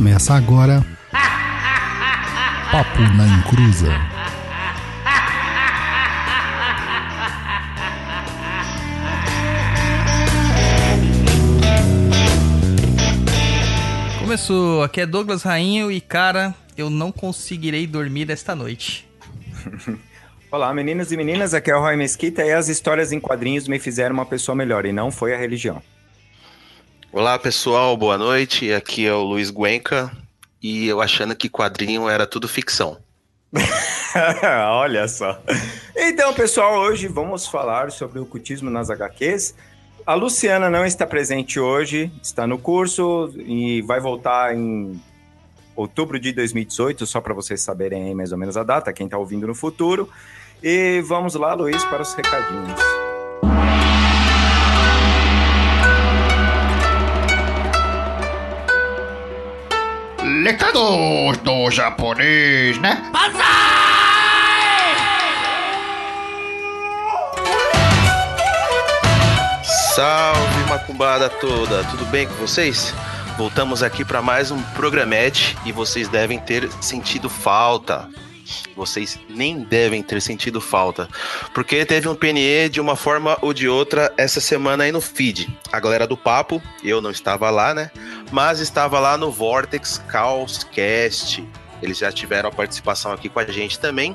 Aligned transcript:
Começa 0.00 0.32
agora. 0.32 0.82
Papo 2.72 3.00
na 3.18 3.26
Encruza. 3.26 3.92
Começou, 14.20 14.82
aqui 14.82 15.02
é 15.02 15.06
Douglas 15.06 15.42
Rainho 15.42 15.92
e 15.92 16.00
cara, 16.00 16.54
eu 16.78 16.88
não 16.88 17.12
conseguirei 17.12 17.86
dormir 17.86 18.30
esta 18.30 18.54
noite. 18.54 19.06
Olá, 20.50 20.72
meninos 20.72 21.12
e 21.12 21.16
meninas, 21.18 21.52
aqui 21.52 21.70
é 21.70 21.76
o 21.76 21.80
Roy 21.80 21.96
Mesquita 21.96 22.42
e 22.42 22.54
as 22.54 22.70
histórias 22.70 23.12
em 23.12 23.20
quadrinhos 23.20 23.68
me 23.68 23.78
fizeram 23.78 24.14
uma 24.14 24.24
pessoa 24.24 24.56
melhor 24.56 24.86
e 24.86 24.92
não 24.92 25.10
foi 25.10 25.34
a 25.34 25.36
religião. 25.36 25.82
Olá 27.12 27.36
pessoal, 27.40 27.96
boa 27.96 28.16
noite. 28.16 28.72
Aqui 28.72 29.04
é 29.04 29.12
o 29.12 29.24
Luiz 29.24 29.50
Guenca 29.50 30.12
e 30.62 30.86
eu 30.86 31.02
achando 31.02 31.34
que 31.34 31.48
quadrinho 31.48 32.08
era 32.08 32.24
tudo 32.24 32.46
ficção. 32.46 32.98
Olha 34.70 35.08
só. 35.08 35.42
Então, 35.96 36.32
pessoal, 36.32 36.78
hoje 36.78 37.08
vamos 37.08 37.48
falar 37.48 37.90
sobre 37.90 38.20
o 38.20 38.24
cultismo 38.24 38.70
nas 38.70 38.90
HQs. 38.90 39.56
A 40.06 40.14
Luciana 40.14 40.70
não 40.70 40.86
está 40.86 41.04
presente 41.04 41.58
hoje, 41.58 42.12
está 42.22 42.46
no 42.46 42.58
curso 42.58 43.34
e 43.38 43.82
vai 43.82 43.98
voltar 43.98 44.54
em 44.56 45.02
outubro 45.74 46.16
de 46.16 46.30
2018, 46.32 47.06
só 47.06 47.20
para 47.20 47.34
vocês 47.34 47.60
saberem 47.60 48.14
mais 48.14 48.30
ou 48.30 48.38
menos 48.38 48.56
a 48.56 48.62
data, 48.62 48.92
quem 48.92 49.06
está 49.06 49.18
ouvindo 49.18 49.48
no 49.48 49.54
futuro. 49.54 50.08
E 50.62 51.00
vamos 51.00 51.34
lá, 51.34 51.54
Luiz, 51.54 51.82
para 51.86 52.02
os 52.02 52.14
recadinhos. 52.14 52.99
Recados 60.44 61.36
do 61.38 61.70
japonês, 61.70 62.78
né? 62.78 63.10
Salve 69.94 70.68
macumbada 70.68 71.28
toda, 71.28 71.84
tudo 71.84 72.06
bem 72.06 72.26
com 72.26 72.34
vocês? 72.34 72.94
Voltamos 73.36 73.82
aqui 73.82 74.02
para 74.02 74.22
mais 74.22 74.50
um 74.50 74.62
Programed 74.74 75.56
e 75.66 75.72
vocês 75.72 76.08
devem 76.08 76.38
ter 76.38 76.70
sentido 76.80 77.28
falta. 77.28 78.08
Vocês 78.74 79.18
nem 79.28 79.60
devem 79.60 80.02
ter 80.02 80.20
sentido 80.20 80.60
falta, 80.60 81.08
porque 81.54 81.84
teve 81.84 82.08
um 82.08 82.14
PNE 82.14 82.68
de 82.68 82.80
uma 82.80 82.96
forma 82.96 83.38
ou 83.42 83.52
de 83.52 83.68
outra 83.68 84.12
essa 84.16 84.40
semana 84.40 84.84
aí 84.84 84.90
no 84.90 85.00
feed. 85.00 85.48
A 85.70 85.78
galera 85.78 86.06
do 86.06 86.16
papo, 86.16 86.60
eu 86.82 87.00
não 87.00 87.10
estava 87.10 87.48
lá, 87.50 87.72
né? 87.74 87.90
Mas 88.30 88.60
estava 88.60 88.98
lá 89.00 89.16
no 89.16 89.30
Vortex 89.30 90.00
Chaos 90.10 90.64
Cast. 90.64 91.46
Eles 91.82 91.98
já 91.98 92.12
tiveram 92.12 92.48
a 92.48 92.52
participação 92.52 93.12
aqui 93.12 93.28
com 93.28 93.40
a 93.40 93.44
gente 93.46 93.78
também. 93.78 94.14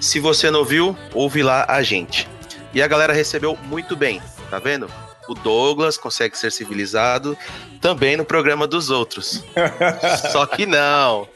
Se 0.00 0.20
você 0.20 0.50
não 0.50 0.64
viu, 0.64 0.96
ouve 1.12 1.42
lá 1.42 1.64
a 1.68 1.82
gente. 1.82 2.28
E 2.72 2.82
a 2.82 2.88
galera 2.88 3.12
recebeu 3.12 3.56
muito 3.64 3.96
bem, 3.96 4.20
tá 4.50 4.58
vendo? 4.58 4.90
O 5.28 5.34
Douglas 5.34 5.96
consegue 5.96 6.36
ser 6.36 6.50
civilizado 6.52 7.36
também 7.80 8.16
no 8.16 8.24
programa 8.24 8.66
dos 8.66 8.90
outros. 8.90 9.44
Só 10.32 10.44
que 10.44 10.66
não. 10.66 11.26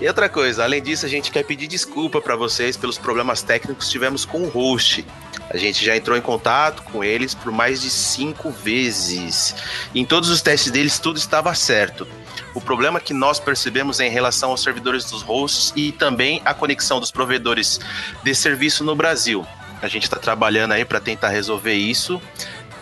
E 0.00 0.06
outra 0.08 0.28
coisa, 0.28 0.64
além 0.64 0.82
disso, 0.82 1.06
a 1.06 1.08
gente 1.08 1.30
quer 1.30 1.44
pedir 1.44 1.68
desculpa 1.68 2.20
para 2.20 2.34
vocês 2.34 2.76
pelos 2.76 2.98
problemas 2.98 3.40
técnicos 3.40 3.86
que 3.86 3.92
tivemos 3.92 4.24
com 4.24 4.42
o 4.42 4.48
host. 4.48 5.06
A 5.52 5.58
gente 5.58 5.84
já 5.84 5.94
entrou 5.94 6.16
em 6.16 6.20
contato 6.22 6.82
com 6.84 7.04
eles 7.04 7.34
por 7.34 7.52
mais 7.52 7.82
de 7.82 7.90
cinco 7.90 8.50
vezes. 8.50 9.54
Em 9.94 10.04
todos 10.04 10.30
os 10.30 10.40
testes 10.40 10.72
deles, 10.72 10.98
tudo 10.98 11.18
estava 11.18 11.54
certo. 11.54 12.08
O 12.54 12.60
problema 12.60 12.98
que 12.98 13.12
nós 13.12 13.38
percebemos 13.38 14.00
é 14.00 14.06
em 14.06 14.10
relação 14.10 14.50
aos 14.50 14.62
servidores 14.62 15.04
dos 15.10 15.22
hosts 15.22 15.72
e 15.76 15.92
também 15.92 16.40
a 16.44 16.54
conexão 16.54 17.00
dos 17.00 17.10
provedores 17.10 17.78
de 18.22 18.34
serviço 18.34 18.82
no 18.82 18.96
Brasil. 18.96 19.46
A 19.82 19.88
gente 19.88 20.04
está 20.04 20.16
trabalhando 20.16 20.72
aí 20.72 20.84
para 20.84 21.00
tentar 21.00 21.28
resolver 21.28 21.74
isso. 21.74 22.20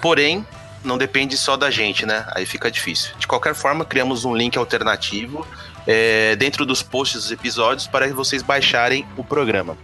Porém, 0.01 0.47
não 0.85 0.97
depende 0.97 1.37
só 1.37 1.57
da 1.57 1.71
gente, 1.71 2.07
né? 2.07 2.25
Aí 2.35 2.47
fica 2.47 2.71
difícil. 2.71 3.15
De 3.19 3.27
qualquer 3.27 3.55
forma, 3.55 3.85
criamos 3.85 4.25
um 4.25 4.35
link 4.35 4.57
alternativo 4.57 5.47
é, 5.87 6.37
dentro 6.37 6.65
dos 6.65 6.83
posts 6.83 7.23
dos 7.23 7.33
episódios 7.33 7.87
para 7.87 8.07
que 8.07 8.13
vocês 8.15 8.43
baixarem 8.43 9.07
o 9.17 9.25
programa. 9.25 9.77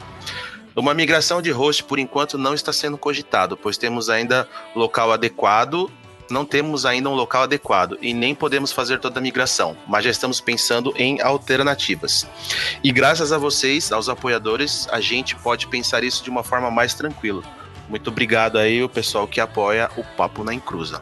Uma 0.77 0.93
migração 0.93 1.41
de 1.41 1.51
host, 1.51 1.85
por 1.85 1.99
enquanto, 1.99 2.37
não 2.37 2.53
está 2.53 2.71
sendo 2.71 2.99
cogitado, 2.99 3.57
pois 3.57 3.79
temos 3.79 4.11
ainda 4.11 4.47
local 4.75 5.11
adequado, 5.11 5.91
não 6.31 6.45
temos 6.45 6.85
ainda 6.85 7.09
um 7.09 7.15
local 7.15 7.45
adequado 7.45 7.97
e 8.03 8.13
nem 8.13 8.35
podemos 8.35 8.73
fazer 8.73 9.01
toda 9.01 9.19
a 9.19 9.23
migração, 9.23 9.75
mas 9.89 10.05
já 10.05 10.11
estamos 10.11 10.39
pensando 10.39 10.93
em 10.97 11.19
alternativas. 11.23 12.27
E 12.85 12.93
graças 12.93 13.33
a 13.33 13.39
vocês, 13.39 13.91
aos 13.91 14.11
apoiadores, 14.11 14.87
a 14.93 15.01
gente 15.01 15.35
pode 15.37 15.67
pensar 15.67 16.05
isso 16.05 16.23
de 16.23 16.29
uma 16.29 16.45
forma 16.45 16.71
mais 16.71 16.93
tranquila. 16.93 17.43
Muito 17.89 18.11
obrigado 18.11 18.59
aí 18.59 18.83
o 18.83 18.89
pessoal 18.89 19.27
que 19.27 19.41
apoia 19.41 19.91
o 19.97 20.05
Papo 20.05 20.45
na 20.45 20.53
Encruza. 20.53 21.01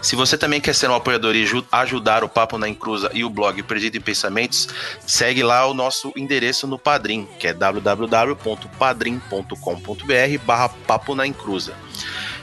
Se 0.00 0.16
você 0.16 0.36
também 0.36 0.60
quer 0.60 0.74
ser 0.74 0.90
um 0.90 0.94
apoiador 0.94 1.34
e 1.34 1.46
ajudar 1.72 2.24
o 2.24 2.28
Papo 2.28 2.58
na 2.58 2.68
Encruza 2.68 3.10
e 3.12 3.24
o 3.24 3.30
blog 3.30 3.62
Perdido 3.62 3.96
em 3.96 4.00
Pensamentos, 4.00 4.68
segue 5.06 5.42
lá 5.42 5.66
o 5.66 5.74
nosso 5.74 6.12
endereço 6.16 6.66
no 6.66 6.78
Padrim, 6.78 7.28
que 7.38 7.48
é 7.48 7.52
www.padrim.com.br 7.52 10.44
barra 10.44 10.68
Papo 10.68 11.14
na 11.14 11.26
Encruza. 11.26 11.74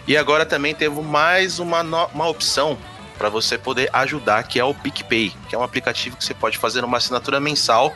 E 0.08 0.16
agora 0.16 0.46
também 0.46 0.76
temos 0.76 1.04
mais 1.04 1.60
uma, 1.60 1.82
uma 1.82 2.28
opção 2.28 2.78
para 3.18 3.30
você 3.30 3.58
poder 3.58 3.90
ajudar, 3.94 4.44
que 4.44 4.60
é 4.60 4.64
o 4.64 4.74
PicPay, 4.74 5.34
que 5.50 5.56
é 5.56 5.58
um 5.58 5.64
aplicativo 5.64 6.18
que 6.18 6.24
você 6.24 6.34
pode 6.34 6.58
fazer 6.58 6.84
uma 6.84 6.98
assinatura 6.98 7.40
mensal 7.40 7.94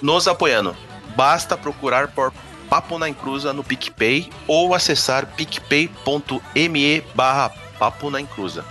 nos 0.00 0.28
apoiando. 0.28 0.76
Basta 1.16 1.56
procurar 1.56 2.08
por 2.08 2.32
Papo 2.68 2.98
na 2.98 3.08
Encruza 3.08 3.52
no 3.52 3.62
PicPay 3.62 4.30
ou 4.46 4.74
acessar 4.74 5.26
picpay.me 5.26 7.00
barra 7.14 7.52
Papo 7.78 8.10
na 8.10 8.20
Encruza. 8.20 8.64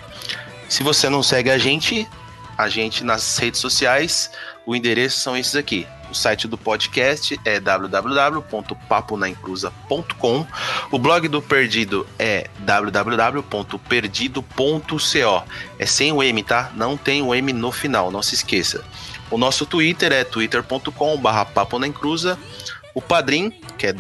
Se 0.69 0.83
você 0.83 1.09
não 1.09 1.21
segue 1.21 1.49
a 1.49 1.57
gente, 1.57 2.07
a 2.57 2.69
gente 2.69 3.03
nas 3.03 3.37
redes 3.37 3.59
sociais, 3.59 4.31
o 4.65 4.73
endereço 4.75 5.19
são 5.19 5.37
esses 5.37 5.55
aqui. 5.55 5.85
O 6.09 6.15
site 6.15 6.47
do 6.47 6.57
podcast 6.57 7.39
é 7.43 7.59
www.paponaencruza.com. 7.59 10.47
O 10.91 10.99
blog 10.99 11.27
do 11.27 11.41
Perdido 11.41 12.07
é 12.19 12.47
www.perdido.co. 12.59 15.43
É 15.79 15.85
sem 15.87 16.11
o 16.11 16.21
M, 16.21 16.43
tá? 16.43 16.71
Não 16.75 16.95
tem 16.95 17.23
o 17.23 17.33
M 17.33 17.51
no 17.51 17.71
final, 17.71 18.11
não 18.11 18.21
se 18.21 18.35
esqueça. 18.35 18.83
O 19.31 19.39
nosso 19.39 19.65
Twitter 19.65 20.11
é 20.11 20.23
twitter.com/paponaencruza. 20.23 22.37
O 22.93 23.01
Padrim, 23.01 23.49
que 23.75 23.87
é 23.87 23.93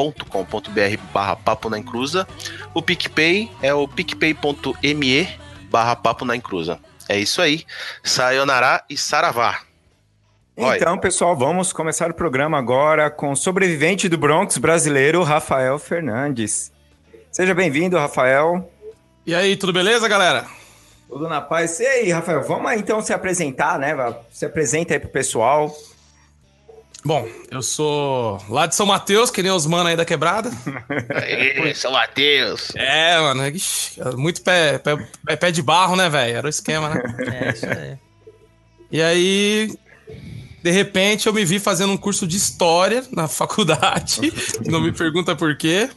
www.padrim.com.br 0.00 1.02
barra 1.12 1.36
Papo 1.36 1.68
na 1.68 1.78
Encruza. 1.78 2.26
O 2.72 2.80
PicPay 2.80 3.50
é 3.62 3.74
o 3.74 3.86
picpay.me 3.86 5.28
barra 5.70 5.94
Papo 5.94 6.24
na 6.24 6.34
Encruza. 6.34 6.78
É 7.08 7.18
isso 7.18 7.42
aí. 7.42 7.64
Sayonara 8.02 8.82
e 8.88 8.96
Saravá. 8.96 9.60
Então, 10.56 10.98
pessoal, 10.98 11.36
vamos 11.36 11.72
começar 11.72 12.10
o 12.10 12.14
programa 12.14 12.58
agora 12.58 13.10
com 13.10 13.32
o 13.32 13.36
sobrevivente 13.36 14.08
do 14.08 14.18
Bronx 14.18 14.58
brasileiro, 14.58 15.22
Rafael 15.22 15.78
Fernandes. 15.78 16.70
Seja 17.30 17.54
bem-vindo, 17.54 17.96
Rafael. 17.96 18.70
E 19.24 19.34
aí, 19.34 19.56
tudo 19.56 19.72
beleza, 19.72 20.06
galera? 20.08 20.44
Tudo 21.08 21.28
na 21.28 21.40
paz. 21.40 21.80
E 21.80 21.86
aí, 21.86 22.10
Rafael, 22.10 22.42
vamos 22.42 22.72
então 22.72 23.00
se 23.00 23.12
apresentar, 23.12 23.78
né? 23.78 23.94
Se 24.30 24.44
apresenta 24.44 24.94
aí 24.94 25.00
pro 25.00 25.08
pessoal. 25.08 25.74
Bom, 27.02 27.26
eu 27.50 27.62
sou 27.62 28.42
lá 28.48 28.66
de 28.66 28.74
São 28.74 28.84
Mateus, 28.84 29.30
que 29.30 29.42
nem 29.42 29.50
os 29.50 29.66
manos 29.66 29.86
aí 29.86 29.96
da 29.96 30.04
quebrada. 30.04 30.50
Aê, 31.14 31.74
São 31.74 31.92
Mateus. 31.92 32.72
É, 32.74 33.18
mano, 33.18 33.46
ixi, 33.48 34.00
muito 34.16 34.42
pé, 34.42 34.78
pé, 34.78 35.36
pé 35.36 35.50
de 35.50 35.62
barro, 35.62 35.96
né, 35.96 36.10
velho? 36.10 36.36
Era 36.36 36.46
o 36.46 36.50
esquema, 36.50 36.90
né? 36.90 37.02
É, 37.32 37.50
isso 37.50 37.66
aí. 37.66 37.98
E 38.92 39.00
aí, 39.00 39.72
de 40.62 40.70
repente, 40.70 41.26
eu 41.26 41.32
me 41.32 41.44
vi 41.44 41.58
fazendo 41.58 41.92
um 41.92 41.96
curso 41.96 42.26
de 42.26 42.36
história 42.36 43.02
na 43.12 43.26
faculdade, 43.28 44.32
não 44.66 44.80
me 44.80 44.92
pergunta 44.92 45.34
por 45.34 45.56
quê. 45.56 45.88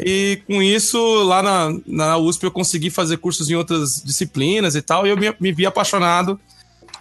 E 0.00 0.40
com 0.46 0.62
isso, 0.62 0.98
lá 1.24 1.42
na, 1.42 1.78
na 1.86 2.16
USP, 2.16 2.44
eu 2.44 2.50
consegui 2.50 2.88
fazer 2.88 3.18
cursos 3.18 3.50
em 3.50 3.54
outras 3.54 4.02
disciplinas 4.02 4.74
e 4.74 4.82
tal, 4.82 5.06
e 5.06 5.10
eu 5.10 5.16
me, 5.16 5.34
me 5.38 5.52
vi 5.52 5.66
apaixonado 5.66 6.40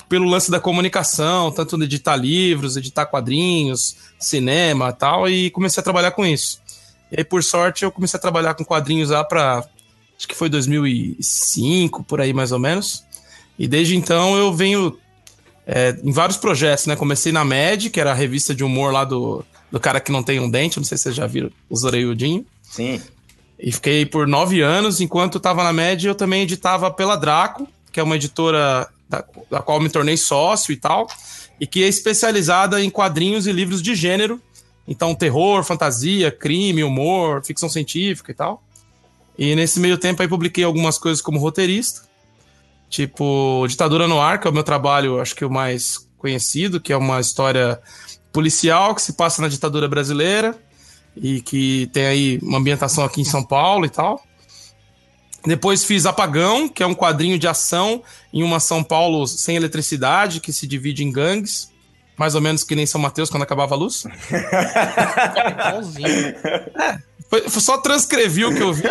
pelo 0.09 0.29
lance 0.29 0.49
da 0.49 0.59
comunicação, 0.59 1.51
tanto 1.51 1.77
de 1.77 1.83
editar 1.83 2.15
livros, 2.15 2.77
editar 2.77 3.05
quadrinhos, 3.05 3.95
cinema 4.19 4.89
e 4.89 4.93
tal, 4.93 5.29
e 5.29 5.49
comecei 5.51 5.81
a 5.81 5.83
trabalhar 5.83 6.11
com 6.11 6.25
isso. 6.25 6.61
E 7.11 7.19
aí, 7.19 7.23
por 7.23 7.43
sorte, 7.43 7.83
eu 7.83 7.91
comecei 7.91 8.17
a 8.17 8.21
trabalhar 8.21 8.53
com 8.53 8.63
quadrinhos 8.65 9.09
lá 9.09 9.23
para 9.23 9.65
acho 10.17 10.27
que 10.27 10.35
foi 10.35 10.49
2005, 10.49 12.03
por 12.03 12.19
aí 12.19 12.33
mais 12.33 12.51
ou 12.51 12.59
menos. 12.59 13.03
E 13.57 13.67
desde 13.67 13.95
então 13.95 14.35
eu 14.35 14.53
venho 14.53 14.97
é, 15.65 15.95
em 16.03 16.11
vários 16.11 16.37
projetos, 16.37 16.87
né? 16.87 16.95
Comecei 16.95 17.31
na 17.31 17.45
Med, 17.45 17.89
que 17.89 17.99
era 17.99 18.11
a 18.11 18.15
revista 18.15 18.53
de 18.53 18.63
humor 18.63 18.91
lá 18.91 19.03
do, 19.03 19.45
do 19.71 19.79
cara 19.79 19.99
que 19.99 20.11
não 20.11 20.23
tem 20.23 20.39
um 20.39 20.49
dente, 20.49 20.77
não 20.77 20.85
sei 20.85 20.97
se 20.97 21.03
vocês 21.03 21.15
já 21.15 21.27
viram 21.27 21.51
os 21.69 21.83
orelhudinhos. 21.83 22.45
Sim. 22.63 23.01
E 23.59 23.71
fiquei 23.71 24.05
por 24.05 24.27
nove 24.27 24.61
anos. 24.61 25.01
Enquanto 25.01 25.37
estava 25.37 25.63
na 25.63 25.73
Med, 25.73 26.07
eu 26.07 26.15
também 26.15 26.43
editava 26.43 26.91
pela 26.91 27.15
Draco, 27.15 27.67
que 27.91 27.99
é 27.99 28.03
uma 28.03 28.15
editora 28.15 28.87
da, 29.09 29.23
da 29.49 29.61
qual 29.61 29.79
me 29.79 29.89
tornei 29.89 30.17
sócio 30.17 30.71
e 30.71 30.77
tal, 30.77 31.07
e 31.59 31.65
que 31.65 31.83
é 31.83 31.87
especializada 31.87 32.81
em 32.81 32.89
quadrinhos 32.89 33.47
e 33.47 33.51
livros 33.51 33.81
de 33.81 33.95
gênero. 33.95 34.41
Então, 34.87 35.13
terror, 35.13 35.63
fantasia, 35.63 36.31
crime, 36.31 36.83
humor, 36.83 37.43
ficção 37.43 37.67
científica 37.67 38.31
e 38.31 38.35
tal. 38.35 38.63
E 39.37 39.55
nesse 39.55 39.79
meio 39.79 39.97
tempo 39.97 40.21
aí 40.21 40.27
publiquei 40.27 40.63
algumas 40.63 40.97
coisas 40.97 41.21
como 41.21 41.39
roteirista. 41.39 42.01
Tipo, 42.89 43.65
Ditadura 43.67 44.07
no 44.07 44.19
Ar, 44.19 44.39
que 44.39 44.47
é 44.47 44.49
o 44.49 44.53
meu 44.53 44.63
trabalho, 44.63 45.19
acho 45.19 45.35
que 45.35 45.43
o 45.43 45.49
mais 45.49 46.07
conhecido, 46.17 46.79
que 46.79 46.93
é 46.93 46.97
uma 46.97 47.19
história 47.19 47.79
policial 48.31 48.95
que 48.95 49.01
se 49.01 49.13
passa 49.13 49.41
na 49.41 49.47
ditadura 49.47 49.87
brasileira 49.87 50.57
e 51.15 51.41
que 51.41 51.89
tem 51.93 52.05
aí 52.05 52.39
uma 52.41 52.57
ambientação 52.57 53.03
aqui 53.03 53.21
em 53.21 53.25
São 53.25 53.43
Paulo 53.43 53.85
e 53.85 53.89
tal. 53.89 54.21
Depois 55.47 55.85
fiz 55.85 56.05
Apagão, 56.05 56.67
que 56.67 56.83
é 56.83 56.85
um 56.85 56.93
quadrinho 56.93 57.39
de 57.39 57.47
ação 57.47 58.03
em 58.33 58.43
uma 58.43 58.59
São 58.59 58.83
Paulo 58.83 59.25
sem 59.25 59.55
eletricidade, 59.55 60.41
que 60.41 60.51
se 60.51 60.67
divide 60.67 61.05
em 61.05 61.11
gangues. 61.11 61.71
Mais 62.17 62.35
ou 62.35 62.41
menos 62.41 62.63
que 62.63 62.75
nem 62.75 62.85
São 62.85 62.99
Mateus 62.99 63.29
quando 63.29 63.43
acabava 63.43 63.73
a 63.73 63.77
luz. 63.77 64.03
É, 66.79 66.99
foi, 67.29 67.49
foi 67.49 67.61
só 67.61 67.77
transcrevi 67.77 68.45
o 68.45 68.55
que 68.55 68.61
eu 68.61 68.73
vi. 68.73 68.83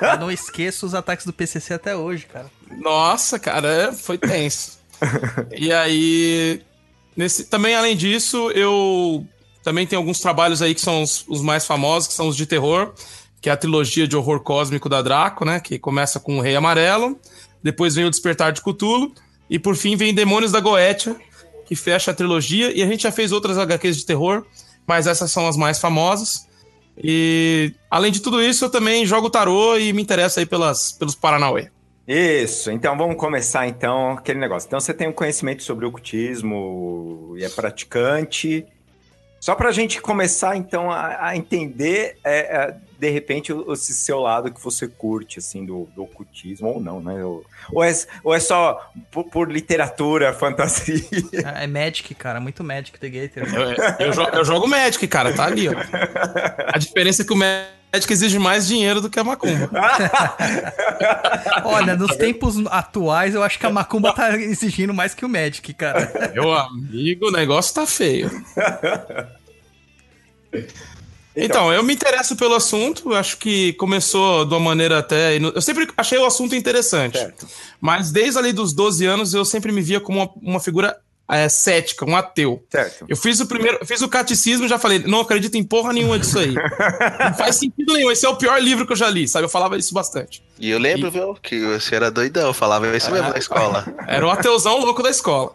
Eu 0.00 0.18
não 0.18 0.30
esqueço 0.30 0.86
os 0.86 0.94
ataques 0.94 1.26
do 1.26 1.32
PCC 1.32 1.74
até 1.74 1.94
hoje, 1.94 2.26
cara. 2.26 2.50
Nossa, 2.78 3.38
cara, 3.38 3.68
é, 3.68 3.92
foi 3.92 4.16
tenso. 4.16 4.78
e 5.56 5.72
aí, 5.72 6.62
nesse, 7.14 7.44
também 7.44 7.74
além 7.74 7.96
disso, 7.96 8.50
eu 8.52 9.26
também 9.62 9.86
tenho 9.86 10.00
alguns 10.00 10.20
trabalhos 10.20 10.62
aí 10.62 10.74
que 10.74 10.80
são 10.80 11.02
os, 11.02 11.24
os 11.28 11.42
mais 11.42 11.66
famosos, 11.66 12.08
que 12.08 12.14
são 12.14 12.28
os 12.28 12.36
de 12.36 12.46
terror, 12.46 12.94
que 13.40 13.48
é 13.48 13.52
a 13.52 13.56
trilogia 13.56 14.06
de 14.06 14.16
horror 14.16 14.40
cósmico 14.40 14.88
da 14.88 15.00
Draco, 15.00 15.44
né? 15.44 15.60
Que 15.60 15.78
começa 15.78 16.20
com 16.20 16.38
o 16.38 16.40
Rei 16.40 16.54
Amarelo, 16.56 17.18
depois 17.62 17.94
vem 17.94 18.04
o 18.04 18.10
Despertar 18.10 18.52
de 18.52 18.60
Cthulhu, 18.60 19.12
e 19.48 19.58
por 19.58 19.76
fim 19.76 19.96
vem 19.96 20.14
Demônios 20.14 20.52
da 20.52 20.60
Goetia, 20.60 21.16
que 21.66 21.74
fecha 21.74 22.10
a 22.10 22.14
trilogia, 22.14 22.76
e 22.76 22.82
a 22.82 22.86
gente 22.86 23.04
já 23.04 23.12
fez 23.12 23.32
outras 23.32 23.58
HQs 23.58 23.98
de 23.98 24.06
terror, 24.06 24.44
mas 24.86 25.06
essas 25.06 25.30
são 25.30 25.46
as 25.46 25.56
mais 25.56 25.78
famosas. 25.78 26.48
E 27.02 27.72
além 27.90 28.12
de 28.12 28.20
tudo 28.20 28.42
isso, 28.42 28.64
eu 28.64 28.70
também 28.70 29.06
jogo 29.06 29.30
tarô 29.30 29.76
e 29.78 29.92
me 29.92 30.02
interesso 30.02 30.38
aí 30.38 30.46
pelas, 30.46 30.92
pelos 30.92 31.14
Paranauê. 31.14 31.70
Isso, 32.06 32.70
então 32.70 32.98
vamos 32.98 33.16
começar 33.16 33.68
então 33.68 34.12
aquele 34.12 34.38
negócio. 34.38 34.66
Então 34.66 34.80
você 34.80 34.92
tem 34.92 35.08
um 35.08 35.12
conhecimento 35.12 35.62
sobre 35.62 35.86
o 35.86 35.88
ocultismo 35.88 37.34
e 37.38 37.44
é 37.44 37.48
praticante. 37.48 38.66
Só 39.38 39.54
para 39.54 39.68
a 39.68 39.72
gente 39.72 40.00
começar 40.00 40.56
então 40.56 40.90
a, 40.90 41.28
a 41.28 41.36
entender, 41.36 42.18
é, 42.24 42.38
é, 42.38 42.76
de 43.00 43.08
repente, 43.10 43.50
o- 43.52 43.72
esse 43.72 43.94
seu 43.94 44.20
lado 44.20 44.52
que 44.52 44.62
você 44.62 44.86
curte, 44.86 45.38
assim, 45.38 45.64
do, 45.64 45.88
do 45.96 46.02
ocultismo, 46.02 46.68
ou 46.68 46.80
não, 46.80 47.00
né? 47.00 47.24
Ou, 47.24 47.42
ou 47.72 47.82
é, 47.82 47.90
ou 48.22 48.34
é 48.34 48.38
só 48.40 48.90
por, 49.10 49.24
por 49.24 49.50
literatura, 49.50 50.32
fantasia. 50.38 51.02
É 51.56 51.66
Magic, 51.66 52.14
cara. 52.14 52.38
Muito 52.40 52.62
Magic 52.62 52.98
The 53.00 53.08
Gator. 53.08 53.42
Eu, 53.98 54.06
eu, 54.06 54.12
jo- 54.12 54.28
eu 54.34 54.44
jogo 54.44 54.68
Magic, 54.68 55.06
cara, 55.08 55.32
tá 55.32 55.46
ali, 55.46 55.68
ó. 55.68 55.72
A 56.72 56.76
diferença 56.78 57.22
é 57.22 57.24
que 57.24 57.32
o 57.32 57.36
Magic 57.36 58.12
exige 58.12 58.38
mais 58.38 58.68
dinheiro 58.68 59.00
do 59.00 59.08
que 59.08 59.18
a 59.18 59.24
Macumba. 59.24 59.70
Olha, 61.64 61.96
nos 61.96 62.14
tempos 62.16 62.54
atuais, 62.66 63.34
eu 63.34 63.42
acho 63.42 63.58
que 63.58 63.66
a 63.66 63.70
Macumba 63.70 64.12
tá 64.14 64.36
exigindo 64.36 64.92
mais 64.94 65.14
que 65.14 65.24
o 65.24 65.28
Magic, 65.28 65.72
cara. 65.74 66.30
Meu 66.34 66.52
amigo, 66.52 67.28
o 67.28 67.32
negócio 67.32 67.74
tá 67.74 67.86
feio. 67.86 68.30
Então, 71.34 71.72
eu 71.72 71.82
me 71.82 71.94
interesso 71.94 72.34
pelo 72.34 72.54
assunto, 72.54 73.14
acho 73.14 73.36
que 73.36 73.72
começou 73.74 74.44
de 74.44 74.52
uma 74.52 74.60
maneira 74.60 74.98
até. 74.98 75.36
Eu 75.36 75.62
sempre 75.62 75.88
achei 75.96 76.18
o 76.18 76.24
assunto 76.24 76.54
interessante. 76.54 77.18
Certo. 77.18 77.46
Mas 77.80 78.10
desde 78.10 78.38
ali 78.38 78.52
dos 78.52 78.72
12 78.72 79.06
anos 79.06 79.32
eu 79.34 79.44
sempre 79.44 79.70
me 79.72 79.80
via 79.80 80.00
como 80.00 80.18
uma, 80.18 80.30
uma 80.42 80.60
figura 80.60 80.96
é, 81.30 81.48
cética, 81.48 82.04
um 82.04 82.16
ateu. 82.16 82.64
Certo. 82.68 83.06
Eu 83.08 83.16
fiz 83.16 83.38
o 83.38 83.46
primeiro, 83.46 83.78
fiz 83.86 84.02
o 84.02 84.08
catecismo 84.08 84.66
e 84.66 84.68
já 84.68 84.78
falei, 84.78 84.98
não 84.98 85.20
acredito 85.20 85.54
em 85.54 85.62
porra 85.62 85.92
nenhuma 85.92 86.18
disso 86.18 86.38
aí. 86.38 86.52
não 87.24 87.34
faz 87.34 87.56
sentido 87.56 87.94
nenhum, 87.94 88.10
esse 88.10 88.26
é 88.26 88.28
o 88.28 88.36
pior 88.36 88.60
livro 88.60 88.84
que 88.84 88.92
eu 88.92 88.96
já 88.96 89.08
li, 89.08 89.28
sabe? 89.28 89.44
Eu 89.44 89.48
falava 89.48 89.76
isso 89.76 89.94
bastante. 89.94 90.42
E 90.58 90.68
eu 90.68 90.78
lembro, 90.78 91.10
viu, 91.10 91.34
que 91.40 91.60
você 91.60 91.94
era 91.94 92.10
doidão, 92.10 92.48
eu 92.48 92.54
falava 92.54 92.94
isso 92.96 93.10
mesmo 93.12 93.30
na 93.30 93.38
escola. 93.38 93.86
Era 94.08 94.26
o 94.26 94.30
ateuzão 94.30 94.78
louco 94.80 95.02
da 95.02 95.10
escola. 95.10 95.54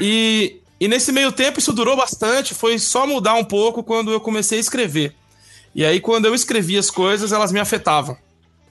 E, 0.00 0.60
e 0.84 0.88
nesse 0.88 1.10
meio 1.12 1.32
tempo 1.32 1.58
isso 1.58 1.72
durou 1.72 1.96
bastante, 1.96 2.52
foi 2.52 2.78
só 2.78 3.06
mudar 3.06 3.32
um 3.36 3.44
pouco 3.44 3.82
quando 3.82 4.12
eu 4.12 4.20
comecei 4.20 4.58
a 4.58 4.60
escrever. 4.60 5.14
E 5.74 5.82
aí, 5.82 5.98
quando 5.98 6.26
eu 6.26 6.34
escrevia 6.34 6.78
as 6.78 6.90
coisas, 6.90 7.32
elas 7.32 7.50
me 7.50 7.58
afetavam. 7.58 8.18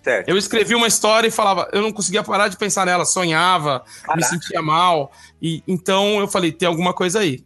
Certo. 0.04 0.30
Eu 0.30 0.38
escrevia 0.38 0.78
uma 0.78 0.86
história 0.86 1.28
e 1.28 1.32
falava, 1.32 1.68
eu 1.74 1.82
não 1.82 1.92
conseguia 1.92 2.22
parar 2.22 2.50
de 2.50 2.56
pensar 2.56 2.86
nela, 2.86 3.04
sonhava, 3.04 3.84
me 4.16 4.24
sentia 4.24 4.62
mal. 4.62 5.12
E 5.42 5.64
então 5.68 6.20
eu 6.20 6.28
falei, 6.28 6.52
tem 6.52 6.68
alguma 6.68 6.94
coisa 6.94 7.20
aí. 7.20 7.44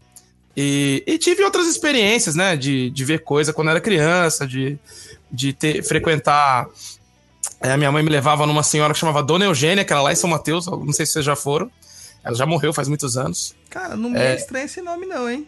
E, 0.56 1.02
e 1.08 1.18
tive 1.18 1.46
outras 1.46 1.66
experiências, 1.66 2.36
né? 2.36 2.58
De, 2.58 2.90
de 2.90 3.06
ver 3.06 3.24
coisa 3.24 3.54
quando 3.54 3.70
era 3.70 3.80
criança, 3.80 4.46
de, 4.46 4.78
de 5.32 5.54
ter, 5.54 5.82
frequentar. 5.82 6.68
É, 7.62 7.72
a 7.72 7.78
minha 7.78 7.90
mãe 7.90 8.04
me 8.04 8.10
levava 8.10 8.46
numa 8.46 8.64
senhora 8.64 8.92
que 8.92 9.00
chamava 9.00 9.24
Dona 9.24 9.46
Eugênia, 9.46 9.86
que 9.86 9.94
era 9.94 10.02
lá 10.02 10.12
em 10.12 10.16
São 10.18 10.30
Mateus, 10.30 10.68
não 10.68 10.92
sei 10.92 11.06
se 11.06 11.14
vocês 11.14 11.24
já 11.24 11.38
foram. 11.38 11.72
Ela 12.28 12.36
já 12.38 12.46
morreu 12.46 12.74
faz 12.74 12.88
muitos 12.88 13.18
anos. 13.18 13.56
Cara, 13.70 13.96
não 13.96 14.10
me 14.10 14.18
é 14.20 14.36
estranho 14.36 14.66
esse 14.66 14.82
nome, 14.82 15.06
não, 15.06 15.30
hein? 15.30 15.48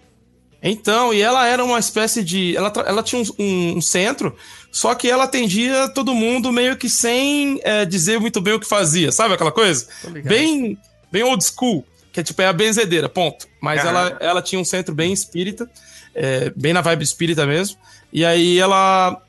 Então, 0.61 1.13
e 1.13 1.21
ela 1.21 1.47
era 1.47 1.63
uma 1.63 1.79
espécie 1.79 2.21
de. 2.23 2.55
Ela, 2.55 2.71
ela 2.85 3.01
tinha 3.01 3.21
um, 3.21 3.25
um- 3.39 3.77
um 3.77 3.81
centro, 3.81 4.35
só 4.71 4.93
que 4.93 5.09
ela 5.09 5.23
atendia 5.23 5.87
todo 5.89 6.13
mundo 6.13 6.51
meio 6.51 6.75
que 6.77 6.89
sem 6.89 7.59
é, 7.63 7.85
dizer 7.85 8.19
muito 8.19 8.41
bem 8.41 8.53
o 8.55 8.59
que 8.59 8.67
fazia, 8.67 9.09
sabe 9.11 9.33
aquela 9.35 9.51
coisa? 9.53 9.87
Bem, 10.27 10.77
bem 11.09 11.23
old 11.23 11.41
school, 11.43 11.85
que 12.11 12.19
é 12.19 12.23
tipo 12.23 12.41
é 12.41 12.47
a 12.47 12.53
benzedeira, 12.53 13.07
ponto. 13.07 13.47
Mas 13.61 13.81
ela, 13.89 14.17
ela 14.19 14.41
tinha 14.41 14.59
um 14.59 14.65
centro 14.65 14.93
bem 14.93 15.13
espírita, 15.13 15.69
é, 16.13 16.51
bem 16.55 16.73
na 16.73 16.81
vibe 16.81 17.03
espírita 17.03 17.45
mesmo. 17.45 17.77
E 18.11 18.25
aí 18.25 18.59
ela. 18.59 19.21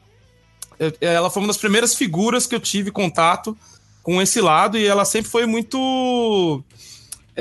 eu- 0.80 0.92
Ela 1.00 1.30
foi 1.30 1.42
uma 1.42 1.46
das 1.48 1.58
primeiras 1.58 1.94
figuras 1.94 2.44
que 2.44 2.56
eu 2.56 2.60
tive 2.60 2.90
contato 2.90 3.56
com 4.02 4.20
esse 4.20 4.40
lado, 4.40 4.76
e 4.76 4.84
ela 4.84 5.04
sempre 5.04 5.30
foi 5.30 5.46
muito 5.46 6.64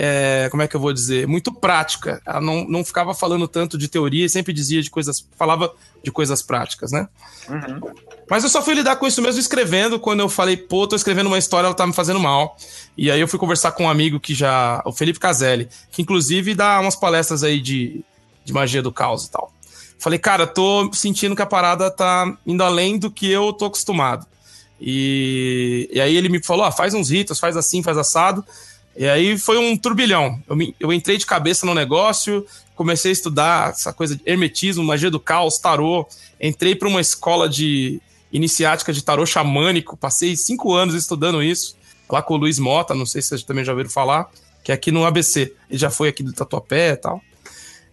é, 0.01 0.47
como 0.49 0.63
é 0.63 0.67
que 0.67 0.77
eu 0.77 0.79
vou 0.79 0.93
dizer, 0.93 1.27
muito 1.27 1.51
prática. 1.51 2.21
Ela 2.25 2.39
não, 2.39 2.63
não 2.63 2.85
ficava 2.85 3.13
falando 3.13 3.49
tanto 3.49 3.77
de 3.77 3.89
teoria 3.89 4.25
e 4.25 4.29
sempre 4.29 4.53
dizia 4.53 4.81
de 4.81 4.89
coisas, 4.89 5.27
falava 5.37 5.73
de 6.01 6.09
coisas 6.09 6.41
práticas, 6.41 6.93
né? 6.93 7.09
Uhum. 7.49 7.91
Mas 8.29 8.45
eu 8.45 8.49
só 8.49 8.61
fui 8.61 8.75
lidar 8.75 8.95
com 8.95 9.05
isso 9.05 9.21
mesmo 9.21 9.41
escrevendo, 9.41 9.99
quando 9.99 10.21
eu 10.21 10.29
falei, 10.29 10.55
pô, 10.55 10.87
tô 10.87 10.95
escrevendo 10.95 11.27
uma 11.27 11.37
história, 11.37 11.67
ela 11.67 11.75
tá 11.75 11.85
me 11.85 11.91
fazendo 11.91 12.17
mal. 12.17 12.55
E 12.97 13.11
aí 13.11 13.19
eu 13.19 13.27
fui 13.27 13.37
conversar 13.37 13.73
com 13.73 13.83
um 13.83 13.89
amigo 13.89 14.21
que 14.21 14.33
já, 14.33 14.81
o 14.85 14.93
Felipe 14.93 15.19
Caselli, 15.19 15.67
que 15.91 16.01
inclusive 16.01 16.55
dá 16.55 16.79
umas 16.79 16.95
palestras 16.95 17.43
aí 17.43 17.59
de, 17.59 18.01
de 18.45 18.53
magia 18.53 18.81
do 18.81 18.93
caos 18.93 19.25
e 19.25 19.31
tal. 19.31 19.51
Falei, 19.97 20.17
cara, 20.17 20.47
tô 20.47 20.89
sentindo 20.93 21.35
que 21.35 21.41
a 21.41 21.45
parada 21.45 21.91
tá 21.91 22.37
indo 22.47 22.63
além 22.63 22.97
do 22.97 23.11
que 23.11 23.29
eu 23.29 23.51
tô 23.51 23.65
acostumado. 23.65 24.25
E, 24.79 25.89
e 25.91 25.99
aí 25.99 26.15
ele 26.15 26.29
me 26.29 26.41
falou, 26.41 26.63
ah, 26.63 26.71
faz 26.71 26.93
uns 26.93 27.09
ritos, 27.09 27.37
faz 27.37 27.57
assim, 27.57 27.83
faz 27.83 27.97
assado. 27.97 28.45
E 28.95 29.07
aí 29.07 29.37
foi 29.37 29.57
um 29.57 29.77
turbilhão. 29.77 30.41
Eu, 30.47 30.55
me- 30.55 30.75
eu 30.79 30.91
entrei 30.91 31.17
de 31.17 31.25
cabeça 31.25 31.65
no 31.65 31.73
negócio, 31.73 32.45
comecei 32.75 33.11
a 33.11 33.13
estudar 33.13 33.69
essa 33.71 33.93
coisa 33.93 34.15
de 34.15 34.21
hermetismo, 34.25 34.83
magia 34.83 35.09
do 35.11 35.19
caos, 35.19 35.57
tarô. 35.57 36.07
Entrei 36.41 36.75
para 36.75 36.87
uma 36.87 36.99
escola 37.01 37.47
de 37.47 38.01
iniciática 38.31 38.91
de 38.93 39.01
tarô 39.03 39.25
xamânico, 39.25 39.97
passei 39.97 40.35
cinco 40.35 40.73
anos 40.73 40.93
estudando 40.95 41.41
isso, 41.41 41.75
lá 42.09 42.21
com 42.21 42.35
o 42.35 42.37
Luiz 42.37 42.59
Mota, 42.59 42.93
não 42.93 43.05
sei 43.05 43.21
se 43.21 43.29
vocês 43.29 43.43
também 43.43 43.63
já 43.65 43.71
ouviram 43.71 43.89
falar, 43.89 44.29
que 44.63 44.71
é 44.71 44.75
aqui 44.75 44.91
no 44.91 45.05
ABC. 45.05 45.53
Ele 45.69 45.79
já 45.79 45.89
foi 45.89 46.09
aqui 46.09 46.21
do 46.21 46.33
Tatuapé 46.33 46.91
e 46.91 46.97
tal. 46.97 47.21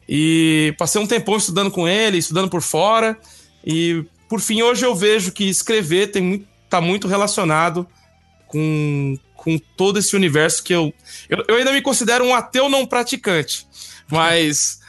E 0.08 0.74
passei 0.78 1.00
um 1.00 1.06
tempão 1.06 1.36
estudando 1.36 1.70
com 1.70 1.86
ele, 1.88 2.18
estudando 2.18 2.48
por 2.50 2.62
fora. 2.62 3.18
E 3.64 4.04
por 4.28 4.40
fim, 4.40 4.62
hoje 4.62 4.84
eu 4.84 4.94
vejo 4.94 5.32
que 5.32 5.44
escrever 5.48 6.08
tem 6.10 6.46
tá 6.68 6.80
muito 6.80 7.08
relacionado 7.08 7.86
com, 8.46 9.16
com 9.46 9.56
todo 9.76 10.00
esse 10.00 10.16
universo 10.16 10.64
que 10.64 10.72
eu, 10.72 10.92
eu. 11.30 11.44
Eu 11.46 11.54
ainda 11.54 11.70
me 11.70 11.80
considero 11.80 12.24
um 12.24 12.34
ateu 12.34 12.68
não 12.68 12.84
praticante. 12.84 13.64
Mas 14.10 14.80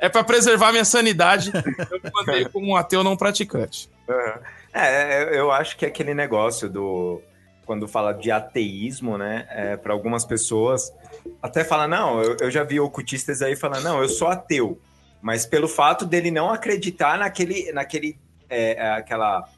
é 0.00 0.06
é 0.06 0.08
para 0.08 0.24
preservar 0.24 0.72
minha 0.72 0.84
sanidade, 0.84 1.52
eu 1.54 2.00
me 2.02 2.10
mantenho 2.12 2.50
como 2.50 2.66
um 2.66 2.76
ateu 2.76 3.04
não 3.04 3.16
praticante. 3.16 3.88
Uhum. 4.08 4.42
É, 4.72 5.38
eu 5.38 5.52
acho 5.52 5.76
que 5.76 5.84
é 5.84 5.88
aquele 5.88 6.12
negócio 6.12 6.68
do. 6.68 7.22
Quando 7.64 7.86
fala 7.86 8.12
de 8.12 8.32
ateísmo, 8.32 9.16
né? 9.16 9.46
É, 9.48 9.76
para 9.76 9.92
algumas 9.92 10.24
pessoas, 10.24 10.92
até 11.40 11.62
fala, 11.62 11.86
não, 11.86 12.20
eu, 12.20 12.36
eu 12.40 12.50
já 12.50 12.64
vi 12.64 12.80
ocultistas 12.80 13.42
aí 13.42 13.54
falando, 13.54 13.84
não, 13.84 14.02
eu 14.02 14.08
sou 14.08 14.26
ateu. 14.26 14.76
Mas 15.22 15.46
pelo 15.46 15.68
fato 15.68 16.04
dele 16.04 16.32
não 16.32 16.50
acreditar 16.50 17.16
naquele. 17.16 17.70
naquele 17.72 18.18
é, 18.48 18.72
é, 18.72 18.90
aquela 18.90 19.48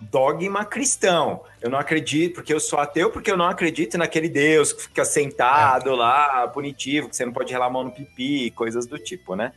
dogma 0.00 0.64
cristão. 0.64 1.40
Eu 1.60 1.70
não 1.70 1.78
acredito, 1.78 2.34
porque 2.34 2.52
eu 2.52 2.60
sou 2.60 2.78
ateu, 2.78 3.10
porque 3.10 3.30
eu 3.30 3.36
não 3.36 3.46
acredito 3.46 3.96
naquele 3.98 4.28
Deus 4.28 4.72
que 4.72 4.82
fica 4.82 5.04
sentado 5.04 5.94
lá, 5.94 6.46
punitivo, 6.48 7.08
que 7.08 7.16
você 7.16 7.24
não 7.24 7.32
pode 7.32 7.52
relar 7.52 7.66
a 7.66 7.70
mão 7.70 7.84
no 7.84 7.90
pipi, 7.90 8.50
coisas 8.50 8.86
do 8.86 8.98
tipo, 8.98 9.34
né? 9.34 9.52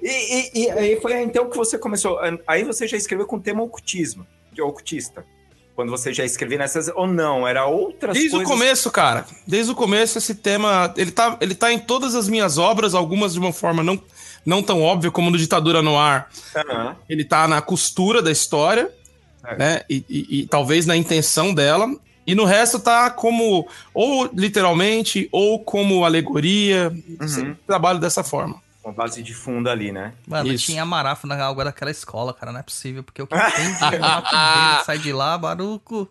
E, 0.00 0.08
e- 0.08 0.62
e 0.64 0.70
aí 0.70 1.00
foi 1.00 1.20
então 1.22 1.50
que 1.50 1.56
você 1.56 1.76
começou. 1.76 2.18
Aí 2.46 2.62
você 2.64 2.86
já 2.86 2.96
escreveu 2.96 3.26
com 3.26 3.36
o 3.36 3.40
tema 3.40 3.62
ocultismo, 3.62 4.26
de 4.52 4.62
ocultista. 4.62 5.24
Quando 5.74 5.90
você 5.90 6.12
já 6.12 6.24
escrevia 6.24 6.58
nessas. 6.58 6.88
Ou 6.88 7.06
não? 7.06 7.46
Era 7.46 7.64
outras 7.66 8.12
Desde 8.14 8.30
coisas. 8.32 8.48
o 8.48 8.50
começo, 8.52 8.90
cara. 8.90 9.24
Desde 9.46 9.70
o 9.70 9.76
começo, 9.76 10.18
esse 10.18 10.34
tema. 10.34 10.92
Ele 10.96 11.12
tá, 11.12 11.36
ele 11.40 11.54
tá 11.54 11.72
em 11.72 11.78
todas 11.78 12.16
as 12.16 12.28
minhas 12.28 12.58
obras, 12.58 12.94
algumas 12.94 13.32
de 13.34 13.38
uma 13.38 13.52
forma 13.52 13.80
não, 13.82 14.00
não 14.44 14.60
tão 14.60 14.82
óbvia 14.82 15.10
como 15.12 15.30
no 15.30 15.38
Ditadura 15.38 15.80
no 15.80 15.96
Ar. 15.96 16.30
Aham. 16.56 16.96
Ele 17.08 17.24
tá 17.24 17.46
na 17.46 17.62
costura 17.62 18.20
da 18.20 18.30
história, 18.32 18.90
É. 19.44 19.56
né? 19.56 19.80
E, 19.88 20.04
e- 20.08 20.40
e 20.40 20.46
talvez 20.46 20.86
na 20.86 20.96
intenção 20.96 21.54
dela. 21.54 21.88
E 22.26 22.34
no 22.34 22.44
resto 22.44 22.78
tá 22.78 23.10
como, 23.10 23.66
ou 23.94 24.28
literalmente, 24.34 25.28
ou 25.32 25.64
como 25.64 26.04
alegoria. 26.04 26.92
Sempre 27.26 27.54
trabalho 27.66 27.98
dessa 27.98 28.22
forma. 28.22 28.60
Uma 28.84 28.92
base 28.92 29.22
de 29.22 29.34
fundo 29.34 29.68
ali, 29.70 29.92
né? 29.92 30.12
Mano, 30.26 30.52
Isso. 30.52 30.66
tinha 30.66 30.84
marafo 30.84 31.26
na 31.26 31.42
água 31.42 31.64
daquela 31.64 31.90
escola, 31.90 32.34
cara. 32.34 32.52
Não 32.52 32.60
é 32.60 32.62
possível. 32.62 33.02
Porque 33.02 33.22
o 33.22 33.26
que 33.26 33.34
tem 33.34 33.72
de 33.72 33.78
sai 34.84 34.98
de 34.98 35.12
lá, 35.12 35.36
baruco. 35.38 36.08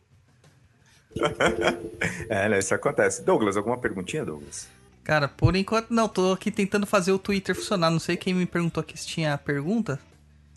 É, 2.29 2.50
né? 2.50 2.60
Isso 2.60 2.74
acontece. 2.74 3.24
Douglas, 3.24 3.57
alguma 3.57 3.77
perguntinha, 3.77 4.24
Douglas? 4.25 4.67
Cara, 5.03 5.27
por 5.27 5.55
enquanto 5.55 5.89
não. 5.91 6.07
Tô 6.07 6.34
aqui 6.34 6.51
tentando 6.51 6.86
fazer 6.86 7.12
o 7.12 7.19
Twitter 7.19 7.55
funcionar. 7.55 7.89
Não 7.89 8.00
sei 8.00 8.17
quem 8.17 8.34
me 8.34 8.46
perguntou 8.46 8.81
aqui 8.81 8.98
se 9.00 9.07
tinha 9.07 9.38
pergunta. 9.38 10.00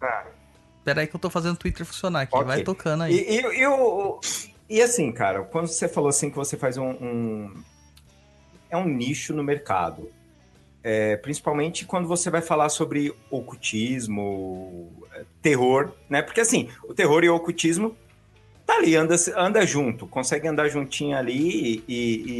Ah, 0.02 0.24
Pera 0.84 1.00
aí 1.02 1.06
que 1.06 1.14
eu 1.14 1.20
tô 1.20 1.28
fazendo 1.30 1.54
o 1.54 1.58
Twitter 1.58 1.84
funcionar 1.84 2.22
aqui. 2.22 2.34
Ok. 2.34 2.46
Vai 2.46 2.62
tocando 2.62 3.02
aí. 3.04 3.14
E, 3.14 3.40
e, 3.60 3.66
o- 3.66 4.18
e 4.68 4.80
assim, 4.80 5.12
cara, 5.12 5.42
quando 5.42 5.66
você 5.68 5.88
falou 5.88 6.08
assim 6.08 6.30
que 6.30 6.36
você 6.36 6.56
faz 6.56 6.76
um. 6.76 6.88
um- 6.90 7.62
é 8.70 8.76
um 8.76 8.86
nicho 8.86 9.34
no 9.34 9.42
mercado. 9.42 10.10
É, 10.82 11.16
principalmente 11.16 11.84
quando 11.84 12.08
você 12.08 12.30
vai 12.30 12.40
falar 12.40 12.68
sobre 12.70 13.14
ocultismo, 13.30 14.90
é, 15.12 15.24
terror, 15.42 15.92
né? 16.08 16.22
Porque 16.22 16.40
assim, 16.40 16.68
o 16.88 16.94
terror 16.94 17.22
e 17.24 17.28
o 17.28 17.34
ocultismo 17.34 17.96
tá 18.66 18.76
ali, 18.76 18.96
anda, 18.96 19.14
anda 19.36 19.66
junto, 19.66 20.06
consegue 20.06 20.48
andar 20.48 20.68
juntinho 20.68 21.16
ali 21.16 21.82
e, 21.86 21.94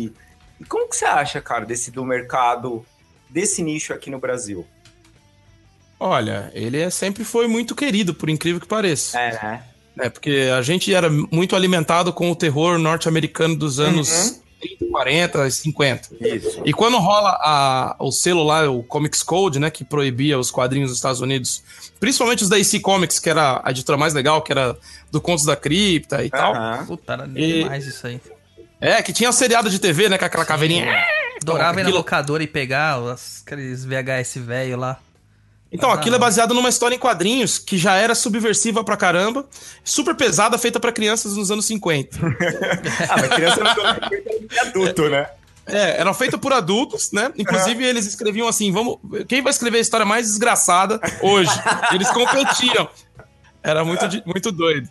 e- 0.07 0.13
e 0.61 0.65
como 0.65 0.89
que 0.89 0.97
você 0.97 1.05
acha, 1.05 1.41
cara, 1.41 1.67
desse 1.67 1.91
do 1.91 2.05
mercado, 2.05 2.85
desse 3.29 3.63
nicho 3.63 3.93
aqui 3.93 4.09
no 4.11 4.19
Brasil? 4.19 4.67
Olha, 6.00 6.50
ele 6.54 6.80
é- 6.80 6.88
sempre 6.90 7.23
foi 7.25 7.47
muito 7.47 7.75
querido, 7.75 8.14
por 8.14 8.28
incrível 8.30 8.59
que 8.61 8.66
pareça. 8.66 9.19
É, 9.21 9.33
né? 9.33 9.62
É, 10.00 10.09
porque 10.09 10.49
a 10.57 10.62
gente 10.62 10.95
era 10.95 11.11
muito 11.11 11.54
alimentado 11.54 12.11
com 12.12 12.30
o 12.30 12.35
terror 12.35 12.78
norte-americano 12.78 13.54
dos 13.54 13.78
anos 13.78 14.40
30, 14.61 14.87
40 14.90 15.47
e 15.47 15.50
50. 15.50 16.09
Isso. 16.21 16.62
E 16.64 16.73
quando 16.73 16.97
rola 16.99 17.30
a- 17.42 17.97
o 17.99 18.11
selo 18.11 18.42
lá, 18.42 18.71
o 18.71 18.83
Comics 18.83 19.23
Code, 19.23 19.59
né, 19.59 19.69
que 19.71 19.85
proibia 19.85 20.38
os 20.38 20.50
quadrinhos 20.50 20.88
dos 20.88 20.97
Estados 20.97 21.21
Unidos, 21.21 21.62
principalmente 21.99 22.42
os 22.45 22.49
da 22.49 22.57
AC 22.57 22.80
Comics, 22.80 23.19
que 23.19 23.28
era 23.28 23.61
a 23.62 23.71
editora 23.71 23.99
mais 23.99 24.14
legal, 24.14 24.40
que 24.40 24.52
era 24.52 24.75
do 25.11 25.21
Contos 25.21 25.45
da 25.45 25.54
Cripta 25.57 26.25
e 26.25 26.30
tal. 26.30 26.54
Aham. 26.54 26.87
Puta, 26.87 27.12
era 27.12 27.28
E- 27.37 27.62
demais 27.64 27.87
isso 27.87 28.07
aí. 28.07 28.19
É, 28.80 29.02
que 29.02 29.12
tinha 29.12 29.28
o 29.28 29.33
seriado 29.35 29.69
de 29.69 29.78
TV, 29.78 30.09
né, 30.09 30.16
com 30.16 30.25
aquela 30.25 30.47
caveirinha. 30.47 30.87
Adorava 31.42 31.78
ir 31.80 31.85
na 31.85 31.90
locadora 31.90 32.42
e 32.42 32.47
pegar 32.47 32.99
os, 33.00 33.42
aqueles 33.45 33.85
VHS 33.85 34.38
velho 34.38 34.78
lá. 34.78 34.99
Então, 35.73 35.91
aquilo 35.93 36.17
é 36.17 36.19
baseado 36.19 36.53
numa 36.53 36.69
história 36.69 36.97
em 36.97 36.99
quadrinhos 36.99 37.59
que 37.59 37.79
já 37.79 37.95
era 37.95 38.15
subversiva 38.15 38.83
pra 38.83 38.97
caramba, 38.97 39.47
super 39.85 40.17
pesada, 40.17 40.59
feita 40.59 40.81
pra 40.81 40.91
crianças 40.91 41.37
nos 41.37 41.50
anos 41.50 41.65
50. 41.67 42.19
Ah, 43.09 43.17
mas 43.17 43.29
criança 43.29 43.61
não 43.62 43.71
é 43.71 44.69
adulto, 44.69 45.09
né? 45.09 45.27
É, 45.67 46.00
era 46.00 46.12
feita 46.15 46.37
por 46.37 46.53
adultos, 46.53 47.12
né? 47.12 47.33
Inclusive, 47.37 47.85
eles 47.85 48.07
escreviam 48.07 48.49
assim: 48.49 48.73
vamos. 48.73 48.99
Quem 49.29 49.43
vai 49.43 49.50
escrever 49.50 49.79
a 49.79 49.81
história 49.81 50.07
mais 50.07 50.27
desgraçada 50.27 51.00
hoje? 51.23 51.50
Eles 51.93 52.11
competiam. 52.11 52.89
Era 53.62 53.85
muito, 53.85 54.05
muito 54.27 54.50
doido. 54.50 54.89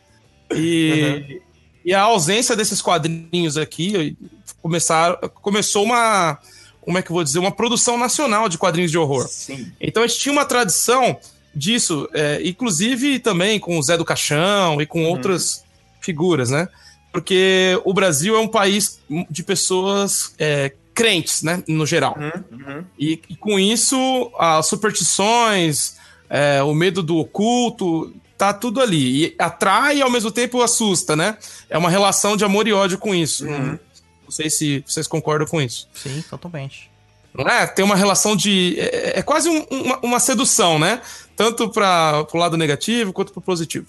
E, 0.51 1.41
e 1.83 1.93
a 1.93 2.01
ausência 2.01 2.55
desses 2.55 2.81
quadrinhos 2.81 3.57
aqui 3.57 4.17
começaram, 4.61 5.17
começou 5.41 5.83
uma. 5.83 6.37
Como 6.81 6.97
é 6.97 7.01
que 7.01 7.11
eu 7.11 7.13
vou 7.13 7.23
dizer? 7.23 7.39
Uma 7.39 7.51
produção 7.51 7.97
nacional 7.97 8.49
de 8.49 8.57
quadrinhos 8.57 8.91
de 8.91 8.97
horror. 8.97 9.27
Sim. 9.27 9.71
Então 9.79 10.03
a 10.03 10.07
gente 10.07 10.19
tinha 10.19 10.33
uma 10.33 10.45
tradição 10.45 11.17
disso, 11.53 12.07
é, 12.13 12.41
inclusive 12.43 13.19
também 13.19 13.59
com 13.59 13.77
o 13.77 13.83
Zé 13.83 13.97
do 13.97 14.05
Caixão 14.05 14.81
e 14.81 14.85
com 14.85 15.03
outras 15.05 15.63
figuras, 15.99 16.49
né? 16.49 16.67
Porque 17.11 17.79
o 17.83 17.93
Brasil 17.93 18.35
é 18.35 18.39
um 18.39 18.47
país 18.47 18.99
de 19.29 19.43
pessoas 19.43 20.33
é, 20.37 20.73
crentes, 20.93 21.43
né? 21.43 21.63
No 21.67 21.85
geral. 21.85 22.17
Uhum. 22.51 22.83
E, 22.97 23.21
e 23.29 23.35
com 23.35 23.59
isso, 23.59 24.31
as 24.37 24.67
superstições, 24.67 25.97
é, 26.29 26.61
o 26.61 26.73
medo 26.73 27.01
do 27.01 27.17
oculto, 27.17 28.13
tá 28.37 28.53
tudo 28.53 28.79
ali. 28.79 29.25
E 29.25 29.35
atrai 29.39 29.97
e 29.97 30.01
ao 30.01 30.09
mesmo 30.09 30.31
tempo 30.31 30.61
assusta, 30.61 31.15
né? 31.15 31.37
É 31.69 31.77
uma 31.77 31.89
relação 31.89 32.37
de 32.37 32.45
amor 32.45 32.67
e 32.67 32.73
ódio 32.73 32.97
com 32.97 33.13
isso. 33.13 33.45
Não 34.29 34.31
sei 34.31 34.47
se 34.47 34.83
vocês 34.85 35.07
concordam 35.07 35.47
com 35.47 35.59
isso. 35.59 35.87
Sim, 35.91 36.23
totalmente. 36.29 36.91
Não 37.33 37.47
é? 37.47 37.65
Tem 37.65 37.83
uma 37.83 37.95
relação 37.95 38.35
de. 38.35 38.75
É, 38.79 39.19
é 39.19 39.21
quase 39.23 39.49
um- 39.49 39.65
uma, 39.71 39.99
uma 40.03 40.19
sedução, 40.19 40.77
né? 40.77 41.01
Tanto 41.35 41.67
para 41.69 42.23
o 42.31 42.37
lado 42.37 42.55
negativo 42.55 43.11
quanto 43.11 43.31
para 43.33 43.39
o 43.39 43.41
positivo. 43.41 43.87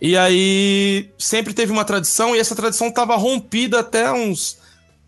E 0.00 0.16
aí 0.16 1.10
sempre 1.18 1.54
teve 1.54 1.72
uma 1.72 1.84
tradição, 1.84 2.34
e 2.34 2.38
essa 2.38 2.54
tradição 2.54 2.88
estava 2.88 3.16
rompida 3.16 3.80
até 3.80 4.12
uns, 4.12 4.58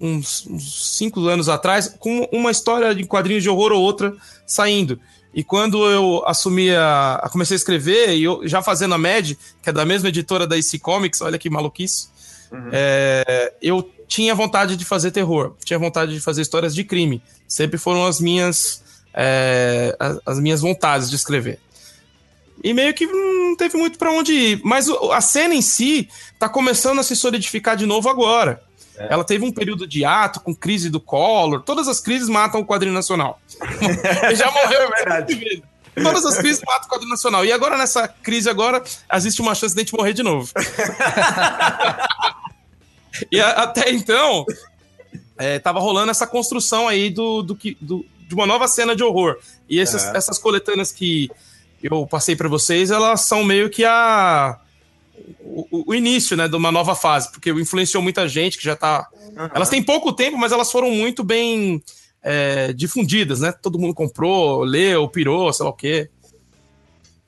uns, 0.00 0.46
uns 0.46 0.96
cinco 0.96 1.26
anos 1.26 1.48
atrás, 1.48 1.94
com 1.98 2.28
uma 2.32 2.50
história 2.50 2.94
de 2.94 3.04
quadrinhos 3.04 3.42
de 3.42 3.50
horror 3.50 3.72
ou 3.72 3.82
outra 3.82 4.14
saindo. 4.46 4.98
E 5.34 5.44
quando 5.44 5.84
eu 5.90 6.22
assumi 6.26 6.70
a, 6.70 7.20
a- 7.22 7.28
comecei 7.28 7.54
a 7.56 7.58
escrever, 7.58 8.16
e 8.16 8.24
eu 8.24 8.46
já 8.48 8.62
fazendo 8.62 8.94
a 8.94 8.98
MED, 8.98 9.36
que 9.62 9.68
é 9.68 9.72
da 9.72 9.84
mesma 9.84 10.08
editora 10.08 10.46
da 10.46 10.56
IC 10.56 10.78
Comics, 10.78 11.20
olha 11.20 11.36
que 11.38 11.50
maluquice, 11.50 12.08
é, 12.72 13.52
eu 13.60 13.90
tinha 14.08 14.34
vontade 14.34 14.76
de 14.76 14.84
fazer 14.84 15.10
terror, 15.10 15.54
tinha 15.64 15.78
vontade 15.78 16.12
de 16.12 16.20
fazer 16.20 16.42
histórias 16.42 16.74
de 16.74 16.84
crime. 16.84 17.22
Sempre 17.48 17.78
foram 17.78 18.06
as 18.06 18.20
minhas, 18.20 18.82
é, 19.12 19.96
as, 19.98 20.18
as 20.26 20.40
minhas 20.40 20.60
vontades 20.60 21.10
de 21.10 21.16
escrever. 21.16 21.58
E 22.62 22.72
meio 22.72 22.94
que 22.94 23.06
não 23.06 23.56
teve 23.56 23.76
muito 23.76 23.98
pra 23.98 24.10
onde 24.10 24.32
ir. 24.32 24.60
Mas 24.64 24.88
a 24.88 25.20
cena 25.20 25.54
em 25.54 25.62
si 25.62 26.08
tá 26.38 26.48
começando 26.48 26.98
a 26.98 27.02
se 27.02 27.14
solidificar 27.14 27.76
de 27.76 27.86
novo 27.86 28.08
agora. 28.08 28.62
Ela 28.98 29.24
teve 29.24 29.44
um 29.44 29.52
período 29.52 29.86
de 29.86 30.04
ato 30.04 30.40
com 30.40 30.54
crise 30.54 30.88
do 30.88 30.98
Collor. 30.98 31.60
Todas 31.60 31.86
as 31.86 32.00
crises 32.00 32.28
matam 32.28 32.60
o 32.62 32.66
quadrinho 32.66 32.94
nacional. 32.94 33.38
Ele 34.22 34.34
já 34.34 34.50
morreu 34.50 34.80
É 34.80 34.88
verdade. 34.88 35.62
Todas 36.02 36.24
as 36.24 36.38
crises 36.38 36.62
matam 36.66 36.88
o 36.88 36.90
quadrinho 36.90 37.10
nacional. 37.10 37.44
E 37.44 37.52
agora, 37.52 37.76
nessa 37.76 38.08
crise 38.08 38.48
agora, 38.48 38.82
existe 39.12 39.40
uma 39.40 39.54
chance 39.54 39.74
de 39.74 39.80
a 39.80 39.84
gente 39.84 39.94
morrer 39.94 40.12
de 40.12 40.22
novo. 40.22 40.50
e 43.30 43.40
a- 43.40 43.50
até 43.62 43.90
então, 43.90 44.44
é, 45.36 45.58
tava 45.58 45.80
rolando 45.80 46.10
essa 46.10 46.26
construção 46.26 46.88
aí 46.88 47.10
do, 47.10 47.42
do, 47.42 47.54
que- 47.56 47.76
do- 47.80 48.04
de 48.28 48.34
uma 48.34 48.46
nova 48.46 48.66
cena 48.68 48.94
de 48.96 49.02
horror. 49.02 49.36
E 49.68 49.78
essas, 49.80 50.04
É. 50.04 50.16
essas 50.16 50.38
coletâneas 50.38 50.90
que 50.92 51.30
eu 51.82 52.06
passei 52.06 52.34
pra 52.34 52.48
vocês, 52.48 52.90
elas 52.90 53.20
são 53.22 53.44
meio 53.44 53.68
que 53.70 53.84
a 53.84 54.58
o, 55.40 55.90
o 55.90 55.94
início, 55.94 56.36
né, 56.36 56.46
de 56.46 56.54
uma 56.54 56.70
nova 56.70 56.94
fase, 56.94 57.30
porque 57.32 57.50
influenciou 57.50 58.02
muita 58.02 58.28
gente 58.28 58.58
que 58.58 58.64
já 58.64 58.76
tá. 58.76 59.08
Elas 59.54 59.68
têm 59.70 59.82
pouco 59.82 60.12
tempo, 60.12 60.36
mas 60.36 60.52
elas 60.52 60.70
foram 60.70 60.90
muito 60.90 61.24
bem 61.24 61.82
é, 62.22 62.72
difundidas, 62.72 63.40
né? 63.40 63.52
Todo 63.52 63.78
mundo 63.78 63.94
comprou, 63.94 64.62
leu, 64.62 65.08
pirou, 65.08 65.52
sei 65.52 65.64
lá 65.64 65.70
o 65.70 65.74
quê. 65.74 66.10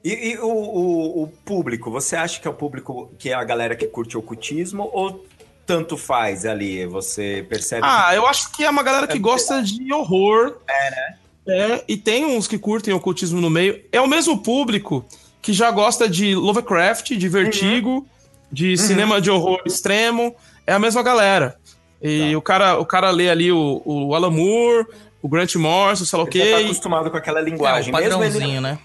E, 0.04 0.30
e 0.32 0.38
o, 0.38 0.46
o- 0.48 1.22
o 1.24 1.28
público, 1.44 1.90
você 1.90 2.14
acha 2.16 2.40
que 2.40 2.46
é 2.46 2.50
o 2.50 2.54
público 2.54 3.10
que 3.18 3.30
é 3.30 3.34
a 3.34 3.42
galera 3.44 3.74
que 3.74 3.86
curte 3.86 4.16
ocultismo 4.18 4.88
ou 4.92 5.24
tanto 5.68 5.98
faz 5.98 6.46
ali? 6.46 6.86
Você 6.86 7.44
percebe? 7.48 7.82
Ah, 7.84 8.14
eu 8.14 8.26
acho 8.26 8.50
que 8.52 8.64
é 8.64 8.70
uma 8.70 8.82
galera 8.82 9.06
que 9.06 9.18
gosta 9.18 9.62
de 9.62 9.92
horror. 9.92 10.56
É, 10.66 10.90
né? 10.90 11.14
É, 11.46 11.84
e 11.86 11.96
tem 11.96 12.24
uns 12.24 12.48
que 12.48 12.58
curtem 12.58 12.92
ocultismo 12.94 13.38
no 13.40 13.50
meio. 13.50 13.78
É 13.92 14.00
o 14.00 14.06
mesmo 14.08 14.38
público 14.38 15.04
que 15.42 15.52
já 15.52 15.70
gosta 15.70 16.08
de 16.08 16.34
Lovecraft, 16.34 17.10
de 17.10 17.28
Vertigo, 17.28 18.06
de 18.50 18.76
cinema 18.78 19.20
de 19.20 19.30
horror 19.30 19.60
extremo. 19.66 20.34
É 20.66 20.72
a 20.72 20.78
mesma 20.78 21.02
galera. 21.02 21.56
E 22.02 22.34
o, 22.34 22.40
cara, 22.40 22.78
o 22.78 22.86
cara 22.86 23.10
lê 23.10 23.28
ali 23.28 23.52
o, 23.52 23.82
o 23.84 24.14
Alan 24.14 24.30
Moore, 24.30 24.86
o 25.20 25.28
Grant 25.28 25.54
Morrison, 25.56 26.04
sei 26.04 26.18
lá 26.18 26.24
o 26.24 26.28
Ele 26.32 26.50
tá 26.50 26.58
quê. 26.58 26.64
acostumado 26.64 27.10
com 27.10 27.16
aquela 27.16 27.40
É, 27.40 27.42
linguagem. 27.42 27.90
o 27.90 27.92
padrãozinho, 27.92 28.46
Mesmo 28.48 28.60
né? 28.62 28.78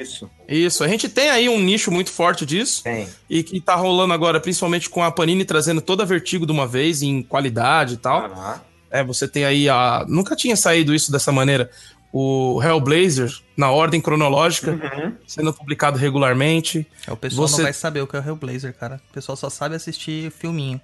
Isso, 0.00 0.30
Isso. 0.48 0.84
A 0.84 0.88
gente 0.88 1.08
tem 1.08 1.30
aí 1.30 1.48
um 1.48 1.58
nicho 1.60 1.90
muito 1.90 2.10
forte 2.10 2.44
disso. 2.46 2.82
tem. 2.82 3.08
E 3.28 3.42
que 3.42 3.60
tá 3.60 3.74
rolando 3.74 4.12
agora, 4.12 4.40
principalmente 4.40 4.88
com 4.90 5.02
a 5.02 5.10
Panini 5.10 5.44
trazendo 5.44 5.80
toda 5.80 6.02
a 6.02 6.06
Vertigo 6.06 6.44
de 6.46 6.52
uma 6.52 6.66
vez, 6.66 7.02
em 7.02 7.22
qualidade 7.22 7.94
e 7.94 7.96
tal. 7.98 8.30
É, 8.90 9.02
você 9.02 9.26
tem 9.26 9.44
aí 9.44 9.68
a. 9.68 10.04
Nunca 10.08 10.36
tinha 10.36 10.56
saído 10.56 10.94
isso 10.94 11.10
dessa 11.10 11.32
maneira. 11.32 11.70
O 12.16 12.60
Hellblazer, 12.62 13.32
na 13.56 13.72
ordem 13.72 14.00
cronológica, 14.00 14.70
Uhum. 14.70 15.12
sendo 15.26 15.52
publicado 15.52 15.98
regularmente. 15.98 16.86
É, 17.06 17.12
o 17.12 17.16
pessoal 17.16 17.48
Você- 17.48 17.56
não 17.56 17.64
vai 17.64 17.72
saber 17.72 18.02
o 18.02 18.06
que 18.06 18.14
é 18.16 18.20
o 18.20 18.24
Hellblazer, 18.24 18.72
cara. 18.72 19.00
O 19.10 19.12
pessoal 19.12 19.34
só 19.34 19.50
sabe 19.50 19.74
assistir 19.74 20.30
filminho. 20.30 20.80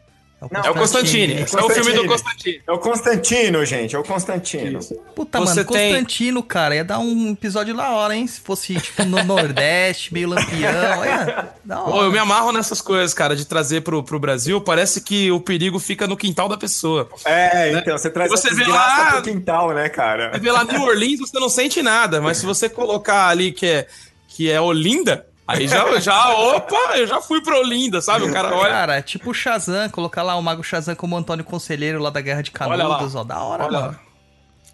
Não, 0.50 0.60
É 0.62 0.70
o 0.70 0.74
Constantine. 0.74 1.34
Esse 1.42 1.58
é 1.58 1.62
o 1.62 1.68
filme 1.68 1.92
do 1.92 2.06
Constantine. 2.06 2.62
É 2.66 2.72
o 2.72 2.78
Constantino, 2.78 3.64
gente. 3.64 3.94
É 3.94 3.98
o 3.98 4.02
Constantino. 4.02 4.78
Puta, 5.14 5.38
Você 5.38 5.60
mano, 5.62 5.72
tem- 5.72 5.92
Constantino, 5.92 6.42
cara, 6.42 6.74
ia 6.76 6.84
dar 6.84 6.98
um 6.98 7.32
episódio 7.32 7.74
da 7.76 7.90
hora, 7.90 8.14
hein? 8.16 8.26
Se 8.26 8.40
fosse, 8.40 8.74
tipo, 8.80 9.04
no 9.04 9.22
Nordeste, 9.24 10.12
meio 10.14 10.28
lampião, 10.30 10.98
olha, 10.98 11.48
da 11.64 11.80
hora. 11.80 11.90
Pô, 11.92 12.02
eu 12.04 12.10
me 12.12 12.18
amarro 12.18 12.52
nessas 12.52 12.80
coisas, 12.80 13.12
cara, 13.12 13.36
de 13.36 13.44
trazer 13.44 13.82
pro, 13.82 14.02
pro 14.02 14.18
Brasil. 14.18 14.60
Parece 14.60 15.00
que 15.02 15.30
o 15.30 15.40
perigo 15.40 15.78
fica 15.78 16.06
no 16.06 16.16
quintal 16.16 16.48
da 16.48 16.56
pessoa. 16.56 17.08
É, 17.24 17.72
então, 17.72 17.96
você 17.98 18.08
traz 18.10 18.30
Você 18.30 18.54
vê 18.54 18.64
lá- 18.66 19.12
pro 19.12 19.22
quintal, 19.22 19.72
né, 19.72 19.88
cara? 19.88 20.30
Vai 20.30 20.40
ver 20.40 20.52
lá 20.52 20.64
New 20.64 20.82
Orleans, 20.82 21.18
você 21.20 21.38
não 21.38 21.48
sente 21.48 21.82
nada, 21.82 22.20
mas 22.20 22.38
se 22.38 22.46
você 22.46 22.68
colocar 22.68 23.28
ali 23.28 23.52
que 23.52 23.66
é, 23.66 23.86
que 24.28 24.50
é 24.50 24.60
Olinda, 24.60 25.26
aí 25.50 25.68
já, 25.68 26.00
já, 26.00 26.30
opa, 26.34 26.96
eu 26.96 27.06
já 27.06 27.20
fui 27.20 27.42
pra 27.42 27.58
Olinda, 27.58 28.00
sabe? 28.00 28.24
O 28.24 28.32
cara 28.32 28.54
olha. 28.54 28.70
Cara, 28.70 28.96
é 28.96 29.02
tipo 29.02 29.30
o 29.30 29.34
Shazam, 29.34 29.88
colocar 29.90 30.22
lá 30.22 30.36
o 30.36 30.42
Mago 30.42 30.62
Shazam 30.62 30.94
como 30.94 31.16
Antônio 31.16 31.44
Conselheiro 31.44 32.00
lá 32.00 32.10
da 32.10 32.20
Guerra 32.20 32.42
de 32.42 32.52
Olha 32.60 32.86
lá. 32.86 32.96
Canudos, 32.96 33.14
ó, 33.14 33.24
da 33.24 33.42
hora, 33.42 33.64
Olha 33.64 33.80
mano. 33.80 33.92
lá. 33.92 34.00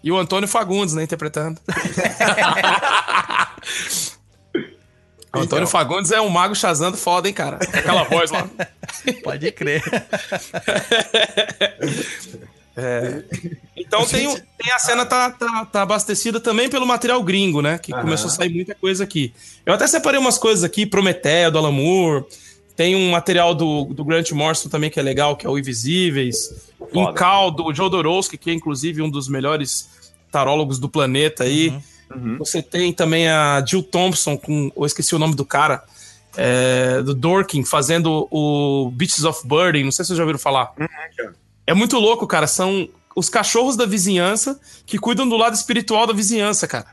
E 0.03 0.11
o 0.11 0.17
Antônio 0.17 0.47
Fagundes, 0.47 0.93
né, 0.95 1.03
interpretando. 1.03 1.59
O 5.35 5.39
Antônio 5.39 5.63
Então. 5.63 5.67
Fagundes 5.67 6.11
é 6.11 6.21
um 6.21 6.29
mago 6.29 6.55
chazando 6.55 6.97
foda, 6.97 7.27
hein, 7.27 7.33
cara? 7.33 7.57
Aquela 7.57 8.03
voz 8.05 8.31
lá. 8.31 8.47
Pode 9.23 9.51
crer. 9.51 9.83
Então 13.75 14.05
tem, 14.05 14.27
o- 14.27 14.35
tem 14.57 14.71
a 14.73 14.79
cena 14.79 15.05
tá, 15.05 15.31
tá, 15.31 15.65
tá 15.65 15.81
abastecida 15.81 16.39
também 16.39 16.69
pelo 16.69 16.85
material 16.85 17.21
gringo, 17.23 17.61
né? 17.61 17.77
Que 17.77 17.93
Aham. 17.93 18.01
começou 18.03 18.27
a 18.27 18.31
sair 18.31 18.49
muita 18.53 18.75
coisa 18.75 19.03
aqui. 19.03 19.33
Eu 19.65 19.73
até 19.73 19.87
separei 19.87 20.19
umas 20.19 20.37
coisas 20.37 20.63
aqui, 20.63 20.85
Prometeia, 20.85 21.49
do 21.49 21.57
Alan 21.57 21.71
Moore. 21.71 22.25
Tem 22.75 22.95
um 22.95 23.09
material 23.11 23.55
do, 23.55 23.85
do 23.85 24.05
Grant 24.05 24.31
Morrison 24.31 24.69
também 24.69 24.89
que 24.89 24.99
é 24.99 25.03
legal, 25.03 25.35
que 25.35 25.45
é 25.47 25.49
o 25.49 25.57
Invisíveis. 25.57 26.67
Foda. 26.77 27.11
Incal, 27.11 27.49
do 27.51 27.73
Jodorowsky, 27.73 28.37
que 28.37 28.51
é 28.51 28.53
inclusive 28.53 29.01
um 29.01 29.09
dos 29.09 29.27
melhores 29.27 29.89
tarólogos 30.31 30.77
do 30.77 30.87
planeta 30.87 31.43
aí. 31.43 31.73
Uhum. 32.13 32.37
Você 32.37 32.61
tem 32.61 32.93
também 32.93 33.27
a 33.27 33.63
Jill 33.65 33.81
Thompson, 33.83 34.37
com, 34.37 34.71
eu 34.77 34.85
esqueci 34.85 35.15
o 35.15 35.19
nome 35.19 35.33
do 35.35 35.43
cara, 35.43 35.83
é, 36.37 37.01
do 37.01 37.15
Dorking, 37.15 37.65
fazendo 37.65 38.27
o 38.29 38.91
Beaches 38.93 39.23
of 39.23 39.45
Burden. 39.47 39.83
Não 39.85 39.91
sei 39.91 40.05
se 40.05 40.09
vocês 40.09 40.17
já 40.17 40.23
ouviram 40.23 40.37
falar. 40.39 40.71
já. 41.17 41.31
É 41.67 41.73
muito 41.73 41.99
louco, 41.99 42.25
cara. 42.25 42.47
São 42.47 42.87
os 43.15 43.29
cachorros 43.29 43.75
da 43.75 43.85
vizinhança 43.85 44.59
que 44.85 44.97
cuidam 44.97 45.27
do 45.27 45.35
lado 45.37 45.53
espiritual 45.53 46.07
da 46.07 46.13
vizinhança, 46.13 46.67
cara. 46.67 46.87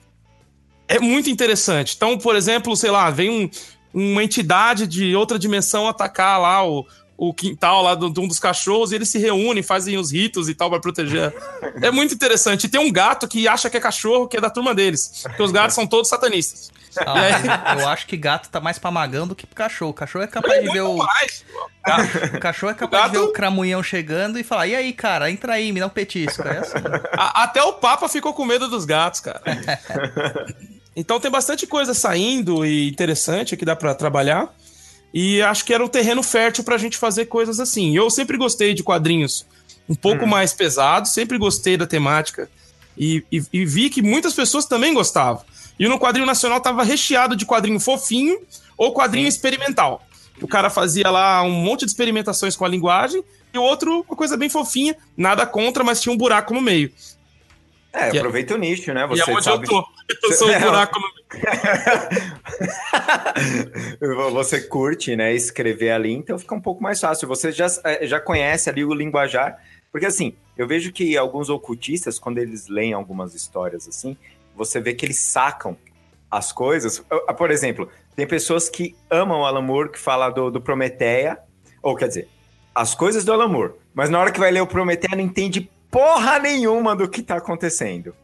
É 0.88 0.98
muito 0.98 1.30
interessante. 1.30 1.94
Então, 1.96 2.18
por 2.18 2.36
exemplo, 2.36 2.76
sei 2.76 2.90
lá, 2.90 3.08
vem 3.10 3.30
um- 3.30 3.50
uma 3.94 4.22
entidade 4.24 4.86
de 4.86 5.14
outra 5.14 5.38
dimensão 5.38 5.88
atacar 5.88 6.40
lá 6.40 6.66
o, 6.66 6.84
o 7.16 7.32
quintal 7.32 7.82
lá 7.82 7.94
de 7.94 8.04
um 8.20 8.26
dos 8.28 8.38
cachorros 8.40 8.90
e 8.92 8.96
eles 8.96 9.08
se 9.08 9.18
reúnem, 9.18 9.62
fazem 9.62 9.96
os 9.96 10.10
ritos 10.12 10.48
e 10.48 10.54
tal 10.54 10.68
pra 10.68 10.80
proteger. 10.80 11.32
É 11.80 11.90
muito 11.90 12.12
interessante. 12.14 12.64
E 12.64 12.68
tem 12.68 12.80
um 12.80 12.90
gato 12.92 13.28
que 13.28 13.46
acha 13.46 13.70
que 13.70 13.76
é 13.76 13.80
cachorro, 13.80 14.26
que 14.26 14.36
é 14.36 14.40
da 14.40 14.50
turma 14.50 14.74
deles. 14.74 15.20
Porque 15.22 15.42
os 15.42 15.52
gatos 15.52 15.74
são 15.74 15.86
todos 15.86 16.08
satanistas. 16.08 16.72
Ah, 16.98 17.76
eu 17.80 17.88
acho 17.88 18.06
que 18.06 18.16
gato 18.16 18.48
tá 18.48 18.60
mais 18.60 18.78
pra 18.78 18.88
magão 18.90 19.26
do 19.26 19.34
que 19.34 19.46
pro 19.46 19.56
cachorro. 19.56 19.90
O 19.90 19.94
cachorro 19.94 20.24
é 20.24 20.28
capaz 20.28 20.62
de 20.62 20.68
ver 20.70 20.82
o. 20.82 20.96
O 20.96 22.38
cachorro 22.40 22.70
é 22.70 22.74
capaz 22.74 23.04
de 23.06 23.10
ver 23.10 23.18
gato- 23.18 23.30
o 23.30 23.32
cramunhão 23.32 23.82
chegando 23.82 24.38
e 24.38 24.44
falar: 24.44 24.68
e 24.68 24.76
aí, 24.76 24.92
cara, 24.92 25.28
entra 25.30 25.54
aí, 25.54 25.72
me 25.72 25.80
dá 25.80 25.86
um 25.86 25.90
petisco. 25.90 26.46
É 26.46 26.58
assim. 26.58 26.74
Até 27.12 27.60
o 27.64 27.72
Papa 27.74 28.08
ficou 28.08 28.32
com 28.32 28.44
medo 28.44 28.68
dos 28.68 28.84
gatos, 28.84 29.18
cara. 29.20 29.42
então 30.94 31.18
tem 31.18 31.30
bastante 31.30 31.66
coisa 31.66 31.94
saindo 31.94 32.64
e 32.64 32.88
interessante 32.88 33.56
que 33.56 33.64
dá 33.64 33.74
pra 33.74 33.94
trabalhar. 33.94 34.48
E 35.14 35.40
acho 35.42 35.64
que 35.64 35.72
era 35.72 35.84
um 35.84 35.88
terreno 35.88 36.24
fértil 36.24 36.64
pra 36.64 36.76
gente 36.76 36.96
fazer 36.98 37.26
coisas 37.26 37.60
assim. 37.60 37.96
Eu 37.96 38.10
sempre 38.10 38.36
gostei 38.36 38.74
de 38.74 38.82
quadrinhos 38.82 39.46
um 39.88 39.94
pouco 39.94 40.26
mais 40.26 40.52
pesados, 40.52 41.12
sempre 41.12 41.38
gostei 41.38 41.76
da 41.76 41.86
temática. 41.86 42.50
E, 42.98 43.24
e- 43.30 43.42
e 43.52 43.64
vi 43.64 43.88
que 43.90 44.02
muitas 44.02 44.34
pessoas 44.34 44.64
também 44.66 44.92
gostavam. 44.92 45.44
E 45.78 45.88
no 45.88 45.98
quadrinho 46.00 46.26
nacional 46.26 46.60
tava 46.60 46.82
recheado 46.82 47.36
de 47.36 47.46
quadrinho 47.46 47.78
fofinho 47.78 48.38
ou 48.76 48.92
quadrinho 48.92 49.28
experimental. 49.28 50.02
O 50.42 50.48
cara 50.48 50.68
fazia 50.68 51.08
lá 51.10 51.42
um 51.42 51.50
monte 51.50 51.80
de 51.84 51.92
experimentações 51.92 52.56
com 52.56 52.64
a 52.64 52.68
linguagem 52.68 53.22
e 53.52 53.58
o 53.58 53.62
outro, 53.62 54.04
uma 54.08 54.16
coisa 54.16 54.36
bem 54.36 54.48
fofinha, 54.48 54.96
nada 55.16 55.46
contra, 55.46 55.84
mas 55.84 56.00
tinha 56.00 56.12
um 56.12 56.16
buraco 56.18 56.52
no 56.52 56.60
meio. 56.60 56.90
É, 57.92 58.08
é- 58.08 58.18
aproveita 58.18 58.54
o 58.54 58.58
nicho, 58.58 58.92
né? 58.92 59.04
e 59.04 59.08
Você 59.08 59.30
é 59.30 59.34
onde 59.34 59.44
sabe... 59.44 59.64
eu 59.64 59.70
tô. 59.70 59.84
Eu 60.22 60.32
sou 60.32 60.50
um 60.50 60.60
buraco 60.60 61.00
no 61.00 61.24
você 64.32 64.60
curte, 64.60 65.16
né, 65.16 65.34
escrever 65.34 65.90
ali, 65.90 66.12
então 66.12 66.38
fica 66.38 66.54
um 66.54 66.60
pouco 66.60 66.82
mais 66.82 67.00
fácil. 67.00 67.26
Você 67.28 67.50
já, 67.50 67.66
eh, 67.84 68.06
já 68.06 68.20
conhece 68.20 68.70
ali 68.70 68.84
o 68.84 68.94
linguajar, 68.94 69.58
porque 69.90 70.06
assim, 70.06 70.34
eu 70.56 70.66
vejo 70.66 70.92
que 70.92 71.16
alguns 71.16 71.48
ocultistas, 71.48 72.18
quando 72.18 72.38
eles 72.38 72.68
leem 72.68 72.92
algumas 72.92 73.34
histórias 73.34 73.88
assim, 73.88 74.16
você 74.54 74.80
vê 74.80 74.94
que 74.94 75.06
eles 75.06 75.18
sacam 75.18 75.76
as 76.30 76.52
coisas. 76.52 77.02
Ah, 77.26 77.34
Por 77.34 77.50
exemplo, 77.50 77.88
tem 78.14 78.26
pessoas 78.26 78.68
que 78.68 78.94
amam 79.10 79.40
o 79.40 79.44
Alan 79.44 79.62
Moore, 79.62 79.90
que 79.90 79.98
fala 79.98 80.30
do, 80.30 80.50
do 80.50 80.60
Prometeia, 80.60 81.38
ou 81.82 81.96
quer 81.96 82.08
dizer, 82.08 82.28
as 82.74 82.94
coisas 82.94 83.24
do 83.24 83.32
Alan 83.32 83.48
Moore, 83.48 83.72
mas 83.94 84.10
na 84.10 84.20
hora 84.20 84.32
que 84.32 84.40
vai 84.40 84.50
ler 84.50 84.60
o 84.60 84.66
Prometeia 84.66 85.16
não 85.16 85.24
entende 85.24 85.70
porra 85.90 86.38
nenhuma 86.38 86.96
do 86.96 87.08
que 87.08 87.22
tá 87.22 87.36
acontecendo. 87.36 88.14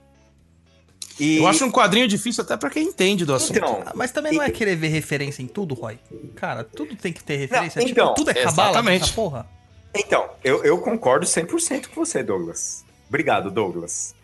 E, 1.21 1.37
Eu 1.37 1.47
acho 1.47 1.65
um 1.65 1.71
quadrinho 1.71 2.09
difícil 2.09 2.43
até 2.43 2.57
pra 2.57 2.71
quem 2.71 2.85
entende 2.89 3.25
do 3.25 3.35
assunto. 3.35 3.59
então, 3.59 3.83
Ah, 3.87 3.93
Mas 3.95 4.11
também 4.11 4.33
não 4.33 4.43
é 4.43 4.51
querer 4.51 4.75
ver 4.75 4.89
referência 4.89 5.43
em 5.43 5.47
tudo, 5.47 5.75
Roy. 5.75 5.99
Cara, 6.35 6.65
tudo 6.65 6.97
tem 6.97 7.13
que 7.13 7.23
ter 7.23 7.37
referência. 7.37 7.79
Não, 7.79 7.87
tipo, 7.87 8.01
então, 8.01 8.15
tudo 8.15 8.31
é 8.31 8.35
cabala 8.35 8.71
exatamente. 8.71 9.01
nessa 9.03 9.13
porra. 9.13 9.47
Então, 9.95 10.29
eu, 10.43 10.65
eu 10.65 10.79
concordo 10.79 11.27
100% 11.27 11.89
com 11.89 12.05
você, 12.05 12.23
Douglas. 12.23 12.85
Obrigado, 13.09 13.51
Douglas. 13.51 14.15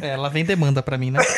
É, 0.00 0.08
ela 0.10 0.30
vem 0.30 0.44
demanda 0.44 0.82
pra 0.82 0.96
mim, 0.96 1.10
né? 1.10 1.20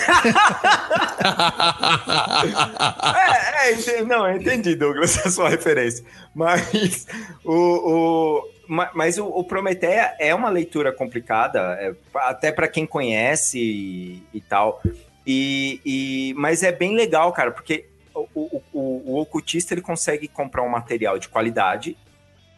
É, 3.60 3.72
é, 3.72 4.02
não, 4.04 4.28
eu 4.28 4.36
entendi, 4.36 4.74
Douglas, 4.74 5.18
a 5.26 5.30
sua 5.30 5.48
referência. 5.48 6.04
Mas 6.34 7.06
o, 7.44 7.52
o, 7.54 8.48
mas 8.68 9.18
o, 9.18 9.26
o 9.26 9.42
Prometeia 9.44 10.14
é 10.18 10.34
uma 10.34 10.50
leitura 10.50 10.92
complicada, 10.92 11.58
é, 11.80 11.94
até 12.14 12.52
para 12.52 12.68
quem 12.68 12.86
conhece 12.86 13.58
e, 13.58 14.22
e 14.34 14.40
tal. 14.40 14.82
E, 15.26 15.80
e- 15.84 16.34
mas 16.36 16.62
é 16.62 16.70
bem 16.72 16.94
legal, 16.94 17.32
cara, 17.32 17.50
porque 17.50 17.86
o, 18.14 18.26
o, 18.34 18.62
o, 18.72 19.12
o 19.12 19.20
ocultista 19.20 19.74
ele 19.74 19.80
consegue 19.82 20.28
comprar 20.28 20.62
um 20.62 20.68
material 20.68 21.18
de 21.18 21.28
qualidade. 21.28 21.96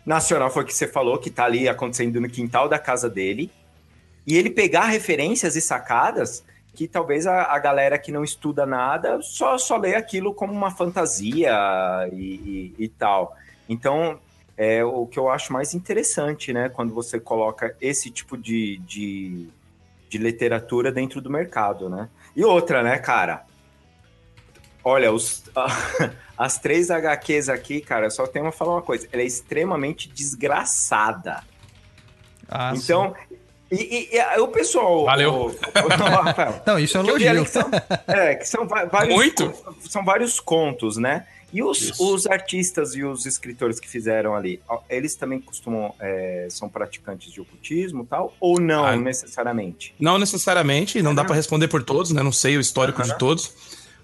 Nacional 0.05 0.51
foi 0.51 0.63
o 0.65 0.67
que 0.67 0.75
você 0.75 0.87
falou, 0.87 1.19
que 1.19 1.31
tá 1.31 1.45
ali 1.45 1.69
acontecendo 1.69 2.21
no 2.21 2.29
quintal 2.29 2.69
da 2.69 2.79
casa 2.79 3.09
dele. 3.09 3.51
E 4.27 4.37
ele 4.37 4.51
pegar 4.51 4.87
referências 4.87 5.57
e 5.57 5.61
sacadas 5.61 6.45
que 6.75 6.87
talvez 6.87 7.27
a, 7.27 7.43
a 7.53 7.59
galera 7.59 7.99
que 7.99 8.13
não 8.13 8.23
estuda 8.23 8.65
nada 8.65 9.21
só, 9.23 9.59
só 9.59 9.77
lê 9.77 9.95
aquilo 9.97 10.33
como 10.33 10.53
uma 10.53 10.71
fantasia 10.71 11.53
e, 12.13 12.17
e- 12.79 12.85
e 12.85 12.89
tal. 12.89 13.37
Então, 13.69 14.19
é 14.63 14.85
o 14.85 15.07
que 15.07 15.19
eu 15.19 15.31
acho 15.31 15.55
mais 15.55 15.73
interessante, 15.73 16.53
né? 16.53 16.69
Quando 16.69 16.93
você 16.93 17.19
coloca 17.19 17.75
esse 17.81 18.11
tipo 18.11 18.37
de, 18.37 18.77
de, 18.79 19.49
de 20.11 20.19
literatura 20.19 20.93
dentro 20.93 21.19
do 21.23 21.31
mercado, 21.31 21.89
né? 21.89 22.11
E 22.37 22.45
outra, 22.45 22.83
né, 22.83 22.99
cara? 22.99 23.47
Olha, 24.85 25.11
os, 25.13 25.45
as 26.37 26.59
três 26.59 26.91
HQs 26.91 27.49
aqui, 27.49 27.81
cara, 27.81 28.07
eu 28.07 28.11
só 28.11 28.27
tenho 28.27 28.47
a 28.47 28.53
falar 28.53 28.73
uma 28.75 28.83
coisa. 28.83 29.09
Ela 29.11 29.23
é 29.23 29.27
extremamente 29.27 30.11
desgraçada. 30.11 31.43
Ah, 32.47 32.73
Então, 32.77 33.15
e, 33.71 33.77
e- 33.77 34.15
e 34.15 34.19
aí 34.21 34.41
o 34.41 34.49
pessoal. 34.49 35.05
Valeu. 35.07 35.33
o- 35.33 35.47
o- 35.47 35.89
Rafael, 35.89 36.63
Não, 36.67 36.79
isso 36.79 36.99
é 36.99 37.01
um 37.01 37.07
elogio. 37.09 37.45
que 37.45 37.51
são, 37.51 37.71
é, 38.09 38.35
que 38.35 38.45
são 38.47 38.67
vários. 38.67 39.15
Muito. 39.15 39.55
São 39.89 40.05
vários 40.05 40.39
contos, 40.41 40.97
né? 40.99 41.27
E 41.53 41.63
os, 41.63 41.99
os 41.99 42.27
artistas 42.27 42.95
e 42.95 43.03
os 43.05 43.27
escritores 43.27 43.81
que 43.81 43.89
fizeram 43.89 44.35
ali, 44.35 44.61
eles 44.89 45.15
também 45.15 45.41
costumam. 45.41 45.95
é, 46.01 46.47
são 46.51 46.69
praticantes 46.69 47.33
de 47.33 47.41
ocultismo 47.41 48.03
e 48.03 48.07
tal? 48.07 48.35
Ou 48.41 48.61
não 48.61 48.85
Ah, 48.85 48.97
necessariamente? 48.97 49.95
Não 49.99 50.19
necessariamente, 50.19 51.03
não 51.03 51.15
dá 51.15 51.25
pra 51.25 51.35
responder 51.35 51.69
por 51.69 51.83
todos, 51.83 52.11
né? 52.13 52.23
Não 52.23 52.33
sei 52.33 52.57
o 52.57 52.61
histórico 52.61 53.03
de 53.03 53.17
todos. 53.19 53.53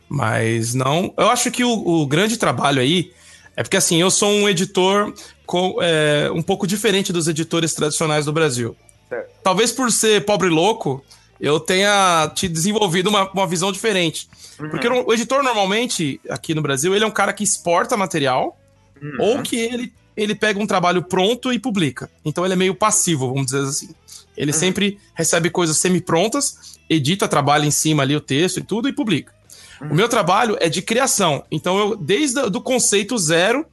Mas 0.09 0.75
não. 0.75 1.13
Eu 1.17 1.29
acho 1.29 1.51
que 1.51 1.65
o, 1.65 1.71
o 1.73 2.07
grande 2.07 2.37
trabalho 2.37 2.81
aí 2.81 3.13
é 3.57 3.63
porque, 3.63 3.77
assim, 3.77 4.01
eu 4.01 4.11
sou 4.11 4.31
um 4.31 4.49
editor 4.49 5.13
com, 5.45 5.77
é, 5.81 6.31
um 6.33 6.43
pouco 6.43 6.67
diferente 6.67 7.13
dos 7.13 7.27
editores 7.27 7.75
tradicionais 7.75 8.25
do 8.27 8.33
Brasil. 8.33 8.77
Certo. 9.09 9.31
Talvez 9.43 9.73
por 9.73 9.91
ser 9.91 10.25
pobre 10.25 10.49
e 10.49 10.51
louco, 10.51 11.05
eu 11.41 11.61
tenha 11.61 12.31
te 12.35 12.49
desenvolvido 12.49 13.09
uma, 13.09 13.31
uma 13.31 13.47
visão 13.47 13.71
diferente. 13.71 14.29
Porque 14.57 14.89
o 14.89 15.13
editor, 15.13 15.43
normalmente, 15.43 16.21
aqui 16.31 16.55
no 16.55 16.63
Brasil, 16.63 16.95
ele 16.95 17.05
é 17.05 17.07
um 17.07 17.11
cara 17.11 17.33
que 17.33 17.45
exporta 17.45 17.97
material 17.97 18.57
Uhum. 19.01 19.17
ou 19.19 19.43
que 19.43 19.57
ele, 19.57 19.93
ele 20.17 20.35
pega 20.35 20.61
um 20.61 20.67
trabalho 20.67 21.03
pronto 21.03 21.53
e 21.53 21.59
publica. 21.59 22.11
Então 22.25 22.45
ele 22.45 22.55
é 22.55 22.57
meio 22.57 22.75
passivo, 22.75 23.29
vamos 23.29 23.47
dizer 23.47 23.61
assim. 23.61 23.89
Ele 24.37 24.53
sempre 24.53 24.99
recebe 25.15 25.49
coisas 25.49 25.79
semi-prontas, 25.79 26.79
edita, 26.89 27.27
trabalha 27.27 27.65
em 27.65 27.71
cima 27.71 28.03
ali 28.03 28.15
o 28.15 28.21
texto 28.21 28.59
e 28.59 28.63
tudo 28.63 28.89
e 28.89 28.93
publica. 28.93 29.33
O 29.81 29.95
meu 29.95 30.09
trabalho 30.09 30.57
é 30.61 30.69
de 30.69 30.83
criação. 30.83 31.45
Então 31.51 31.79
eu, 31.79 31.97
desde 31.97 32.41
o 32.41 32.51
do 32.51 32.61
conceito 32.61 33.17
zero, 33.19 33.65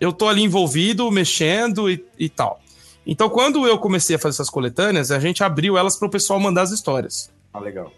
eu 0.00 0.12
tô 0.12 0.28
ali 0.28 0.42
envolvido, 0.42 1.10
mexendo 1.10 1.90
e, 1.90 2.02
e 2.18 2.28
tal. 2.28 2.60
Então, 3.06 3.28
quando 3.28 3.66
eu 3.66 3.78
comecei 3.78 4.16
a 4.16 4.18
fazer 4.18 4.36
essas 4.36 4.50
coletâneas, 4.50 5.10
a 5.10 5.18
gente 5.18 5.42
abriu 5.42 5.76
elas 5.76 5.96
para 5.96 6.06
o 6.06 6.10
pessoal 6.10 6.38
mandar 6.38 6.62
as 6.62 6.70
histórias. 6.70 7.30
Ah, 7.52 7.58
legal. 7.58 7.92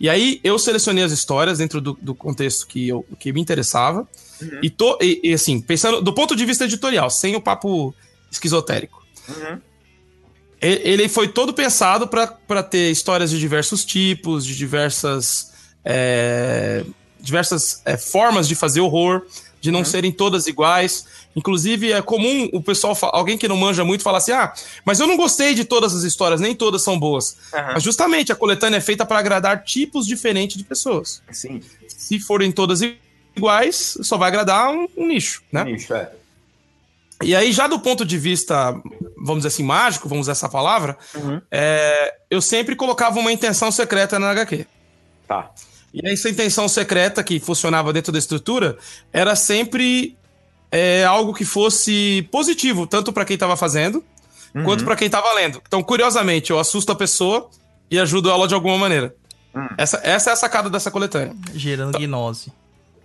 E 0.00 0.08
aí 0.08 0.40
eu 0.42 0.58
selecionei 0.58 1.04
as 1.04 1.12
histórias 1.12 1.58
dentro 1.58 1.80
do, 1.80 1.96
do 2.00 2.14
contexto 2.14 2.66
que, 2.66 2.88
eu, 2.88 3.06
que 3.18 3.32
me 3.32 3.40
interessava. 3.40 4.08
E, 4.62 4.68
tô, 4.68 4.98
e, 5.00 5.20
e, 5.22 5.32
assim, 5.32 5.60
pensando 5.60 6.02
do 6.02 6.12
ponto 6.12 6.34
de 6.34 6.44
vista 6.44 6.64
editorial, 6.64 7.08
sem 7.08 7.36
o 7.36 7.40
papo 7.40 7.94
esquizotérico. 8.30 9.02
Uhum. 9.28 9.60
Ele 10.60 11.08
foi 11.08 11.28
todo 11.28 11.52
pensado 11.52 12.08
para 12.08 12.62
ter 12.62 12.90
histórias 12.90 13.30
de 13.30 13.38
diversos 13.38 13.84
tipos, 13.84 14.46
de 14.46 14.56
diversas, 14.56 15.52
é, 15.84 16.84
diversas 17.20 17.82
é, 17.84 17.98
formas 17.98 18.48
de 18.48 18.54
fazer 18.54 18.80
horror, 18.80 19.26
de 19.64 19.70
não 19.72 19.82
serem 19.82 20.12
todas 20.12 20.46
iguais. 20.46 21.06
Inclusive, 21.34 21.90
é 21.90 22.02
comum 22.02 22.50
o 22.52 22.62
pessoal, 22.62 22.94
alguém 23.12 23.38
que 23.38 23.48
não 23.48 23.56
manja 23.56 23.82
muito, 23.82 24.02
falar 24.04 24.18
assim: 24.18 24.32
ah, 24.32 24.52
mas 24.84 25.00
eu 25.00 25.06
não 25.06 25.16
gostei 25.16 25.54
de 25.54 25.64
todas 25.64 25.94
as 25.94 26.02
histórias, 26.02 26.38
nem 26.38 26.54
todas 26.54 26.82
são 26.82 26.98
boas. 26.98 27.36
Aham. 27.52 27.70
Mas 27.72 27.82
justamente 27.82 28.30
a 28.30 28.36
coletânea 28.36 28.76
é 28.76 28.80
feita 28.80 29.06
para 29.06 29.18
agradar 29.18 29.64
tipos 29.64 30.06
diferentes 30.06 30.58
de 30.58 30.64
pessoas. 30.64 31.22
Sim, 31.32 31.62
Se 31.88 32.20
forem 32.20 32.52
todas 32.52 32.80
iguais, 33.34 33.96
só 34.02 34.18
vai 34.18 34.28
agradar 34.28 34.70
um, 34.70 34.86
um 34.98 35.06
nicho, 35.08 35.42
né? 35.50 35.64
nicho, 35.64 35.94
é. 35.94 36.10
E 37.22 37.34
aí, 37.34 37.50
já 37.52 37.66
do 37.66 37.78
ponto 37.78 38.04
de 38.04 38.18
vista, 38.18 38.72
vamos 39.16 39.38
dizer 39.38 39.48
assim, 39.48 39.62
mágico, 39.62 40.08
vamos 40.08 40.24
usar 40.26 40.32
essa 40.32 40.48
palavra, 40.48 40.98
Uhum. 41.14 41.40
é, 41.50 42.14
eu 42.30 42.42
sempre 42.42 42.76
colocava 42.76 43.18
uma 43.18 43.32
intenção 43.32 43.72
secreta 43.72 44.18
na 44.18 44.30
HQ. 44.30 44.66
Tá. 45.26 45.50
E 45.94 46.00
essa 46.10 46.28
intenção 46.28 46.66
secreta 46.68 47.22
que 47.22 47.38
funcionava 47.38 47.92
dentro 47.92 48.12
da 48.12 48.18
estrutura 48.18 48.76
era 49.12 49.36
sempre 49.36 50.16
é, 50.70 51.04
algo 51.04 51.32
que 51.32 51.44
fosse 51.44 52.28
positivo, 52.32 52.84
tanto 52.86 53.12
para 53.12 53.24
quem 53.24 53.34
estava 53.34 53.56
fazendo, 53.56 54.04
Uhum. 54.54 54.62
quanto 54.64 54.84
para 54.84 54.94
quem 54.96 55.06
estava 55.06 55.32
lendo. 55.34 55.60
Então, 55.66 55.82
curiosamente, 55.82 56.50
eu 56.52 56.58
assusto 56.60 56.92
a 56.92 56.94
pessoa 56.94 57.48
e 57.90 57.98
ajudo 57.98 58.30
ela 58.30 58.46
de 58.46 58.54
alguma 58.54 58.78
maneira. 58.78 59.14
Hum. 59.54 59.66
Essa, 59.76 60.00
essa 60.04 60.30
é 60.30 60.32
a 60.32 60.36
sacada 60.36 60.68
dessa 60.70 60.90
coletânea. 60.92 61.34
Gerando 61.54 61.98
gnose. 61.98 62.52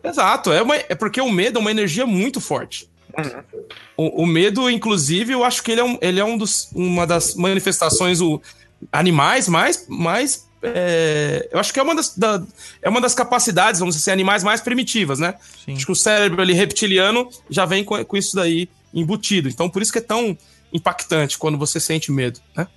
Exato, 0.04 0.52
é, 0.52 0.62
uma- 0.62 0.76
é 0.76 0.94
porque 0.96 1.20
o 1.20 1.30
medo 1.32 1.58
é 1.58 1.62
uma 1.62 1.72
energia 1.72 2.06
muito 2.06 2.40
forte. 2.40 2.88
O, 3.98 4.24
o 4.24 4.26
medo, 4.28 4.70
inclusive, 4.70 5.34
eu 5.34 5.44
acho 5.44 5.62
que 5.64 5.72
ele 5.72 5.82
é, 5.82 5.84
um, 5.84 5.98
ele 6.02 6.20
é 6.20 6.24
um 6.26 6.38
dos, 6.38 6.70
uma 6.74 7.06
das 7.08 7.34
manifestações 7.36 8.22
o, 8.22 8.40
animais 8.92 9.48
mais. 9.48 9.86
mais 9.90 10.48
é, 10.62 11.48
eu 11.52 11.60
acho 11.60 11.74
que 11.74 11.80
é 11.80 11.84
uma, 11.84 11.96
das, 11.96 12.16
da- 12.18 12.44
é 12.82 12.90
uma 12.90 13.00
das 13.02 13.14
capacidades, 13.16 13.80
vamos 13.80 13.96
dizer 13.96 14.04
assim, 14.10 14.14
animais 14.14 14.44
mais 14.44 14.62
primitivas, 14.62 15.20
né? 15.20 15.36
Sim. 15.66 15.76
Acho 15.76 15.86
que 15.86 15.92
o 15.92 15.96
cérebro 15.96 16.42
ali 16.42 16.54
reptiliano 16.54 17.30
já 17.50 17.66
vem 17.66 17.84
com, 17.84 18.04
com 18.04 18.18
isso 18.18 18.36
daí 18.36 18.70
embutido. 18.94 19.48
Então, 19.50 19.70
por 19.70 19.82
isso 19.82 19.92
que 19.92 20.00
é 20.00 20.02
tão 20.02 20.38
impactante 20.74 21.38
quando 21.38 21.58
você 21.58 21.80
sente 21.80 22.12
medo, 22.12 22.40
né? 22.56 22.68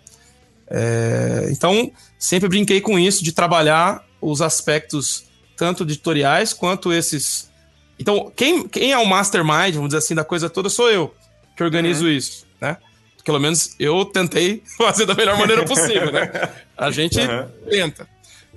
É, 0.68 1.49
então, 1.51 1.92
sempre 2.18 2.49
brinquei 2.49 2.81
com 2.81 2.99
isso, 2.99 3.23
de 3.23 3.33
trabalhar 3.33 4.05
os 4.21 4.40
aspectos 4.40 5.25
tanto 5.57 5.83
editoriais 5.83 6.53
quanto 6.53 6.92
esses. 6.92 7.51
Então, 7.99 8.33
quem, 8.35 8.66
quem 8.66 8.92
é 8.92 8.99
o 8.99 9.05
mastermind, 9.07 9.75
vamos 9.75 9.88
dizer 9.88 9.99
assim, 9.99 10.14
da 10.14 10.25
coisa 10.25 10.49
toda, 10.49 10.68
sou 10.71 10.90
eu 10.90 11.14
que 11.57 11.62
organizo 11.62 12.09
isso, 12.09 12.47
né? 12.61 12.79
Pelo 13.25 13.39
menos 13.39 13.75
eu 13.79 14.05
tentei 14.05 14.63
fazer 14.77 15.07
da 15.07 15.15
melhor 15.15 15.39
maneira 15.39 15.65
possível, 15.65 16.11
né? 16.13 16.31
A 16.77 16.91
gente 16.91 17.19
Uhum. 17.21 17.49
tenta. 17.71 18.09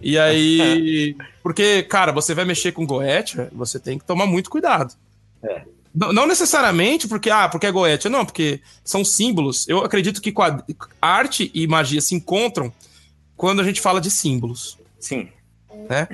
E 0.02 0.18
aí. 0.20 1.16
Porque, 1.42 1.84
cara, 1.84 2.12
você 2.12 2.34
vai 2.34 2.46
mexer 2.46 2.72
com 2.72 2.86
Goethe, 2.86 3.48
você 3.52 3.80
tem 3.80 3.98
que 3.98 4.06
tomar 4.06 4.26
muito 4.26 4.50
cuidado. 4.50 4.94
É. 5.44 5.62
Não, 5.94 6.12
não 6.12 6.28
necessariamente 6.28 7.08
porque, 7.08 7.30
ah, 7.30 7.48
porque 7.48 7.66
é 7.66 7.72
Goethe, 7.72 8.10
não, 8.10 8.26
porque 8.26 8.60
são 8.84 9.06
símbolos. 9.06 9.66
Eu 9.70 9.80
acredito 9.80 10.22
que 10.22 10.34
arte 11.02 11.50
e 11.54 11.66
magia 11.68 12.02
se 12.02 12.14
encontram 12.14 12.74
quando 13.38 13.62
a 13.62 13.64
gente 13.64 13.80
fala 13.80 14.02
de 14.02 14.12
símbolos, 14.12 14.78
Sim. 15.00 15.30
né? 15.90 16.08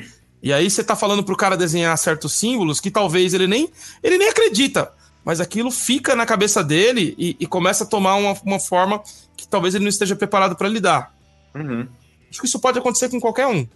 E 0.43 0.51
aí 0.53 0.69
você 0.69 0.83
tá 0.83 0.95
falando 0.95 1.23
pro 1.23 1.35
cara 1.35 1.55
desenhar 1.57 1.95
certos 1.97 2.33
símbolos 2.33 2.79
que 2.79 2.91
talvez 2.91 3.33
ele 3.33 3.47
nem, 3.47 3.69
ele 4.03 4.17
nem 4.17 4.29
acredita, 4.29 4.91
mas 5.23 5.39
aquilo 5.39 5.71
fica 5.71 6.15
na 6.15 6.25
cabeça 6.25 6.63
dele 6.63 7.15
e, 7.17 7.35
e 7.39 7.45
começa 7.45 7.83
a 7.83 7.87
tomar 7.87 8.15
uma, 8.15 8.33
uma 8.43 8.59
forma 8.59 9.01
que 9.37 9.47
talvez 9.47 9.75
ele 9.75 9.83
não 9.83 9.89
esteja 9.89 10.15
preparado 10.15 10.55
para 10.55 10.67
lidar. 10.67 11.13
Uhum. 11.53 11.87
Acho 12.29 12.39
que 12.39 12.47
isso 12.47 12.59
pode 12.59 12.79
acontecer 12.79 13.09
com 13.09 13.19
qualquer 13.19 13.47
um. 13.47 13.67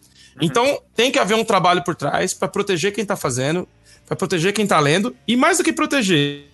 Então, 0.41 0.81
tem 0.95 1.12
que 1.12 1.19
haver 1.19 1.36
um 1.36 1.45
trabalho 1.45 1.84
por 1.84 1.95
trás 1.95 2.34
para 2.34 2.47
proteger 2.47 2.93
quem 2.93 3.05
tá 3.05 3.15
fazendo, 3.15 3.67
para 4.05 4.15
proteger 4.15 4.53
quem 4.53 4.67
tá 4.67 4.79
lendo, 4.79 5.15
e 5.27 5.36
mais 5.36 5.58
do 5.58 5.63
que 5.63 5.71
proteger, 5.71 6.45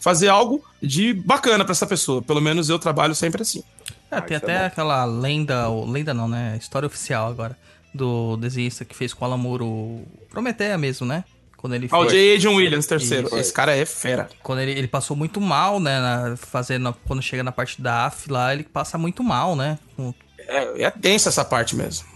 fazer 0.00 0.28
algo 0.28 0.64
de 0.82 1.12
bacana 1.12 1.64
para 1.64 1.72
essa 1.72 1.86
pessoa. 1.86 2.22
Pelo 2.22 2.40
menos 2.40 2.68
eu 2.68 2.78
trabalho 2.78 3.14
sempre 3.14 3.42
assim. 3.42 3.62
É, 4.10 4.20
tem 4.20 4.36
isso 4.36 4.46
é 4.46 4.52
até 4.52 4.58
bom. 4.60 4.66
aquela 4.66 5.04
lenda, 5.04 5.68
ou 5.68 5.86
lenda 5.86 6.14
não, 6.14 6.28
né? 6.28 6.56
História 6.58 6.86
oficial 6.86 7.28
agora, 7.28 7.56
do 7.92 8.36
desenhista 8.36 8.84
que 8.84 8.94
fez 8.94 9.12
com 9.12 9.24
o 9.24 9.28
Alan 9.28 9.36
Moore 9.36 9.64
o 9.64 10.06
Prometeia 10.30 10.78
mesmo, 10.78 11.06
né? 11.06 11.24
Quando 11.56 11.74
ele 11.74 11.88
Ah, 11.90 11.98
o 11.98 12.06
J. 12.06 12.34
Adrian 12.36 12.50
Williams, 12.52 12.86
terceiro. 12.86 13.36
Esse 13.38 13.52
cara 13.52 13.74
é 13.76 13.84
fera. 13.86 14.28
Quando 14.42 14.60
ele, 14.60 14.72
ele 14.72 14.86
passou 14.88 15.16
muito 15.16 15.40
mal, 15.40 15.80
né? 15.80 15.98
na- 16.00 16.36
fazendo, 16.36 16.94
quando 17.06 17.22
chega 17.22 17.42
na 17.42 17.50
parte 17.52 17.80
da 17.80 18.06
AF 18.06 18.30
lá, 18.30 18.52
ele 18.52 18.62
passa 18.64 18.96
muito 18.98 19.22
mal, 19.24 19.56
né? 19.56 19.78
Com- 19.96 20.14
É, 20.38 20.82
é 20.84 20.90
tensa 20.90 21.28
essa 21.30 21.44
parte 21.44 21.74
mesmo. 21.74 22.06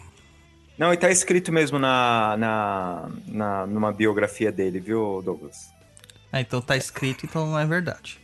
Não, 0.78 0.92
e 0.92 0.96
tá 0.96 1.10
escrito 1.10 1.50
mesmo 1.52 1.78
na, 1.78 2.36
na, 2.38 3.10
na, 3.26 3.66
numa 3.66 3.92
biografia 3.92 4.50
dele, 4.52 4.78
viu, 4.80 5.20
Douglas? 5.24 5.68
Ah, 6.32 6.40
então 6.40 6.60
tá 6.60 6.76
escrito, 6.76 7.26
então 7.26 7.44
não 7.46 7.58
é 7.58 7.66
verdade. 7.66 8.18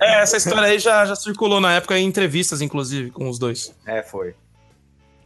É, 0.00 0.22
essa 0.22 0.36
história 0.36 0.62
aí 0.68 0.78
já, 0.78 1.04
já 1.04 1.14
circulou 1.14 1.60
na 1.60 1.74
época 1.74 1.98
em 1.98 2.06
entrevistas, 2.06 2.60
inclusive, 2.60 3.10
com 3.10 3.28
os 3.28 3.38
dois. 3.38 3.74
É, 3.86 4.02
foi. 4.02 4.34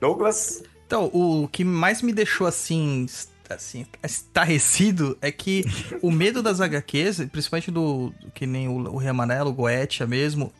Douglas? 0.00 0.62
Então, 0.86 1.06
o 1.12 1.48
que 1.50 1.64
mais 1.64 2.02
me 2.02 2.12
deixou 2.12 2.46
assim, 2.46 3.06
assim, 3.48 3.86
estarrecido 4.02 5.16
é 5.20 5.30
que 5.32 5.64
o 6.02 6.10
medo 6.10 6.42
das 6.42 6.60
HQs, 6.60 7.26
principalmente 7.32 7.70
do, 7.70 8.12
do 8.20 8.30
que 8.32 8.46
nem 8.46 8.68
o, 8.68 8.72
o 8.92 8.96
Rei 8.96 9.08
Amarelo, 9.10 9.50
o 9.50 9.54
Goetia 9.54 10.06
mesmo, 10.06 10.52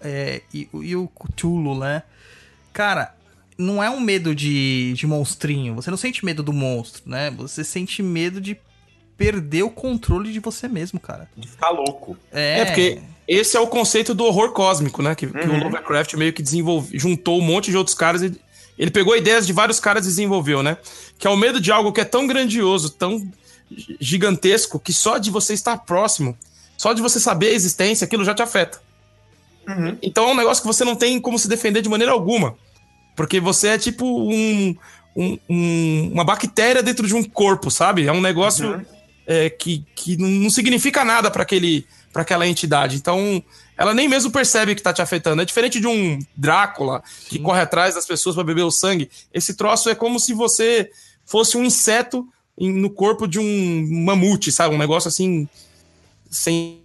é, 0.00 0.42
e, 0.52 0.68
o- 0.72 0.82
e 0.82 0.94
o 0.96 1.08
Cthulhu, 1.08 1.78
né? 1.78 2.02
Cara, 2.72 3.14
não 3.56 3.82
é 3.82 3.88
um 3.88 4.00
medo 4.00 4.34
de, 4.34 4.92
de 4.94 5.06
monstrinho. 5.06 5.74
Você 5.74 5.90
não 5.90 5.96
sente 5.96 6.24
medo 6.24 6.42
do 6.42 6.52
monstro, 6.52 7.02
né? 7.06 7.30
Você 7.32 7.62
sente 7.64 8.02
medo 8.02 8.40
de 8.40 8.56
perder 9.16 9.62
o 9.62 9.70
controle 9.70 10.32
de 10.32 10.40
você 10.40 10.66
mesmo, 10.66 10.98
cara. 10.98 11.28
De 11.36 11.46
ficar 11.48 11.70
louco. 11.70 12.16
É, 12.32 12.58
É, 12.60 12.64
porque 12.64 12.98
esse 13.28 13.56
é 13.56 13.60
o 13.60 13.66
conceito 13.68 14.14
do 14.14 14.24
horror 14.24 14.52
cósmico, 14.52 15.02
né? 15.02 15.14
Que, 15.14 15.26
que 15.28 15.38
o 15.38 15.64
Lovecraft 15.64 16.14
meio 16.14 16.32
que 16.32 16.42
desenvolveu, 16.42 16.98
juntou 16.98 17.38
um 17.38 17.42
monte 17.44 17.70
de 17.70 17.76
outros 17.76 17.94
caras 17.94 18.22
e 18.22 18.32
ele 18.78 18.90
pegou 18.90 19.16
ideias 19.16 19.46
de 19.46 19.52
vários 19.52 19.78
caras 19.80 20.04
e 20.04 20.08
desenvolveu, 20.08 20.62
né? 20.62 20.76
Que 21.18 21.26
é 21.26 21.30
o 21.30 21.36
medo 21.36 21.60
de 21.60 21.70
algo 21.70 21.92
que 21.92 22.00
é 22.00 22.04
tão 22.04 22.26
grandioso, 22.26 22.90
tão 22.90 23.18
gi- 23.70 23.96
gigantesco, 24.00 24.78
que 24.80 24.92
só 24.92 25.18
de 25.18 25.30
você 25.30 25.54
estar 25.54 25.76
próximo, 25.78 26.36
só 26.76 26.92
de 26.92 27.00
você 27.02 27.20
saber 27.20 27.48
a 27.48 27.52
existência, 27.52 28.04
aquilo 28.04 28.24
já 28.24 28.34
te 28.34 28.42
afeta. 28.42 28.80
Então 30.02 30.28
é 30.28 30.32
um 30.32 30.36
negócio 30.36 30.62
que 30.62 30.66
você 30.66 30.84
não 30.84 30.96
tem 30.96 31.20
como 31.20 31.38
se 31.38 31.48
defender 31.48 31.82
de 31.82 31.88
maneira 31.88 32.12
alguma. 32.12 32.56
Porque 33.14 33.38
você 33.38 33.68
é 33.68 33.78
tipo 33.78 34.04
um, 34.06 34.74
um- 35.14 35.38
um- 35.48 36.10
uma 36.12 36.24
bactéria 36.24 36.82
dentro 36.82 37.06
de 37.06 37.14
um 37.14 37.22
corpo, 37.22 37.70
sabe? 37.70 38.06
É 38.06 38.12
um 38.12 38.20
negócio 38.20 38.84
é, 39.26 39.48
que, 39.50 39.84
que 39.94 40.16
não 40.16 40.28
não 40.28 40.50
significa 40.50 41.04
nada 41.04 41.30
para 41.30 41.42
aquele 41.42 41.86
para 42.12 42.22
aquela 42.22 42.46
entidade. 42.46 42.96
Então, 42.96 43.42
ela 43.82 43.94
nem 43.94 44.08
mesmo 44.08 44.30
percebe 44.30 44.74
que 44.74 44.82
tá 44.82 44.92
te 44.92 45.02
afetando. 45.02 45.42
É 45.42 45.44
diferente 45.44 45.80
de 45.80 45.86
um 45.86 46.18
Drácula 46.36 47.02
que 47.28 47.38
corre 47.38 47.60
atrás 47.60 47.94
das 47.94 48.06
pessoas 48.06 48.34
para 48.36 48.44
beber 48.44 48.62
o 48.62 48.70
sangue. 48.70 49.10
Esse 49.34 49.54
troço 49.54 49.90
é 49.90 49.94
como 49.94 50.20
se 50.20 50.32
você 50.32 50.90
fosse 51.26 51.56
um 51.56 51.64
inseto 51.64 52.26
no 52.56 52.88
corpo 52.90 53.26
de 53.26 53.38
um 53.38 54.04
mamute, 54.04 54.52
sabe? 54.52 54.74
Um 54.74 54.78
negócio 54.78 55.08
assim 55.08 55.48
sem, 56.30 56.80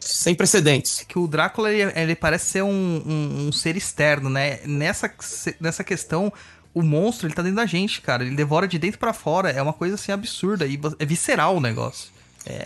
sem 0.00 0.34
precedentes. 0.34 1.04
que 1.08 1.18
o 1.18 1.26
Drácula, 1.26 1.72
ele, 1.72 1.92
ele 1.94 2.14
parece 2.14 2.46
ser 2.50 2.62
um, 2.62 2.68
um- 3.06 3.46
um 3.48 3.52
ser 3.52 3.76
externo, 3.76 4.28
né? 4.28 4.60
Nessa, 4.66 5.12
nessa 5.60 5.84
questão, 5.84 6.32
o 6.74 6.82
monstro, 6.82 7.26
ele 7.26 7.34
tá 7.34 7.42
dentro 7.42 7.56
da 7.56 7.66
gente, 7.66 8.00
cara. 8.00 8.24
Ele 8.24 8.34
devora 8.36 8.66
de 8.68 8.78
dentro 8.78 8.98
pra 8.98 9.12
fora. 9.12 9.50
É 9.50 9.62
uma 9.62 9.72
coisa, 9.72 9.94
assim, 9.94 10.12
absurda. 10.12 10.66
E 10.66 10.78
é 10.98 11.04
visceral 11.06 11.56
o 11.56 11.60
negócio. 11.60 12.11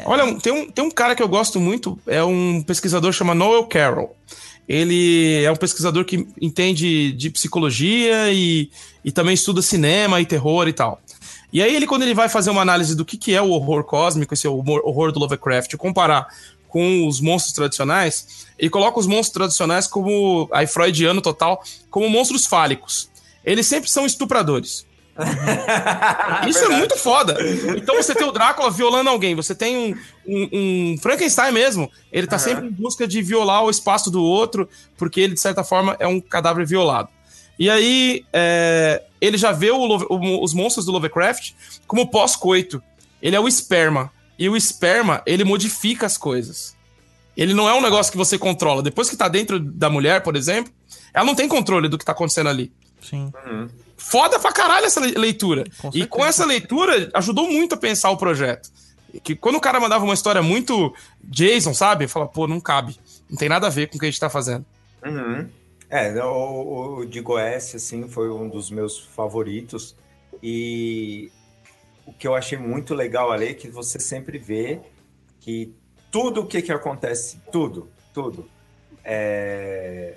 Olha, 0.04 0.34
tem 0.40 0.52
um, 0.52 0.70
tem 0.70 0.84
um 0.84 0.90
cara 0.90 1.14
que 1.14 1.22
eu 1.22 1.28
gosto 1.28 1.60
muito, 1.60 1.98
é 2.06 2.22
um 2.24 2.62
pesquisador 2.62 3.12
chamado 3.12 3.38
Noel 3.38 3.64
Carroll. 3.64 4.16
Ele 4.68 5.44
é 5.44 5.50
um 5.50 5.56
pesquisador 5.56 6.04
que 6.04 6.26
entende 6.40 7.12
de 7.12 7.30
psicologia 7.30 8.32
e, 8.32 8.70
e 9.04 9.12
também 9.12 9.34
estuda 9.34 9.62
cinema 9.62 10.20
e 10.20 10.26
terror 10.26 10.66
e 10.66 10.72
tal. 10.72 11.00
E 11.52 11.62
aí 11.62 11.74
ele, 11.74 11.86
quando 11.86 12.02
ele 12.02 12.14
vai 12.14 12.28
fazer 12.28 12.50
uma 12.50 12.62
análise 12.62 12.96
do 12.96 13.04
que, 13.04 13.16
que 13.16 13.34
é 13.34 13.40
o 13.40 13.50
horror 13.50 13.84
cósmico, 13.84 14.34
esse 14.34 14.48
horror, 14.48 14.80
horror 14.84 15.12
do 15.12 15.20
Lovecraft, 15.20 15.76
comparar 15.76 16.26
com 16.68 17.06
os 17.06 17.20
monstros 17.20 17.54
tradicionais, 17.54 18.46
ele 18.58 18.68
coloca 18.68 18.98
os 18.98 19.06
monstros 19.06 19.30
tradicionais 19.30 19.86
como, 19.86 20.48
aí 20.52 20.66
freudiano 20.66 21.22
total, 21.22 21.62
como 21.88 22.10
monstros 22.10 22.44
fálicos. 22.44 23.08
Eles 23.44 23.66
sempre 23.66 23.88
são 23.88 24.04
estupradores. 24.04 24.84
Isso 26.48 26.64
é 26.64 26.68
muito 26.68 26.96
foda. 26.96 27.37
Então 27.76 27.96
você 27.96 28.14
tem 28.14 28.26
o 28.26 28.33
Drácula 28.33 28.70
violando 28.70 29.11
alguém, 29.11 29.35
você 29.35 29.55
tem 29.55 29.76
um, 29.76 29.96
um, 30.26 30.48
um 30.92 30.96
Frankenstein 31.00 31.52
mesmo. 31.52 31.90
Ele 32.12 32.26
tá 32.26 32.38
sempre 32.38 32.66
em 32.66 32.70
busca 32.70 33.07
de 33.07 33.22
violar 33.22 33.64
o 33.64 33.70
espaço 33.70 34.11
do 34.11 34.22
outro, 34.22 34.68
porque 34.96 35.20
ele, 35.20 35.35
de 35.35 35.40
certa 35.40 35.64
forma, 35.64 35.96
é 35.98 36.07
um 36.07 36.20
cadáver 36.20 36.66
violado. 36.66 37.09
E 37.59 37.70
aí, 37.70 38.24
é, 38.33 39.02
ele 39.20 39.38
já 39.38 39.50
vê 39.52 39.70
o 39.70 39.79
o- 39.79 40.44
os 40.44 40.52
monstros 40.52 40.85
do 40.85 40.92
Lovecraft 40.92 41.52
como 41.87 42.11
pós-coito. 42.11 42.83
Ele 43.22 43.35
é 43.35 43.40
o 43.40 43.48
esperma. 43.48 44.12
E 44.38 44.48
o 44.50 44.57
esperma, 44.57 45.22
ele 45.24 45.42
modifica 45.44 46.05
as 46.05 46.18
coisas. 46.18 46.76
Ele 47.35 47.55
não 47.55 47.66
é 47.68 47.72
um 47.74 47.81
negócio 47.81 48.12
que 48.12 48.18
você 48.18 48.38
controla. 48.38 48.83
Depois 48.83 49.09
que 49.09 49.16
tá 49.16 49.29
dentro 49.29 49.59
da 49.59 49.88
mulher, 49.88 50.22
por 50.22 50.37
exemplo, 50.37 50.70
ela 51.14 51.24
não 51.24 51.35
tem 51.35 51.48
controle 51.48 51.88
do 51.88 51.96
que 51.96 52.05
tá 52.05 52.12
acontecendo 52.12 52.48
ali. 52.50 52.70
Sim. 53.00 53.33
Foda 53.96 54.38
pra 54.38 54.52
caralho 54.52 54.87
essa 54.87 55.00
le- 55.00 55.12
leitura. 55.18 55.64
Com 55.80 55.90
e 55.94 56.06
com 56.06 56.24
essa 56.24 56.44
leitura, 56.44 57.11
ajudou 57.14 57.50
muito 57.50 57.74
a 57.74 57.78
pensar 57.78 58.11
o 58.11 58.16
projeto. 58.16 58.70
Que 59.22 59.35
quando 59.35 59.56
o 59.56 59.61
cara 59.61 59.80
mandava 59.80 60.04
uma 60.04 60.12
história 60.14 60.42
muito 60.42 60.94
Jason, 61.24 61.72
sabe? 61.72 62.06
Fala, 62.06 62.26
pô, 62.28 62.46
não 62.46 62.61
cabe. 62.61 62.98
Não 63.30 63.37
tem 63.38 63.48
nada 63.48 63.66
a 63.66 63.70
ver 63.70 63.88
com 63.88 63.96
o 63.96 63.98
que 63.98 64.06
a 64.06 64.11
gente 64.11 64.20
tá 64.20 64.28
fazendo. 64.28 64.64
Uhum. 65.04 65.48
É, 65.88 66.12
o, 66.22 66.98
o 66.98 67.06
de 67.06 67.20
Goiás, 67.20 67.74
assim, 67.74 68.09
foi 68.09 68.30
um 68.30 68.48
dos 68.48 68.70
meus 68.70 68.98
favoritos. 68.98 69.96
E 70.42 71.30
o 72.04 72.12
que 72.12 72.28
eu 72.28 72.35
achei 72.35 72.59
muito 72.59 72.94
legal 72.94 73.32
ali 73.32 73.46
é 73.46 73.54
que 73.54 73.68
você 73.68 73.98
sempre 73.98 74.37
vê 74.38 74.80
que 75.40 75.72
tudo 76.11 76.42
o 76.42 76.46
que, 76.46 76.61
que 76.61 76.72
acontece, 76.72 77.40
tudo, 77.50 77.88
tudo, 78.12 78.48
é, 79.04 80.14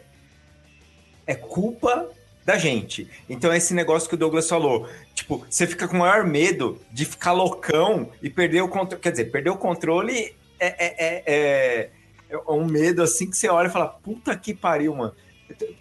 é 1.26 1.36
culpa 1.36 2.10
da 2.50 2.58
gente. 2.58 3.08
Então, 3.30 3.54
esse 3.54 3.74
negócio 3.74 4.10
que 4.10 4.16
o 4.16 4.18
Douglas 4.18 4.50
falou, 4.50 4.88
tipo, 5.14 5.46
você 5.50 5.68
fica 5.68 5.88
com 5.88 5.96
o 5.96 6.00
maior 6.00 6.24
medo 6.26 6.80
de 6.92 7.06
ficar 7.06 7.32
loucão 7.32 8.10
e 8.24 8.30
perder 8.30 8.62
o 8.62 8.68
controle. 8.68 9.02
Quer 9.02 9.12
dizer, 9.12 9.26
perder 9.26 9.52
o 9.52 9.58
controle 9.58 10.36
é, 10.60 10.68
é, 10.68 10.96
é, 10.98 11.24
é- 11.28 11.90
é 12.32 12.38
um 12.52 12.66
medo 12.66 13.02
assim 13.04 13.30
que 13.30 13.38
você 13.38 13.48
olha 13.50 13.68
e 13.68 13.72
fala: 13.72 13.88
puta 13.88 14.36
que 14.36 14.54
pariu, 14.54 14.96
mano. 14.96 15.14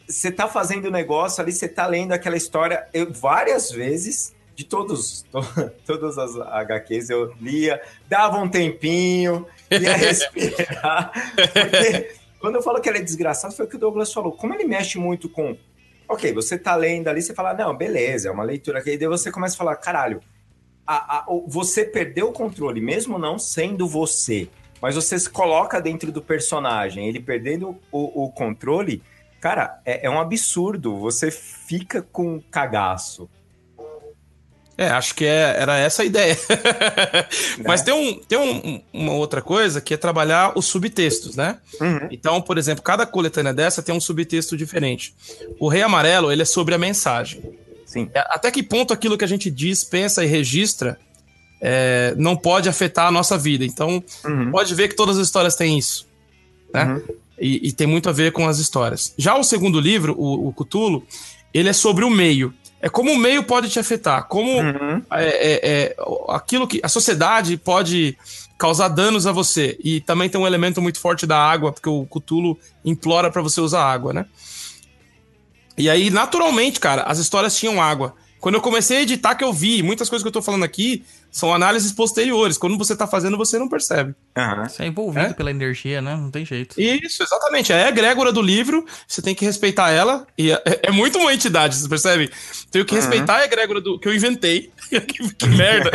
Você 0.06 0.30
tá 0.30 0.46
fazendo 0.48 0.86
o 0.86 0.90
negócio 0.90 1.42
ali, 1.42 1.52
você 1.52 1.68
tá 1.68 1.86
lendo 1.86 2.12
aquela 2.12 2.36
história. 2.36 2.86
Eu, 2.92 3.12
várias 3.12 3.70
vezes, 3.70 4.34
de 4.54 4.64
todos, 4.64 5.22
to- 5.30 5.40
todas 5.86 6.16
as 6.18 6.34
HQs, 6.36 7.10
eu 7.10 7.32
lia, 7.40 7.80
dava 8.08 8.38
um 8.38 8.48
tempinho, 8.48 9.46
ia 9.70 9.92
respirar. 9.96 11.12
Porque 11.34 12.14
quando 12.40 12.54
eu 12.56 12.62
falo 12.62 12.80
que 12.80 12.88
ele 12.88 12.98
é 12.98 13.02
desgraçado, 13.02 13.54
foi 13.54 13.66
o 13.66 13.68
que 13.68 13.76
o 13.76 13.78
Douglas 13.78 14.12
falou. 14.12 14.32
Como 14.32 14.54
ele 14.54 14.64
mexe 14.64 14.98
muito 14.98 15.28
com. 15.28 15.56
Ok, 16.08 16.32
você 16.32 16.58
tá 16.58 16.74
lendo 16.74 17.08
ali, 17.08 17.20
você 17.20 17.34
fala, 17.34 17.52
não, 17.52 17.76
beleza, 17.76 18.28
é 18.28 18.32
uma 18.32 18.42
leitura 18.42 18.78
aqui. 18.78 18.92
E 18.92 18.98
daí 18.98 19.06
você 19.08 19.30
começa 19.30 19.54
a 19.54 19.58
falar, 19.58 19.76
caralho, 19.76 20.20
a- 20.86 21.18
a- 21.18 21.26
você 21.46 21.84
perdeu 21.84 22.28
o 22.28 22.32
controle, 22.32 22.80
mesmo 22.80 23.18
não 23.18 23.38
sendo 23.38 23.86
você, 23.86 24.48
mas 24.80 24.94
você 24.94 25.18
se 25.18 25.28
coloca 25.28 25.80
dentro 25.82 26.10
do 26.10 26.22
personagem, 26.22 27.06
ele 27.06 27.20
perdendo 27.20 27.76
o, 27.92 28.24
o 28.24 28.32
controle, 28.32 29.02
cara, 29.40 29.80
é, 29.84 30.06
é 30.06 30.10
um 30.10 30.18
absurdo. 30.18 30.96
Você 30.98 31.30
fica 31.30 32.00
com 32.00 32.40
cagaço. 32.50 33.28
É, 34.78 34.86
acho 34.90 35.12
que 35.14 35.24
é- 35.24 35.56
era 35.58 35.76
essa 35.76 36.02
a 36.02 36.04
ideia. 36.04 36.38
Mas 37.66 37.82
tem, 37.82 37.92
um, 37.92 38.14
tem 38.20 38.38
um- 38.38 38.80
uma 38.92 39.12
outra 39.12 39.42
coisa 39.42 39.80
que 39.80 39.92
é 39.92 39.96
trabalhar 39.96 40.52
os 40.56 40.66
subtextos, 40.66 41.34
né? 41.36 41.58
Uhum. 41.80 42.08
Então, 42.12 42.40
por 42.40 42.56
exemplo, 42.58 42.82
cada 42.82 43.04
coletânea 43.04 43.52
dessa 43.52 43.82
tem 43.82 43.92
um 43.94 44.00
subtexto 44.00 44.56
diferente. 44.56 45.12
O 45.58 45.68
Rei 45.68 45.82
Amarelo, 45.82 46.30
ele 46.30 46.42
é 46.42 46.44
sobre 46.44 46.74
a 46.74 46.78
mensagem. 46.78 47.42
Sim. 47.84 48.08
É, 48.14 48.20
Até 48.28 48.50
que 48.52 48.62
ponto 48.62 48.92
aquilo 48.92 49.18
que 49.18 49.24
a 49.24 49.28
gente 49.28 49.50
diz, 49.50 49.82
pensa 49.82 50.22
e 50.24 50.28
registra 50.28 50.96
é, 51.60 52.14
não 52.16 52.36
pode 52.36 52.68
afetar 52.68 53.08
a 53.08 53.10
nossa 53.10 53.36
vida. 53.36 53.64
Então, 53.64 54.00
Uhum. 54.24 54.52
pode 54.52 54.72
ver 54.76 54.86
que 54.88 54.94
todas 54.94 55.18
as 55.18 55.26
histórias 55.26 55.56
têm 55.56 55.76
isso. 55.76 56.06
Né? 56.72 56.84
Uhum. 56.84 57.02
E, 57.40 57.68
e 57.68 57.72
tem 57.72 57.86
muito 57.86 58.08
a 58.08 58.12
ver 58.12 58.30
com 58.30 58.46
as 58.46 58.58
histórias. 58.60 59.12
Já 59.18 59.36
o 59.36 59.42
segundo 59.42 59.80
livro, 59.80 60.14
o, 60.16 60.48
o 60.48 60.52
Cthulhu, 60.52 61.04
ele 61.52 61.68
é 61.68 61.72
sobre 61.72 62.04
o 62.04 62.10
meio. 62.10 62.54
É 62.80 62.88
como 62.88 63.12
o 63.12 63.18
meio 63.18 63.42
pode 63.42 63.68
te 63.68 63.78
afetar, 63.78 64.24
como 64.28 64.60
Uhum. 64.60 65.02
é, 65.10 65.24
é, 65.24 65.60
é, 65.62 65.96
aquilo 66.28 66.66
que 66.68 66.80
a 66.82 66.88
sociedade 66.88 67.56
pode 67.56 68.16
causar 68.56 68.88
danos 68.88 69.26
a 69.26 69.32
você. 69.32 69.76
E 69.82 70.00
também 70.00 70.28
tem 70.28 70.40
um 70.40 70.46
elemento 70.46 70.80
muito 70.80 71.00
forte 71.00 71.26
da 71.26 71.38
água, 71.38 71.72
porque 71.72 71.88
o 71.88 72.06
Cthulhu 72.06 72.58
implora 72.84 73.30
pra 73.30 73.42
você 73.42 73.60
usar 73.60 73.84
água, 73.84 74.12
né? 74.12 74.26
E 75.76 75.88
aí, 75.88 76.10
naturalmente, 76.10 76.80
cara, 76.80 77.02
as 77.02 77.18
histórias 77.18 77.56
tinham 77.56 77.80
água. 77.80 78.14
Quando 78.40 78.56
eu 78.56 78.60
comecei 78.60 78.98
a 78.98 79.02
editar, 79.02 79.34
que 79.34 79.44
eu 79.44 79.52
vi, 79.52 79.82
muitas 79.82 80.08
coisas 80.08 80.22
que 80.22 80.28
eu 80.28 80.32
tô 80.32 80.42
falando 80.42 80.64
aqui 80.64 81.04
são 81.30 81.54
análises 81.54 81.92
posteriores. 81.92 82.56
Quando 82.56 82.78
você 82.78 82.96
tá 82.96 83.06
fazendo, 83.06 83.36
você 83.36 83.58
não 83.58 83.68
percebe. 83.68 84.14
Aham. 84.36 84.68
Você 84.68 84.82
é 84.82 84.86
envolvido 84.86 85.26
É? 85.26 85.32
pela 85.32 85.50
energia, 85.50 86.00
né? 86.00 86.16
Não 86.16 86.30
tem 86.30 86.44
jeito. 86.44 86.80
Isso, 86.80 87.22
exatamente. 87.22 87.72
É 87.72 87.84
a 87.84 87.88
egrégora 87.88 88.32
do 88.32 88.40
livro, 88.40 88.84
você 89.06 89.20
tem 89.20 89.34
que 89.34 89.44
respeitar 89.44 89.90
ela. 89.90 90.26
E 90.36 90.50
é, 90.50 90.62
é 90.84 90.90
muito 90.90 91.18
uma 91.18 91.32
entidade, 91.32 91.76
você 91.76 91.88
percebe? 91.88 92.30
Tenho 92.70 92.84
que 92.84 92.94
respeitar 92.94 93.36
a 93.36 93.44
egrégora 93.44 93.80
do, 93.80 93.98
que 93.98 94.08
eu 94.08 94.14
inventei. 94.14 94.72
que, 94.88 95.34
que 95.34 95.46
merda. 95.48 95.90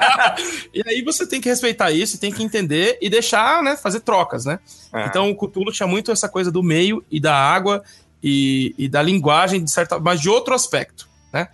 e 0.72 0.82
aí 0.86 1.02
você 1.02 1.26
tem 1.26 1.40
que 1.40 1.48
respeitar 1.48 1.90
isso, 1.90 2.18
tem 2.18 2.32
que 2.32 2.42
entender 2.42 2.98
e 3.00 3.10
deixar, 3.10 3.62
né, 3.62 3.76
fazer 3.76 4.00
trocas, 4.00 4.44
né? 4.44 4.58
Ah. 4.92 5.06
Então 5.06 5.30
o 5.30 5.36
Cthulhu 5.36 5.70
tinha 5.72 5.86
muito 5.86 6.10
essa 6.10 6.28
coisa 6.28 6.50
do 6.50 6.62
meio 6.62 7.04
e 7.10 7.20
da 7.20 7.34
água 7.34 7.82
e, 8.22 8.74
e 8.78 8.88
da 8.88 9.02
linguagem, 9.02 9.62
de 9.62 9.70
certa, 9.70 9.98
mas 9.98 10.20
de 10.20 10.28
outro 10.28 10.54
aspecto, 10.54 11.08
né? 11.32 11.48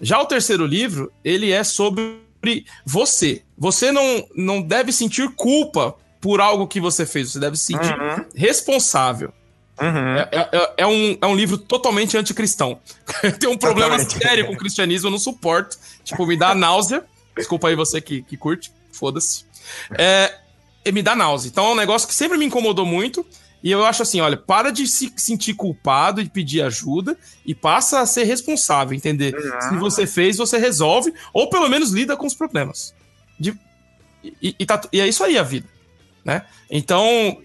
Já 0.00 0.20
o 0.20 0.26
terceiro 0.26 0.66
livro, 0.66 1.12
ele 1.24 1.52
é 1.52 1.62
sobre 1.64 2.25
você. 2.84 3.42
Você 3.56 3.90
não, 3.92 4.26
não 4.34 4.60
deve 4.62 4.92
sentir 4.92 5.28
culpa 5.34 5.94
por 6.20 6.40
algo 6.40 6.66
que 6.66 6.80
você 6.80 7.06
fez, 7.06 7.30
você 7.32 7.38
deve 7.40 7.56
se 7.56 7.66
sentir 7.66 7.92
Uhum. 7.98 8.24
responsável. 8.34 9.32
Uhum. 9.80 10.16
É, 10.16 10.28
é- 10.32 10.72
é 10.78 10.86
um, 10.86 11.18
é 11.20 11.26
um 11.26 11.36
livro 11.36 11.58
totalmente 11.58 12.16
anticristão. 12.16 12.80
Tem 13.38 13.48
um 13.48 13.58
problema 13.58 13.96
Totalmente. 13.98 14.18
sério 14.26 14.46
com 14.46 14.54
o 14.54 14.56
cristianismo, 14.56 15.08
eu 15.08 15.10
não 15.12 15.18
suporto. 15.18 15.76
Tipo, 16.02 16.26
me 16.26 16.36
dá 16.36 16.54
náusea. 16.54 17.04
Desculpa 17.36 17.68
aí 17.68 17.74
você 17.76 18.00
que, 18.00 18.22
que 18.22 18.36
curte, 18.36 18.72
foda-se. 18.90 19.44
É, 19.98 20.34
me 20.90 21.02
dá 21.02 21.14
náusea. 21.14 21.48
Então 21.48 21.66
é 21.66 21.70
um 21.72 21.74
negócio 21.76 22.08
que 22.08 22.14
sempre 22.14 22.38
me 22.38 22.46
incomodou 22.46 22.86
muito. 22.86 23.24
E 23.66 23.70
eu 23.72 23.84
acho 23.84 24.00
assim, 24.00 24.20
olha, 24.20 24.36
para 24.36 24.70
de 24.70 24.86
se 24.86 25.12
sentir 25.16 25.54
culpado 25.54 26.20
e 26.20 26.28
pedir 26.28 26.62
ajuda 26.62 27.18
e 27.44 27.52
passa 27.52 27.98
a 27.98 28.06
ser 28.06 28.22
responsável, 28.22 28.94
entender? 28.96 29.34
Se 29.68 29.76
você 29.76 30.06
fez, 30.06 30.36
você 30.36 30.56
resolve, 30.56 31.12
ou 31.34 31.50
pelo 31.50 31.68
menos 31.68 31.90
lida 31.90 32.16
com 32.16 32.28
os 32.28 32.32
problemas. 32.34 32.94
De- 33.40 33.58
e, 34.22 34.54
e 34.56 34.64
tá- 34.64 34.80
e 34.92 35.00
é 35.00 35.08
isso 35.08 35.24
aí 35.24 35.36
a 35.36 35.42
vida, 35.42 35.66
né? 36.24 36.42
Então, 36.70 37.42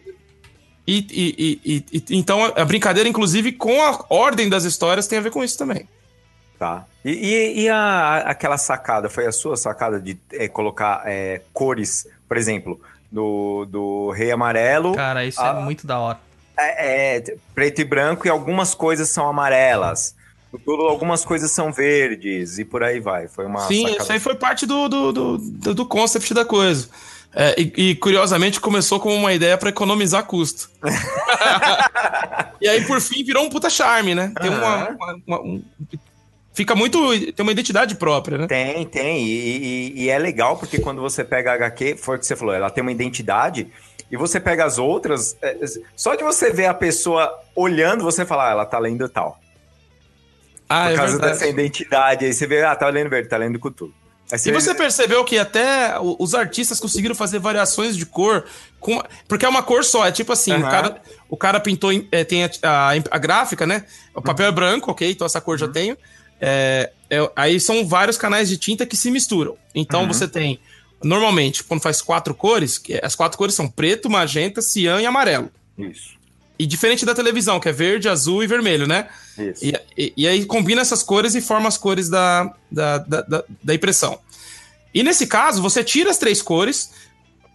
e, 0.85 1.07
e- 1.09 1.83
e- 1.91 2.03
então 2.11 2.45
a 2.55 2.65
brincadeira, 2.65 3.09
inclusive, 3.09 3.53
com 3.53 3.81
a 3.81 4.05
ordem 4.07 4.47
das 4.47 4.63
histórias 4.63 5.07
tem 5.07 5.17
a 5.17 5.21
ver 5.21 5.31
com 5.31 5.43
isso 5.43 5.57
também. 5.57 5.89
Tá. 6.59 6.85
E 7.03 7.67
a, 7.67 8.17
aquela 8.17 8.59
sacada, 8.59 9.09
foi 9.09 9.25
a 9.25 9.31
sua 9.31 9.57
sacada 9.57 9.99
de 9.99 10.15
é, 10.33 10.47
colocar 10.47 11.01
é, 11.07 11.41
cores, 11.51 12.05
por 12.27 12.37
exemplo, 12.37 12.79
do, 13.11 13.65
do 13.69 14.11
Rei 14.11 14.31
Amarelo, 14.31 14.93
Cara, 14.95 15.25
isso 15.25 15.41
Ah. 15.41 15.57
é 15.59 15.61
muito 15.63 15.85
da 15.85 15.99
hora. 15.99 16.19
é, 16.57 17.17
é, 17.17 17.35
preto 17.53 17.81
e 17.81 17.83
branco, 17.83 18.25
e 18.25 18.29
algumas 18.29 18.73
coisas 18.73 19.09
são 19.09 19.27
amarelas. 19.27 20.15
No 20.53 20.59
Tulo, 20.59 20.87
algumas 20.87 21.23
coisas 21.23 21.51
são 21.51 21.71
verdes, 21.71 22.59
e 22.59 22.65
por 22.65 22.83
aí 22.83 22.99
vai. 22.99 23.27
Foi 23.27 23.45
uma 23.45 23.61
Sim, 23.67 23.83
sacada. 23.83 24.03
isso 24.03 24.11
aí 24.13 24.19
foi 24.19 24.35
parte 24.35 24.65
do, 24.65 24.87
do, 24.89 25.11
do, 25.11 25.37
do- 25.37 25.73
do 25.75 25.85
concept 25.85 26.33
da 26.33 26.43
coisa. 26.43 26.89
É, 27.33 27.55
e, 27.57 27.73
e, 27.91 27.95
curiosamente 27.95 28.59
começou 28.59 28.99
como 28.99 29.15
uma 29.15 29.31
ideia 29.31 29.57
para 29.57 29.69
economizar 29.69 30.25
custo. 30.25 30.69
e 32.59 32.67
aí, 32.67 32.83
por 32.85 32.99
fim, 32.99 33.23
virou 33.23 33.45
um 33.45 33.49
puta 33.49 33.69
charme, 33.69 34.13
né? 34.13 34.33
Tem 34.41 34.49
uma. 34.49 34.89
Uma- 34.89 35.21
uma- 35.25 35.41
um- 35.41 35.63
fica 36.53 36.75
muito. 36.75 36.99
Tem 37.33 37.43
uma 37.43 37.51
identidade 37.51 37.95
própria, 37.95 38.37
né? 38.37 38.47
Tem, 38.47 38.85
tem. 38.85 39.23
E, 39.25 39.31
e- 39.97 40.03
e 40.03 40.09
é 40.09 40.17
legal 40.17 40.57
porque 40.57 40.79
quando 40.79 41.01
você 41.01 41.23
pega 41.23 41.51
a 41.51 41.55
HQ, 41.55 41.95
foi 41.97 42.15
o 42.15 42.19
que 42.19 42.25
você 42.25 42.35
falou, 42.35 42.53
ela 42.53 42.69
tem 42.69 42.81
uma 42.81 42.91
identidade. 42.91 43.67
E 44.11 44.17
você 44.17 44.39
pega 44.41 44.65
as 44.65 44.77
outras, 44.77 45.37
é, 45.41 45.55
só 45.95 46.15
de 46.15 46.23
você 46.23 46.51
ver 46.51 46.65
a 46.65 46.73
pessoa 46.73 47.33
olhando, 47.55 48.03
você 48.03 48.25
fala, 48.25 48.49
ah, 48.49 48.51
ela 48.51 48.65
tá 48.65 48.77
lendo 48.77 49.07
tal. 49.07 49.39
Ah, 50.67 50.85
Por 50.85 50.91
é 50.91 50.95
causa 50.95 51.11
verdade. 51.13 51.33
dessa 51.33 51.47
identidade. 51.47 52.25
Aí 52.25 52.33
você 52.33 52.47
vê, 52.47 52.63
ah, 52.63 52.75
tá 52.75 52.89
lendo 52.89 53.09
verde, 53.09 53.29
tá 53.29 53.37
lendo 53.37 53.59
Cthulhu. 53.59 53.93
Aí 54.31 54.39
E 54.45 54.51
você 54.51 54.73
percebeu 54.73 55.23
que 55.25 55.37
até 55.37 55.99
o- 55.99 56.15
os 56.19 56.33
artistas 56.33 56.79
conseguiram 56.79 57.13
fazer 57.13 57.39
variações 57.39 57.97
de 57.97 58.05
cor, 58.05 58.45
com, 58.79 59.01
porque 59.27 59.45
é 59.45 59.49
uma 59.49 59.61
cor 59.63 59.83
só. 59.83 60.05
É 60.07 60.11
tipo 60.11 60.31
assim, 60.31 60.51
o, 60.53 60.55
Aham. 60.55 60.69
cara, 60.71 61.01
o 61.29 61.35
cara 61.37 61.59
pintou, 61.59 61.91
é, 62.11 62.23
tem 62.23 62.45
a, 62.45 62.49
a- 62.63 62.91
a 63.11 63.17
gráfica, 63.17 63.65
né? 63.67 63.85
O 64.15 64.21
papel 64.21 64.45
é 64.47 64.51
branco, 64.51 64.89
ok, 64.91 65.11
então 65.11 65.25
essa 65.25 65.41
cor 65.41 65.57
já 65.57 65.67
tenho. 65.67 65.97
É, 66.41 66.89
é, 67.09 67.31
aí 67.35 67.59
são 67.59 67.87
vários 67.87 68.17
canais 68.17 68.49
de 68.49 68.57
tinta 68.57 68.85
que 68.85 68.97
se 68.97 69.11
misturam. 69.11 69.55
Então 69.75 70.01
Uhum. 70.01 70.07
você 70.07 70.27
tem, 70.27 70.59
normalmente, 71.03 71.63
quando 71.63 71.81
faz 71.81 72.01
quatro 72.01 72.33
cores, 72.33 72.81
as 73.03 73.15
quatro 73.15 73.37
cores 73.37 73.53
são 73.55 73.67
preto, 73.67 74.09
magenta, 74.09 74.61
cian 74.61 74.99
e 75.01 75.05
amarelo. 75.05 75.51
Isso. 75.77 76.19
E 76.57 76.65
diferente 76.65 77.05
da 77.05 77.15
televisão, 77.15 77.59
que 77.59 77.69
é 77.69 77.71
verde, 77.71 78.07
azul 78.09 78.43
e 78.43 78.47
vermelho, 78.47 78.85
né? 78.87 79.07
Isso. 79.37 79.65
E, 79.65 79.73
e- 79.97 80.13
e 80.17 80.27
aí 80.27 80.45
combina 80.45 80.81
essas 80.81 81.01
cores 81.03 81.33
e 81.35 81.41
forma 81.41 81.67
as 81.67 81.77
cores 81.77 82.07
da, 82.09 82.53
da, 82.71 82.97
da, 82.99 83.43
da- 83.63 83.73
impressão. 83.73 84.19
E 84.93 85.01
nesse 85.03 85.25
caso, 85.25 85.61
você 85.61 85.83
tira 85.83 86.11
as 86.11 86.17
três 86.19 86.41
cores, 86.41 86.91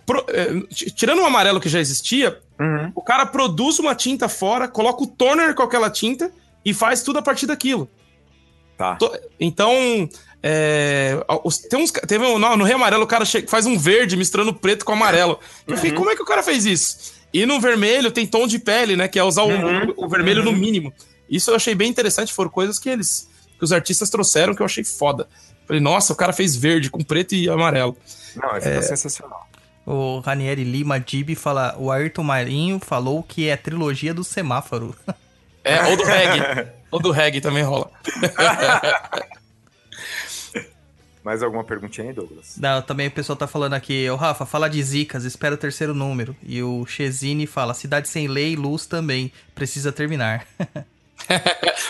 pro- 0.05 0.23
t- 0.23 0.91
tirando 0.91 1.21
o 1.21 1.25
amarelo 1.25 1.61
que 1.61 1.69
já 1.69 1.79
existia, 1.81 2.39
Uhum. 2.59 2.91
o 2.95 3.03
cara 3.03 3.27
produz 3.27 3.79
uma 3.79 3.95
tinta 3.95 4.29
fora, 4.29 4.67
coloca 4.67 5.03
o 5.03 5.07
toner 5.07 5.55
com 5.55 5.63
aquela 5.63 5.91
tinta 5.91 6.33
e 6.65 6.73
faz 6.75 7.03
tudo 7.03 7.19
a 7.19 7.23
partir 7.23 7.47
daquilo. 7.47 7.89
Tá. 8.77 8.99
Então, 9.41 9.73
é, 10.43 11.19
os- 11.45 11.59
tem 11.59 11.81
uns, 11.83 11.91
teve 11.91 12.25
um, 12.25 12.39
no, 12.39 12.57
no 12.57 12.65
Rei 12.65 12.75
Amarelo 12.75 13.05
o 13.05 13.07
cara 13.07 13.25
che- 13.25 13.47
faz 13.47 13.65
um 13.67 13.79
verde 13.79 14.17
misturando 14.17 14.53
preto 14.55 14.85
com 14.85 14.93
amarelo. 14.93 15.39
Eu 15.67 15.77
fiquei, 15.77 15.93
como 15.93 16.11
é 16.11 16.17
que 16.17 16.23
o 16.23 16.27
cara 16.27 16.43
fez 16.43 16.65
isso? 16.67 17.15
E 17.33 17.45
no 17.47 17.61
vermelho 17.61 18.11
tem 18.11 18.27
tom 18.27 18.47
de 18.47 18.59
pele, 18.59 18.97
né? 18.97 19.09
Que 19.09 19.19
é 19.19 19.25
usar 19.25 19.43
o- 19.43 19.49
o, 20.01 20.05
o 20.05 20.09
vermelho 20.09 20.45
no 20.45 20.53
mínimo. 20.53 20.93
Isso 21.29 21.51
eu 21.51 21.57
achei 21.57 21.75
bem 21.75 21.89
interessante, 21.91 22.33
foram 22.33 22.51
coisas 22.51 22.79
que 22.79 22.89
eles, 22.89 23.29
que 23.59 23.65
os 23.65 23.73
artistas 23.73 24.09
trouxeram 24.11 24.55
que 24.55 24.63
eu 24.63 24.67
achei 24.67 24.85
foda. 24.85 25.27
Falei, 25.67 25.81
nossa, 25.83 26.13
o 26.13 26.17
cara 26.17 26.33
fez 26.33 26.55
verde 26.55 26.91
com 26.91 27.03
preto 27.03 27.35
e 27.35 27.49
amarelo. 27.49 27.97
Não, 28.37 28.57
esse 28.57 28.71
tá 28.71 28.83
sensacional. 28.83 29.47
O 29.85 30.21
Ranieri 30.21 30.63
Lima 30.65 31.01
Dib 31.01 31.35
fala: 31.35 31.75
o 31.79 31.91
Ayrton 31.91 32.23
Marinho 32.23 32.79
falou 32.79 33.23
que 33.23 33.49
é 33.49 33.53
a 33.55 33.57
trilogia 33.57 34.13
do 34.15 34.23
semáforo. 34.23 34.95
É, 35.65 35.83
ou 35.87 35.97
do 35.97 36.05
reggae. 36.05 36.69
ou 36.97 37.03
do 37.03 37.11
reggae 37.11 37.41
também 37.41 37.63
rola. 37.63 37.91
Mais 41.23 41.43
alguma 41.43 41.65
perguntinha 41.65 42.07
aí, 42.09 42.13
Douglas? 42.13 42.55
Não, 42.57 42.81
também 42.83 43.09
o 43.09 43.11
pessoal 43.11 43.37
tá 43.37 43.49
falando 43.49 43.75
aqui, 43.75 44.09
o 44.09 44.15
Rafa, 44.15 44.47
fala 44.47 44.69
de 44.71 44.81
zicas, 44.81 45.25
espera 45.25 45.57
o 45.57 45.59
terceiro 45.59 45.93
número. 45.93 46.37
E 46.43 46.63
o 46.63 46.87
Chesini 46.87 47.47
fala, 47.49 47.75
cidade 47.75 48.09
sem 48.09 48.29
lei 48.29 48.53
e 48.53 48.57
luz 48.57 48.87
também, 48.87 49.33
precisa 49.53 49.91
terminar. 49.91 50.47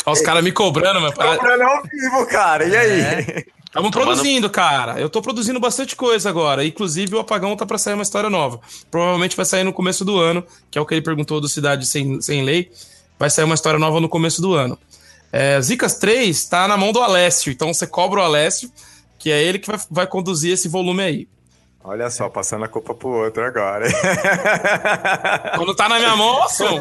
Ó, 0.06 0.12
os 0.12 0.22
caras 0.22 0.42
me 0.42 0.52
cobrando, 0.52 1.02
meu 1.02 1.12
pai. 1.12 1.36
Comprando 1.36 1.60
ao 1.62 1.82
vivo, 1.82 2.26
cara. 2.28 2.64
E 2.64 2.74
aí? 2.74 3.00
É. 3.00 3.44
Estamos 3.66 3.90
Tomando- 3.90 3.92
produzindo, 3.92 4.48
cara. 4.48 4.98
Eu 4.98 5.10
tô 5.10 5.20
produzindo 5.20 5.60
bastante 5.60 5.94
coisa 5.94 6.30
agora. 6.30 6.64
Inclusive, 6.64 7.14
o 7.14 7.18
Apagão 7.18 7.54
tá 7.56 7.66
pra 7.66 7.76
sair 7.76 7.92
uma 7.92 8.02
história 8.04 8.30
nova. 8.30 8.58
Provavelmente 8.90 9.36
vai 9.36 9.44
sair 9.44 9.64
no 9.64 9.72
começo 9.72 10.02
do 10.02 10.18
ano, 10.18 10.42
que 10.70 10.78
é 10.78 10.80
o 10.80 10.86
que 10.86 10.94
ele 10.94 11.02
perguntou 11.02 11.42
do 11.42 11.48
Cidade 11.48 11.84
Sem, 11.84 12.22
Sem 12.22 12.42
Lei. 12.42 12.70
Vai 13.18 13.28
sair 13.28 13.44
uma 13.44 13.54
história 13.54 13.78
nova 13.78 14.00
no 14.00 14.08
começo 14.08 14.40
do 14.40 14.54
ano. 14.54 14.78
É, 15.38 15.60
Zicas 15.60 15.96
3 15.96 16.46
tá 16.46 16.66
na 16.66 16.78
mão 16.78 16.92
do 16.92 17.02
Alessio, 17.02 17.52
então 17.52 17.74
você 17.74 17.86
cobra 17.86 18.20
o 18.20 18.22
Alessio, 18.22 18.72
que 19.18 19.30
é 19.30 19.42
ele 19.42 19.58
que 19.58 19.66
vai, 19.66 19.78
vai 19.90 20.06
conduzir 20.06 20.54
esse 20.54 20.66
volume 20.66 21.02
aí. 21.02 21.28
Olha 21.84 22.08
só, 22.08 22.30
passando 22.30 22.64
a 22.64 22.68
culpa 22.68 22.94
pro 22.94 23.10
outro 23.10 23.44
agora. 23.44 23.86
Quando 25.54 25.76
tá 25.76 25.90
na 25.90 25.98
minha 25.98 26.16
mão, 26.16 26.42
assumo. 26.42 26.80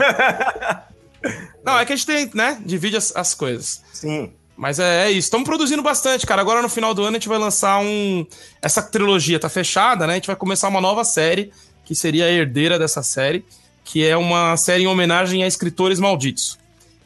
Não, 1.65 1.77
é 1.77 1.85
que 1.85 1.91
a 1.91 1.95
gente 1.97 2.05
tem, 2.05 2.31
né? 2.33 2.57
Divide 2.65 2.95
as, 2.95 3.13
as 3.13 3.33
coisas. 3.33 3.83
Sim. 3.91 4.31
Mas 4.55 4.79
é, 4.79 5.07
é 5.07 5.11
isso. 5.11 5.27
Estamos 5.27 5.45
produzindo 5.45 5.83
bastante, 5.83 6.25
cara. 6.25 6.39
Agora 6.39 6.61
no 6.61 6.69
final 6.69 6.93
do 6.93 7.01
ano 7.01 7.17
a 7.17 7.19
gente 7.19 7.27
vai 7.27 7.37
lançar 7.37 7.79
um. 7.79 8.25
Essa 8.61 8.81
trilogia 8.81 9.37
tá 9.37 9.49
fechada, 9.49 10.07
né? 10.07 10.13
A 10.13 10.15
gente 10.15 10.27
vai 10.27 10.35
começar 10.37 10.69
uma 10.69 10.79
nova 10.79 11.03
série, 11.03 11.51
que 11.83 11.93
seria 11.93 12.23
a 12.23 12.31
herdeira 12.31 12.79
dessa 12.79 13.03
série, 13.03 13.43
que 13.83 14.07
é 14.07 14.15
uma 14.15 14.55
série 14.55 14.83
em 14.83 14.87
homenagem 14.87 15.43
a 15.43 15.47
escritores 15.47 15.99
malditos. 15.99 16.57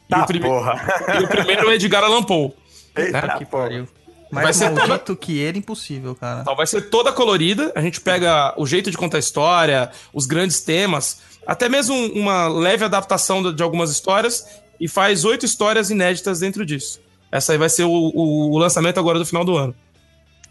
E, 0.10 0.12
Tá, 0.12 0.24
o, 0.24 0.26
prime- 0.28 0.46
porra. 0.46 0.82
e 1.20 1.24
o 1.24 1.28
primeiro 1.28 1.62
é 1.62 1.66
o 1.66 1.72
Edgar 1.72 2.04
Allan 2.04 2.24
Poe. 2.24 2.52
Eita, 2.98 3.22
que 3.38 3.46
porra. 3.46 3.64
pariu. 3.64 3.88
Vai 4.32 4.44
Mais 4.44 4.58
ser 4.58 4.70
maldito 4.72 5.16
que 5.16 5.40
ele, 5.40 5.58
impossível, 5.60 6.14
cara. 6.16 6.42
Então 6.42 6.56
vai 6.56 6.68
ser 6.68 6.90
toda 6.90 7.12
colorida. 7.12 7.72
A 7.76 7.82
gente 7.82 8.00
pega 8.02 8.54
o 8.58 8.66
jeito 8.66 8.92
de 8.92 8.98
contar 8.98 9.18
a 9.18 9.20
história, 9.20 9.90
os 10.14 10.26
grandes 10.28 10.62
temas, 10.62 11.20
até 11.48 11.68
mesmo 11.68 11.96
uma 12.14 12.48
leve 12.48 12.84
adaptação 12.86 13.42
de- 13.42 13.54
de 13.54 13.64
algumas 13.64 13.90
histórias 13.90 14.46
e 14.80 14.88
faz 14.88 15.26
oito 15.26 15.46
histórias 15.46 15.90
inéditas 15.90 16.40
dentro 16.42 16.64
disso. 16.66 17.00
Essa 17.32 17.54
aí 17.54 17.58
vai 17.58 17.70
ser 17.70 17.84
o, 17.86 17.90
o- 17.92 18.52
o 18.52 18.58
lançamento 18.60 19.00
agora 19.00 19.18
do 19.18 19.26
final 19.26 19.44
do 19.44 19.56
ano. 19.58 19.74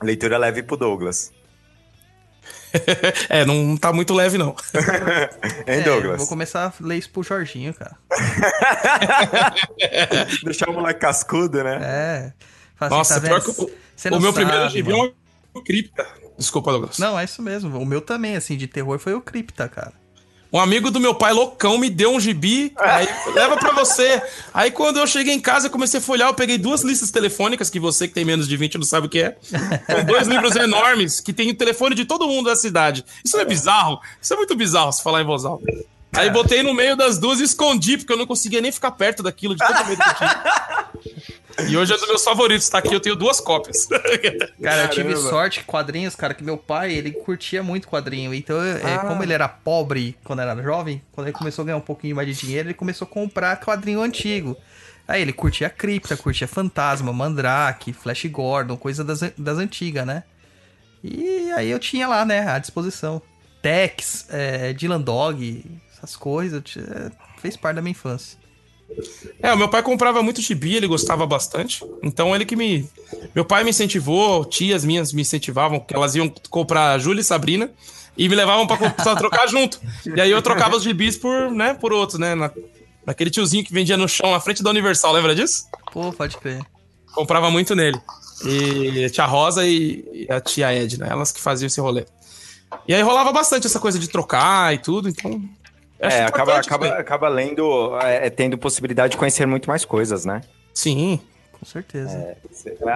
Leitura 0.03 0.39
leve 0.39 0.63
pro 0.63 0.77
Douglas. 0.77 1.31
É, 3.29 3.45
não 3.45 3.77
tá 3.77 3.93
muito 3.93 4.15
leve, 4.15 4.39
não. 4.39 4.55
Hein, 5.67 5.67
É, 5.67 5.81
Douglas? 5.83 6.19
vou 6.19 6.27
começar 6.27 6.67
a 6.67 6.73
ler 6.85 6.97
isso 6.99 7.11
pro 7.11 7.23
Jorginho, 7.23 7.75
cara. 7.75 7.97
Deixar 10.45 10.71
o 10.71 10.73
moleque 10.73 11.01
cascudo, 11.01 11.63
né? 11.63 11.79
É. 11.83 12.33
Fala 12.77 12.91
Nossa, 12.91 13.15
assim, 13.15 13.23
tá 13.23 13.29
pior 13.29 13.41
vendo? 13.41 13.55
que 13.55 14.09
o, 14.09 14.17
o 14.17 14.21
meu 14.21 14.33
primeiro 14.33 14.61
sabe, 14.63 14.73
gibi 14.73 14.93
é 14.93 14.95
uma 14.95 15.13
cripta. 15.65 16.07
Desculpa, 16.39 16.71
Douglas. 16.71 16.99
Não, 16.99 17.19
é 17.19 17.25
isso 17.25 17.43
mesmo. 17.43 17.79
O 17.81 17.85
meu 17.87 18.01
também, 18.01 18.37
assim, 18.37 18.57
de 18.57 18.69
terror 18.69 18.99
foi 19.01 19.13
o 19.15 19.21
Cripta, 19.21 19.69
cara. 19.69 19.93
Um 20.51 20.59
amigo 20.59 20.91
do 20.91 20.99
meu 20.99 21.15
pai, 21.15 21.33
loucão, 21.33 21.77
me 21.77 21.91
deu 21.91 22.15
um 22.15 22.21
gibi, 22.21 22.73
aí 22.79 23.07
leva 23.35 23.57
pra 23.57 23.73
você. 23.73 24.23
Aí 24.53 24.71
quando 24.71 24.99
eu 24.99 25.07
cheguei 25.07 25.35
em 25.35 25.41
casa, 25.41 25.67
eu 25.67 25.71
comecei 25.71 26.01
a 26.01 26.03
folhear, 26.03 26.29
eu 26.31 26.35
peguei 26.35 26.57
duas 26.57 26.83
listas 26.83 27.11
telefônicas, 27.11 27.69
que 27.69 27.79
você 27.79 28.09
que 28.09 28.15
tem 28.15 28.25
menos 28.25 28.49
de 28.49 28.57
20 28.57 28.79
não 28.79 28.85
sabe 28.85 29.09
o 29.09 29.11
que 29.11 29.21
é. 29.21 29.37
São 29.43 30.05
dois 30.07 30.27
livros 30.29 30.57
enormes, 30.57 31.21
que 31.21 31.35
tem 31.35 31.51
o 31.51 31.55
telefone 31.55 31.95
de 31.95 32.07
todo 32.07 32.27
mundo 32.27 32.47
da 32.47 32.57
cidade. 32.57 33.05
Isso 33.23 33.37
não 33.37 33.43
é 33.43 33.47
bizarro? 33.47 34.01
Isso 34.21 34.33
é 34.33 34.37
muito 34.37 34.57
bizarro 34.57 34.91
se 34.91 35.03
falar 35.03 35.21
em 35.21 35.27
voz 35.27 35.45
alta. 35.45 35.65
Aí 36.13 36.31
botei 36.31 36.63
no 36.63 36.73
meio 36.73 36.97
das 36.97 37.19
duas 37.19 37.39
e 37.41 37.45
escondi, 37.45 37.99
porque 37.99 38.13
eu 38.13 38.17
não 38.17 38.27
conseguia 38.27 38.63
nem 38.63 38.73
ficar 38.73 38.93
perto 38.93 39.23
daquilo, 39.23 39.55
de 39.55 39.59
tanto 39.59 39.87
medo 39.87 40.03
que 40.03 40.09
eu 40.09 40.15
tinha. 40.15 40.89
E 41.67 41.77
hoje 41.77 41.93
é 41.93 41.97
dos 41.97 42.07
meus 42.07 42.23
favoritos, 42.23 42.69
tá 42.69 42.79
aqui, 42.79 42.95
eu 42.95 43.01
tenho 43.01 43.17
duas 43.17 43.41
cópias. 43.41 43.87
Cara, 44.63 44.83
eu 44.85 44.89
tive 44.91 45.09
Caramba. 45.11 45.29
sorte, 45.31 45.65
quadrinhos, 45.65 46.15
cara, 46.15 46.33
que 46.35 46.45
meu 46.45 46.57
pai, 46.57 46.93
ele 46.93 47.11
curtia 47.11 47.63
muito 47.63 47.89
quadrinho. 47.89 48.33
Então, 48.33 48.57
eu- 48.65 48.77
é, 48.87 48.95
Ah. 48.95 48.99
como 48.99 49.23
ele 49.23 49.33
era 49.33 49.49
pobre 49.49 50.17
quando 50.23 50.41
era 50.41 50.55
jovem, 50.63 51.03
quando 51.13 51.27
ele 51.27 51.37
começou 51.37 51.63
a 51.63 51.67
ganhar 51.67 51.77
um 51.77 51.81
pouquinho 51.81 52.15
mais 52.15 52.29
de 52.29 52.35
dinheiro, 52.47 52.69
ele 52.69 52.75
começou 52.75 53.07
a 53.07 53.11
comprar 53.11 53.57
quadrinho 53.61 54.01
antigo. 54.01 54.57
Aí 55.07 55.23
ele 55.23 55.33
curtia 55.33 55.69
Cripta, 55.71 56.17
curtia 56.17 56.47
Fantasma, 56.47 57.13
Mandrake, 57.13 57.93
Flash 57.93 58.27
Gordon, 58.27 58.77
coisa 58.77 59.03
das, 59.03 59.21
das 59.37 59.59
antigas, 59.59 60.07
né? 60.07 60.23
E 61.03 61.51
aí 61.53 61.71
eu 61.71 61.79
tinha 61.79 62.07
lá, 62.07 62.25
né, 62.25 62.49
à 62.49 62.59
disposição. 62.59 63.21
Tex, 63.63 64.27
é, 64.31 64.73
Dylan 64.75 65.01
Dog, 65.01 65.65
essas 65.97 66.15
coisas, 66.15 66.63
fez 67.41 67.57
parte 67.57 67.77
da 67.77 67.83
minha 67.83 67.93
infância. 67.93 68.39
É, 69.41 69.53
o 69.53 69.57
meu 69.57 69.69
pai 69.69 69.83
comprava 69.83 70.23
muito 70.23 70.41
gibi, 70.41 70.75
ele 70.75 70.87
gostava 70.87 71.27
bastante. 71.27 71.85
Então 72.03 72.35
ele 72.35 72.45
que 72.45 72.57
me. 72.57 72.89
Meu 73.35 73.45
pai 73.45 73.63
me 73.65 73.71
incentivou, 73.71 74.45
tias 74.45 74.85
minhas 74.85 75.13
me 75.13 75.23
incentivavam, 75.23 75.81
que 75.81 75.95
elas 75.95 76.15
iam 76.15 76.33
comprar 76.51 76.99
Júlia 76.99 77.21
e 77.21 77.25
Sabrina 77.25 77.71
e 78.17 78.29
me 78.29 78.35
levavam 78.35 78.67
pra 78.67 78.77
trocar 79.17 79.47
junto. 79.47 79.81
E 80.05 80.21
aí 80.21 80.31
eu 80.31 80.43
trocava 80.43 80.77
os 80.77 80.83
gibis 80.83 81.17
por, 81.17 81.51
né, 81.53 81.75
por 81.75 81.93
outros, 81.93 82.19
né? 82.19 82.35
Na, 82.35 82.51
naquele 83.07 83.31
tiozinho 83.31 83.65
que 83.65 83.73
vendia 83.73 83.97
no 83.97 84.09
chão 84.09 84.33
na 84.33 84.41
frente 84.41 84.63
da 84.63 84.71
Universal, 84.71 85.13
lembra 85.13 85.35
disso? 85.35 85.67
Pô, 85.93 86.13
pode 86.13 86.37
crer. 86.37 86.61
Comprava 87.15 87.51
muito 87.51 87.75
nele. 87.75 87.99
E 88.45 89.05
a 89.05 89.11
tia 89.11 89.25
Rosa 89.25 89.67
e, 89.67 90.05
e 90.13 90.33
a 90.33 90.41
tia 90.41 90.73
Edna, 90.73 91.07
elas 91.07 91.33
que 91.33 91.41
faziam 91.41 91.67
esse 91.69 91.81
rolê. 91.81 92.05
E 92.87 92.95
aí 92.95 93.03
rolava 93.03 93.33
bastante 93.33 93.67
essa 93.67 93.81
coisa 93.81 93.99
de 93.99 94.09
trocar 94.09 94.75
e 94.75 94.79
tudo, 94.79 95.09
então. 95.09 95.43
É, 95.99 96.25
acaba, 96.25 96.59
acaba, 96.59 96.89
acaba 96.89 97.29
lendo, 97.29 97.99
é, 98.01 98.31
tendo 98.31 98.57
possibilidade 98.57 99.13
de 99.13 99.17
conhecer 99.17 99.47
muito 99.47 99.69
mais 99.69 99.85
coisas, 99.85 100.25
né? 100.25 100.43
Sim. 100.73 101.21
Com 101.53 101.67
certeza. 101.67 102.37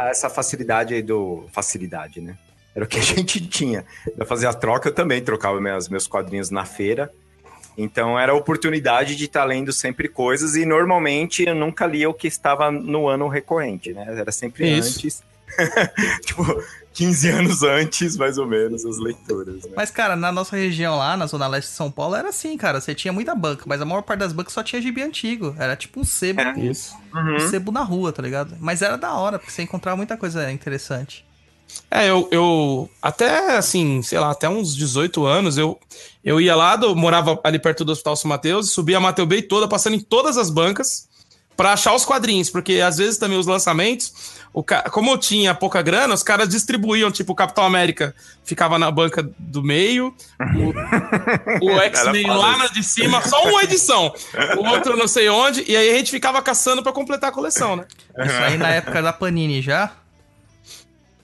Essa 0.08 0.30
facilidade 0.30 0.94
aí 0.94 1.02
do. 1.02 1.46
Facilidade, 1.52 2.20
né? 2.20 2.36
Era 2.74 2.84
o 2.84 2.88
que 2.88 2.98
a 2.98 3.02
gente 3.02 3.44
tinha. 3.46 3.84
Eu 4.16 4.24
fazia 4.24 4.50
a 4.50 4.54
troca, 4.54 4.88
eu 4.88 4.94
também 4.94 5.22
trocava 5.22 5.60
meus, 5.60 5.88
meus 5.88 6.06
quadrinhos 6.06 6.50
na 6.50 6.64
feira. 6.64 7.10
Então 7.76 8.18
era 8.18 8.32
a 8.32 8.34
oportunidade 8.34 9.16
de 9.16 9.24
estar 9.24 9.44
lendo 9.44 9.72
sempre 9.72 10.06
coisas 10.08 10.54
e 10.56 10.66
normalmente 10.66 11.44
eu 11.44 11.54
nunca 11.54 11.86
lia 11.86 12.08
o 12.08 12.14
que 12.14 12.28
estava 12.28 12.70
no 12.70 13.08
ano 13.08 13.28
recorrente, 13.28 13.92
né? 13.92 14.06
Era 14.08 14.30
sempre 14.30 14.78
Isso. 14.78 14.98
antes. 14.98 15.22
tipo, 16.24 16.44
15 16.92 17.28
anos 17.31 17.62
antes, 17.62 18.16
mais 18.16 18.37
ou 18.38 18.46
menos, 18.46 18.85
as 18.85 18.98
leituras, 18.98 19.64
né? 19.64 19.72
Mas, 19.76 19.90
cara, 19.90 20.14
na 20.14 20.31
nossa 20.31 20.55
região 20.57 20.96
lá, 20.98 21.16
na 21.16 21.26
Zona 21.26 21.46
Leste 21.46 21.70
de 21.70 21.76
São 21.76 21.90
Paulo, 21.90 22.14
era 22.14 22.28
assim, 22.28 22.57
cara. 22.57 22.81
Você 22.81 22.94
tinha 22.94 23.12
muita 23.12 23.35
banca, 23.35 23.64
mas 23.66 23.81
a 23.81 23.85
maior 23.85 24.02
parte 24.02 24.20
das 24.20 24.33
bancas 24.33 24.52
só 24.52 24.62
tinha 24.62 24.81
gibi 24.83 25.02
antigo. 25.02 25.55
Era 25.59 25.74
tipo 25.76 26.00
um 26.00 26.05
sebo, 26.05 26.40
Isso. 26.59 26.94
um 27.14 27.48
sebo 27.48 27.72
na 27.72 27.83
rua, 27.83 28.12
tá 28.12 28.22
ligado? 28.22 28.57
Mas 28.61 28.83
era 28.83 28.96
da 28.98 29.14
hora, 29.14 29.38
porque 29.38 29.50
você 29.52 29.62
encontrava 29.62 29.96
muita 29.96 30.16
coisa 30.16 30.50
interessante. 30.52 31.24
É, 31.90 32.11
eu, 32.11 32.28
eu 32.31 32.90
até 33.00 33.57
assim, 33.57 34.02
sei 34.02 34.18
lá, 34.18 34.31
até 34.31 34.46
uns 34.46 34.76
18 34.76 35.24
anos, 35.24 35.57
eu, 35.57 35.81
eu 36.22 36.38
ia 36.38 36.55
lá, 36.55 36.76
do- 36.76 36.94
morava 36.94 37.40
ali 37.42 37.59
perto 37.59 37.83
do 37.85 37.92
Hospital 37.92 38.14
São 38.16 38.28
Mateus, 38.28 38.72
subia 38.72 38.98
a 38.98 39.00
Mateu 39.00 39.24
Bay 39.24 39.40
toda, 39.40 39.66
passando 39.66 39.94
em 39.96 40.00
todas 40.00 40.37
as 40.37 40.50
bancas 40.50 41.09
pra 41.57 41.72
achar 41.72 41.94
os 41.94 42.05
quadrinhos, 42.05 42.50
porque 42.50 42.74
às 42.81 42.98
vezes 42.98 43.16
também 43.18 43.38
os 43.38 43.46
lançamentos, 43.46 44.12
o 44.55 44.63
ca- 44.63 44.83
como 44.90 45.11
eu 45.11 45.19
tinha 45.19 45.55
pouca 45.55 45.81
grana, 45.81 46.13
os 46.13 46.23
caras 46.23 46.48
distribuíam, 46.48 47.11
tipo, 47.11 47.33
o 47.33 47.35
Capitão 47.35 47.65
América 47.65 48.15
ficava 48.44 48.79
na 48.79 48.90
banca 48.90 49.27
do 49.38 49.63
meio, 49.63 50.15
o, 51.61 51.67
o 51.67 51.81
X-Men 51.81 52.27
lá 52.27 52.59
na 52.59 52.67
de 52.67 52.83
cima, 52.83 53.23
só 53.23 53.42
uma 53.48 53.63
edição, 53.63 54.13
o 54.59 54.67
outro 54.69 54.96
não 54.96 55.09
sei 55.09 55.29
onde, 55.31 55.65
e 55.67 55.75
aí 55.77 55.90
a 55.90 55.94
gente 55.98 56.11
ficava 56.11 56.42
caçando 56.42 56.83
pra 56.83 56.92
completar 56.92 57.31
a 57.31 57.33
coleção, 57.33 57.77
né? 57.77 57.87
Isso 58.25 58.37
aí 58.37 58.59
na 58.59 58.69
época 58.69 59.00
da 59.00 59.13
Panini 59.13 59.63
já? 59.63 59.90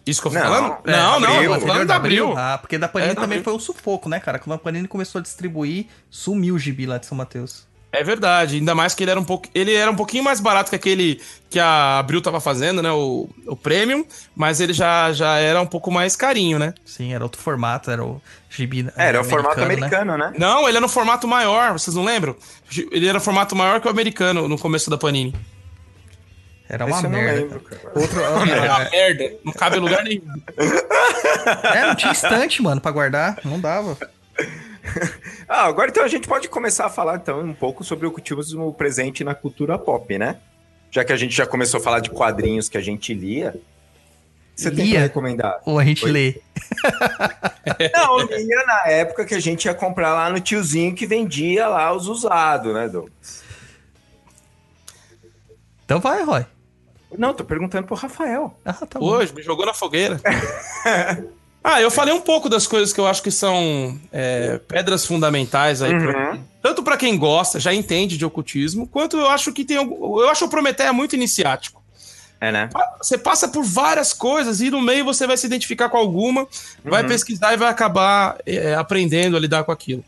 Isso 0.07 0.23
que 0.23 0.29
eu 0.29 0.33
tô 0.33 0.39
falando? 0.39 0.77
é, 0.87 0.91
não, 0.93 1.21
não, 1.21 1.29
Abril. 1.35 1.53
eu 1.53 1.61
tô 1.61 1.67
falando 1.67 1.87
da 1.87 1.97
Abril. 1.97 2.35
Ah, 2.35 2.57
porque 2.59 2.79
da 2.79 2.89
Panini 2.89 3.13
É, 3.13 3.15
também 3.15 3.27
Abril. 3.41 3.45
foi 3.45 3.53
um 3.53 3.59
sufoco, 3.61 4.09
né, 4.09 4.19
cara? 4.19 4.39
Quando 4.39 4.55
a 4.55 4.59
Panini 4.59 4.89
começou 4.89 5.19
a 5.19 5.23
distribuir, 5.23 5.85
sumiu 6.09 6.55
o 6.55 6.59
gibi 6.59 6.87
lá 6.87 6.97
de 6.97 7.05
São 7.05 7.15
Mateus. 7.19 7.68
É 7.91 8.05
verdade, 8.05 8.57
ainda 8.57 8.75
mais 8.75 8.95
que 8.95 9.03
ele 9.03 9.11
era 9.11 9.19
um 9.19 9.25
pouco. 9.25 9.49
Ele 9.55 9.75
era 9.75 9.91
um 9.91 9.97
pouquinho 9.97 10.23
mais 10.23 10.41
barato 10.41 10.69
que 10.69 10.77
aquele 10.77 11.23
que 11.49 11.59
a 11.59 11.99
Abril 11.99 12.21
tava 12.21 12.39
fazendo, 12.39 12.83
né? 12.83 12.93
O, 12.93 13.29
o 13.47 13.57
Premium, 13.57 14.05
mas 14.37 14.61
ele 14.61 14.75
já, 14.75 15.11
já 15.13 15.39
era 15.39 15.61
um 15.61 15.67
pouco 15.67 15.91
mais 15.91 16.15
carinho, 16.15 16.59
né? 16.59 16.75
Sim, 16.85 17.15
era 17.15 17.25
outro 17.25 17.41
formato, 17.41 17.91
era 17.91 18.05
o 18.05 18.21
gibi. 18.51 18.87
É, 18.95 19.09
era 19.09 19.21
o 19.23 19.25
formato 19.25 19.59
né? 19.59 19.65
americano, 19.65 20.19
né? 20.19 20.35
Não, 20.39 20.69
ele 20.69 20.77
era 20.77 20.81
no 20.81 20.89
formato 20.89 21.27
maior, 21.27 21.73
vocês 21.73 21.97
não 21.97 22.05
lembram? 22.05 22.37
Ele 22.93 23.09
era 23.09 23.21
formato 23.21 23.57
maior 23.57 23.81
que 23.81 23.87
o 23.87 23.91
americano 23.91 24.47
no 24.47 24.59
começo 24.59 24.91
da 24.91 24.99
Panini. 24.99 25.35
Era 26.69 26.85
uma 26.85 26.97
Esse 26.97 27.07
eu 27.07 27.11
não 27.11 27.19
merda. 27.19 27.41
lembro, 27.41 27.61
cara. 27.61 27.93
Outro, 27.95 28.21
Era 28.21 28.31
uma 28.35 28.85
é, 28.85 28.91
merda, 28.91 29.37
não 29.43 29.53
cabe 29.55 29.79
em 29.79 29.81
lugar 29.81 30.05
nenhum. 30.05 30.23
é, 31.75 31.87
não 31.87 31.95
tinha 31.95 32.13
estante, 32.13 32.61
mano, 32.61 32.79
pra 32.83 32.91
guardar. 32.91 33.39
Não 33.43 33.59
dava. 33.59 33.97
Ah, 35.49 35.65
agora 35.65 35.89
então 35.91 36.05
a 36.05 36.09
gente 36.09 36.29
pode 36.29 36.47
começar 36.47 36.85
a 36.85 36.91
falar 36.91 37.17
então 37.17 37.41
um 37.41 37.55
pouco 37.55 37.83
sobre 37.83 38.07
o 38.07 38.11
cultivismo 38.11 38.73
presente 38.75 39.25
na 39.25 39.35
cultura 39.35 39.79
pop, 39.79 40.19
né? 40.19 40.39
Já 40.91 41.05
que 41.05 41.13
a 41.13 41.17
gente 41.17 41.35
já 41.35 41.47
começou 41.47 41.81
a 41.81 41.83
falar 41.83 42.01
de 42.01 42.11
quadrinhos 42.11 42.69
que 42.69 42.77
a 42.77 42.83
gente 42.83 43.15
lia. 43.15 43.55
Você 44.55 44.71
tem 44.71 44.87
Lia? 44.87 44.95
pra 44.95 45.03
recomendar? 45.05 45.61
Ou 45.65 45.79
a 45.79 45.85
gente 45.85 46.05
Oi? 46.05 46.11
lê. 46.11 46.41
Não, 47.95 48.19
lia 48.19 48.65
na 48.67 48.91
época 48.91 49.25
que 49.25 49.35
a 49.35 49.41
gente 49.41 49.67
ia 49.67 49.75
comprar 49.75 50.13
lá 50.13 50.29
no 50.29 50.41
tiozinho 50.41 50.95
que 50.95 51.07
vendia 51.07 51.69
lá 51.69 51.93
os 51.95 52.09
usados, 52.09 52.75
né, 52.75 52.89
Douglas? 52.89 53.45
Então 55.85 56.01
vai, 56.01 56.23
Roy. 56.25 56.45
Não, 57.17 57.33
tô 57.33 57.45
perguntando 57.45 57.87
pro 57.87 57.97
Rafael. 57.97 58.55
Ah, 58.65 58.75
tá 58.75 58.99
bom. 58.99 59.07
Hoje, 59.07 59.33
me 59.35 59.43
jogou 59.43 59.65
na 59.65 59.73
fogueira. 59.73 60.21
ah, 61.63 61.81
eu 61.81 61.91
falei 61.91 62.15
um 62.15 62.21
pouco 62.21 62.49
das 62.49 62.67
coisas 62.67 62.93
que 62.93 63.01
eu 63.01 63.07
acho 63.07 63.23
que 63.23 63.31
são 63.31 63.99
é, 64.13 64.59
pedras 64.69 65.05
fundamentais 65.05 65.83
aí, 65.83 65.91
pra- 65.91 66.33
Uhum. 66.33 66.41
tanto 66.63 66.83
pra 66.83 66.97
quem 66.97 67.19
gosta, 67.19 67.59
já 67.61 67.75
entende 67.75 68.17
de 68.17 68.25
ocultismo, 68.25 68.87
quanto 68.87 69.17
eu 69.17 69.29
acho 69.29 69.53
que 69.53 69.65
tem 69.65 69.77
eu 69.77 70.29
acho 70.29 70.45
o 70.45 70.49
Prometeia 70.49 70.93
muito 70.93 71.15
iniciático. 71.17 71.83
É, 72.41 72.53
né? 72.53 72.71
Você 73.03 73.19
passa 73.19 73.49
por 73.49 73.65
várias 73.65 74.13
coisas 74.13 74.61
e 74.61 74.71
no 74.71 74.81
meio 74.81 75.05
você 75.05 75.27
vai 75.27 75.37
se 75.37 75.45
identificar 75.47 75.89
com 75.89 75.97
alguma, 75.97 76.47
vai 76.85 77.03
pesquisar 77.05 77.53
e 77.53 77.57
vai 77.57 77.69
acabar 77.69 78.39
é, 78.47 78.75
aprendendo 78.77 79.37
a 79.37 79.41
lidar 79.41 79.65
com 79.65 79.73
aquilo. 79.73 80.05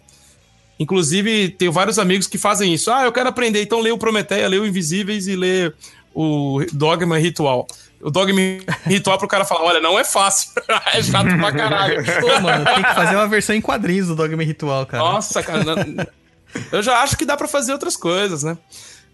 Inclusive, 0.79 1.51
tenho 1.51 1.73
vários 1.73 1.99
amigos 1.99 2.27
que 2.27 2.39
fazem 2.39 2.73
isso. 2.73 2.91
Ah, 2.91 3.03
eu 3.05 3.13
quero 3.13 3.29
aprender, 3.29 3.61
então 3.63 3.81
lê 3.81 3.91
o 3.91 3.99
Prometeia, 3.99 4.49
lê 4.49 4.59
o 4.59 4.67
Invisíveis 4.67 5.27
e 5.27 5.37
lê 5.37 5.73
o 6.15 6.65
Dogma 6.73 7.19
Ritual. 7.19 7.67
O 8.01 8.11
Dogma 8.11 8.41
Ritual 8.87 9.19
pro 9.19 9.29
cara 9.29 9.45
falar, 9.45 9.63
olha, 9.65 9.81
não 9.81 9.99
é 9.99 10.05
fácil. 10.05 10.51
é 10.95 11.03
chato 11.03 11.37
pra 11.39 11.53
caralho. 11.53 12.03
Pô, 12.21 12.41
mano, 12.41 12.65
tem 12.65 12.83
que 12.83 12.95
fazer 12.95 13.15
uma 13.17 13.29
versão 13.29 13.55
em 13.55 13.61
quadrinhos 13.61 14.09
do 14.09 14.17
Dogma 14.17 14.43
Ritual, 14.43 14.87
cara. 14.87 15.03
Nossa, 15.03 15.43
cara. 15.43 15.63
não- 15.65 16.07
Eu 16.73 16.83
já 16.83 17.03
acho 17.03 17.17
que 17.17 17.25
dá 17.27 17.37
pra 17.37 17.47
fazer 17.47 17.73
outras 17.73 17.97
coisas, 17.97 18.43
né? 18.43 18.57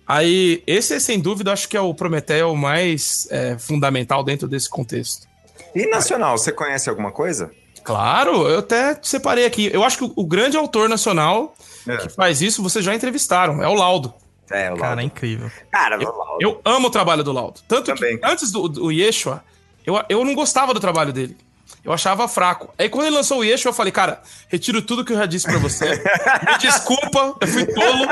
Aí, 0.06 0.62
esse, 0.68 1.00
sem 1.00 1.18
dúvida, 1.18 1.50
eu 1.50 1.52
acho 1.52 1.68
que 1.68 1.76
é 1.76 1.80
o 1.80 1.92
Prometeia 1.92 2.46
o 2.46 2.56
mais 2.56 3.26
é, 3.30 3.58
fundamental 3.58 4.22
dentro 4.22 4.46
desse 4.46 4.70
contexto. 4.70 5.26
E 5.74 5.84
nacional, 5.90 6.38
você 6.38 6.52
conhece 6.52 6.88
alguma 6.88 7.10
coisa? 7.10 7.50
Claro, 7.82 8.48
eu 8.48 8.60
até 8.60 8.96
separei 9.02 9.44
aqui. 9.44 9.68
Eu 9.72 9.82
acho 9.84 9.98
que 9.98 10.04
o, 10.04 10.12
o 10.16 10.24
grande 10.24 10.56
autor 10.56 10.88
nacional 10.88 11.54
É. 11.88 11.96
que 11.96 12.08
faz 12.08 12.40
isso, 12.40 12.62
vocês 12.62 12.84
já 12.84 12.94
entrevistaram, 12.94 13.62
é 13.62 13.68
o 13.68 13.74
Laudo. 13.74 14.14
É, 14.50 14.72
o 14.72 14.76
Cara, 14.76 14.86
é 14.86 14.88
Laudo. 14.88 15.00
incrível. 15.02 15.50
Cara, 15.70 15.96
Laudo. 15.96 16.38
Eu 16.40 16.60
amo 16.64 16.88
o 16.88 16.90
trabalho 16.90 17.24
do 17.24 17.32
Laudo. 17.32 17.60
Tanto 17.66 17.86
Também. 17.94 18.18
que 18.18 18.26
antes 18.26 18.50
do, 18.52 18.68
do 18.68 18.92
Yeshua, 18.92 19.42
eu, 19.84 20.00
eu 20.08 20.24
não 20.24 20.34
gostava 20.34 20.72
do 20.74 20.80
trabalho 20.80 21.12
dele. 21.12 21.36
Eu 21.84 21.92
achava 21.92 22.26
fraco. 22.28 22.72
Aí 22.78 22.88
quando 22.88 23.06
ele 23.06 23.16
lançou 23.16 23.38
o 23.38 23.44
Yeshua, 23.44 23.70
eu 23.70 23.74
falei, 23.74 23.92
cara, 23.92 24.20
retiro 24.48 24.82
tudo 24.82 25.04
que 25.04 25.12
eu 25.12 25.16
já 25.16 25.26
disse 25.26 25.46
pra 25.46 25.58
você. 25.58 25.84
Me 25.90 26.58
desculpa, 26.60 27.36
eu 27.40 27.46
fui 27.48 27.66
tolo. 27.66 28.06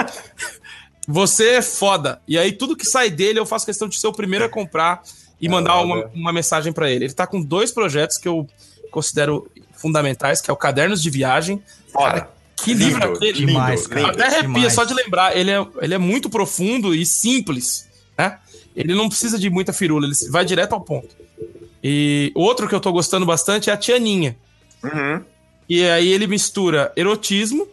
Você 1.06 1.50
é 1.56 1.62
foda. 1.62 2.20
E 2.26 2.38
aí 2.38 2.52
tudo 2.52 2.76
que 2.76 2.84
sai 2.86 3.10
dele, 3.10 3.38
eu 3.38 3.46
faço 3.46 3.66
questão 3.66 3.88
de 3.88 3.98
ser 3.98 4.06
o 4.06 4.12
primeiro 4.12 4.44
a 4.44 4.48
comprar 4.48 5.02
e 5.40 5.48
mandar 5.48 5.74
Laudo 5.74 5.86
uma, 5.92 6.00
é- 6.02 6.10
uma 6.14 6.32
mensagem 6.32 6.72
pra 6.72 6.90
ele. 6.90 7.04
Ele 7.06 7.12
tá 7.14 7.26
com 7.26 7.40
dois 7.42 7.70
projetos 7.70 8.16
que 8.16 8.26
eu 8.28 8.48
considero 8.90 9.50
fundamentais, 9.72 10.40
que 10.40 10.50
é 10.50 10.52
o 10.52 10.56
Cadernos 10.56 11.02
de 11.02 11.10
Viagem. 11.10 11.62
Foda. 11.92 12.28
Que 12.56 12.72
livro 12.74 13.02
é 13.02 13.06
Lindo, 13.06 13.16
aquele? 13.16 13.46
Demais, 13.46 13.86
cara. 13.86 14.00
lindo. 14.00 14.12
Até 14.12 14.26
arrepia 14.26 14.52
Demais. 14.52 14.72
só 14.72 14.84
de 14.84 14.94
lembrar. 14.94 15.36
Ele 15.36 15.50
é, 15.50 15.66
ele 15.82 15.94
é 15.94 15.98
muito 15.98 16.30
profundo 16.30 16.94
e 16.94 17.04
simples, 17.04 17.88
né? 18.16 18.38
Ele 18.74 18.94
não 18.94 19.08
precisa 19.08 19.38
de 19.38 19.48
muita 19.50 19.72
firula, 19.72 20.06
ele 20.06 20.14
vai 20.30 20.44
direto 20.44 20.72
ao 20.72 20.80
ponto. 20.80 21.14
E 21.82 22.32
outro 22.34 22.68
que 22.68 22.74
eu 22.74 22.80
tô 22.80 22.90
gostando 22.92 23.26
bastante 23.26 23.70
é 23.70 23.72
a 23.72 23.76
Tianinha. 23.76 24.36
Uhum. 24.82 25.22
E 25.68 25.84
aí 25.84 26.08
ele 26.08 26.26
mistura 26.26 26.92
erotismo 26.96 27.68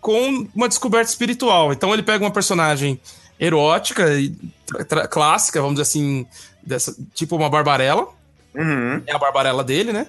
com 0.00 0.46
uma 0.54 0.68
descoberta 0.68 1.10
espiritual. 1.10 1.72
Então 1.72 1.92
ele 1.92 2.02
pega 2.02 2.24
uma 2.24 2.30
personagem 2.30 3.00
erótica 3.38 4.12
e 4.20 4.34
clássica, 5.10 5.60
vamos 5.60 5.74
dizer 5.76 5.82
assim, 5.82 6.26
dessa, 6.62 6.94
tipo 7.14 7.36
uma 7.36 7.48
Barbarella, 7.50 8.06
Uhum. 8.54 9.00
é 9.06 9.12
a 9.14 9.18
Barbarella 9.18 9.64
dele, 9.64 9.92
né? 9.92 10.06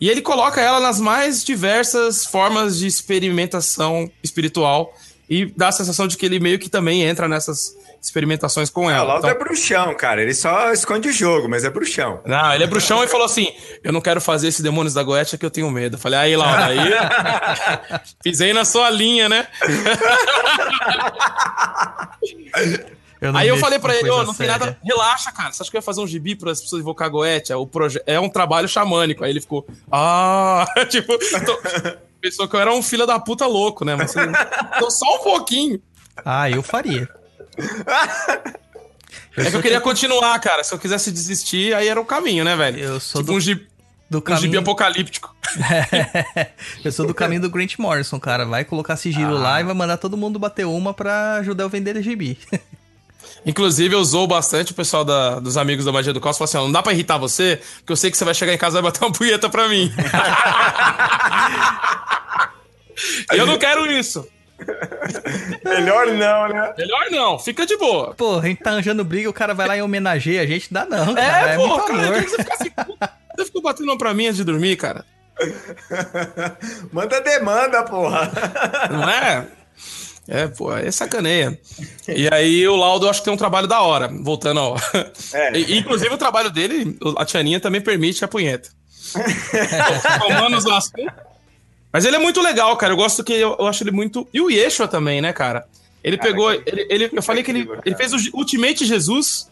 E 0.00 0.08
ele 0.08 0.22
coloca 0.22 0.60
ela 0.60 0.80
nas 0.80 1.00
mais 1.00 1.44
diversas 1.44 2.24
formas 2.24 2.78
de 2.78 2.86
experimentação 2.86 4.10
espiritual 4.22 4.92
e 5.28 5.46
dá 5.56 5.68
a 5.68 5.72
sensação 5.72 6.06
de 6.06 6.16
que 6.16 6.24
ele 6.24 6.38
meio 6.40 6.58
que 6.58 6.70
também 6.70 7.02
entra 7.02 7.28
nessas 7.28 7.76
experimentações 8.00 8.70
com 8.70 8.86
o 8.86 8.90
ela. 8.90 9.14
Laudo 9.14 9.26
Então- 9.26 9.30
é 9.30 9.34
bruxão, 9.34 9.92
cara. 9.96 10.22
Ele 10.22 10.32
só 10.32 10.72
esconde 10.72 11.08
o 11.08 11.12
jogo, 11.12 11.48
mas 11.48 11.64
é 11.64 11.70
bruxão. 11.70 12.20
Não, 12.24 12.54
ele 12.54 12.62
é 12.62 12.66
bruxão 12.66 13.02
e 13.02 13.08
falou 13.08 13.26
assim: 13.26 13.52
Eu 13.82 13.92
não 13.92 14.00
quero 14.00 14.20
fazer 14.20 14.46
esse 14.48 14.62
Demônios 14.62 14.94
da 14.94 15.02
Goetia 15.02 15.36
que 15.36 15.44
eu 15.44 15.50
tenho 15.50 15.68
medo. 15.70 15.96
Eu 15.96 16.00
falei, 16.00 16.18
aí, 16.20 16.36
Laura, 16.36 16.66
aí. 16.66 16.78
Pisei 18.22 18.52
na 18.52 18.64
sua 18.64 18.88
linha, 18.88 19.28
né? 19.28 19.48
Eu 23.20 23.36
Aí 23.36 23.48
eu 23.48 23.56
falei 23.56 23.78
pra 23.78 23.94
ele, 23.96 24.08
ô, 24.08 24.14
coisa 24.14 24.26
não 24.26 24.34
tem 24.34 24.46
séria. 24.46 24.58
nada. 24.66 24.78
Relaxa, 24.84 25.32
cara. 25.32 25.52
Você 25.52 25.62
acha 25.62 25.70
que 25.70 25.76
eu 25.76 25.78
ia 25.80 25.82
fazer 25.82 26.00
um 26.00 26.06
gibi 26.06 26.36
para 26.36 26.52
as 26.52 26.60
pessoas 26.60 26.80
invocar 26.80 27.10
Goetia? 27.10 27.58
O 27.58 27.66
proje... 27.66 28.00
É 28.06 28.18
um 28.20 28.28
trabalho 28.28 28.68
xamânico. 28.68 29.24
Aí 29.24 29.30
ele 29.30 29.40
ficou, 29.40 29.66
ah, 29.90 30.64
tipo, 30.88 31.18
tô- 31.44 31.60
pensou 32.20 32.46
que 32.48 32.54
eu 32.56 32.60
era 32.60 32.72
um 32.72 32.82
filho 32.82 33.06
da 33.06 33.18
puta 33.18 33.46
louco, 33.46 33.84
né? 33.84 33.96
Mas 33.96 34.12
tô 34.78 34.90
só 34.90 35.16
um 35.16 35.22
pouquinho. 35.24 35.80
Ah, 36.24 36.48
eu 36.50 36.62
faria. 36.62 37.08
É 39.36 39.50
que 39.50 39.56
eu 39.56 39.62
queria 39.62 39.80
continuar, 39.80 40.38
cara. 40.40 40.64
Se 40.64 40.74
eu 40.74 40.78
quisesse 40.78 41.10
desistir, 41.12 41.74
aí 41.74 41.88
era 41.88 42.00
o 42.00 42.04
caminho, 42.04 42.44
né, 42.44 42.56
velho? 42.56 42.78
Eu 42.78 43.00
sou 43.00 43.20
tipo 43.22 43.32
do- 43.32 43.36
um 43.36 43.40
gibi, 43.40 43.66
Do 44.10 44.18
um 44.18 44.20
gibi 44.20 44.34
caminho, 44.34 44.60
apocalíptico. 44.60 45.34
eu 46.84 46.92
sou 46.92 47.06
do 47.06 47.14
caminho 47.14 47.40
do 47.40 47.50
Grant 47.50 47.78
Morrison, 47.78 48.18
cara. 48.18 48.44
Vai 48.44 48.64
colocar 48.64 48.96
sigilo 48.96 49.36
Ah. 49.36 49.40
lá 49.40 49.60
e 49.60 49.64
vai 49.64 49.74
mandar 49.74 49.96
todo 49.96 50.16
mundo 50.16 50.38
bater 50.38 50.66
uma 50.66 50.92
pra 50.92 51.34
ajudar 51.36 51.64
eu 51.64 51.68
vender 51.68 52.00
gibi. 52.02 52.38
Inclusive, 53.48 53.94
eu 53.94 54.00
usou 54.00 54.26
bastante 54.26 54.72
o 54.72 54.74
pessoal 54.74 55.04
da- 55.04 55.38
dos 55.40 55.56
amigos 55.56 55.84
da 55.86 55.92
Magia 55.92 56.12
do 56.12 56.20
Caos. 56.20 56.36
Falou 56.36 56.48
assim: 56.48 56.58
ó, 56.58 56.62
não 56.64 56.72
dá 56.72 56.82
pra 56.82 56.92
irritar 56.92 57.16
você, 57.16 57.60
porque 57.78 57.92
eu 57.92 57.96
sei 57.96 58.10
que 58.10 58.16
você 58.18 58.24
vai 58.24 58.34
chegar 58.34 58.52
em 58.52 58.58
casa 58.58 58.78
e 58.78 58.82
vai 58.82 58.90
bater 58.92 59.02
uma 59.04 59.12
punheta 59.12 59.48
pra 59.48 59.68
mim. 59.68 59.90
eu 63.32 63.46
não 63.46 63.58
quero 63.58 63.90
isso. 63.90 64.26
Melhor 65.64 66.06
não, 66.08 66.48
né? 66.48 66.74
Melhor 66.76 67.10
não, 67.10 67.38
fica 67.38 67.64
de 67.64 67.76
boa. 67.76 68.14
Pô, 68.14 68.38
a 68.38 68.42
gente 68.42 68.60
tá 68.62 68.70
arranjando 68.70 69.04
briga, 69.04 69.30
o 69.30 69.32
cara 69.32 69.54
vai 69.54 69.68
lá 69.68 69.76
e 69.76 69.82
homenageia 69.82 70.42
a 70.42 70.46
gente. 70.46 70.72
Dá 70.72 70.84
não, 70.84 71.14
cara. 71.14 71.50
É, 71.50 71.54
É, 71.54 71.56
pô, 71.56 71.66
muito 71.68 71.86
cara, 71.86 72.06
amor. 72.08 72.22
você 72.24 72.36
fica 72.36 72.54
assim, 72.54 72.70
você 73.36 73.44
ficou 73.46 73.62
batendo 73.62 73.84
uma 73.88 73.96
pra 73.98 74.12
mim 74.12 74.26
antes 74.26 74.36
de 74.38 74.44
dormir, 74.44 74.76
cara. 74.76 75.04
Manda 76.92 77.20
demanda, 77.20 77.84
porra. 77.84 78.30
Não 78.90 79.08
é? 79.08 79.46
É, 80.28 80.46
pô, 80.46 80.70
aí 80.70 80.92
sacaneia. 80.92 81.58
E 82.06 82.28
aí 82.30 82.68
o 82.68 82.76
Laudo 82.76 83.06
eu 83.06 83.10
acho 83.10 83.20
que 83.20 83.24
tem 83.24 83.32
um 83.32 83.36
trabalho 83.38 83.66
da 83.66 83.80
hora. 83.80 84.08
Voltando 84.08 84.60
ao. 84.60 84.76
É. 85.32 85.52
E, 85.58 85.78
inclusive 85.78 86.14
o 86.14 86.18
trabalho 86.18 86.50
dele, 86.50 86.98
a 87.16 87.24
Tianinha 87.24 87.58
também 87.58 87.80
permite 87.80 88.22
a 88.24 88.28
punheta. 88.28 88.68
Tomando 90.20 90.56
os 90.58 90.66
assuntos. 90.66 91.06
Mas 91.92 92.04
ele 92.04 92.16
é 92.16 92.18
muito 92.18 92.42
legal, 92.42 92.76
cara. 92.76 92.92
Eu 92.92 92.96
gosto 92.98 93.24
que 93.24 93.32
eu, 93.32 93.56
eu 93.58 93.66
acho 93.66 93.82
ele 93.82 93.90
muito. 93.90 94.28
E 94.32 94.40
o 94.40 94.50
Yeshua 94.50 94.86
também, 94.86 95.20
né, 95.22 95.32
cara? 95.32 95.64
Ele 96.04 96.16
Cara, 96.16 96.30
pegou. 96.30 96.50
que- 96.50 96.62
Ele, 96.70 96.86
ele- 96.90 97.10
eu 97.12 97.22
falei 97.22 97.42
que 97.42 97.50
ele, 97.50 97.68
ele 97.84 97.96
fez 97.96 98.12
o 98.12 98.18
Ultimate 98.36 98.84
Jesus. 98.84 99.48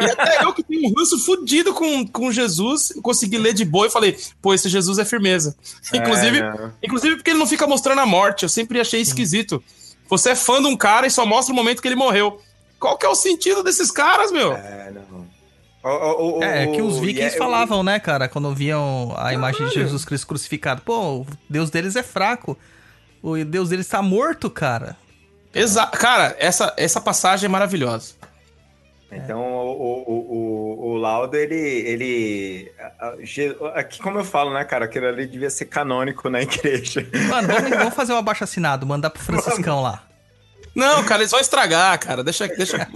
e 0.00 0.04
até 0.04 0.44
eu 0.44 0.52
que 0.54 0.62
tenho 0.62 0.88
um 0.88 0.94
ranço 0.96 1.18
fudido 1.18 1.74
com, 1.74 2.06
com 2.06 2.32
Jesus, 2.32 2.92
consegui 3.02 3.36
ler 3.36 3.52
de 3.52 3.64
boa 3.64 3.86
e 3.86 3.90
falei, 3.90 4.16
pô, 4.40 4.54
esse 4.54 4.68
Jesus 4.68 4.98
é 4.98 5.04
firmeza. 5.04 5.54
Inclusive, 5.92 6.38
É, 6.38 6.42
não. 6.42 6.72
inclusive 6.82 7.16
porque 7.16 7.30
ele 7.30 7.38
não 7.38 7.46
fica 7.46 7.66
mostrando 7.66 8.00
a 8.00 8.06
morte. 8.06 8.44
Eu 8.44 8.48
sempre 8.48 8.80
achei 8.80 9.00
esquisito. 9.00 9.62
Você 10.10 10.30
é 10.30 10.36
fã 10.36 10.60
de 10.60 10.66
um 10.66 10.76
cara 10.76 11.06
e 11.06 11.10
só 11.10 11.24
mostra 11.24 11.52
o 11.52 11.56
momento 11.56 11.80
que 11.80 11.88
ele 11.88 11.94
morreu. 11.96 12.40
Qual 12.78 12.98
que 12.98 13.06
é 13.06 13.08
o 13.08 13.14
sentido 13.14 13.62
desses 13.62 13.90
caras, 13.90 14.30
meu? 14.32 14.52
É, 14.54 14.90
não. 14.90 15.26
O- 15.82 15.88
o- 15.88 16.38
o- 16.38 16.42
É, 16.44 16.66
que 16.66 16.82
os 16.82 16.98
vikings 16.98 17.34
é- 17.36 17.38
falavam, 17.38 17.82
né, 17.82 17.98
cara, 17.98 18.28
quando 18.28 18.54
viam 18.54 19.14
a 19.16 19.32
imagem 19.32 19.66
de. 19.68 19.74
Jesus 19.74 20.04
Cristo 20.04 20.26
crucificado. 20.26 20.82
Pô, 20.82 21.20
o 21.20 21.26
Deus 21.48 21.70
deles 21.70 21.96
é 21.96 22.02
fraco. 22.02 22.58
O 23.22 23.42
Deus 23.44 23.70
deles 23.70 23.86
tá 23.88 24.02
morto, 24.02 24.50
cara. 24.50 24.96
Exa 25.54 25.86
cara, 25.86 26.36
essa, 26.38 26.72
essa 26.76 27.00
passagem 27.00 27.46
é 27.46 27.48
maravilhosa. 27.48 28.14
Então, 29.12 29.40
o, 29.40 29.70
o, 29.72 30.04
o, 30.06 30.86
o, 30.86 30.89
o 30.89 30.89
Laudo, 31.00 31.36
ele. 31.36 31.54
ele 31.56 32.72
aqui, 33.74 33.98
como 34.00 34.18
eu 34.18 34.24
falo, 34.24 34.52
né, 34.52 34.64
cara? 34.64 34.84
Aquilo 34.84 35.06
ali 35.06 35.26
devia 35.26 35.50
ser 35.50 35.64
canônico 35.64 36.28
na 36.30 36.42
igreja. 36.42 37.06
Mano, 37.28 37.48
vamos, 37.48 37.70
vamos 37.76 37.94
fazer 37.94 38.12
um 38.12 38.16
abaixo 38.18 38.44
assinado, 38.44 38.86
mandar 38.86 39.10
pro 39.10 39.22
Franciscão 39.22 39.82
lá. 39.82 40.04
Não, 40.74 41.02
cara, 41.02 41.22
eles 41.22 41.32
vão 41.32 41.40
estragar, 41.40 41.98
cara. 41.98 42.22
Deixa, 42.22 42.46
deixa, 42.46 42.86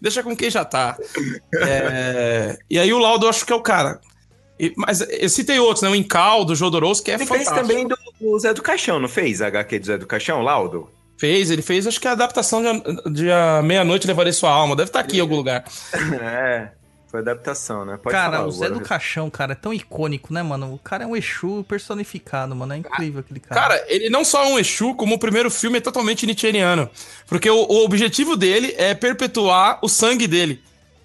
deixa 0.00 0.22
com 0.22 0.36
quem 0.36 0.50
já 0.50 0.62
tá. 0.64 0.96
É, 1.54 2.58
e 2.68 2.78
aí 2.78 2.92
o 2.92 2.98
Laudo 2.98 3.24
eu 3.26 3.30
acho 3.30 3.46
que 3.46 3.52
é 3.52 3.56
o 3.56 3.62
cara. 3.62 3.98
E- 4.60 4.74
mas 4.76 5.00
eu 5.00 5.28
citei 5.28 5.58
outros, 5.58 5.82
né? 5.82 5.88
O 5.88 5.94
Incaldo, 5.94 6.52
o 6.52 6.56
Jodorowsky, 6.56 7.06
que 7.06 7.10
é 7.10 7.14
Ele 7.14 7.24
fez 7.26 7.44
fantástico. 7.44 7.68
também 7.68 7.88
do, 7.88 7.96
do 8.20 8.38
Zé 8.38 8.52
do 8.52 8.62
Caixão, 8.62 9.00
não 9.00 9.08
fez? 9.08 9.40
A 9.40 9.46
HQ 9.46 9.78
do 9.78 9.86
Zé 9.86 9.98
do 9.98 10.06
Caixão, 10.06 10.42
Laudo? 10.42 10.88
Fez, 11.18 11.50
ele 11.50 11.62
fez, 11.62 11.86
acho 11.86 12.00
que 12.00 12.08
a 12.08 12.12
adaptação 12.12 12.60
de, 12.62 12.68
a- 13.30 13.60
de 13.60 13.66
Meia-Noite 13.66 14.06
Levarei 14.06 14.32
Sua 14.32 14.50
Alma. 14.50 14.76
Deve 14.76 14.88
estar 14.90 15.00
aqui 15.00 15.16
em 15.16 15.20
algum 15.20 15.36
lugar. 15.36 15.64
É, 16.20 16.68
foi 17.12 17.20
adaptação, 17.20 17.84
né? 17.84 17.96
Pode 18.02 18.12
cara, 18.16 18.38
falar, 18.38 18.48
o 18.48 18.50
Zé 18.50 18.66
do 18.66 18.72
agora. 18.72 18.88
Caixão, 18.88 19.30
cara, 19.30 19.52
é 19.52 19.54
tão 19.54 19.72
icônico, 19.72 20.32
né, 20.34 20.42
mano? 20.42 20.72
O 20.74 20.78
cara 20.78 21.04
é 21.04 21.06
um 21.06 21.14
Exu 21.14 21.64
personificado, 21.68 22.56
mano. 22.56 22.72
É 22.72 22.78
incrível 22.78 23.20
aquele 23.20 23.38
cara. 23.38 23.60
Cara, 23.60 23.84
ele 23.86 24.08
não 24.10 24.24
só 24.24 24.42
é 24.42 24.46
um 24.48 24.58
Exu, 24.58 24.94
como 24.94 25.14
o 25.14 25.18
primeiro 25.18 25.50
filme 25.50 25.78
é 25.78 25.80
totalmente 25.80 26.26
nietzscheano. 26.26 26.90
Porque 27.28 27.48
o, 27.48 27.54
o 27.56 27.84
objetivo 27.84 28.34
dele 28.36 28.74
é 28.78 28.94
perpetuar 28.94 29.78
o 29.82 29.88
sangue 29.88 30.26
dele. 30.26 30.60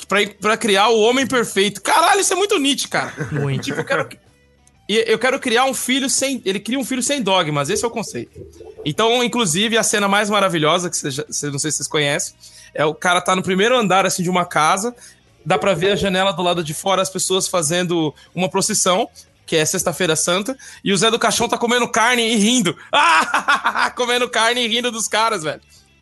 Pra, 0.07 0.19
pra 0.39 0.57
criar 0.57 0.87
o 0.87 0.99
homem 1.01 1.27
perfeito. 1.27 1.81
Caralho, 1.81 2.21
isso 2.21 2.31
é 2.31 2.35
muito 2.37 2.57
Nietzsche, 2.57 2.87
cara. 2.87 3.11
muito. 3.31 3.65
Tipo, 3.65 3.81
eu 3.81 3.85
quero. 3.85 4.07
E 4.89 5.03
eu 5.05 5.19
quero 5.19 5.37
criar 5.37 5.65
um 5.65 5.73
filho 5.73 6.09
sem. 6.09 6.41
Ele 6.45 6.61
cria 6.61 6.79
um 6.79 6.85
filho 6.85 7.03
sem 7.03 7.21
dogmas, 7.21 7.69
esse 7.69 7.83
é 7.83 7.87
o 7.87 7.91
conceito. 7.91 8.39
Então, 8.85 9.21
inclusive, 9.21 9.77
a 9.77 9.83
cena 9.83 10.07
mais 10.07 10.29
maravilhosa, 10.29 10.89
que 10.89 10.95
vocês, 10.95 11.13
já- 11.13 11.25
vocês- 11.29 11.51
não 11.51 11.59
sei 11.59 11.71
se 11.71 11.77
vocês 11.77 11.89
conhecem, 11.89 12.33
é 12.73 12.85
o 12.85 12.93
cara 12.95 13.19
tá 13.19 13.35
no 13.35 13.43
primeiro 13.43 13.75
andar 13.77 14.05
assim 14.05 14.23
de 14.23 14.29
uma 14.29 14.45
casa, 14.45 14.95
dá 15.47 15.57
pra 15.57 15.73
ver 15.73 15.93
a 15.93 15.95
janela 15.95 16.33
do 16.33 16.41
lado 16.41 16.61
de 16.61 16.73
fora 16.73 17.01
as 17.01 17.09
pessoas 17.09 17.47
fazendo 17.47 18.13
uma 18.35 18.49
procissão, 18.49 19.09
que 19.45 19.55
é 19.55 19.63
Sexta-feira 19.63 20.13
Santa, 20.13 20.57
e 20.83 20.91
o 20.91 20.97
Zé 20.97 21.09
do 21.09 21.17
Caixão 21.17 21.47
tá 21.47 21.57
comendo 21.57 21.87
carne 21.87 22.33
e 22.33 22.35
rindo. 22.35 22.77
Ah! 22.91 23.89
comendo 23.95 24.29
carne 24.29 24.65
e 24.65 24.67
rindo 24.67 24.91
dos 24.91 25.07
caras, 25.07 25.43
velho. 25.43 25.61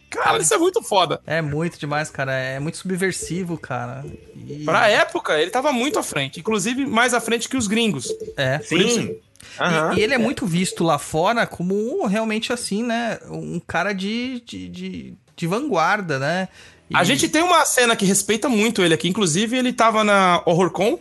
Cara, 0.09 0.39
isso 0.39 0.51
é 0.51 0.57
muito 0.57 0.81
foda. 0.81 1.21
É 1.27 1.43
muito 1.43 1.77
demais, 1.77 2.09
cara. 2.09 2.33
É 2.33 2.59
muito 2.59 2.77
subversivo, 2.77 3.55
cara. 3.55 4.03
E... 4.35 4.63
Pra 4.65 4.89
época, 4.89 5.39
ele 5.39 5.51
tava 5.51 5.71
muito 5.71 5.99
à 5.99 6.03
frente, 6.03 6.39
inclusive 6.39 6.83
mais 6.87 7.13
à 7.13 7.21
frente 7.21 7.47
que 7.47 7.57
os 7.57 7.67
gringos. 7.67 8.11
É. 8.35 8.59
Sim. 8.59 9.15
Aham. 9.59 9.93
E, 9.93 9.99
e 9.99 10.03
ele 10.03 10.15
é 10.15 10.17
muito 10.17 10.47
visto 10.47 10.83
lá 10.83 10.97
fora 10.97 11.45
como 11.45 11.75
um, 11.75 12.07
realmente 12.07 12.51
assim, 12.51 12.81
né? 12.81 13.19
Um 13.29 13.59
cara 13.59 13.93
de, 13.93 14.41
de, 14.41 14.69
de, 14.69 15.13
de 15.35 15.47
vanguarda, 15.47 16.17
né? 16.17 16.47
E- 16.89 16.95
A 16.95 17.03
gente 17.03 17.27
tem 17.27 17.41
uma 17.41 17.65
cena 17.65 17.95
que 17.95 18.05
respeita 18.05 18.47
muito 18.49 18.81
ele 18.83 18.93
aqui. 18.93 19.07
Inclusive, 19.07 19.57
ele 19.57 19.73
tava 19.73 20.03
na 20.03 20.41
HorrorCon 20.45 20.99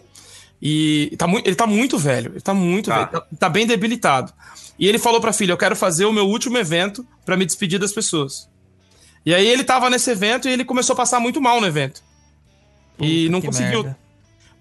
e 0.62 1.14
tá 1.18 1.26
ele 1.44 1.54
tá 1.54 1.66
muito 1.66 1.98
velho. 1.98 2.32
Ele 2.32 2.40
tá 2.40 2.54
muito 2.54 2.88
Tá. 2.90 2.96
velho. 3.04 3.10
Tá, 3.10 3.26
tá 3.40 3.48
bem 3.48 3.66
debilitado. 3.66 4.32
E 4.78 4.88
ele 4.88 4.98
falou 4.98 5.20
pra 5.20 5.32
filha: 5.32 5.52
Eu 5.52 5.56
quero 5.58 5.76
fazer 5.76 6.04
o 6.06 6.12
meu 6.12 6.26
último 6.26 6.56
evento 6.58 7.06
pra 7.24 7.36
me 7.36 7.44
despedir 7.44 7.78
das 7.78 7.92
pessoas. 7.92 8.48
E 9.26 9.34
aí 9.34 9.46
ele 9.46 9.64
tava 9.64 9.88
nesse 9.90 10.10
evento 10.10 10.48
e 10.48 10.52
ele 10.52 10.64
começou 10.64 10.94
a 10.94 10.96
passar 10.96 11.18
muito 11.20 11.40
mal 11.40 11.60
no 11.60 11.66
evento. 11.66 12.02
e 12.98 13.22
Puta 13.24 13.32
não 13.32 13.40
que 13.40 13.46
conseguiu. 13.48 13.82
merda. 13.82 13.98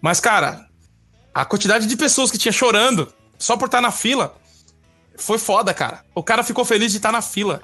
Mas, 0.02 0.20
cara, 0.20 0.66
a 1.34 1.46
quantidade 1.46 1.86
de 1.88 1.96
pessoas 1.98 2.32
que 2.32 2.38
tinha 2.38 2.52
chorando 2.52 3.12
só 3.38 3.56
por 3.58 3.66
estar 3.66 3.80
na 3.82 3.92
fila 3.92 4.36
foi 5.18 5.38
foda, 5.38 5.74
cara. 5.74 6.04
O 6.16 6.24
cara 6.24 6.44
ficou 6.44 6.66
feliz 6.66 6.92
de 6.92 6.98
estar 6.98 7.12
na 7.12 7.22
fila. 7.22 7.62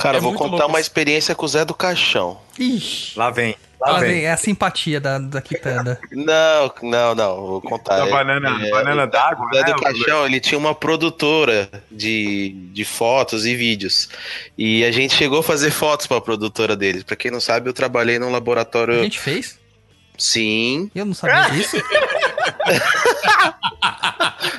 Cara, 0.00 0.18
É 0.18 0.20
vou 0.20 0.32
contar 0.34 0.50
louco 0.56 0.68
uma 0.68 0.80
experiência 0.80 1.34
com 1.34 1.44
o 1.44 1.48
Zé 1.48 1.64
do 1.64 1.74
Caixão. 1.74 2.38
Ixi. 2.58 3.18
Lá 3.18 3.30
vem. 3.30 3.54
Lá, 3.80 3.92
Lá 3.92 3.98
vem. 4.00 4.10
vem, 4.10 4.24
é 4.24 4.32
a 4.32 4.36
simpatia 4.36 5.00
da, 5.00 5.18
da 5.18 5.40
Quitanda. 5.40 5.98
Não, 6.12 6.70
não, 6.82 7.14
não, 7.14 7.36
vou 7.46 7.60
contar. 7.62 7.96
Da 7.98 8.06
É- 8.06 8.10
banana- 8.10 8.66
é, 8.66 8.70
banana 8.70 9.02
o 9.02 9.04
Zé- 9.06 9.10
d'água, 9.10 9.46
o 9.46 9.54
Zé 9.54 9.60
né, 9.62 9.72
do 9.72 9.80
Caixão, 9.80 10.26
ele 10.26 10.38
tinha 10.38 10.58
uma 10.58 10.74
produtora 10.74 11.70
de, 11.90 12.50
de 12.74 12.84
fotos 12.84 13.46
e 13.46 13.54
vídeos. 13.56 14.08
E 14.58 14.84
a 14.84 14.90
gente 14.92 15.14
chegou 15.14 15.38
a 15.38 15.42
fazer 15.42 15.70
fotos 15.70 16.06
pra 16.06 16.20
produtora 16.20 16.76
dele. 16.76 17.02
Pra 17.04 17.16
quem 17.16 17.30
não 17.30 17.40
sabe, 17.40 17.70
eu 17.70 17.72
trabalhei 17.72 18.18
num 18.18 18.28
A 18.28 18.32
laboratório. 18.32 19.02
gente 19.02 19.18
fez? 19.18 19.58
Sim, 20.18 20.90
Eu 20.94 21.06
não 21.06 21.14
sabia 21.14 21.48
disso. 21.50 21.76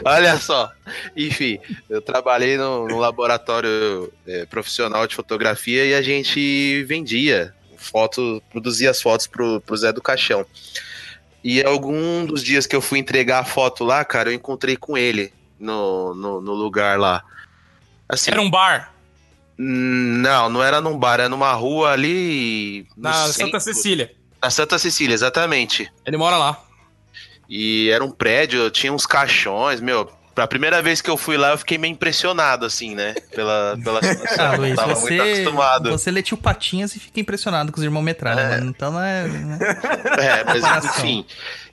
olha 0.05 0.37
só. 0.37 0.71
Enfim, 1.15 1.59
eu 1.89 2.01
trabalhei 2.01 2.57
no, 2.57 2.87
num 2.87 2.99
laboratório 2.99 4.11
é, 4.27 4.45
profissional 4.45 5.07
de 5.07 5.15
fotografia 5.15 5.85
e 5.85 5.93
a 5.93 6.01
gente 6.01 6.83
vendia 6.83 7.53
foto, 7.77 8.41
produzia 8.51 8.91
as 8.91 9.01
fotos 9.01 9.27
pro, 9.27 9.59
pro 9.61 9.75
Zé 9.75 9.91
do 9.91 10.01
Caixão. 10.01 10.45
E 11.43 11.63
algum 11.63 12.25
dos 12.25 12.43
dias 12.43 12.67
que 12.67 12.75
eu 12.75 12.81
fui 12.81 12.99
entregar 12.99 13.39
a 13.39 13.45
foto 13.45 13.83
lá, 13.83 14.05
cara, 14.05 14.29
eu 14.29 14.33
encontrei 14.33 14.77
com 14.77 14.97
ele 14.97 15.33
no, 15.59 16.13
no, 16.13 16.41
no 16.41 16.53
lugar 16.53 16.99
lá. 16.99 17.23
Assim, 18.07 18.29
Era 18.31 18.41
um 18.41 18.49
bar 18.49 18.93
Não, 19.57 20.49
não 20.49 20.63
era 20.63 20.79
num 20.79 20.97
bar, 20.97 21.15
era 21.15 21.29
numa 21.29 21.51
rua 21.53 21.91
ali. 21.91 22.85
na 22.95 23.13
Santa 23.27 23.59
Cecília. 23.59 24.13
Na 24.41 24.49
Santa 24.49 24.77
Cecília, 24.77 25.13
exatamente. 25.13 25.91
Ele 26.05 26.17
mora 26.17 26.37
lá. 26.37 26.63
E 27.53 27.89
era 27.89 28.01
um 28.01 28.09
prédio, 28.09 28.71
tinha 28.71 28.93
uns 28.93 29.05
caixões, 29.05 29.81
meu. 29.81 30.09
Pra 30.33 30.47
primeira 30.47 30.81
vez 30.81 31.01
que 31.01 31.09
eu 31.09 31.17
fui 31.17 31.35
lá, 31.35 31.49
eu 31.49 31.57
fiquei 31.57 31.77
meio 31.77 31.91
impressionado, 31.91 32.65
assim, 32.65 32.95
né? 32.95 33.13
Pela, 33.35 33.77
pela 33.83 33.99
situação. 34.01 34.45
Ah, 34.51 34.55
eu 34.55 34.61
Luiz, 34.61 34.75
tava 34.77 34.95
você, 34.95 35.17
muito 35.17 35.21
acostumado. 35.21 35.89
você 35.91 36.09
lê 36.09 36.23
tio 36.23 36.37
Patinhas 36.37 36.95
e 36.95 36.99
fica 36.99 37.19
impressionado 37.19 37.69
com 37.69 37.77
os 37.77 37.83
irmãos 37.83 38.01
metralha, 38.01 38.51
mano. 38.51 38.69
Então 38.69 38.93
não 38.93 39.03
é. 39.03 39.27
né? 39.27 39.59
É, 40.17 40.43
mas 40.45 40.85
enfim. 40.85 41.25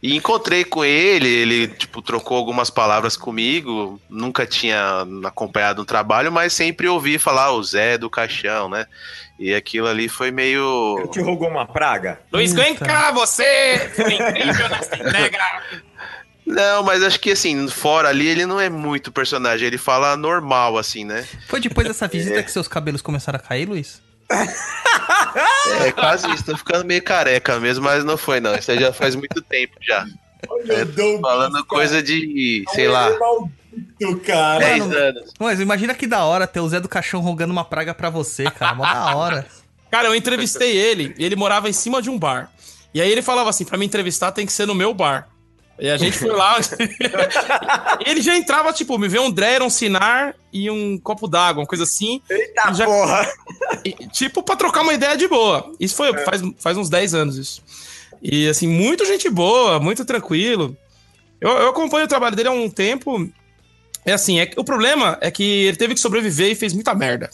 E 0.02 0.16
encontrei 0.16 0.64
com 0.64 0.84
ele, 0.84 1.28
ele, 1.28 1.68
tipo, 1.68 2.02
trocou 2.02 2.36
algumas 2.36 2.70
palavras 2.70 3.16
comigo. 3.16 4.00
Nunca 4.10 4.44
tinha 4.44 5.06
acompanhado 5.24 5.82
um 5.82 5.84
trabalho, 5.84 6.32
mas 6.32 6.52
sempre 6.52 6.88
ouvi 6.88 7.18
falar 7.18 7.52
o 7.52 7.62
Zé 7.62 7.96
do 7.96 8.10
Caixão, 8.10 8.68
né? 8.68 8.86
E 9.38 9.54
aquilo 9.54 9.86
ali 9.86 10.08
foi 10.08 10.30
meio. 10.30 11.08
Te 11.12 11.20
rogou 11.20 11.48
uma 11.48 11.66
praga? 11.66 12.20
Luiz, 12.32 12.52
vem 12.52 12.74
cá, 12.74 13.12
você! 13.12 13.90
Foi 13.94 14.14
incrível 14.14 14.68
nessa 14.68 14.96
entrega! 14.96 15.38
Não, 16.44 16.82
mas 16.82 17.02
acho 17.02 17.20
que 17.20 17.32
assim, 17.32 17.68
fora 17.68 18.08
ali, 18.08 18.26
ele 18.26 18.46
não 18.46 18.58
é 18.58 18.70
muito 18.70 19.12
personagem, 19.12 19.66
ele 19.66 19.76
fala 19.76 20.16
normal, 20.16 20.78
assim, 20.78 21.04
né? 21.04 21.28
Foi 21.46 21.60
depois 21.60 21.86
dessa 21.86 22.08
visita 22.08 22.42
que 22.42 22.50
seus 22.50 22.66
cabelos 22.66 23.02
começaram 23.02 23.38
a 23.38 23.42
cair, 23.42 23.68
Luiz? 23.68 24.00
É 25.84 25.92
quase 25.92 26.30
isso, 26.32 26.44
tô 26.44 26.56
ficando 26.56 26.84
meio 26.84 27.02
careca 27.02 27.58
mesmo, 27.60 27.84
mas 27.84 28.04
não 28.04 28.16
foi, 28.16 28.40
não. 28.40 28.54
Isso 28.54 28.70
aí 28.70 28.80
já 28.80 28.92
faz 28.92 29.14
muito 29.14 29.42
tempo 29.42 29.74
já. 29.82 30.06
É, 30.68 30.84
tô 30.84 31.20
falando 31.20 31.64
coisa 31.64 32.02
de, 32.02 32.64
sei 32.72 32.88
lá, 32.88 33.10
Maldito, 33.18 33.52
cara. 34.24 34.58
10 34.58 34.78
Mano, 34.80 34.96
anos. 34.96 35.32
Mas 35.38 35.60
imagina 35.60 35.94
que 35.94 36.06
da 36.06 36.24
hora 36.24 36.46
ter 36.46 36.60
o 36.60 36.68
Zé 36.68 36.80
do 36.80 36.88
Caixão 36.88 37.20
rogando 37.20 37.52
uma 37.52 37.64
praga 37.64 37.94
pra 37.94 38.10
você, 38.10 38.50
cara. 38.50 38.74
Mó 38.74 38.84
da 38.84 39.16
hora. 39.16 39.46
Cara, 39.90 40.08
eu 40.08 40.14
entrevistei 40.14 40.76
ele 40.76 41.14
e 41.18 41.24
ele 41.24 41.34
morava 41.34 41.66
em 41.66 41.72
cima 41.72 42.02
de 42.02 42.10
um 42.10 42.18
bar. 42.18 42.52
E 42.92 43.00
aí 43.00 43.10
ele 43.10 43.22
falava 43.22 43.48
assim: 43.48 43.64
pra 43.64 43.78
me 43.78 43.86
entrevistar 43.86 44.32
tem 44.32 44.44
que 44.44 44.52
ser 44.52 44.66
no 44.66 44.74
meu 44.74 44.92
bar. 44.92 45.28
E 45.78 45.88
a 45.88 45.96
gente 45.96 46.18
foi 46.18 46.30
lá. 46.30 46.58
ele 48.04 48.20
já 48.20 48.36
entrava, 48.36 48.72
tipo, 48.72 48.98
me 48.98 49.08
vê 49.08 49.18
um 49.18 49.30
Dreyer, 49.30 49.62
um 49.62 49.70
Sinar 49.70 50.34
e 50.52 50.68
um 50.70 50.98
copo 50.98 51.28
d'água, 51.28 51.62
uma 51.62 51.66
coisa 51.66 51.84
assim. 51.84 52.20
Eita 52.28 52.72
Já- 52.74 52.84
porra. 52.84 53.26
E, 53.84 53.92
tipo, 54.08 54.42
pra 54.42 54.56
trocar 54.56 54.82
uma 54.82 54.92
ideia 54.92 55.16
de 55.16 55.28
boa. 55.28 55.72
Isso 55.78 55.94
foi 55.94 56.12
faz, 56.24 56.42
faz 56.58 56.76
uns 56.76 56.90
10 56.90 57.14
anos 57.14 57.36
isso. 57.36 57.62
E 58.20 58.48
assim, 58.48 58.66
muito 58.66 59.06
gente 59.06 59.30
boa, 59.30 59.78
muito 59.78 60.04
tranquilo. 60.04 60.76
Eu, 61.40 61.50
eu 61.50 61.68
acompanho 61.68 62.06
o 62.06 62.08
trabalho 62.08 62.34
dele 62.34 62.48
há 62.48 62.52
um 62.52 62.68
tempo. 62.68 63.28
É 64.08 64.12
assim, 64.14 64.40
é, 64.40 64.46
que- 64.46 64.58
o 64.58 64.64
problema 64.64 65.18
é 65.20 65.30
que 65.30 65.42
ele 65.66 65.76
teve 65.76 65.94
que 65.94 66.00
sobreviver 66.00 66.50
e 66.50 66.54
fez 66.54 66.72
muita 66.72 66.94
merda. 66.94 67.28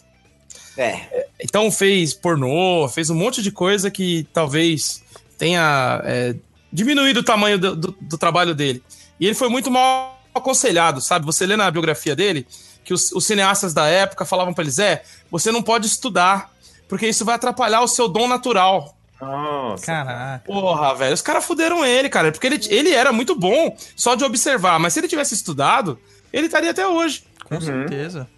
É. 0.76 1.26
Então 1.40 1.70
fez 1.70 2.12
pornô, 2.14 2.88
fez 2.88 3.08
um 3.10 3.14
monte 3.14 3.42
de 3.42 3.52
coisa 3.52 3.90
que 3.90 4.26
talvez 4.32 5.02
tenha 5.38 6.00
é, 6.04 6.34
diminuído 6.72 7.20
o 7.20 7.24
tamanho 7.24 7.58
do, 7.58 7.76
do- 7.76 7.96
do 8.00 8.18
trabalho 8.18 8.54
dele. 8.54 8.82
E 9.20 9.26
ele 9.26 9.34
foi 9.34 9.48
muito 9.48 9.70
mal 9.70 10.20
aconselhado, 10.34 11.00
sabe? 11.00 11.24
Você 11.26 11.46
lê 11.46 11.56
na 11.56 11.70
biografia 11.70 12.16
dele 12.16 12.44
que 12.84 12.92
os, 12.92 13.12
os 13.12 13.24
cineastas 13.24 13.72
da 13.72 13.86
época 13.86 14.24
falavam 14.24 14.52
pra 14.52 14.62
ele, 14.64 14.70
Zé, 14.72 15.04
você 15.30 15.52
não 15.52 15.62
pode 15.62 15.86
estudar, 15.86 16.52
porque 16.88 17.06
isso 17.06 17.24
vai 17.24 17.36
atrapalhar 17.36 17.80
o 17.82 17.88
seu 17.88 18.08
dom 18.08 18.26
natural. 18.26 18.96
Nossa. 19.20 19.86
Caraca. 19.86 20.42
Porra, 20.44 20.92
velho, 20.96 21.14
os 21.14 21.22
caras 21.22 21.44
fuderam 21.44 21.84
ele, 21.86 22.08
cara, 22.08 22.32
porque 22.32 22.46
ele, 22.48 22.60
ele 22.68 22.90
era 22.92 23.12
muito 23.12 23.34
bom 23.38 23.74
só 23.96 24.16
de 24.16 24.24
observar, 24.24 24.78
mas 24.80 24.92
se 24.92 25.00
ele 25.00 25.08
tivesse 25.08 25.34
estudado, 25.34 25.98
ele 26.36 26.46
estaria 26.46 26.70
até 26.70 26.86
hoje. 26.86 27.24
Com 27.44 27.60
certeza. 27.60 28.28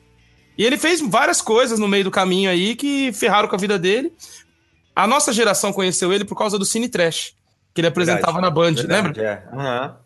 E 0.58 0.64
ele 0.64 0.78
fez 0.78 1.00
várias 1.00 1.40
coisas 1.40 1.78
no 1.78 1.88
meio 1.88 2.04
do 2.04 2.10
caminho 2.10 2.50
aí 2.50 2.74
que 2.74 3.12
ferraram 3.12 3.48
com 3.48 3.56
a 3.56 3.58
vida 3.58 3.78
dele. 3.78 4.12
A 4.94 5.06
nossa 5.06 5.32
geração 5.32 5.72
conheceu 5.72 6.12
ele 6.12 6.24
por 6.24 6.36
causa 6.36 6.58
do 6.58 6.64
Cine 6.64 6.88
Trash, 6.88 7.34
que 7.74 7.80
ele 7.80 7.88
apresentava 7.88 8.40
na 8.40 8.50
Band, 8.50 8.74
lembra? 8.86 9.12
Verdade, 9.12 9.20
É. 9.20 9.42
Aham. 9.52 9.96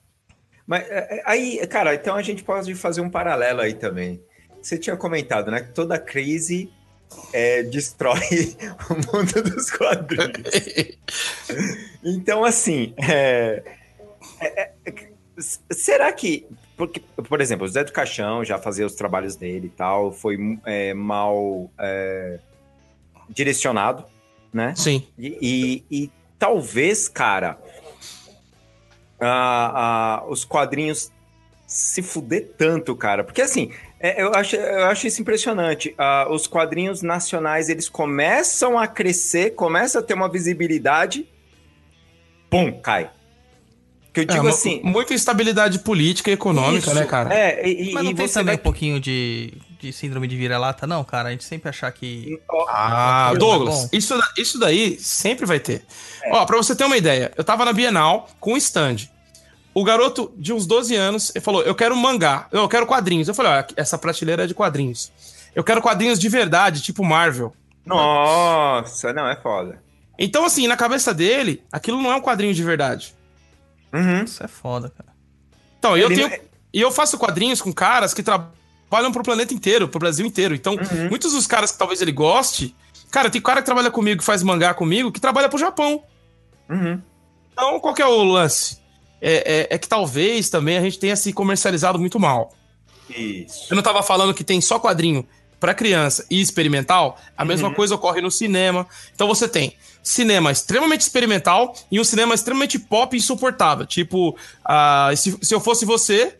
Mas 0.66 0.88
é, 0.88 1.18
é, 1.18 1.22
aí, 1.26 1.66
cara, 1.66 1.94
então 1.94 2.14
a 2.14 2.22
gente 2.22 2.44
pode 2.44 2.74
fazer 2.76 3.00
um 3.00 3.10
paralelo 3.10 3.60
aí 3.60 3.74
também. 3.74 4.22
Você 4.62 4.78
tinha 4.78 4.96
comentado, 4.96 5.50
né? 5.50 5.60
Que 5.62 5.72
toda 5.72 5.98
crise 5.98 6.70
é, 7.32 7.64
destrói 7.64 8.56
o 8.88 8.94
mundo 8.94 9.42
dos 9.42 9.70
quadrinhos. 9.70 10.98
Então, 12.02 12.44
assim, 12.44 12.94
é, 12.96 13.62
é, 14.40 14.72
é, 14.86 15.02
será 15.70 16.10
que. 16.12 16.46
Porque, 16.86 17.00
por 17.28 17.42
exemplo, 17.42 17.66
o 17.66 17.68
Zé 17.68 17.84
do 17.84 17.92
Caixão 17.92 18.42
já 18.42 18.56
fazia 18.58 18.86
os 18.86 18.94
trabalhos 18.94 19.36
dele 19.36 19.66
e 19.66 19.70
tal, 19.70 20.12
foi 20.12 20.58
é, 20.64 20.94
mal. 20.94 21.70
é, 21.78 22.38
direcionado, 23.28 24.04
né? 24.52 24.74
Sim. 24.74 25.06
E, 25.18 25.36
e- 25.90 26.04
e 26.04 26.10
talvez, 26.38 27.06
cara, 27.06 27.58
ah, 29.20 30.22
ah, 30.22 30.24
os 30.26 30.44
quadrinhos 30.44 31.12
se 31.66 32.02
fuder 32.02 32.50
tanto, 32.56 32.96
cara. 32.96 33.22
Porque 33.22 33.42
assim, 33.42 33.70
é, 34.00 34.22
eu, 34.22 34.34
acho, 34.34 34.56
eu 34.56 34.86
acho 34.86 35.06
isso 35.06 35.20
impressionante. 35.20 35.94
Os 36.30 36.46
quadrinhos 36.46 37.02
nacionais, 37.02 37.68
eles 37.68 37.88
começam 37.88 38.78
a 38.78 38.86
crescer, 38.88 39.50
começam 39.50 40.00
a 40.00 40.04
ter 40.04 40.14
uma 40.14 40.28
visibilidade, 40.28 41.28
pum, 42.48 42.72
cai. 42.80 43.10
Que 44.12 44.20
eu 44.20 44.24
digo 44.24 44.46
É, 44.46 44.50
assim. 44.50 44.80
Muita 44.82 45.14
instabilidade 45.14 45.78
política 45.80 46.30
e 46.30 46.34
econômica, 46.34 46.86
isso, 46.86 46.94
né, 46.94 47.04
cara? 47.06 47.32
É, 47.34 47.68
e, 47.68 47.92
Mas 47.92 48.02
e 48.02 48.06
não 48.06 48.14
tem 48.14 48.26
você 48.26 48.34
também 48.34 48.54
vai... 48.54 48.60
um 48.60 48.64
pouquinho 48.64 48.98
de, 48.98 49.54
de 49.80 49.92
síndrome 49.92 50.26
de 50.26 50.36
vira-lata, 50.36 50.86
não, 50.86 51.04
cara? 51.04 51.28
A 51.28 51.30
gente 51.32 51.44
sempre 51.44 51.68
achar 51.68 51.90
que. 51.92 52.40
Ah, 52.68 53.30
Tá 53.32 53.38
Douglas, 53.38 53.82
bom. 53.82 53.88
isso, 53.92 54.18
isso 54.36 54.58
daí 54.58 54.98
sempre 54.98 55.46
vai 55.46 55.60
ter. 55.60 55.84
Ó, 56.32 56.44
pra 56.44 56.56
você 56.56 56.74
ter 56.74 56.84
uma 56.84 56.96
ideia, 56.96 57.30
eu 57.36 57.44
tava 57.44 57.64
na 57.64 57.72
Bienal 57.72 58.28
com 58.40 58.54
um 58.54 58.56
stand. 58.56 58.96
O 59.72 59.84
garoto 59.84 60.32
de 60.36 60.52
uns 60.52 60.66
12 60.66 60.96
anos 60.96 61.30
ele 61.32 61.44
falou: 61.44 61.62
Eu 61.62 61.74
quero 61.76 61.96
mangá, 61.96 62.48
eu 62.50 62.68
quero 62.68 62.86
quadrinhos. 62.86 63.28
Eu 63.28 63.34
falei: 63.34 63.52
Ó, 63.52 63.64
essa 63.76 63.96
prateleira 63.96 64.42
é 64.42 64.46
de 64.48 64.54
quadrinhos. 64.54 65.12
Eu 65.54 65.62
quero 65.62 65.80
quadrinhos 65.80 66.18
de 66.18 66.28
verdade, 66.28 66.82
tipo 66.82 67.04
Marvel. 67.04 67.52
Nossa, 67.86 69.12
não, 69.12 69.28
é 69.28 69.36
foda. 69.36 69.80
Então, 70.18 70.44
assim, 70.44 70.66
na 70.66 70.76
cabeça 70.76 71.14
dele, 71.14 71.62
aquilo 71.72 72.00
não 72.02 72.10
é 72.12 72.16
um 72.16 72.20
quadrinho 72.20 72.52
de 72.52 72.62
verdade. 72.62 73.14
Uhum. 73.92 74.24
Isso 74.24 74.42
é 74.42 74.48
foda, 74.48 74.90
cara. 74.90 75.10
Então, 75.78 75.96
eu 75.96 76.08
tenho. 76.08 76.28
não 76.28 76.34
é- 76.34 76.40
E 76.72 76.80
eu 76.80 76.92
faço 76.92 77.18
quadrinhos 77.18 77.60
com 77.60 77.72
caras 77.72 78.14
que 78.14 78.22
trabalham 78.22 79.10
pro 79.12 79.24
planeta 79.24 79.52
inteiro, 79.52 79.88
pro 79.88 79.98
Brasil 79.98 80.24
inteiro. 80.24 80.54
Então, 80.54 80.74
Uhum. 80.74 81.08
muitos 81.08 81.32
dos 81.32 81.44
caras 81.46 81.72
que 81.72 81.78
talvez 81.78 82.00
ele 82.00 82.12
goste. 82.12 82.76
Cara, 83.10 83.28
tem 83.28 83.40
cara 83.40 83.60
que 83.60 83.66
trabalha 83.66 83.90
comigo, 83.90 84.18
que 84.20 84.24
faz 84.24 84.40
mangá 84.44 84.72
comigo, 84.72 85.10
que 85.10 85.20
trabalha 85.20 85.48
pro 85.48 85.58
Japão. 85.58 86.04
Uhum. 86.68 87.00
Então, 87.52 87.80
qual 87.80 87.92
que 87.92 88.00
é 88.02 88.06
o 88.06 88.22
lance? 88.22 88.78
É, 89.20 89.68
é- 89.70 89.74
é 89.74 89.78
que 89.78 89.88
talvez 89.88 90.48
também 90.48 90.78
a 90.78 90.80
gente 90.80 90.98
tenha 90.98 91.16
se 91.16 91.32
comercializado 91.32 91.98
muito 91.98 92.20
mal. 92.20 92.52
Isso. 93.08 93.66
Eu 93.68 93.74
não 93.74 93.82
tava 93.82 94.02
falando 94.02 94.32
que 94.32 94.44
tem 94.44 94.60
só 94.60 94.78
quadrinho 94.78 95.26
pra 95.58 95.74
criança 95.74 96.24
e 96.30 96.40
experimental, 96.40 97.18
a 97.36 97.44
mesma 97.44 97.68
Uhum. 97.68 97.74
coisa 97.74 97.96
ocorre 97.96 98.20
no 98.20 98.30
cinema. 98.30 98.86
Então 99.14 99.26
você 99.26 99.48
tem 99.48 99.74
cinema 100.02 100.50
extremamente 100.50 101.02
experimental 101.02 101.74
e 101.90 102.00
um 102.00 102.04
cinema 102.04 102.34
extremamente 102.34 102.78
pop 102.78 103.14
e 103.14 103.18
insuportável. 103.18 103.86
Tipo, 103.86 104.36
ah, 104.64 105.10
se, 105.16 105.36
se 105.42 105.54
eu 105.54 105.60
fosse 105.60 105.84
você, 105.84 106.36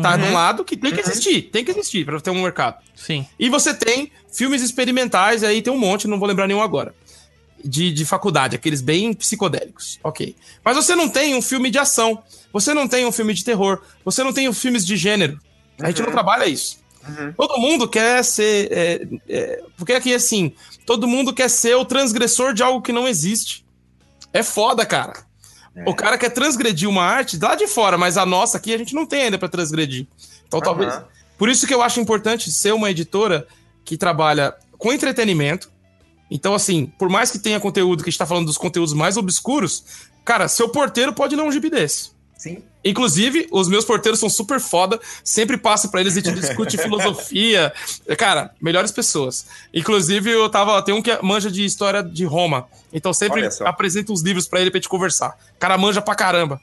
tá 0.00 0.12
Uhum. 0.12 0.18
de 0.18 0.24
um 0.24 0.32
lado 0.32 0.64
que 0.64 0.76
tem 0.76 0.92
que 0.92 1.00
existir, 1.00 1.42
tem 1.50 1.64
que 1.64 1.70
existir 1.70 2.04
pra 2.04 2.20
ter 2.20 2.30
um 2.30 2.42
mercado. 2.42 2.78
Sim. 2.94 3.26
E 3.38 3.48
você 3.48 3.74
tem 3.74 4.10
filmes 4.32 4.62
experimentais, 4.62 5.42
aí 5.42 5.60
tem 5.62 5.72
um 5.72 5.78
monte, 5.78 6.06
não 6.08 6.18
vou 6.18 6.28
lembrar 6.28 6.46
nenhum 6.46 6.62
agora. 6.62 6.94
De, 7.64 7.92
de 7.92 8.04
faculdade, 8.04 8.54
aqueles 8.54 8.80
bem 8.80 9.12
psicodélicos. 9.12 9.98
Ok. 10.04 10.36
Mas 10.64 10.76
você 10.76 10.94
não 10.94 11.08
tem 11.08 11.34
um 11.34 11.42
filme 11.42 11.70
de 11.70 11.78
ação. 11.78 12.22
Você 12.52 12.72
não 12.72 12.86
tem 12.86 13.04
um 13.04 13.10
filme 13.10 13.34
de 13.34 13.44
terror. 13.44 13.82
Você 14.04 14.22
não 14.22 14.32
tem 14.32 14.48
um 14.48 14.52
filmes 14.52 14.86
de 14.86 14.96
gênero. 14.96 15.40
A 15.80 15.88
gente 15.88 16.02
não 16.02 16.12
trabalha 16.12 16.46
isso. 16.46 16.78
Todo 17.36 17.58
mundo 17.58 17.88
quer 17.88 18.22
ser. 18.22 18.68
é, 18.70 19.08
é, 19.28 19.62
porque 19.76 19.92
aqui, 19.92 20.14
assim, 20.14 20.52
todo 20.88 21.06
mundo 21.06 21.34
quer 21.34 21.50
ser 21.50 21.74
o 21.74 21.84
transgressor 21.84 22.54
de 22.54 22.62
algo 22.62 22.80
que 22.80 22.92
não 22.92 23.06
existe. 23.06 23.62
É 24.32 24.42
foda, 24.42 24.86
cara. 24.86 25.12
O 25.86 25.94
cara 25.94 26.16
quer 26.16 26.30
transgredir 26.30 26.88
uma 26.88 27.02
arte 27.02 27.38
lá 27.38 27.54
de 27.54 27.66
fora, 27.66 27.98
mas 27.98 28.16
a 28.16 28.24
nossa 28.24 28.56
aqui 28.56 28.72
a 28.72 28.78
gente 28.78 28.94
não 28.94 29.04
tem 29.04 29.24
ainda 29.24 29.38
pra 29.38 29.50
transgredir. 29.50 30.06
Então 30.46 30.62
talvez. 30.62 30.94
Aham. 30.94 31.04
Por 31.36 31.50
isso 31.50 31.66
que 31.66 31.74
eu 31.74 31.82
acho 31.82 32.00
importante 32.00 32.50
ser 32.50 32.72
uma 32.72 32.90
editora 32.90 33.46
que 33.84 33.98
trabalha 33.98 34.54
com 34.78 34.90
entretenimento. 34.90 35.70
Então, 36.30 36.54
assim, 36.54 36.86
por 36.98 37.10
mais 37.10 37.30
que 37.30 37.38
tenha 37.38 37.60
conteúdo 37.60 38.02
que 38.02 38.08
a 38.08 38.10
gente 38.10 38.18
tá 38.18 38.26
falando 38.26 38.46
dos 38.46 38.56
conteúdos 38.56 38.94
mais 38.94 39.18
obscuros, 39.18 39.84
cara, 40.24 40.48
seu 40.48 40.70
porteiro 40.70 41.12
pode 41.12 41.36
ler 41.36 41.42
um 41.42 41.52
gibi 41.52 41.68
desse. 41.68 42.12
Sim. 42.34 42.62
Inclusive, 42.88 43.46
os 43.50 43.68
meus 43.68 43.84
porteiros 43.84 44.18
são 44.18 44.28
super 44.30 44.58
foda, 44.60 44.98
sempre 45.22 45.56
passo 45.56 45.90
pra 45.90 46.00
eles 46.00 46.16
e 46.16 46.20
gente 46.20 46.32
discute 46.40 46.76
filosofia. 46.82 47.72
Cara, 48.16 48.50
melhores 48.60 48.90
pessoas. 48.90 49.46
Inclusive, 49.74 50.30
eu 50.30 50.48
tava. 50.48 50.80
Tem 50.82 50.94
um 50.94 51.02
que 51.02 51.16
manja 51.22 51.50
de 51.50 51.64
história 51.64 52.02
de 52.02 52.24
Roma. 52.24 52.66
Então 52.92 53.12
sempre 53.12 53.42
apresento 53.66 54.12
uns 54.12 54.22
livros 54.22 54.46
pra 54.48 54.60
ele 54.60 54.70
pra 54.70 54.78
gente 54.78 54.88
conversar. 54.88 55.36
O 55.56 55.58
cara 55.58 55.76
manja 55.76 56.00
pra 56.00 56.14
caramba. 56.14 56.60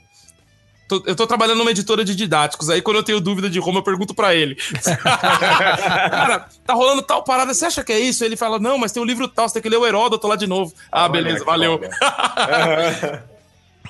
Tô- 0.88 1.01
eu 1.07 1.15
tô 1.15 1.26
trabalhando 1.26 1.57
numa 1.57 1.71
editora 1.71 2.05
de 2.05 2.13
didáticos, 2.15 2.69
aí 2.69 2.80
quando 2.80 2.97
eu 2.97 3.03
tenho 3.03 3.19
dúvida 3.19 3.49
de 3.49 3.57
Roma, 3.57 3.80
eu 3.80 3.84
pergunto 3.84 4.13
pra 4.13 4.36
ele. 4.36 4.55
cara, 5.03 6.47
tá 6.65 6.73
rolando 6.76 7.01
tal 7.01 7.23
parada, 7.23 7.53
você 7.55 7.65
acha 7.65 7.84
que 7.84 7.91
é 7.91 7.99
isso? 7.99 8.23
Ele 8.23 8.36
fala, 8.38 8.59
não, 8.59 8.78
mas 8.78 8.91
tem 8.91 9.01
um 9.01 9.05
livro 9.05 9.28
tal, 9.28 9.47
você 9.49 9.53
tem 9.55 9.63
que 9.63 9.69
ler 9.69 9.78
o 9.78 9.86
Heródoto 9.88 10.28
lá 10.28 10.36
de 10.36 10.45
novo. 10.45 10.71
Ah, 10.91 11.03
Olha 11.03 11.11
beleza, 11.11 11.43
valeu. 11.43 11.80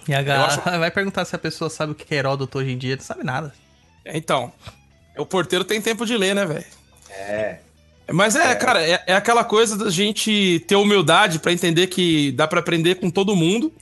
E 0.08 0.14
a 0.14 0.20
acho- 0.46 0.58
galera 0.62 0.80
vai 0.80 0.92
perguntar 0.92 1.26
se 1.26 1.36
a 1.36 1.40
pessoa 1.40 1.70
sabe 1.70 1.92
o 1.94 1.96
que 1.96 2.14
é 2.14 2.18
Heródoto 2.18 2.58
hoje 2.60 2.72
em 2.72 2.78
dia. 2.78 2.96
Não 2.96 3.04
sabe 3.04 3.24
nada. 3.24 3.54
Então, 4.06 4.52
o 5.18 5.26
porteiro 5.26 5.64
tem 5.66 5.82
tempo 5.82 6.06
de 6.06 6.16
ler, 6.18 6.36
né, 6.36 6.46
velho? 6.46 6.66
É. 7.10 7.60
Mas 8.12 8.36
é, 8.36 8.54
cara, 8.54 8.84
é, 8.88 9.04
é 9.08 9.16
aquela 9.16 9.44
coisa 9.44 9.76
da 9.76 9.90
gente 9.90 10.64
ter 10.68 10.76
humildade 10.76 11.40
pra 11.40 11.52
entender 11.52 11.88
que 11.88 12.32
dá 12.34 12.48
pra 12.48 12.60
aprender 12.60 12.96
com 12.96 13.10
todo 13.10 13.36
mundo 13.36 13.74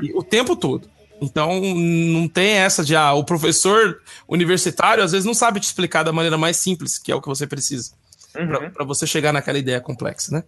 e 0.00 0.10
o 0.14 0.22
tempo 0.22 0.56
todo. 0.56 0.88
Então, 1.20 1.60
não 1.60 2.26
tem 2.28 2.52
essa 2.52 2.82
de, 2.84 2.94
ah, 2.96 3.12
o 3.12 3.24
professor 3.24 4.00
universitário 4.26 5.02
às 5.04 5.12
vezes 5.12 5.26
não 5.26 5.34
sabe 5.34 5.60
te 5.60 5.64
explicar 5.64 6.02
da 6.04 6.12
maneira 6.12 6.38
mais 6.38 6.56
simples, 6.56 6.96
que 6.96 7.12
é 7.12 7.14
o 7.14 7.20
que 7.20 7.28
você 7.28 7.46
precisa, 7.46 7.90
pra 8.32 8.70
pra 8.70 8.84
você 8.84 9.06
chegar 9.06 9.32
naquela 9.32 9.58
ideia 9.58 9.80
complexa, 9.80 10.32
né? 10.34 10.44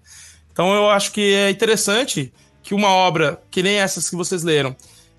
Então, 0.52 0.72
eu 0.72 0.88
acho 0.88 1.12
que 1.12 1.34
é 1.34 1.50
interessante 1.50 2.32
que 2.62 2.72
uma 2.72 2.88
obra, 2.88 3.42
que 3.50 3.62
nem 3.62 3.76
essas 3.80 4.08
que 4.08 4.16
vocês 4.16 4.42
leram, 4.44 4.74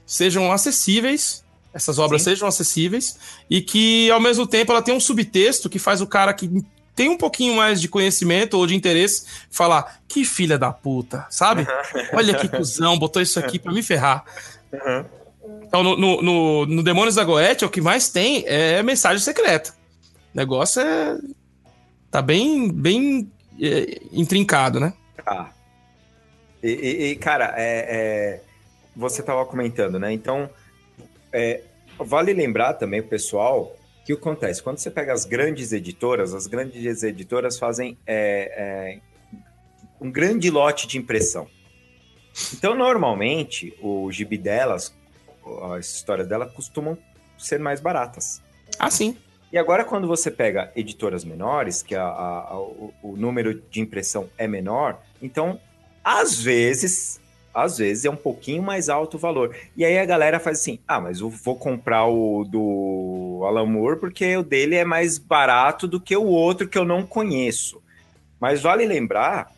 sejam 0.06 0.52
acessíveis, 0.52 1.44
essas 1.74 1.98
obras 2.00 2.22
sejam 2.22 2.48
acessíveis, 2.48 3.18
e 3.50 3.62
que, 3.62 4.10
ao 4.12 4.20
mesmo 4.20 4.46
tempo, 4.46 4.72
ela 4.72 4.82
tenha 4.82 4.98
um 4.98 5.00
subtexto 5.00 5.70
que 5.70 5.80
faz 5.80 6.02
o 6.02 6.08
cara 6.08 6.34
que 6.34 6.50
tem 6.94 7.10
um 7.10 7.18
pouquinho 7.18 7.56
mais 7.56 7.80
de 7.80 7.88
conhecimento 7.88 8.56
ou 8.58 8.68
de 8.68 8.76
interesse 8.76 9.26
falar, 9.50 10.02
que 10.08 10.26
filha 10.26 10.58
da 10.58 10.72
puta, 10.74 11.26
sabe? 11.30 11.66
Olha 12.14 12.36
que 12.36 12.50
cuzão, 12.50 13.00
botou 13.00 13.22
isso 13.22 13.40
aqui 13.40 13.58
pra 13.58 13.72
me 13.72 13.82
ferrar. 13.82 14.26
Então, 15.64 15.82
no, 15.82 15.96
no, 15.98 16.22
no, 16.22 16.66
no 16.66 16.84
Demônios 16.84 17.16
da 17.16 17.24
Goethe, 17.24 17.64
o 17.64 17.70
que 17.70 17.80
mais 17.80 18.10
tem 18.10 18.44
é 18.46 18.84
mensagem 18.84 19.20
secreta. 19.24 19.74
O 20.34 20.38
negócio 20.38 20.82
é. 20.82 21.18
Tá 22.12 22.22
bem, 22.22 22.70
bem 22.70 23.32
é, 23.60 24.02
intrincado, 24.12 24.80
né? 24.82 24.94
Tá. 25.24 25.50
E, 26.62 26.68
e- 26.70 27.12
e, 27.12 27.16
cara, 27.16 27.54
é, 27.56 27.86
é, 27.90 28.42
você 28.96 29.22
estava 29.22 29.46
comentando, 29.46 29.98
né? 30.00 30.12
Então, 30.12 30.50
é, 31.32 31.62
vale 31.98 32.34
lembrar 32.34 32.74
também, 32.74 33.02
pessoal, 33.02 33.76
que 34.06 34.14
o 34.14 34.18
que 34.18 34.22
acontece? 34.22 34.62
Quando 34.62 34.80
você 34.80 34.90
pega 34.92 35.14
as 35.14 35.26
grandes 35.26 35.72
editoras, 35.72 36.34
as 36.34 36.48
grandes 36.48 37.04
editoras 37.04 37.58
fazem 37.58 37.98
é, 38.06 39.00
é, 39.00 39.00
um 40.00 40.12
grande 40.12 40.50
lote 40.50 40.88
de 40.88 40.98
impressão. 40.98 41.48
Então, 42.54 42.76
normalmente, 42.76 43.74
o 43.82 44.12
gibi 44.12 44.38
delas, 44.38 44.94
as 45.76 45.94
histórias 45.94 46.28
delas, 46.28 46.52
costumam 46.54 46.98
ser 47.38 47.60
mais 47.60 47.80
baratas. 47.80 48.42
Ah, 48.80 48.90
sim. 48.90 49.18
E 49.52 49.58
agora, 49.58 49.84
quando 49.86 50.08
você 50.08 50.32
pega 50.32 50.72
editoras 50.76 51.24
menores, 51.24 51.82
que 51.84 51.94
a- 51.94 52.04
a- 52.04 52.52
a- 52.52 52.60
o, 52.60 52.94
o 53.04 53.18
número 53.18 53.54
de 53.70 53.82
impressão 53.82 54.30
é 54.38 54.48
menor, 54.48 55.02
então, 55.22 55.60
às 56.04 56.42
vezes, 56.42 57.20
às 57.54 57.78
vezes 57.78 58.06
é 58.06 58.10
um 58.10 58.16
pouquinho 58.16 58.64
mais 58.64 58.90
alto 58.90 59.18
o 59.18 59.20
valor. 59.20 59.56
E 59.76 59.86
aí 59.86 59.98
a 59.98 60.06
galera 60.06 60.40
faz 60.40 60.60
assim: 60.60 60.80
ah, 60.88 61.00
mas 61.00 61.20
eu 61.20 61.30
vou 61.30 61.56
comprar 61.56 62.06
o 62.06 62.44
do 62.44 63.44
Alan 63.46 63.66
Moore 63.66 64.00
porque 64.00 64.38
o 64.38 64.44
dele 64.44 64.76
é 64.76 64.86
mais 64.86 65.18
barato 65.18 65.88
do 65.88 66.00
que 66.00 66.16
o 66.16 66.26
outro 66.26 66.68
que 66.68 66.78
eu 66.78 66.86
não 66.86 67.04
conheço. 67.04 67.82
Mas 68.40 68.62
vale 68.62 68.86
lembrar 68.86 69.52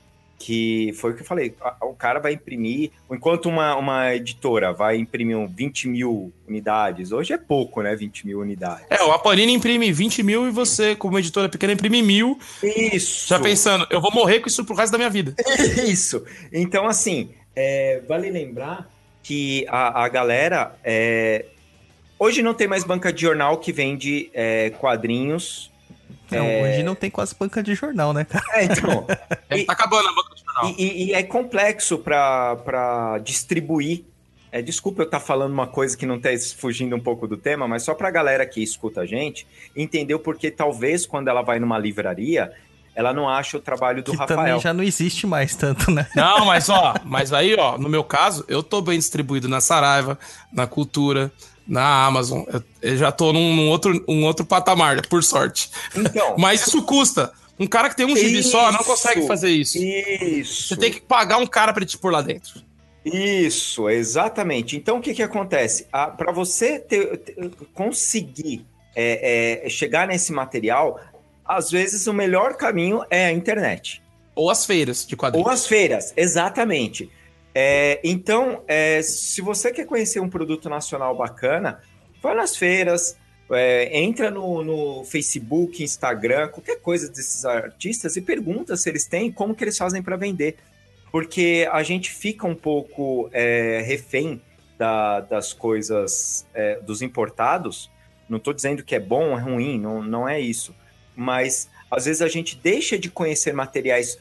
que 0.44 0.92
foi 0.96 1.12
o 1.12 1.16
que 1.16 1.22
eu 1.22 1.26
falei: 1.26 1.56
o 1.82 1.94
cara 1.94 2.20
vai 2.20 2.34
imprimir, 2.34 2.92
enquanto 3.10 3.48
uma, 3.48 3.76
uma 3.78 4.14
editora 4.14 4.74
vai 4.74 4.98
imprimir 4.98 5.38
um 5.38 5.48
20 5.48 5.88
mil 5.88 6.34
unidades, 6.46 7.14
hoje 7.14 7.32
é 7.32 7.38
pouco, 7.38 7.82
né? 7.82 7.96
20 7.96 8.28
mil 8.28 8.40
unidades. 8.42 8.86
É, 8.90 8.96
a 8.96 9.18
Panini 9.18 9.54
imprime 9.54 9.90
20 9.92 10.22
mil 10.22 10.46
e 10.46 10.52
você, 10.52 10.98
como 10.98 11.18
editora 11.18 11.48
pequena, 11.48 11.72
imprime 11.72 12.02
mil, 12.02 12.38
Isso. 12.62 13.30
já 13.30 13.40
pensando, 13.40 13.88
eu 13.90 14.02
vou 14.02 14.12
morrer 14.12 14.42
com 14.42 14.50
isso 14.50 14.66
pro 14.66 14.76
resto 14.76 14.92
da 14.92 14.98
minha 14.98 15.10
vida. 15.10 15.34
Isso. 15.88 16.26
Então, 16.52 16.88
assim, 16.88 17.30
é, 17.56 18.02
vale 18.08 18.30
lembrar 18.30 18.90
que 19.22 19.66
a, 19.70 20.04
a 20.04 20.08
galera. 20.10 20.76
é, 20.84 21.46
hoje 22.20 22.42
não 22.42 22.54
tem 22.54 22.68
mais 22.68 22.84
banca 22.84 23.12
de 23.12 23.22
jornal 23.22 23.58
que 23.58 23.72
vende 23.72 24.30
é, 24.34 24.70
quadrinhos. 24.72 25.72
Não, 26.32 26.46
hoje 26.64 26.82
não 26.84 26.96
tem 26.96 27.12
quase 27.12 27.36
banca 27.38 27.62
de 27.62 27.76
jornal, 27.76 28.12
né, 28.14 28.26
cara? 28.26 28.44
É, 28.54 28.64
então. 28.66 29.06
É, 29.50 29.58
E- 29.60 29.66
tá 29.66 29.74
acabando 29.74 30.08
a 30.10 30.14
banca 30.14 30.36
de 30.36 30.42
jornal. 30.44 30.76
E, 30.78 30.84
e- 30.84 31.06
e 31.10 31.14
é 31.14 31.22
complexo 31.24 31.98
para 32.00 33.20
distribuir. 33.24 34.04
É, 34.52 34.62
desculpa 34.62 35.02
eu 35.02 35.06
estar 35.06 35.20
falando 35.20 35.52
uma 35.52 35.66
coisa 35.68 35.98
que 35.98 36.06
não 36.06 36.18
está 36.18 36.30
fugindo 36.58 36.96
um 36.96 37.00
pouco 37.00 37.28
do 37.28 37.36
tema, 37.38 37.68
mas 37.68 37.82
só 37.84 37.94
para 37.96 38.08
a 38.08 38.12
galera 38.12 38.46
que 38.46 38.62
escuta 38.62 39.02
a 39.02 39.06
gente 39.06 39.48
entender 39.76 40.14
o 40.14 40.20
porquê, 40.20 40.52
talvez, 40.52 41.06
quando 41.08 41.28
ela 41.28 41.42
vai 41.42 41.60
numa 41.60 41.78
livraria, 41.80 42.52
ela 42.96 43.14
não 43.14 43.28
acha 43.28 43.58
o 43.58 43.60
trabalho 43.60 44.04
do 44.04 44.12
que 44.12 44.18
Rafael. 44.18 44.38
também 44.40 44.60
já 44.60 44.74
não 44.74 44.84
existe 44.84 45.26
mais 45.26 45.56
tanto, 45.56 45.90
né? 45.92 46.08
Não, 46.16 46.46
mas 46.46 46.70
ó, 46.70 46.94
mas 47.04 47.34
aí, 47.34 47.56
ó, 47.56 47.78
no 47.78 47.90
meu 47.90 48.04
caso, 48.04 48.46
eu 48.48 48.62
tô 48.62 48.82
bem 48.82 48.98
distribuído 49.00 49.48
na 49.48 49.60
Saraiva, 49.62 50.18
na 50.52 50.68
Cultura, 50.68 51.32
na 51.68 52.06
Amazon. 52.06 52.44
Eu, 52.52 52.64
eu 52.82 52.98
já 52.98 53.12
tô 53.12 53.32
num, 53.34 53.56
num 53.56 53.70
outro, 53.70 54.04
um 54.08 54.24
outro 54.26 54.46
patamar, 54.46 55.06
por 55.08 55.24
sorte. 55.24 55.70
Então, 55.96 56.36
Mas 56.40 56.68
isso 56.68 56.84
custa. 56.84 57.32
Um 57.60 57.68
cara 57.68 57.88
que 57.90 57.96
tem 57.96 58.06
um 58.06 58.16
gibi 58.16 58.42
só 58.44 58.72
não 58.72 58.84
consegue 58.84 59.26
fazer 59.28 59.50
isso. 59.52 59.78
isso. 59.78 60.68
Você 60.70 60.76
tem 60.76 60.92
que 60.92 61.00
pagar 61.00 61.38
um 61.38 61.46
cara 61.46 61.72
pra 61.72 61.86
te 61.86 61.98
pôr 61.98 62.12
lá 62.12 62.22
dentro. 62.22 62.62
Isso, 63.06 63.90
exatamente. 63.90 64.76
Então, 64.78 64.98
o 64.98 65.02
que, 65.02 65.14
que 65.14 65.22
acontece? 65.22 65.86
Para 65.92 66.32
você 66.32 66.80
ter- 66.80 67.18
ter- 67.18 67.52
conseguir 67.74 68.66
é, 68.96 69.66
é, 69.66 69.70
chegar 69.70 70.08
nesse 70.08 70.32
material, 70.32 71.00
às 71.46 71.70
vezes 71.72 72.08
o 72.08 72.14
melhor 72.14 72.56
caminho 72.56 73.04
é 73.10 73.26
a 73.26 73.32
internet. 73.32 74.02
Ou 74.36 74.50
as 74.50 74.66
feiras 74.66 75.06
de 75.06 75.16
quadrinhos. 75.16 75.46
Ou 75.46 75.52
as 75.54 75.68
feiras, 75.68 76.14
exatamente. 76.18 77.10
É, 77.54 78.00
então, 78.04 78.64
é, 78.68 79.02
se 79.02 79.42
você 79.42 79.72
quer 79.72 79.86
conhecer 79.86 80.20
um 80.20 80.30
produto 80.30 80.70
nacional 80.70 81.16
bacana, 81.16 81.82
vai 82.22 82.34
nas 82.36 82.56
feiras, 82.56 83.16
é, 83.52 83.96
entra 84.00 84.32
no, 84.32 84.64
no 84.64 85.04
Facebook, 85.04 85.84
Instagram, 85.84 86.48
qualquer 86.48 86.80
coisa 86.82 87.08
desses 87.10 87.46
artistas 87.46 88.16
e 88.16 88.22
pergunta 88.22 88.76
se 88.76 88.90
eles 88.90 89.06
têm, 89.06 89.32
como 89.32 89.54
que 89.54 89.64
eles 89.64 89.78
fazem 89.78 90.02
para 90.02 90.16
vender. 90.16 90.58
Porque 91.12 91.68
a 91.72 91.84
gente 91.84 92.10
fica 92.10 92.48
um 92.48 92.56
pouco 92.56 93.30
é, 93.32 93.84
refém 93.86 94.42
da- 94.80 95.20
das 95.20 95.54
coisas 95.54 96.44
é, 96.56 96.80
dos 96.80 97.04
importados. 97.04 97.92
Não 98.28 98.40
estou 98.40 98.52
dizendo 98.52 98.84
que 98.84 98.96
é 98.96 99.00
bom 99.00 99.30
ou 99.30 99.38
é 99.38 99.42
ruim, 99.42 99.80
não, 99.80 100.02
não 100.02 100.28
é 100.28 100.40
isso. 100.40 100.74
Mas 101.16 101.70
às 101.90 102.06
vezes 102.06 102.22
a 102.22 102.28
gente 102.28 102.56
deixa 102.56 102.98
de 102.98 103.10
conhecer 103.10 103.54
materiais 103.54 104.18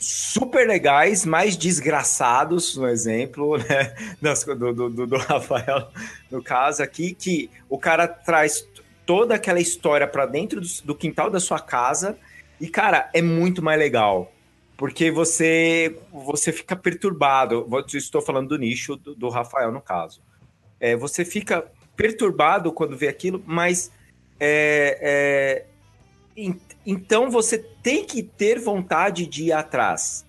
super 0.00 0.66
legais, 0.66 1.24
mais 1.24 1.56
desgraçados, 1.56 2.76
no 2.76 2.86
exemplo, 2.86 3.56
né? 3.70 3.94
do, 4.20 4.72
do, 4.72 4.90
do- 4.90 5.06
do 5.06 5.16
Rafael, 5.16 5.88
no 6.30 6.42
caso 6.42 6.82
aqui, 6.82 7.14
que 7.14 7.50
o 7.68 7.78
cara 7.78 8.06
traz 8.06 8.66
toda 9.06 9.34
aquela 9.34 9.60
história 9.60 10.06
para 10.06 10.26
dentro 10.26 10.60
do, 10.60 10.66
do 10.84 10.94
quintal 10.94 11.30
da 11.30 11.40
sua 11.40 11.60
casa 11.60 12.18
e, 12.60 12.68
cara, 12.68 13.10
é 13.12 13.22
muito 13.22 13.62
mais 13.62 13.78
legal. 13.78 14.30
Porque 14.76 15.10
você 15.10 15.96
você 16.12 16.52
fica 16.52 16.74
perturbado. 16.74 17.66
Estou 17.94 18.20
falando 18.20 18.48
do 18.48 18.58
nicho 18.58 18.96
do, 18.96 19.14
do 19.14 19.28
Rafael, 19.28 19.70
no 19.70 19.80
caso. 19.80 20.20
É, 20.80 20.96
você 20.96 21.24
fica 21.24 21.64
perturbado 21.96 22.72
quando 22.72 22.96
vê 22.96 23.06
aquilo, 23.06 23.42
mas 23.46 23.90
é, 24.40 24.98
é, 25.00 25.66
então 26.84 27.30
você 27.30 27.58
tem 27.82 28.04
que 28.04 28.22
ter 28.22 28.58
vontade 28.60 29.26
de 29.26 29.44
ir 29.44 29.52
atrás. 29.52 30.24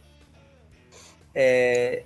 É, 1.34 2.03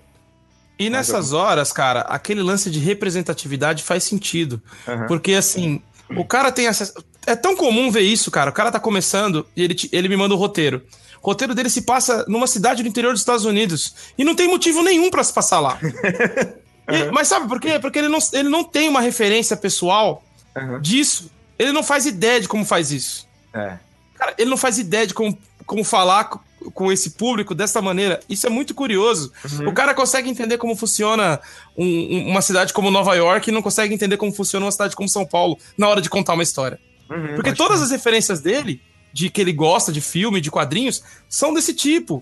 E 0.77 0.89
nessas 0.89 1.33
horas, 1.33 1.71
cara, 1.71 2.01
aquele 2.01 2.41
lance 2.41 2.69
de 2.71 2.79
representatividade 2.79 3.83
faz 3.83 4.03
sentido. 4.03 4.61
Aham. 4.87 5.07
Porque 5.07 5.33
assim, 5.33 5.81
o 6.15 6.25
cara 6.25 6.51
tem 6.51 6.67
acesso. 6.67 6.93
É 7.27 7.35
tão 7.35 7.55
comum 7.55 7.91
ver 7.91 8.01
isso, 8.01 8.31
cara. 8.31 8.49
O 8.49 8.53
cara 8.53 8.71
tá 8.71 8.79
começando 8.79 9.45
e 9.55 9.63
ele, 9.63 9.75
te- 9.75 9.89
ele 9.91 10.07
me 10.07 10.15
manda 10.17 10.33
o 10.33 10.37
roteiro. 10.37 10.83
O 11.21 11.27
roteiro 11.27 11.53
dele 11.53 11.69
se 11.69 11.81
passa 11.81 12.23
numa 12.27 12.47
cidade 12.47 12.81
do 12.81 12.87
interior 12.89 13.11
dos 13.11 13.21
Estados 13.21 13.43
Unidos. 13.45 13.93
E 14.17 14.23
não 14.23 14.33
tem 14.33 14.47
motivo 14.47 14.81
nenhum 14.81 15.09
pra 15.11 15.23
se 15.23 15.33
passar 15.33 15.59
lá. 15.59 15.77
E- 16.91 17.11
mas 17.11 17.27
sabe 17.27 17.47
por 17.47 17.59
quê? 17.61 17.77
Porque 17.79 17.99
ele 17.99 18.07
não, 18.07 18.17
ele 18.33 18.49
não 18.49 18.63
tem 18.63 18.89
uma 18.89 18.99
referência 18.99 19.55
pessoal 19.55 20.23
Aham. 20.57 20.81
disso. 20.81 21.29
Ele 21.59 21.71
não 21.71 21.83
faz 21.83 22.07
ideia 22.07 22.41
de 22.41 22.47
como 22.47 22.65
faz 22.65 22.91
isso. 22.91 23.27
é. 23.53 23.77
Cara, 24.19 24.35
ele 24.37 24.49
não 24.49 24.57
faz 24.57 24.77
ideia 24.77 25.07
de 25.07 25.13
como, 25.15 25.35
como 25.65 25.83
falar 25.83 26.25
co- 26.25 26.41
com 26.73 26.91
esse 26.91 27.11
público 27.11 27.55
dessa 27.55 27.81
maneira. 27.81 28.19
Isso 28.29 28.45
é 28.45 28.49
muito 28.49 28.75
curioso. 28.75 29.31
O 29.65 29.71
cara 29.73 29.93
consegue 29.93 30.29
entender 30.29 30.57
como 30.57 30.75
funciona 30.75 31.39
um- 31.77 31.85
um- 31.85 32.27
uma 32.31 32.41
cidade 32.41 32.73
como 32.73 32.91
Nova 32.91 33.15
York 33.15 33.49
e 33.49 33.53
não 33.53 33.61
consegue 33.61 33.93
entender 33.93 34.17
como 34.17 34.31
funciona 34.33 34.65
uma 34.65 34.71
cidade 34.71 34.95
como 34.95 35.07
São 35.07 35.25
Paulo 35.25 35.57
na 35.77 35.87
hora 35.87 36.01
de 36.01 36.09
contar 36.09 36.33
uma 36.33 36.43
história. 36.43 36.77
Uhum. 37.09 37.35
Porque 37.35 37.53
todas 37.53 37.81
as 37.81 37.91
referências 37.91 38.41
dele, 38.41 38.81
de 39.13 39.29
que 39.29 39.39
ele 39.41 39.53
gosta 39.53 39.91
de 39.91 40.01
filme, 40.01 40.41
de 40.41 40.51
quadrinhos, 40.51 41.01
são 41.29 41.53
desse 41.53 41.73
tipo. 41.73 42.21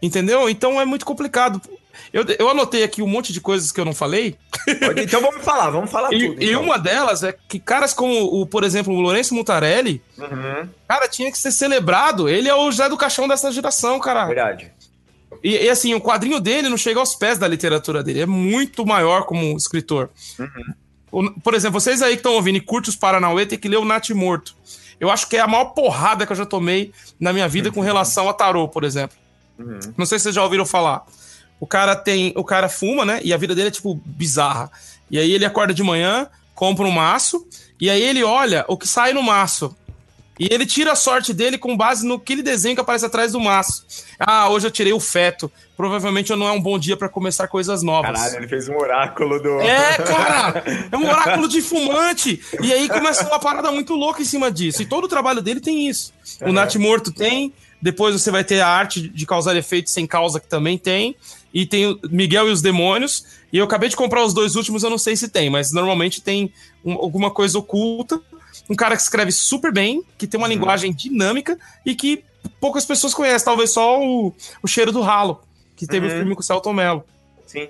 Entendeu? 0.00 0.48
Então 0.48 0.80
é 0.80 0.84
muito 0.84 1.04
complicado. 1.04 1.60
Eu, 2.12 2.24
eu 2.38 2.48
anotei 2.48 2.82
aqui 2.84 3.02
um 3.02 3.06
monte 3.06 3.32
de 3.32 3.40
coisas 3.40 3.70
que 3.72 3.80
eu 3.80 3.84
não 3.84 3.94
falei. 3.94 4.36
Então 5.02 5.20
vamos 5.20 5.44
falar, 5.44 5.70
vamos 5.70 5.90
falar 5.90 6.12
E, 6.12 6.28
tudo. 6.28 6.42
e 6.42 6.50
então. 6.50 6.62
uma 6.62 6.78
delas 6.78 7.22
é 7.22 7.32
que 7.48 7.58
caras 7.58 7.92
como, 7.94 8.14
o, 8.40 8.46
por 8.46 8.64
exemplo, 8.64 8.92
o 8.94 9.00
Lourenço 9.00 9.34
Mutarelli, 9.34 10.02
Uhum. 10.18 10.68
cara, 10.88 11.08
tinha 11.08 11.30
que 11.30 11.38
ser 11.38 11.52
celebrado. 11.52 12.28
Ele 12.28 12.48
é 12.48 12.54
o 12.54 12.70
Zé 12.72 12.88
do 12.88 12.96
Caixão 12.96 13.26
dessa 13.28 13.50
geração, 13.52 13.98
cara. 13.98 14.26
Verdade. 14.26 14.70
E, 15.42 15.56
e, 15.56 15.68
assim, 15.68 15.94
o 15.94 16.00
quadrinho 16.00 16.38
dele 16.38 16.68
não 16.68 16.76
chega 16.76 17.00
aos 17.00 17.14
pés 17.14 17.38
da 17.38 17.48
literatura 17.48 18.02
dele. 18.02 18.20
É 18.20 18.26
muito 18.26 18.84
maior 18.86 19.24
como 19.24 19.56
escritor. 19.56 20.10
O- 21.10 21.30
por 21.40 21.54
exemplo, 21.54 21.80
vocês 21.80 22.00
aí 22.02 22.12
que 22.12 22.20
estão 22.20 22.34
ouvindo 22.34 22.56
e 22.56 22.60
curtem 22.60 22.90
os 22.90 22.96
Paranauê, 22.96 23.44
tem 23.46 23.58
que 23.58 23.68
ler 23.68 23.76
o 23.78 23.84
Nath 23.84 24.10
Morto. 24.10 24.54
Eu 25.00 25.10
acho 25.10 25.28
que 25.28 25.36
é 25.36 25.40
a 25.40 25.46
maior 25.48 25.66
porrada 25.66 26.24
que 26.24 26.32
eu 26.32 26.36
já 26.36 26.46
tomei 26.46 26.92
na 27.18 27.32
minha 27.32 27.48
vida 27.48 27.72
com 27.72 27.80
relação 27.80 28.28
a 28.28 28.32
tarô, 28.32 28.68
por 28.68 28.84
exemplo. 28.84 29.16
Uhum. 29.58 29.78
Não 29.96 30.06
sei 30.06 30.18
se 30.18 30.24
vocês 30.24 30.34
já 30.34 30.42
ouviram 30.44 30.64
falar. 30.64 31.04
O 31.62 31.66
cara 31.68 31.94
tem. 31.94 32.32
O 32.34 32.42
cara 32.42 32.68
fuma, 32.68 33.04
né? 33.04 33.20
E 33.22 33.32
a 33.32 33.36
vida 33.36 33.54
dele 33.54 33.68
é, 33.68 33.70
tipo, 33.70 33.94
bizarra. 34.04 34.68
E 35.08 35.16
aí 35.16 35.30
ele 35.30 35.44
acorda 35.44 35.72
de 35.72 35.80
manhã, 35.80 36.26
compra 36.56 36.84
um 36.84 36.90
maço, 36.90 37.46
e 37.80 37.88
aí 37.88 38.02
ele 38.02 38.24
olha 38.24 38.64
o 38.66 38.76
que 38.76 38.88
sai 38.88 39.12
no 39.12 39.22
maço. 39.22 39.72
E 40.40 40.48
ele 40.50 40.66
tira 40.66 40.90
a 40.90 40.96
sorte 40.96 41.32
dele 41.32 41.56
com 41.56 41.76
base 41.76 42.04
no 42.04 42.14
aquele 42.14 42.42
desenho 42.42 42.74
que 42.74 42.80
aparece 42.80 43.06
atrás 43.06 43.30
do 43.30 43.38
maço. 43.38 43.84
Ah, 44.18 44.48
hoje 44.48 44.66
eu 44.66 44.72
tirei 44.72 44.92
o 44.92 44.98
feto. 44.98 45.52
Provavelmente 45.76 46.34
não 46.34 46.48
é 46.48 46.50
um 46.50 46.60
bom 46.60 46.76
dia 46.80 46.96
pra 46.96 47.08
começar 47.08 47.46
coisas 47.46 47.80
novas. 47.80 48.10
Caralho, 48.18 48.36
ele 48.38 48.48
fez 48.48 48.68
um 48.68 48.74
oráculo 48.76 49.40
do. 49.40 49.60
É, 49.60 49.98
cara! 49.98 50.64
É 50.90 50.96
um 50.96 51.06
oráculo 51.08 51.46
de 51.46 51.62
fumante! 51.62 52.40
E 52.60 52.72
aí 52.72 52.88
começa 52.88 53.24
uma 53.28 53.38
parada 53.38 53.70
muito 53.70 53.94
louca 53.94 54.20
em 54.20 54.24
cima 54.24 54.50
disso. 54.50 54.82
E 54.82 54.86
todo 54.86 55.04
o 55.04 55.08
trabalho 55.08 55.40
dele 55.40 55.60
tem 55.60 55.88
isso. 55.88 56.12
O 56.40 56.46
Uhum. 56.46 56.52
Nath 56.52 56.74
Morto 56.74 57.12
tem, 57.12 57.52
depois 57.82 58.14
você 58.14 58.30
vai 58.30 58.44
ter 58.44 58.60
a 58.60 58.68
arte 58.68 59.08
de 59.08 59.26
causar 59.26 59.56
efeitos 59.56 59.92
sem 59.92 60.06
causa, 60.06 60.38
que 60.40 60.46
também 60.48 60.78
tem. 60.78 61.16
E 61.52 61.66
tem 61.66 61.86
o 61.86 62.00
Miguel 62.10 62.48
e 62.48 62.52
os 62.52 62.62
Demônios. 62.62 63.26
E 63.52 63.58
eu 63.58 63.64
acabei 63.64 63.88
de 63.90 63.96
comprar 63.96 64.24
os 64.24 64.32
dois 64.32 64.56
últimos, 64.56 64.82
eu 64.82 64.88
não 64.88 64.96
sei 64.96 65.16
se 65.16 65.28
tem, 65.28 65.50
mas 65.50 65.72
normalmente 65.72 66.22
tem 66.22 66.50
um- 66.84 66.94
alguma 66.94 67.30
coisa 67.30 67.58
oculta. 67.58 68.18
Um 68.70 68.74
cara 68.76 68.96
que 68.96 69.02
escreve 69.02 69.32
super 69.32 69.72
bem, 69.72 70.02
que 70.16 70.26
tem 70.26 70.38
uma 70.38 70.46
Uhum. 70.46 70.54
linguagem 70.54 70.92
dinâmica 70.94 71.58
e 71.84 71.94
que 71.94 72.24
poucas 72.60 72.84
pessoas 72.86 73.12
conhecem. 73.12 73.44
Talvez 73.44 73.70
só 73.72 74.00
o, 74.00 74.32
o 74.62 74.66
cheiro 74.68 74.92
do 74.92 75.00
ralo, 75.02 75.42
que 75.76 75.86
teve 75.86 76.06
o 76.06 76.10
Uhum. 76.10 76.16
filme 76.18 76.34
com 76.34 76.40
o 76.40 76.44
Celton 76.44 76.72
Mello. 76.72 77.04
Sim. 77.46 77.68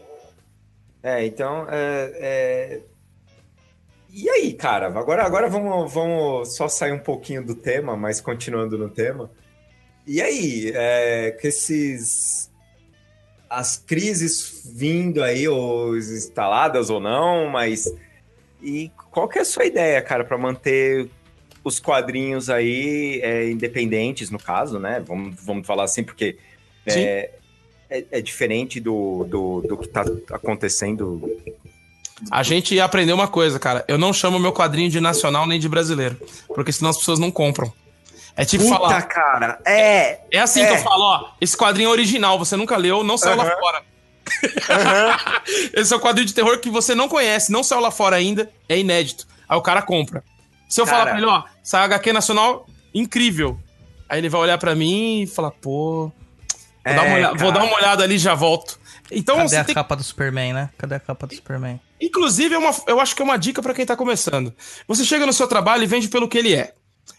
É, 1.03 1.27
então. 1.27 1.67
é, 1.69 2.13
é, 2.21 2.81
E 4.15 4.29
aí, 4.29 4.53
cara? 4.53 4.87
Agora, 4.87 5.25
agora 5.25 5.49
vamos, 5.49 5.93
vamos 5.93 6.55
só 6.55 6.69
sair 6.69 6.93
um 6.93 6.99
pouquinho 6.99 7.45
do 7.45 7.55
tema, 7.55 7.97
mas 7.97 8.21
continuando 8.21 8.77
no 8.77 8.89
tema. 8.91 9.31
E 10.07 10.21
aí, 10.21 10.73
é, 10.75 11.37
com 11.41 11.47
esses. 11.47 12.51
As 13.49 13.77
crises 13.77 14.63
vindo 14.75 15.23
aí, 15.23 15.47
ou 15.47 15.97
instaladas 15.97 16.91
ou 16.91 17.01
não, 17.01 17.49
mas. 17.49 17.93
E 18.63 18.91
qual 19.11 19.29
que 19.29 19.39
é 19.39 19.43
a 19.43 19.45
sua 19.45 19.65
ideia, 19.67 20.01
cara, 20.01 20.25
para 20.25 20.39
manter 20.39 21.09
os 21.65 21.79
quadrinhos 21.79 22.51
aí 22.51 23.21
é, 23.23 23.51
independentes, 23.51 24.31
no 24.31 24.39
caso, 24.39 24.79
né? 24.79 25.03
Vamos, 25.07 25.37
vamos 25.45 25.67
falar 25.67 25.85
assim, 25.85 26.03
porque 26.03 26.37
é, 26.87 27.31
é, 27.89 28.05
é 28.11 28.21
diferente 28.21 28.81
do, 28.81 29.25
do, 29.25 29.61
do 29.61 29.77
que 29.77 29.89
tá 29.89 30.05
acontecendo. 30.31 31.31
A 32.31 32.43
gente 32.43 32.75
ia 32.75 32.85
aprender 32.85 33.13
uma 33.13 33.29
coisa, 33.29 33.59
cara. 33.59 33.85
Eu 33.87 33.99
não 33.99 34.13
chamo 34.13 34.39
meu 34.39 34.53
quadrinho 34.53 34.89
de 34.89 35.01
nacional 35.01 35.47
nem 35.47 35.59
de 35.59 35.69
brasileiro. 35.69 36.17
Porque 36.49 36.73
senão 36.73 36.91
as 36.91 36.97
pessoas 36.97 37.19
não 37.19 37.31
compram. 37.31 37.73
É 38.37 38.45
tipo 38.45 38.65
Puta, 38.65 38.77
falar. 38.79 39.03
cara! 39.03 39.61
É! 39.67 40.21
É 40.31 40.39
assim 40.41 40.63
é. 40.63 40.67
que 40.67 40.73
eu 40.73 40.79
falo, 40.79 41.03
ó. 41.05 41.31
Esse 41.41 41.57
quadrinho 41.57 41.89
é 41.89 41.91
original, 41.93 42.39
você 42.39 42.57
nunca 42.57 42.77
leu, 42.77 43.05
não 43.05 43.19
saiu 43.19 43.37
lá 43.37 43.45
Aham. 43.45 43.57
fora. 43.61 43.83
esse 45.75 45.93
é 45.93 45.97
um 45.97 46.01
quadrinho 46.01 46.27
de 46.27 46.35
terror 46.35 46.59
que 46.59 46.71
você 46.71 46.95
não 46.95 47.09
conhece, 47.09 47.53
não 47.53 47.63
saiu 47.63 47.81
lá 47.81 47.91
fora 47.91 48.17
ainda, 48.17 48.51
é 48.69 48.79
inédito. 48.79 49.27
Aí 49.49 49.57
o 49.57 49.63
cara 49.63 49.83
compra. 49.83 50.25
Se 50.69 50.81
eu 50.81 50.87
falar 50.87 51.01
Cara. 51.05 51.11
pra 51.11 51.19
ele, 51.19 51.27
ó, 51.27 51.43
sai 51.63 51.85
HQ 51.85 52.13
nacional, 52.13 52.67
incrível. 52.95 53.59
Aí 54.09 54.19
ele 54.19 54.29
vai 54.29 54.41
olhar 54.41 54.57
pra 54.59 54.75
mim 54.75 55.23
e 55.23 55.27
falar, 55.27 55.51
pô. 55.51 56.11
Vou, 56.11 56.13
É, 56.85 56.95
dar, 56.95 57.03
uma 57.05 57.15
olhada, 57.15 57.35
vou 57.39 57.53
dar 57.53 57.65
uma 57.65 57.77
olhada 57.77 58.03
ali 58.05 58.15
e 58.15 58.19
já 58.19 58.35
volto. 58.35 58.81
Então 59.11 59.37
Cadê 59.37 59.49
você 59.51 59.57
a 59.57 59.65
tem 59.65 59.75
capa 59.75 59.95
do 59.95 60.03
Superman, 60.03 60.55
né? 60.55 60.71
Cadê 60.79 60.95
a 60.95 61.01
capa 61.01 61.27
do 61.27 61.35
Superman? 61.35 61.79
Inclusive, 62.01 62.55
é 62.55 62.59
uma, 62.59 62.75
eu 62.87 62.99
acho 62.99 63.15
que 63.15 63.21
é 63.21 63.25
uma 63.25 63.37
dica 63.37 63.61
pra 63.63 63.75
quem 63.75 63.85
tá 63.85 63.95
começando. 63.95 64.55
Você 64.89 65.05
chega 65.05 65.27
no 65.27 65.33
seu 65.33 65.47
trabalho 65.47 65.83
e 65.83 65.87
vende 65.87 66.09
pelo 66.09 66.27
que 66.29 66.39
ele 66.39 66.55
é. 66.55 66.73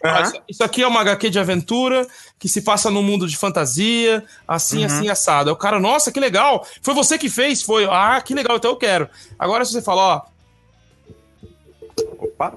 Ah, 0.03 0.31
isso- 0.49 0.63
aqui 0.63 0.83
é 0.83 0.87
uma 0.87 0.99
HQ 1.01 1.29
de 1.29 1.39
aventura 1.39 2.05
que 2.37 2.49
se 2.49 2.61
passa 2.61 2.91
num 2.91 3.01
mundo 3.01 3.25
de 3.27 3.37
fantasia, 3.37 4.23
assim, 4.47 4.79
Uhum. 4.79 4.85
assim, 4.85 5.09
assado. 5.09 5.49
Aí 5.49 5.53
o 5.53 5.57
cara, 5.57 5.79
nossa, 5.79 6.11
que 6.11 6.19
legal. 6.19 6.67
Foi 6.81 6.93
você 6.93 7.17
que 7.17 7.29
fez? 7.29 7.61
Foi. 7.63 7.85
Ah, 7.89 8.21
que 8.21 8.33
legal, 8.33 8.57
então 8.57 8.71
eu 8.71 8.77
quero. 8.77 9.09
Agora, 9.39 9.63
se 9.63 9.71
você 9.71 9.81
fala, 9.81 10.01
ó, 10.27 10.33
Opa! 12.19 12.53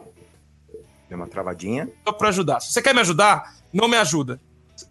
Deu 1.09 1.18
uma 1.18 1.26
travadinha. 1.28 1.88
tô 2.05 2.12
pra 2.12 2.28
ajudar. 2.30 2.61
Se 2.61 2.72
você 2.72 2.82
quer 2.82 2.94
me 2.94 3.01
ajudar, 3.01 3.55
não 3.72 3.86
me 3.88 3.97
ajuda. 3.97 4.40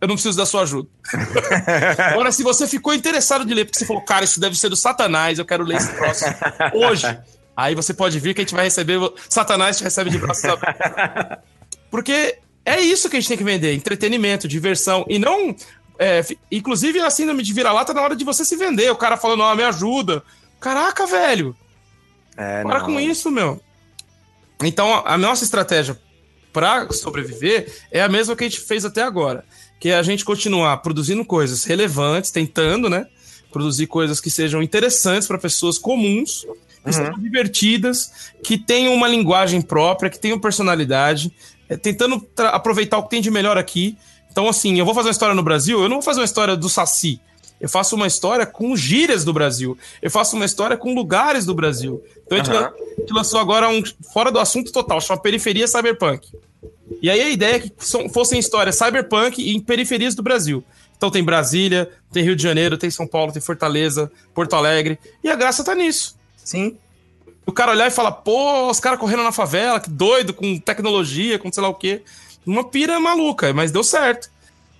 eu 0.01 0.08
não 0.08 0.16
preciso 0.16 0.38
da 0.38 0.45
sua 0.45 0.62
ajuda. 0.64 0.89
Agora, 2.12 2.32
se 2.32 2.41
você 2.41 2.68
ficou 2.68 2.93
interessado 2.93 3.45
de 3.45 3.53
ler, 3.53 3.66
porque 3.66 3.78
você 3.78 3.86
falou, 3.86 4.01
cara, 4.03 4.24
isso 4.26 4.39
deve 4.39 4.58
ser 4.58 4.68
do 4.70 4.76
Satanás, 4.76 5.38
eu 5.39 5.45
quero 5.45 5.64
ler 5.64 5.78
esse 5.78 5.91
próximo 5.93 6.34
hoje. 6.74 7.20
Aí 7.56 7.76
você 7.76 7.93
pode 7.93 8.20
vir 8.20 8.34
que 8.34 8.41
a 8.41 8.43
gente 8.43 8.56
vai 8.56 8.64
receber. 8.66 8.99
Satanás 9.30 9.78
te 9.78 9.84
recebe 9.84 10.10
de 10.10 10.18
braços 10.18 10.43
abertos. 10.45 11.38
Porque 11.91 12.39
é 12.66 12.82
isso 12.82 13.09
que 13.09 13.16
a 13.16 13.20
gente 13.20 13.30
tem 13.30 13.38
que 13.38 13.43
vender: 13.43 13.74
entretenimento, 13.74 14.47
diversão. 14.47 15.05
E 15.07 15.20
não. 15.20 15.55
É, 15.97 16.26
inclusive, 16.51 16.99
a 16.99 17.09
síndrome 17.09 17.41
de 17.41 17.53
vira-lata 17.53 17.93
na 17.93 18.01
hora 18.01 18.16
de 18.16 18.26
você 18.26 18.43
se 18.43 18.57
vender. 18.57 18.91
O 18.91 18.97
cara 18.97 19.16
falando, 19.16 19.43
ó, 19.43 19.55
me 19.55 19.63
ajuda. 19.63 20.24
Caraca, 20.59 21.05
velho. 21.05 21.55
É, 22.36 22.63
Para 22.63 22.80
não. 22.80 22.86
com 22.88 22.99
isso, 22.99 23.32
meu. 23.32 23.61
Então, 24.61 25.03
a 25.05 25.18
nossa 25.18 25.43
estratégia 25.43 25.97
para 26.51 26.91
sobreviver 26.91 27.72
é 27.91 28.01
a 28.01 28.07
mesma 28.07 28.36
que 28.36 28.45
a 28.45 28.49
gente 28.49 28.61
fez 28.61 28.86
até 28.86 29.03
agora, 29.03 29.43
que 29.80 29.89
é 29.89 29.95
a 29.95 30.03
gente 30.03 30.24
continuar 30.24 30.78
produzindo 30.78 31.24
coisas 31.26 31.66
relevantes, 31.66 32.32
tentando, 32.32 32.89
né, 32.89 33.05
produzir 33.51 33.88
coisas 33.88 34.22
que 34.22 34.30
sejam 34.30 34.63
interessantes 34.63 35.28
para 35.28 35.38
pessoas 35.38 35.78
comuns, 35.78 36.45
que 36.86 36.93
sejam 36.93 37.20
divertidas, 37.20 38.32
que 38.41 38.57
tenham 38.57 38.93
uma 38.93 39.07
linguagem 39.07 39.61
própria, 39.61 40.09
que 40.09 40.20
tenham 40.20 40.39
personalidade, 40.39 41.34
é, 41.70 41.76
tentando 41.78 42.26
aproveitar 42.38 42.97
o 42.97 43.03
que 43.03 43.09
tem 43.09 43.22
de 43.22 43.32
melhor 43.32 43.57
aqui. 43.57 43.97
Então, 44.32 44.47
assim, 44.49 44.78
eu 44.78 44.86
vou 44.86 44.93
fazer 44.93 45.07
uma 45.09 45.11
história 45.13 45.36
no 45.36 45.43
Brasil, 45.43 45.82
eu 45.82 45.88
não 45.89 45.97
vou 45.97 46.03
fazer 46.03 46.20
uma 46.20 46.26
história 46.26 46.55
do 46.55 46.68
Saci. 46.70 47.20
Eu 47.59 47.70
faço 47.70 47.95
uma 47.95 48.05
história 48.05 48.45
com 48.45 48.76
gírias 48.76 49.24
do 49.24 49.32
Brasil. 49.32 49.78
Eu 50.01 50.11
faço 50.11 50.36
uma 50.36 50.43
história 50.45 50.76
com 50.76 50.93
lugares 50.93 51.45
do 51.45 51.55
Brasil. 51.55 52.03
Então 52.26 52.38
a 52.38 52.43
gente, 52.43 52.51
Aham. 52.53 52.59
lan- 52.61 52.74
a 52.97 52.99
gente 52.99 53.13
lançou 53.13 53.39
agora 53.39 53.70
um 53.70 53.82
fora 54.13 54.30
do 54.30 54.39
assunto 54.39 54.72
total, 54.74 54.99
chama 54.99 55.22
Periferia 55.22 55.66
Cyberpunk. 55.66 56.28
E 57.01 57.09
aí 57.09 57.22
a 57.22 57.30
ideia 57.30 57.55
é 57.55 57.59
que 57.59 57.72
são- 57.80 58.09
fossem 58.09 58.38
histórias 58.38 58.76
cyberpunk 58.76 59.41
em 59.49 59.59
periferias 59.61 60.13
do 60.13 60.22
Brasil. 60.22 60.63
Então 60.97 61.09
tem 61.09 61.24
Brasília, 61.24 61.89
tem 62.11 62.24
Rio 62.24 62.36
de 62.36 62.43
Janeiro, 62.43 62.78
tem 62.78 62.89
São 62.89 63.07
Paulo, 63.07 63.32
tem 63.32 63.41
Fortaleza, 63.41 64.11
Porto 64.34 64.53
Alegre. 64.53 64.99
E 65.24 65.30
a 65.30 65.36
graça 65.36 65.63
tá 65.63 65.74
nisso. 65.74 66.16
Sim. 66.43 66.78
O 67.46 67.52
cara 67.52 67.72
olhar 67.72 67.88
e 67.88 67.91
falar, 67.91 68.12
pô, 68.12 68.70
os 68.70 68.80
caras 68.80 69.00
correndo 69.00 69.24
na 69.24 69.32
favela, 69.32 69.80
que 69.80 69.89
doido, 69.89 70.34
com 70.34 70.58
tecnologia, 70.58 71.38
com 71.38 71.52
sei 71.52 71.62
lá 71.62 71.70
o 71.70 71.76
quê. 71.76 72.02
Uma 72.46 72.64
pira 72.64 73.00
maluca, 73.00 73.54
mas 73.54 73.72
deu 73.72 73.84
certo. 73.84 74.30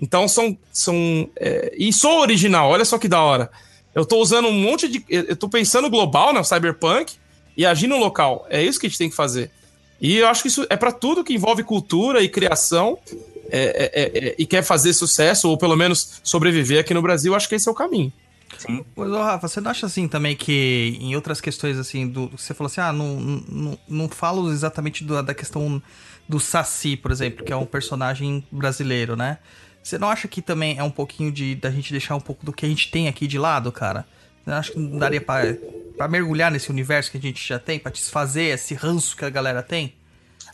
Então 0.02 0.28
são. 0.28 0.58
são 0.72 1.30
é, 1.36 1.74
e 1.78 1.94
sou 1.94 2.20
original, 2.20 2.70
olha 2.70 2.86
só 2.86 2.98
que 2.98 3.08
da 3.08 3.22
hora. 3.22 3.50
Eu 3.94 4.06
tô 4.06 4.18
usando 4.18 4.48
um 4.48 4.54
monte 4.54 4.88
de. 4.88 5.06
Eu 5.08 5.36
tô 5.36 5.48
pensando 5.48 5.90
global 5.90 6.34
na 6.34 6.44
Cyberpunk 6.44 7.14
e 7.56 7.66
agindo 7.66 7.96
local. 7.96 8.46
É 8.50 8.62
isso 8.62 8.80
que 8.80 8.88
a 8.88 8.90
gente 8.90 8.98
tem 8.98 9.10
que 9.10 9.16
fazer. 9.16 9.52
E 10.02 10.18
eu 10.18 10.28
acho 10.28 10.42
que 10.42 10.50
isso 10.50 10.66
é 10.70 10.76
para 10.76 10.92
tudo 10.92 11.24
que 11.24 11.34
envolve 11.34 11.64
cultura 11.64 12.22
e 12.22 12.28
criação 12.28 13.00
é, 13.50 13.60
é, 13.60 14.02
é, 14.02 14.28
é, 14.28 14.36
e 14.38 14.46
quer 14.46 14.64
fazer 14.64 14.94
sucesso, 14.94 15.50
ou 15.50 15.58
pelo 15.58 15.76
menos 15.76 16.20
sobreviver 16.24 16.80
aqui 16.80 16.94
no 16.94 17.02
Brasil, 17.02 17.34
acho 17.34 17.48
que 17.48 17.56
esse 17.56 17.68
é 17.68 17.72
o 17.72 17.76
caminho. 17.76 18.12
Mas, 18.96 19.10
ô, 19.12 19.22
Rafa, 19.22 19.48
você 19.48 19.62
não 19.62 19.72
acha 19.72 19.86
assim 19.86 20.08
também 20.08 20.36
que 20.36 20.98
em 21.00 21.16
outras 21.16 21.40
questões 21.42 21.78
assim, 21.78 22.08
do 22.08 22.28
você 22.30 22.54
falou 22.54 22.68
assim, 22.68 22.82
ah, 22.82 22.94
não, 22.94 23.16
não, 23.20 23.80
não 23.88 24.10
falo 24.10 24.52
exatamente 24.52 25.04
do- 25.04 25.22
da 25.22 25.34
questão 25.34 25.82
do 26.28 26.40
Saci, 26.40 26.96
por 26.98 27.12
exemplo, 27.12 27.44
que 27.46 27.54
é 27.54 27.56
um 27.56 27.66
personagem 27.66 28.44
brasileiro, 28.52 29.16
né? 29.16 29.38
Você 29.84 29.98
não 30.00 30.10
acha 30.10 30.28
que 30.28 30.42
também 30.42 30.78
é 30.78 30.84
um 30.84 30.90
pouquinho 30.90 31.32
de 31.32 31.54
da 31.56 31.70
gente 31.70 31.92
deixar 31.92 32.16
um 32.16 32.20
pouco 32.20 32.44
do 32.46 32.52
que 32.52 32.66
a 32.66 32.70
gente 32.70 32.90
tem 32.90 33.08
aqui 33.08 33.28
de 33.28 33.38
lado, 33.38 33.72
cara? 33.72 34.06
Você 34.44 34.52
acha 34.52 34.72
que 34.72 34.80
não 34.80 34.98
daria 34.98 35.22
pra 35.22 36.08
mergulhar 36.08 36.52
nesse 36.52 36.70
universo 36.72 37.12
que 37.12 37.18
a 37.18 37.22
gente 37.22 37.48
já 37.48 37.60
tem, 37.60 37.78
pra 37.80 37.92
desfazer 37.92 38.54
esse 38.54 38.74
ranço 38.74 39.16
que 39.16 39.24
a 39.26 39.30
galera 39.30 39.62
tem? 39.62 39.94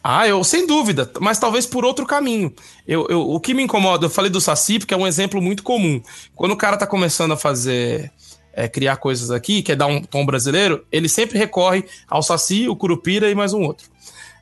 Ah, 0.04 0.28
eu 0.28 0.44
sem 0.44 0.66
dúvida, 0.66 1.12
mas 1.20 1.38
talvez 1.38 1.66
por 1.66 1.86
outro 1.86 2.06
caminho. 2.06 2.52
Eu, 2.88 3.06
eu- 3.10 3.30
o 3.30 3.40
que 3.40 3.54
me 3.54 3.62
incomoda, 3.64 4.06
eu 4.06 4.10
falei 4.10 4.32
do 4.32 4.42
Saci, 4.42 4.80
porque 4.80 4.94
é 4.94 4.98
um 4.98 5.06
exemplo 5.06 5.42
muito 5.42 5.62
comum. 5.62 6.02
Quando 6.36 6.52
o 6.54 6.58
cara 6.58 6.76
tá 6.78 6.88
começando 6.88 7.34
a 7.34 7.38
fazer, 7.38 8.12
é, 8.52 8.68
criar 8.68 8.98
coisas 8.98 9.30
aqui, 9.30 9.62
quer 9.62 9.76
dar 9.76 9.86
um 9.88 10.02
tom 10.02 10.26
brasileiro, 10.26 10.84
ele 10.92 11.08
sempre 11.08 11.38
recorre 11.38 11.86
ao 12.10 12.24
Saci, 12.24 12.68
o 12.68 12.76
Curupira 12.76 13.30
e 13.30 13.36
mais 13.36 13.54
um 13.54 13.62
outro. 13.62 13.88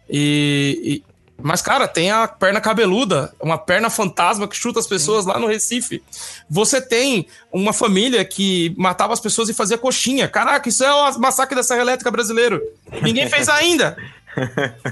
E, 0.09 1.03
e- 1.05 1.09
mas, 1.41 1.61
cara, 1.61 1.87
tem 1.87 2.11
a 2.11 2.27
perna 2.27 2.59
cabeluda, 2.59 3.33
uma 3.41 3.57
perna 3.57 3.89
fantasma 3.89 4.45
que 4.45 4.57
chuta 4.57 4.77
as 4.79 4.87
pessoas 4.87 5.25
lá 5.25 5.39
no 5.39 5.47
Recife. 5.47 6.03
Você 6.49 6.81
tem 6.81 7.27
uma 7.49 7.71
família 7.71 8.25
que 8.25 8.73
matava 8.77 9.13
as 9.13 9.21
pessoas 9.21 9.47
e 9.47 9.53
fazia 9.53 9.77
coxinha. 9.77 10.27
Caraca, 10.27 10.67
isso 10.67 10.83
é 10.83 10.93
o 10.93 11.17
massacre 11.17 11.55
da 11.55 11.63
Serra 11.63 11.79
Elétrica 11.79 12.11
brasileiro. 12.11 12.61
Ninguém 13.01 13.29
fez 13.29 13.47
ainda. 13.47 13.95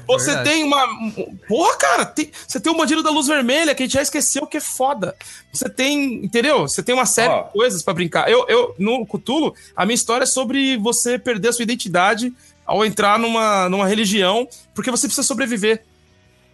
Você 0.08 0.26
Verdade. 0.34 0.50
tem 0.50 0.64
uma. 0.64 0.86
Porra, 1.48 1.78
cara, 1.78 2.06
tem- 2.06 2.32
você 2.48 2.60
tem 2.60 2.72
o 2.72 2.76
bandido 2.78 3.04
da 3.04 3.10
luz 3.12 3.28
vermelha, 3.28 3.74
que 3.76 3.84
a 3.84 3.86
gente 3.86 3.94
já 3.94 4.02
esqueceu 4.02 4.46
que 4.48 4.58
é 4.58 4.62
foda. 4.62 5.16
Você 5.54 5.70
tem. 5.70 6.16
Entendeu? 6.26 6.62
Você 6.62 6.82
tem 6.84 6.94
uma 6.96 7.06
série 7.06 7.32
Ó. 7.34 7.44
de 7.44 7.52
coisas 7.52 7.82
pra 7.84 7.94
brincar. 7.94 8.30
Eu, 8.30 8.46
eu, 8.50 8.76
no 8.78 9.06
Cutulo, 9.06 9.56
a 9.76 9.86
minha 9.86 9.96
história 9.96 10.24
é 10.24 10.28
sobre 10.28 10.78
você 10.78 11.18
perder 11.20 11.50
a 11.50 11.54
sua 11.54 11.64
identidade 11.64 12.34
ao 12.66 12.84
entrar 12.86 13.18
numa, 13.18 13.70
numa 13.70 13.88
religião, 13.88 14.48
porque 14.74 14.92
você 14.92 15.08
precisa 15.08 15.26
sobreviver. 15.26 15.84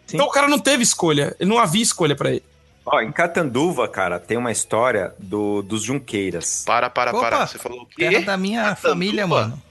Sim. 0.06 0.18
Então 0.18 0.28
o 0.28 0.32
cara 0.32 0.48
não 0.48 0.60
teve 0.60 0.84
escolha, 0.84 1.36
ele 1.40 1.50
não 1.50 1.58
havia 1.58 1.82
escolha 1.82 2.16
pra 2.16 2.30
ele. 2.32 2.44
Ó, 2.86 3.00
em 3.00 3.12
Catanduva, 3.14 3.88
cara, 3.88 4.20
tem 4.20 4.36
uma 4.38 4.52
história 4.52 5.14
do, 5.18 5.62
dos 5.62 5.82
Junqueiras. 5.84 6.64
Para, 6.66 6.90
para, 6.90 7.12
Opa, 7.12 7.20
para. 7.30 7.48
Você 7.48 7.58
falou 7.58 7.84
o 7.84 7.86
Terra 7.86 8.12
quê? 8.12 8.20
da 8.20 8.36
minha 8.36 8.62
Catanduva? 8.62 8.90
família, 8.90 9.26
mano. 9.26 9.62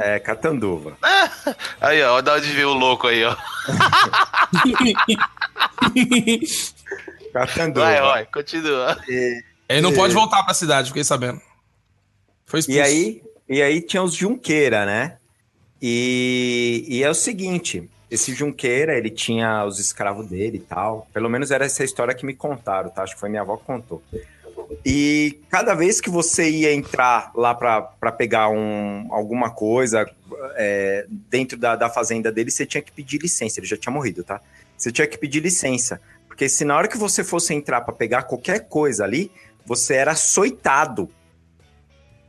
É, 0.00 0.18
Catanduva. 0.18 0.96
Aí, 1.80 2.02
ó, 2.02 2.20
da 2.22 2.34
onde 2.34 2.52
veio 2.52 2.70
o 2.70 2.74
louco 2.74 3.06
aí, 3.06 3.22
ó. 3.22 3.36
Catanduva. 7.32 7.86
Vai, 7.86 8.00
vai, 8.00 8.26
continua. 8.26 8.98
Ele 9.68 9.82
não 9.82 9.92
pode 9.92 10.14
voltar 10.14 10.42
pra 10.42 10.54
cidade, 10.54 10.88
fiquei 10.88 11.04
sabendo. 11.04 11.40
Foi 12.46 12.60
expulso. 12.60 12.78
E 12.78 12.82
aí, 12.82 13.22
e 13.48 13.62
aí 13.62 13.82
tinha 13.82 14.02
os 14.02 14.14
Junqueira, 14.14 14.86
né? 14.86 15.18
E, 15.80 16.84
e 16.88 17.02
é 17.02 17.10
o 17.10 17.14
seguinte, 17.14 17.88
esse 18.10 18.34
Junqueira, 18.34 18.96
ele 18.96 19.10
tinha 19.10 19.64
os 19.64 19.78
escravos 19.78 20.26
dele 20.26 20.56
e 20.56 20.60
tal. 20.60 21.06
Pelo 21.12 21.28
menos 21.28 21.50
era 21.50 21.64
essa 21.64 21.84
história 21.84 22.14
que 22.14 22.26
me 22.26 22.34
contaram, 22.34 22.90
tá? 22.90 23.02
Acho 23.02 23.14
que 23.14 23.20
foi 23.20 23.28
minha 23.28 23.42
avó 23.42 23.56
que 23.56 23.64
contou. 23.64 24.02
E 24.84 25.40
cada 25.48 25.74
vez 25.74 26.00
que 26.00 26.08
você 26.08 26.48
ia 26.48 26.72
entrar 26.72 27.32
lá 27.34 27.54
pra 27.54 28.12
pegar 28.12 28.48
um, 28.48 29.08
alguma 29.10 29.50
coisa 29.50 30.08
é, 30.56 31.06
dentro 31.28 31.58
da, 31.58 31.76
da 31.76 31.90
fazenda 31.90 32.30
dele, 32.30 32.50
você 32.50 32.64
tinha 32.64 32.82
que 32.82 32.92
pedir 32.92 33.18
licença. 33.20 33.60
Ele 33.60 33.66
já 33.66 33.76
tinha 33.76 33.92
morrido, 33.92 34.22
tá? 34.22 34.40
Você 34.76 34.92
tinha 34.92 35.06
que 35.06 35.18
pedir 35.18 35.40
licença. 35.40 36.00
Porque 36.26 36.48
se 36.48 36.64
na 36.64 36.76
hora 36.76 36.88
que 36.88 36.96
você 36.96 37.24
fosse 37.24 37.52
entrar 37.52 37.80
pra 37.82 37.92
pegar 37.92 38.22
qualquer 38.22 38.68
coisa 38.68 39.04
ali, 39.04 39.30
você 39.66 39.94
era 39.94 40.12
açoitado 40.12 41.08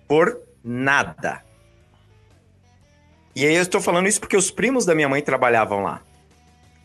por 0.08 0.38
nada. 0.64 1.44
E 3.36 3.46
aí 3.46 3.56
eu 3.56 3.62
estou 3.62 3.80
falando 3.80 4.08
isso 4.08 4.20
porque 4.20 4.36
os 4.36 4.52
primos 4.52 4.86
da 4.86 4.94
minha 4.94 5.08
mãe 5.08 5.22
trabalhavam 5.22 5.82
lá. 5.84 6.02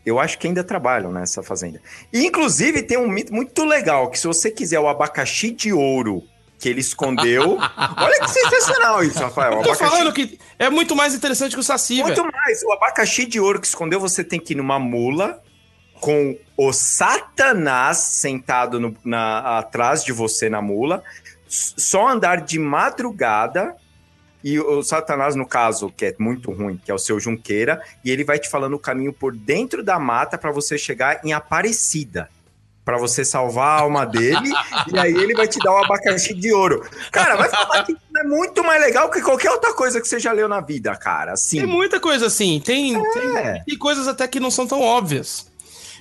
Eu 0.07 0.19
acho 0.19 0.39
que 0.39 0.47
ainda 0.47 0.63
trabalham 0.63 1.11
nessa 1.11 1.43
fazenda. 1.43 1.81
E, 2.13 2.25
inclusive, 2.25 2.81
tem 2.81 2.97
um 2.97 3.09
mito 3.09 3.33
muito 3.33 3.65
legal, 3.65 4.09
que 4.09 4.17
se 4.17 4.25
você 4.25 4.49
quiser 4.49 4.79
o 4.79 4.87
abacaxi 4.87 5.51
de 5.51 5.73
ouro 5.73 6.23
que 6.57 6.69
ele 6.69 6.79
escondeu... 6.79 7.57
olha 7.97 8.19
que 8.21 8.29
sensacional 8.29 9.03
isso, 9.03 9.19
Rafael. 9.19 9.53
Eu 9.53 9.63
tô 9.63 9.69
abacaxi 9.71 9.91
falando 9.91 10.13
que 10.13 10.39
é 10.57 10.69
muito 10.69 10.95
mais 10.95 11.13
interessante 11.13 11.53
que 11.53 11.59
o 11.59 11.63
Saci, 11.63 12.01
muito 12.01 12.21
velho. 12.21 12.33
mais. 12.33 12.63
O 12.63 12.71
abacaxi 12.71 13.25
de 13.25 13.37
ouro 13.39 13.59
que 13.59 13.67
escondeu, 13.67 13.99
você 13.99 14.23
tem 14.23 14.39
que 14.39 14.53
ir 14.53 14.55
numa 14.55 14.79
mula 14.79 15.41
com 15.99 16.37
o 16.55 16.71
Satanás 16.71 17.97
sentado 17.97 18.79
no- 18.79 18.95
na- 19.03 19.57
atrás 19.59 20.03
de 20.05 20.13
você 20.13 20.49
na 20.49 20.61
mula, 20.61 21.03
só 21.49 22.07
andar 22.07 22.41
de 22.41 22.57
madrugada. 22.59 23.75
E 24.43 24.59
o 24.59 24.83
Satanás, 24.83 25.35
no 25.35 25.45
caso, 25.45 25.91
que 25.95 26.05
é 26.05 26.15
muito 26.19 26.51
ruim, 26.51 26.79
que 26.83 26.91
é 26.91 26.93
o 26.93 26.99
seu 26.99 27.19
Junqueira, 27.19 27.81
e 28.05 28.11
ele 28.11 28.23
vai 28.23 28.37
te 28.39 28.47
falando 28.49 28.75
o 28.75 28.79
caminho 28.79 29.11
por 29.11 29.35
dentro 29.35 29.83
da 29.83 29.97
mata 29.99 30.37
para 30.37 30.51
você 30.51 30.77
chegar 30.77 31.19
em 31.25 31.33
Aparecida. 31.33 32.29
Pra 32.85 32.97
você 32.97 33.25
salvar 33.25 33.67
a 33.79 33.81
alma 33.81 34.05
dele, 34.05 34.49
e 34.93 34.97
aí 34.97 35.13
ele 35.13 35.33
vai 35.33 35.45
te 35.45 35.59
dar 35.59 35.73
o 35.73 35.83
abacaxi 35.83 36.33
de 36.33 36.53
ouro. 36.53 36.87
Cara, 37.11 37.35
vai 37.35 37.49
falar 37.49 37.83
que 37.83 37.93
é 38.15 38.23
muito 38.23 38.63
mais 38.63 38.79
legal 38.81 39.11
que 39.11 39.21
qualquer 39.21 39.51
outra 39.51 39.73
coisa 39.73 39.99
que 39.99 40.07
você 40.07 40.19
já 40.19 40.31
leu 40.31 40.47
na 40.47 40.61
vida, 40.61 40.95
cara. 40.95 41.33
Assim. 41.33 41.57
Tem 41.57 41.67
muita 41.67 41.99
coisa 41.99 42.27
assim. 42.27 42.61
Tem, 42.63 42.93
tem, 43.11 43.37
É. 43.37 43.63
tem 43.67 43.77
coisas 43.77 44.07
até 44.07 44.25
que 44.25 44.39
não 44.39 44.49
são 44.49 44.65
tão 44.65 44.79
óbvias. 44.81 45.51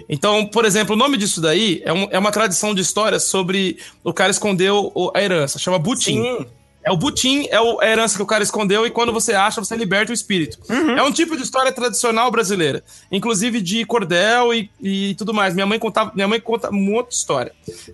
Então, 0.08 0.46
por 0.46 0.64
exemplo, 0.64 0.94
o 0.94 0.98
nome 0.98 1.16
disso 1.16 1.40
daí 1.40 1.82
é, 1.84 1.92
um- 1.92 2.06
é 2.10 2.18
uma 2.18 2.30
tradição 2.30 2.72
de 2.74 2.82
história 2.82 3.18
sobre 3.18 3.78
o 4.04 4.12
cara 4.12 4.30
escondeu 4.30 4.92
a 5.14 5.20
herança, 5.20 5.58
chama 5.58 5.78
Butim. 5.80 6.22
Sim. 6.22 6.46
É 6.86 6.92
o 6.92 6.96
Butim, 6.96 7.48
é 7.50 7.60
o- 7.60 7.80
a 7.80 7.86
herança 7.86 8.14
que 8.16 8.22
o 8.22 8.26
cara 8.26 8.44
escondeu 8.44 8.86
e 8.86 8.90
quando 8.92 9.12
você 9.12 9.32
acha, 9.34 9.60
você 9.60 9.74
liberta 9.74 10.12
o 10.12 10.14
espírito. 10.14 10.56
É 10.96 11.02
um 11.02 11.10
tipo 11.10 11.36
de 11.36 11.42
história 11.42 11.72
tradicional 11.72 12.30
brasileira, 12.30 12.84
inclusive 13.10 13.60
de 13.60 13.84
cordel 13.84 14.54
e, 14.54 14.70
e 14.80 15.14
tudo 15.16 15.34
mais. 15.34 15.52
Minha 15.52 15.66
mãe 15.66 15.80
contava, 15.80 16.12
minha 16.14 16.28
mãe 16.28 16.38
conta 16.40 16.70
muita 16.70 17.10
história. 17.12 17.52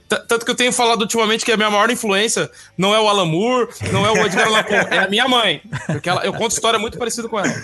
T- 0.09 0.27
Tanto 0.29 0.45
que 0.45 0.51
eu 0.51 0.55
tenho 0.55 0.73
falado 0.73 1.01
ultimamente 1.01 1.43
que 1.43 1.51
a 1.53 1.57
minha 1.57 1.71
maior 1.71 1.91
influência 1.91 2.51
não 2.77 2.95
é 2.95 3.01
o 3.01 3.09
Alan 3.09 3.25
Moore, 3.25 3.69
não 3.91 4.05
é 4.07 4.11
o 4.13 4.27
Edgar 4.27 4.47
Allan 4.47 4.63
Poe, 4.63 4.77
é 4.91 4.99
a 4.99 5.09
minha 5.09 5.27
mãe, 5.27 5.63
porque 5.87 6.11
ela- 6.11 6.25
eu 6.27 6.33
conto 6.35 6.53
história 6.53 6.79
muito 6.79 6.99
parecida 6.99 7.27
com 7.29 7.41
ela. 7.41 7.55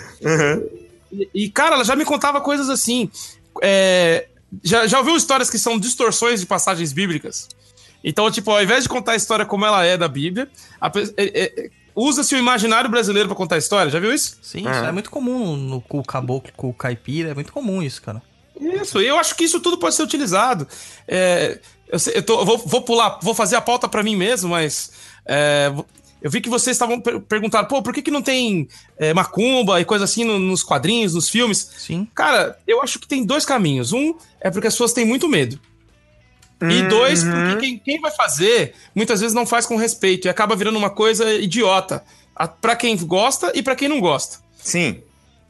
E, 1.11 1.29
e, 1.45 1.49
cara, 1.49 1.75
ela 1.75 1.83
já 1.85 1.95
me 1.95 2.05
contava 2.05 2.41
coisas 2.41 2.69
assim. 2.69 3.09
é, 3.61 4.25
Já, 4.63 4.87
já 4.87 4.97
ouviu 4.97 5.15
histórias 5.15 5.47
que 5.47 5.59
são 5.59 5.77
distorções 5.77 6.39
de 6.39 6.47
passagens 6.47 6.91
bíblicas? 6.91 7.47
Então, 8.03 8.29
tipo, 8.31 8.51
ao 8.51 8.61
invés 8.63 8.83
de 8.83 8.89
contar 8.89 9.13
a 9.13 9.15
história 9.15 9.45
como 9.45 9.65
ela 9.65 9.83
é 9.85 9.97
da 9.97 10.07
Bíblia, 10.07 10.49
é- 11.17 11.41
é- 11.43 11.69
usa-se 11.95 12.33
o 12.33 12.37
imaginário 12.37 12.89
brasileiro 12.89 13.27
pra 13.27 13.35
contar 13.35 13.55
a 13.55 13.57
história. 13.57 13.91
Já 13.91 13.99
viu 13.99 14.13
isso? 14.13 14.37
Sim, 14.41 14.61
isso 14.61 14.69
é 14.85 14.91
muito 14.91 15.09
comum 15.09 15.55
no 15.57 15.81
cu 15.81 16.01
caboclo, 16.03 16.51
cu 16.55 16.73
caipira, 16.73 17.31
é 17.31 17.33
muito 17.33 17.51
comum 17.51 17.81
isso, 17.83 18.01
cara. 18.01 18.21
Isso, 18.59 18.99
eu 18.99 19.17
acho 19.17 19.35
que 19.35 19.43
isso 19.43 19.59
tudo 19.59 19.77
pode 19.77 19.95
ser 19.95 20.03
utilizado. 20.03 20.67
É, 21.07 21.59
eu, 21.89 21.97
sei- 21.99 22.13
eu 22.17 22.23
tô- 22.23 22.43
vou, 22.45 22.57
vou 22.57 22.81
pular, 22.81 23.19
vou 23.21 23.33
fazer 23.33 23.55
a 23.55 23.61
pauta 23.61 23.87
pra 23.87 24.03
mim 24.03 24.15
mesmo, 24.15 24.49
mas 24.49 24.91
é, 25.25 25.71
eu 26.21 26.29
vi 26.29 26.41
que 26.41 26.49
vocês 26.49 26.75
estavam 26.75 26.99
per 26.99 27.19
perguntando, 27.21 27.67
pô, 27.67 27.81
por 27.81 27.93
que, 27.93 28.01
que 28.01 28.11
não 28.11 28.21
tem 28.21 28.67
é, 28.97 29.13
macumba 29.13 29.79
e 29.79 29.85
coisa 29.85 30.03
assim 30.05 30.23
no- 30.25 30.39
nos 30.39 30.61
quadrinhos, 30.63 31.13
nos 31.13 31.29
filmes? 31.29 31.69
Sim. 31.77 32.07
Cara, 32.13 32.57
eu 32.67 32.81
acho 32.81 32.99
que 32.99 33.07
tem 33.07 33.25
dois 33.25 33.45
caminhos. 33.45 33.91
Um 33.93 34.13
é 34.41 34.49
porque 34.51 34.67
as 34.67 34.73
pessoas 34.73 34.91
têm 34.93 35.05
muito 35.05 35.27
medo. 35.27 35.59
E 36.61 36.83
dois, 36.89 37.23
porque 37.23 37.55
quem, 37.61 37.77
quem 37.79 38.01
vai 38.01 38.11
fazer, 38.11 38.73
muitas 38.93 39.21
vezes 39.21 39.33
não 39.33 39.45
faz 39.45 39.65
com 39.65 39.77
respeito 39.77 40.25
e 40.27 40.29
acaba 40.29 40.55
virando 40.55 40.77
uma 40.77 40.89
coisa 40.89 41.31
idiota. 41.33 42.03
a- 42.35 42.47
Pra 42.47 42.75
quem 42.75 42.95
gosta 42.97 43.51
e 43.55 43.61
pra 43.61 43.75
quem 43.75 43.87
não 43.87 43.99
gosta. 43.99 44.37
Sim. 44.61 45.01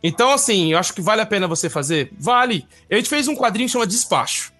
Então, 0.03 0.31
assim, 0.31 0.71
eu 0.71 0.77
acho 0.79 0.93
que 0.93 1.01
vale 1.01 1.21
a 1.21 1.25
pena 1.25 1.47
você 1.47 1.69
fazer? 1.69 2.11
Vale. 2.17 2.65
A 2.91 2.95
gente 2.95 3.09
fez 3.09 3.27
um 3.27 3.35
quadrinho 3.35 3.67
que 3.67 3.73
chama 3.73 3.85
Despacho. 3.87 4.51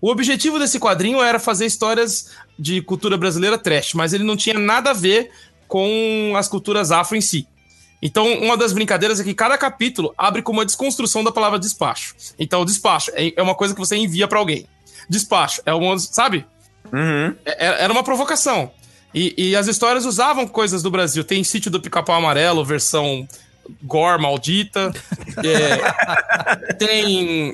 O 0.00 0.10
objetivo 0.10 0.58
desse 0.58 0.78
quadrinho 0.80 1.22
era 1.22 1.38
fazer 1.38 1.66
histórias 1.66 2.30
de 2.58 2.80
cultura 2.82 3.16
brasileira 3.18 3.56
trash, 3.58 3.92
mas 3.94 4.12
ele 4.14 4.24
não 4.24 4.36
tinha 4.36 4.58
nada 4.58 4.90
a 4.90 4.94
ver 4.94 5.30
com 5.68 6.32
as 6.36 6.48
culturas 6.48 6.90
afro 6.90 7.16
em 7.16 7.20
si. 7.20 7.46
Então, 8.02 8.26
uma 8.40 8.56
das 8.56 8.72
brincadeiras 8.72 9.20
é 9.20 9.24
que 9.24 9.34
cada 9.34 9.58
capítulo 9.58 10.14
abre 10.16 10.40
com 10.42 10.52
uma 10.52 10.64
desconstrução 10.64 11.22
da 11.22 11.30
palavra 11.30 11.58
despacho. 11.58 12.14
Então, 12.38 12.64
despacho 12.64 13.10
é 13.14 13.32
é 13.36 13.42
uma 13.42 13.54
coisa 13.54 13.74
que 13.74 13.80
você 13.80 13.94
envia 13.96 14.26
pra 14.26 14.38
alguém. 14.38 14.66
Despacho 15.10 15.60
é 15.66 15.74
uma, 15.74 15.98
sabe? 15.98 16.46
Uhum. 16.92 17.34
É- 17.44 17.82
Era 17.84 17.92
uma 17.92 18.02
provocação. 18.04 18.70
E, 19.12 19.34
e 19.36 19.56
as 19.56 19.66
histórias 19.66 20.04
usavam 20.06 20.46
coisas 20.46 20.82
do 20.82 20.90
Brasil. 20.90 21.24
Tem 21.24 21.42
Sítio 21.44 21.70
do 21.70 21.80
Pica-Pau 21.80 22.14
Amarelo, 22.16 22.64
versão 22.64 23.28
gore 23.82 24.22
maldita. 24.22 24.92
É, 25.44 26.74
tem. 26.74 27.52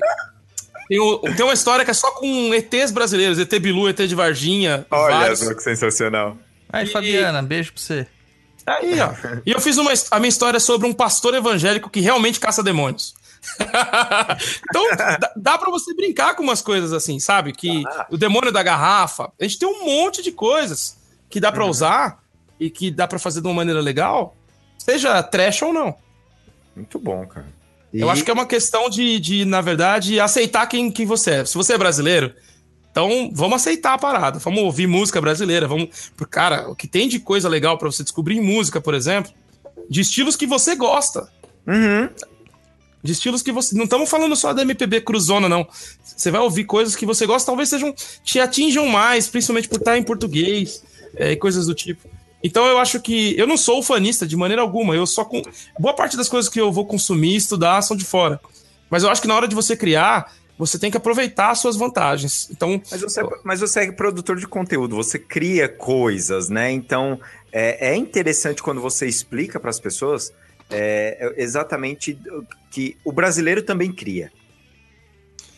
Tem, 0.87 0.99
o- 0.99 1.17
tem 1.35 1.43
uma 1.43 1.53
história 1.53 1.83
que 1.83 1.91
é 1.91 1.93
só 1.93 2.11
com 2.11 2.53
ETs 2.53 2.91
brasileiros, 2.91 3.37
ET 3.39 3.59
Bilu, 3.59 3.89
ET 3.89 3.97
de 4.07 4.15
Varginha. 4.15 4.85
Olha 4.89 5.15
vários. 5.17 5.39
só 5.39 5.53
que 5.53 5.61
sensacional. 5.61 6.37
Aí, 6.71 6.85
E- 6.85 6.89
Fabiana, 6.89 7.41
beijo 7.41 7.73
pra 7.73 7.81
você. 7.81 8.07
Aí, 8.65 8.99
ó. 8.99 9.09
E 9.45 9.51
eu 9.51 9.59
fiz 9.59 9.77
uma, 9.77 9.91
a 10.11 10.19
minha 10.19 10.29
história 10.29 10.59
sobre 10.59 10.87
um 10.87 10.93
pastor 10.93 11.33
evangélico 11.33 11.89
que 11.89 11.99
realmente 11.99 12.39
caça 12.39 12.61
demônios. 12.63 13.15
então, 14.69 14.95
dá, 14.95 15.33
dá 15.35 15.57
pra 15.57 15.69
você 15.69 15.93
brincar 15.93 16.35
com 16.35 16.43
umas 16.43 16.61
coisas 16.61 16.93
assim, 16.93 17.19
sabe? 17.19 17.53
Que 17.53 17.83
o 18.09 18.17
demônio 18.17 18.51
da 18.51 18.63
garrafa. 18.63 19.31
A 19.39 19.43
gente 19.43 19.59
tem 19.59 19.67
um 19.67 19.85
monte 19.85 20.21
de 20.21 20.31
coisas 20.31 20.97
que 21.29 21.39
dá 21.39 21.51
pra 21.51 21.65
usar 21.65 22.19
e 22.59 22.69
que 22.69 22.91
dá 22.91 23.07
pra 23.07 23.19
fazer 23.19 23.41
de 23.41 23.47
uma 23.47 23.53
maneira 23.53 23.81
legal, 23.81 24.35
seja 24.77 25.21
trash 25.23 25.61
ou 25.61 25.73
não. 25.73 25.95
Muito 26.75 26.99
bom, 26.99 27.25
cara. 27.25 27.57
Eu 27.93 28.09
acho 28.09 28.23
que 28.23 28.29
é 28.29 28.33
uma 28.33 28.45
questão 28.45 28.89
de, 28.89 29.19
de 29.19 29.45
na 29.45 29.61
verdade, 29.61 30.19
aceitar 30.19 30.67
quem, 30.67 30.91
quem 30.91 31.05
você 31.05 31.31
é. 31.31 31.45
Se 31.45 31.55
você 31.55 31.73
é 31.73 31.77
brasileiro, 31.77 32.33
então 32.91 33.31
vamos 33.33 33.61
aceitar 33.61 33.93
a 33.93 33.97
parada. 33.97 34.39
Vamos 34.39 34.61
ouvir 34.61 34.87
música 34.87 35.21
brasileira. 35.21 35.67
Vamos. 35.67 36.11
Porque, 36.15 36.31
Cara, 36.31 36.69
o 36.69 36.75
que 36.75 36.87
tem 36.87 37.07
de 37.07 37.19
coisa 37.19 37.47
legal 37.47 37.77
pra 37.77 37.89
você 37.89 38.03
descobrir 38.03 38.37
em 38.37 38.41
música, 38.41 38.81
por 38.81 38.93
exemplo, 38.93 39.31
de 39.89 40.01
estilos 40.01 40.35
que 40.35 40.45
você 40.45 40.75
gosta. 40.75 41.27
Uhum. 41.65 42.09
De 43.07 43.13
estilos 43.13 43.41
que 43.41 43.53
você. 43.53 43.73
Não 43.73 43.85
estamos 43.85 44.09
falando 44.09 44.35
só 44.35 44.51
da 44.51 44.63
MPB 44.63 44.99
cruzona, 44.99 45.47
não. 45.47 45.65
Você 46.03 46.29
vai 46.29 46.41
ouvir 46.41 46.65
coisas 46.65 46.93
que 46.93 47.05
você 47.05 47.25
gosta, 47.25 47.45
talvez 47.45 47.69
sejam. 47.69 47.95
te 48.21 48.37
atinjam 48.37 48.85
mais, 48.85 49.29
principalmente 49.29 49.69
por 49.69 49.77
estar 49.77 49.97
em 49.97 50.03
português 50.03 50.83
é, 51.15 51.31
e 51.31 51.37
coisas 51.37 51.67
do 51.67 51.73
tipo. 51.73 52.09
Então 52.43 52.65
eu 52.65 52.77
acho 52.77 52.99
que. 52.99 53.33
Eu 53.37 53.47
não 53.47 53.55
sou 53.55 53.81
fanista 53.81 54.27
de 54.27 54.35
maneira 54.35 54.61
alguma. 54.61 54.93
Eu 54.93 55.07
só. 55.07 55.23
Com, 55.23 55.41
boa 55.79 55.93
parte 55.93 56.17
das 56.17 56.27
coisas 56.27 56.51
que 56.51 56.59
eu 56.59 56.69
vou 56.69 56.85
consumir 56.85 57.37
estudar 57.37 57.81
são 57.81 57.95
de 57.95 58.03
fora. 58.03 58.41
Mas 58.89 59.03
eu 59.03 59.09
acho 59.09 59.21
que 59.21 59.27
na 59.29 59.35
hora 59.35 59.47
de 59.47 59.55
você 59.55 59.77
criar, 59.77 60.33
você 60.57 60.77
tem 60.77 60.91
que 60.91 60.97
aproveitar 60.97 61.51
as 61.51 61.59
suas 61.59 61.77
vantagens. 61.77 62.49
Então. 62.51 62.81
Mas 62.91 62.99
você, 62.99 63.21
mas 63.41 63.59
você 63.61 63.79
é 63.79 63.91
produtor 63.93 64.35
de 64.35 64.45
conteúdo, 64.45 64.97
você 64.97 65.17
cria 65.17 65.69
coisas, 65.69 66.49
né? 66.49 66.69
Então 66.73 67.17
é, 67.53 67.91
é 67.91 67.95
interessante 67.95 68.61
quando 68.61 68.81
você 68.81 69.07
explica 69.07 69.61
para 69.61 69.69
as 69.69 69.79
pessoas 69.79 70.33
é, 70.69 71.33
é 71.37 71.43
exatamente 71.43 72.17
que 72.71 72.97
o 73.03 73.11
brasileiro 73.11 73.61
também 73.61 73.91
cria. 73.91 74.31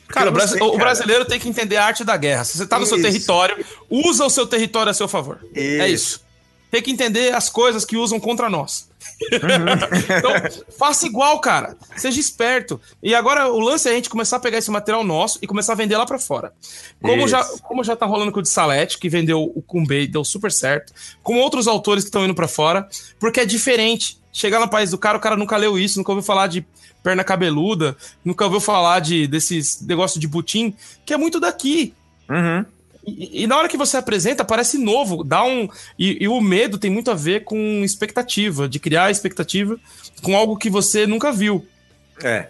Cara, 0.08 0.32
o, 0.32 0.48
sei, 0.48 0.62
o 0.62 0.72
cara. 0.72 0.78
brasileiro 0.78 1.26
tem 1.26 1.40
que 1.40 1.48
entender 1.48 1.78
a 1.78 1.86
arte 1.86 2.04
da 2.04 2.18
guerra. 2.18 2.44
Se 2.44 2.58
você 2.58 2.66
tá 2.66 2.80
no 2.80 2.86
seu 2.86 2.98
Isso. 2.98 3.06
território, 3.06 3.64
usa 3.90 4.26
o 4.26 4.30
seu 4.30 4.48
território 4.48 4.90
a 4.90 4.94
seu 4.94 5.08
favor. 5.08 5.40
É 5.54 5.88
isso. 5.88 6.28
Tem 6.72 6.82
que 6.84 6.92
entender 6.92 7.34
as 7.34 7.50
coisas 7.50 7.84
que 7.84 7.98
usam 7.98 8.20
contra 8.20 8.50
nós. 8.50 8.90
então, 9.32 10.32
faça 10.78 11.08
igual, 11.08 11.40
cara. 11.40 11.76
Seja 11.96 12.20
esperto. 12.20 12.80
E 13.02 13.16
agora 13.16 13.48
o 13.48 13.60
lance 13.60 13.88
é 13.88 13.92
a 13.92 13.96
gente 13.96 14.10
começar 14.10 14.38
a 14.38 14.40
pegar 14.40 14.60
esse 14.60 14.70
material 14.70 15.04
nosso 15.04 15.40
e 15.42 15.48
começar 15.48 15.74
a 15.74 15.76
vender 15.76 15.98
lá 15.98 16.06
pra 16.06 16.20
fora. 16.20 16.54
Como 17.02 17.24
Isso. 17.24 17.30
já, 17.30 17.44
como 17.64 17.84
já 17.84 17.96
tá 17.96 18.06
rolando 18.06 18.32
com 18.32 18.40
o 18.40 18.44
de 18.44 18.50
Salete, 18.50 19.00
que 19.00 19.10
vendeu 19.10 19.42
o 19.44 19.62
Kumbei, 19.64 20.08
deu 20.08 20.24
super 20.24 20.52
certo. 20.52 20.94
Com 21.24 21.38
outros 21.40 21.68
autores 21.68 22.04
que 22.04 22.10
estão 22.10 22.24
indo 22.24 22.36
pra 22.36 22.48
fora, 22.48 22.88
porque 23.20 23.40
é 23.40 23.46
diferente. 23.46 24.20
Chegar 24.40 24.62
no 24.62 24.70
país 24.70 24.92
do 24.92 24.98
cara, 24.98 25.18
o 25.18 25.20
cara 25.22 25.36
nunca 25.36 25.58
leu 25.58 25.78
isso, 25.78 26.00
nunca 26.00 26.14
ouviu 26.14 26.24
falar 26.24 26.48
de 26.48 26.66
perna 27.04 27.26
cabeluda, 27.26 27.98
nunca 28.24 28.46
ouviu 28.46 28.62
falar 28.62 29.02
de 29.02 29.28
desses 29.28 29.82
negócio 29.82 30.18
de 30.18 30.30
butim, 30.30 30.74
que 31.06 31.14
é 31.14 31.18
muito 31.18 31.42
daqui. 31.42 31.94
Uhum. 32.30 32.66
E, 33.06 33.44
e 33.44 33.48
na 33.48 33.58
hora 33.58 33.68
que 33.68 33.76
você 33.76 33.98
apresenta, 33.98 34.46
parece 34.46 34.78
novo, 34.78 35.26
dá 35.26 35.44
um. 35.44 35.68
E, 35.98 36.24
e 36.24 36.28
o 36.30 36.40
medo 36.40 36.78
tem 36.78 36.90
muito 36.90 37.12
a 37.12 37.16
ver 37.16 37.44
com 37.44 37.84
expectativa, 37.84 38.70
de 38.70 38.80
criar 38.80 39.12
expectativa 39.12 39.78
com 40.22 40.38
algo 40.38 40.56
que 40.56 40.70
você 40.70 41.06
nunca 41.06 41.34
viu. 41.34 41.68
É. 42.24 42.48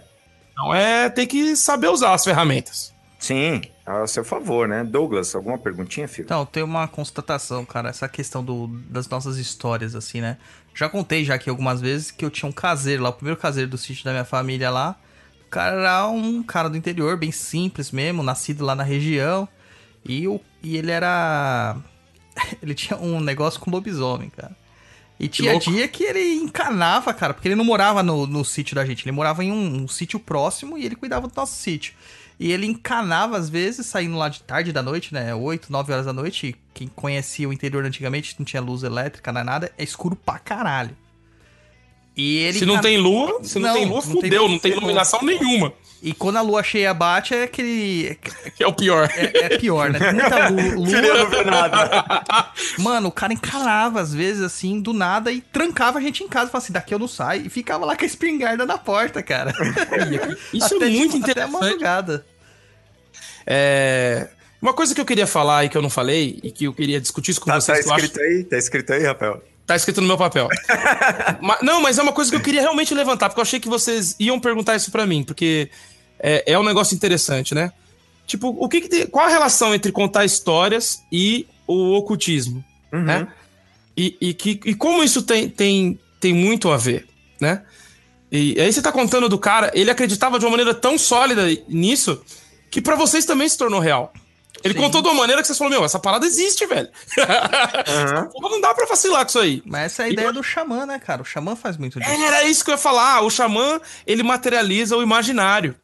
Então 0.51 0.71
é 0.71 1.09
ter 1.09 1.25
que 1.25 1.55
saber 1.55 1.87
usar 1.87 2.13
as 2.13 2.23
ferramentas. 2.23 2.93
Sim, 3.17 3.61
a 3.83 4.05
seu 4.05 4.23
favor, 4.23 4.67
né? 4.67 4.83
Douglas, 4.83 5.33
alguma 5.33 5.57
perguntinha, 5.57 6.07
filho? 6.07 6.25
Então, 6.25 6.45
tem 6.45 6.61
uma 6.61 6.87
constatação, 6.87 7.65
cara, 7.65 7.89
essa 7.89 8.07
questão 8.07 8.43
do, 8.43 8.67
das 8.87 9.09
nossas 9.09 9.37
histórias, 9.37 9.95
assim, 9.95 10.21
né? 10.21 10.37
Já 10.73 10.87
contei 10.87 11.25
já 11.25 11.35
aqui 11.35 11.49
algumas 11.49 11.81
vezes 11.81 12.11
que 12.11 12.23
eu 12.23 12.29
tinha 12.29 12.47
um 12.47 12.53
caseiro 12.53 13.03
lá, 13.03 13.09
o 13.09 13.13
primeiro 13.13 13.39
caseiro 13.39 13.69
do 13.69 13.77
sítio 13.77 14.05
da 14.05 14.11
minha 14.11 14.25
família 14.25 14.69
lá. 14.69 14.95
O 15.45 15.49
cara 15.49 15.75
era 15.75 16.07
um 16.07 16.43
cara 16.43 16.69
do 16.69 16.77
interior, 16.77 17.17
bem 17.17 17.31
simples 17.31 17.91
mesmo, 17.91 18.21
nascido 18.21 18.63
lá 18.63 18.75
na 18.75 18.83
região. 18.83 19.47
E, 20.05 20.27
o, 20.27 20.39
e 20.61 20.77
ele 20.77 20.91
era. 20.91 21.75
Ele 22.63 22.73
tinha 22.73 22.97
um 22.97 23.19
negócio 23.19 23.59
com 23.59 23.69
lobisomem, 23.69 24.29
cara. 24.29 24.55
E 25.19 25.27
tinha 25.27 25.51
louco. 25.51 25.69
dia 25.69 25.85
que 25.89 26.03
ele 26.05 26.35
encanava, 26.35 27.13
cara, 27.13 27.33
porque 27.33 27.49
ele 27.49 27.55
não 27.55 27.65
morava 27.65 28.01
no, 28.01 28.25
no 28.25 28.45
sítio 28.45 28.73
da 28.73 28.85
gente, 28.85 29.03
ele 29.03 29.11
morava 29.11 29.43
em 29.43 29.51
um, 29.51 29.83
um 29.83 29.87
sítio 29.87 30.17
próximo 30.17 30.77
e 30.77 30.85
ele 30.85 30.95
cuidava 30.95 31.27
do 31.27 31.33
nosso 31.35 31.57
sítio. 31.57 31.93
E 32.39 32.51
ele 32.53 32.65
encanava, 32.65 33.37
às 33.37 33.49
vezes, 33.49 33.85
saindo 33.85 34.15
lá 34.15 34.29
de 34.29 34.41
tarde 34.43 34.71
da 34.71 34.81
noite, 34.81 35.13
né? 35.13 35.35
8, 35.35 35.69
9 35.69 35.91
horas 35.91 36.05
da 36.05 36.13
noite. 36.13 36.47
E 36.47 36.55
Quem 36.73 36.87
conhecia 36.87 37.49
o 37.49 37.51
interior 37.51 37.83
antigamente, 37.83 38.35
não 38.39 38.45
tinha 38.45 38.61
luz 38.61 38.83
elétrica, 38.83 39.31
não 39.33 39.41
é 39.41 39.43
nada, 39.43 39.71
é 39.77 39.83
escuro 39.83 40.15
pra 40.15 40.39
caralho. 40.39 40.95
E 42.15 42.37
ele 42.37 42.59
se 42.59 42.65
não 42.65 42.79
tem 42.79 42.97
lua, 42.97 43.43
se 43.43 43.59
não, 43.59 43.67
Não, 43.67 43.75
tem 43.75 43.85
lua, 43.85 43.95
não 43.95 44.01
tem 44.01 44.21
fudeu, 44.21 44.41
lua, 44.43 44.51
não 44.51 44.59
tem 44.59 44.71
iluminação 44.71 45.21
nenhuma. 45.21 45.73
E 46.01 46.13
quando 46.13 46.37
a 46.37 46.41
lua 46.41 46.63
cheia 46.63 46.93
bate, 46.93 47.33
é 47.35 47.43
aquele. 47.43 48.17
Que 48.55 48.63
é 48.63 48.67
o 48.67 48.71
pior. 48.73 49.09
É, 49.13 49.45
é 49.53 49.57
pior, 49.57 49.89
né? 49.89 49.99
Tem 49.99 50.13
muita 50.13 50.47
lu- 50.49 50.75
lua. 50.85 52.53
Mano, 52.77 53.09
o 53.09 53.11
cara 53.11 53.33
encanava, 53.33 53.99
às 53.99 54.13
vezes, 54.13 54.41
assim, 54.41 54.79
do 54.81 54.93
nada, 54.93 55.29
e 55.31 55.41
trancava 55.41 55.97
a 55.99 56.01
gente 56.01 56.23
em 56.23 56.27
casa. 56.29 56.47
Falava 56.49 56.63
assim, 56.63 56.71
daqui 56.73 56.93
eu 56.93 56.99
não 56.99 57.07
saio. 57.07 57.45
E 57.45 57.49
ficava 57.49 57.85
lá 57.85 57.97
com 57.97 58.03
a 58.03 58.07
espingarda 58.07 58.65
na 58.65 58.77
porta, 58.77 59.21
cara. 59.21 59.53
Isso 60.53 60.75
Até 60.75 60.85
é 60.85 60.89
muito 60.89 61.17
Até 61.17 61.17
a 61.17 61.19
interessante. 61.19 61.51
madrugada. 61.61 62.25
É, 63.45 64.29
Uma 64.61 64.73
coisa 64.73 64.93
que 64.95 65.01
eu 65.01 65.05
queria 65.05 65.27
falar 65.27 65.65
e 65.65 65.69
que 65.69 65.77
eu 65.77 65.81
não 65.81 65.89
falei, 65.89 66.39
e 66.43 66.51
que 66.51 66.65
eu 66.65 66.73
queria 66.73 67.01
discutir 67.01 67.31
isso 67.31 67.41
com 67.41 67.47
Tá, 67.47 67.53
tá 67.53 67.59
vocês, 67.61 67.81
que 67.83 67.89
eu 67.89 67.93
acho 67.93 68.05
escrito 68.05 68.23
aí? 68.23 68.43
Tá 68.43 68.57
escrito 68.57 68.93
aí, 68.93 69.03
Rafael? 69.03 69.43
Tá 69.69 69.75
escrito 69.75 70.01
no 70.01 70.07
meu 70.07 70.17
papel. 70.17 70.47
Ma- 71.41 71.59
não, 71.61 71.79
mas 71.79 71.99
é 71.99 72.01
uma 72.01 72.11
coisa 72.11 72.31
que 72.31 72.35
eu 72.35 72.41
queria 72.41 72.61
realmente 72.61 72.91
levantar, 72.95 73.29
porque 73.29 73.39
eu 73.39 73.43
achei 73.43 73.59
que 73.59 73.69
vocês 73.69 74.15
iam 74.19 74.39
perguntar 74.39 74.75
isso 74.75 74.89
pra 74.89 75.05
mim, 75.05 75.23
porque 75.23 75.69
é, 76.19 76.53
é 76.53 76.57
um 76.57 76.63
negócio 76.63 76.95
interessante, 76.95 77.53
né? 77.53 77.71
Tipo, 78.25 78.47
o 78.49 78.67
que, 78.67 78.81
que 78.81 78.87
tem, 78.89 79.05
qual 79.05 79.27
a 79.27 79.29
relação 79.29 79.75
entre 79.75 79.91
contar 79.91 80.25
histórias 80.25 81.03
e 81.11 81.45
o 81.67 81.93
ocultismo, 81.93 82.65
Uhum. 82.91 83.03
né? 83.03 83.27
E, 83.95 84.17
e, 84.19 84.33
que, 84.33 84.59
e 84.65 84.73
como 84.73 85.03
isso 85.03 85.21
tem, 85.21 85.47
tem, 85.47 85.99
tem 86.19 86.33
muito 86.33 86.71
a 86.71 86.77
ver, 86.77 87.05
né? 87.39 87.61
E 88.31 88.59
aí 88.59 88.73
você 88.73 88.81
tá 88.81 88.91
contando 88.91 89.29
do 89.29 89.37
cara, 89.37 89.69
ele 89.75 89.91
acreditava 89.91 90.39
de 90.39 90.45
uma 90.45 90.51
maneira 90.51 90.73
tão 90.73 90.97
sólida 90.97 91.43
nisso, 91.67 92.23
que 92.71 92.81
pra 92.81 92.95
vocês 92.95 93.23
também 93.23 93.47
se 93.47 93.55
tornou 93.57 93.79
real. 93.79 94.11
Ele 94.63 94.73
Sim. 94.73 94.79
contou 94.79 95.01
de 95.01 95.07
uma 95.07 95.13
maneira 95.15 95.41
que 95.41 95.47
vocês 95.47 95.57
falaram, 95.57 95.77
meu, 95.77 95.85
essa 95.85 95.99
parada 95.99 96.25
existe, 96.25 96.65
velho. 96.65 96.89
Pô, 98.31 98.49
Não 98.49 98.59
dá 98.59 98.73
pra 98.73 98.85
vacilar 98.85 99.21
com 99.21 99.29
isso 99.29 99.39
aí. 99.39 99.61
Mas 99.65 99.85
essa 99.85 100.03
é 100.03 100.05
a 100.07 100.09
ideia 100.09 100.33
do 100.33 100.43
xamã, 100.43 100.85
né, 100.85 100.99
cara? 100.99 101.21
O 101.21 101.25
xamã 101.25 101.55
faz 101.55 101.77
muito 101.77 101.99
disso. 101.99 102.11
Era 102.11 102.43
isso 102.43 102.63
que 102.63 102.71
eu 102.71 102.73
ia 102.73 102.77
falar. 102.77 103.21
O 103.21 103.29
xamã, 103.29 103.79
ele 104.05 104.23
materializa 104.23 104.97
o 104.97 105.03
imaginário. 105.03 105.75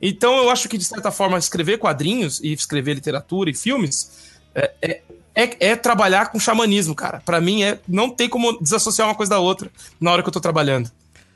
Então 0.00 0.36
eu 0.36 0.50
acho 0.50 0.68
que, 0.68 0.76
de 0.76 0.84
certa 0.84 1.10
forma, 1.12 1.38
escrever 1.38 1.78
quadrinhos 1.78 2.40
e 2.40 2.52
escrever 2.52 2.94
literatura 2.94 3.50
e 3.50 3.54
filmes 3.54 4.10
é, 4.54 4.72
é, 4.82 5.02
é, 5.34 5.56
é 5.70 5.76
trabalhar 5.76 6.30
com 6.30 6.40
xamanismo, 6.40 6.94
cara. 6.94 7.22
Para 7.24 7.40
mim, 7.40 7.62
é 7.62 7.78
não 7.86 8.10
tem 8.10 8.28
como 8.28 8.58
desassociar 8.60 9.08
uma 9.08 9.14
coisa 9.14 9.30
da 9.30 9.38
outra 9.38 9.70
na 10.00 10.10
hora 10.10 10.22
que 10.22 10.28
eu 10.28 10.32
tô 10.32 10.40
trabalhando. 10.40 10.90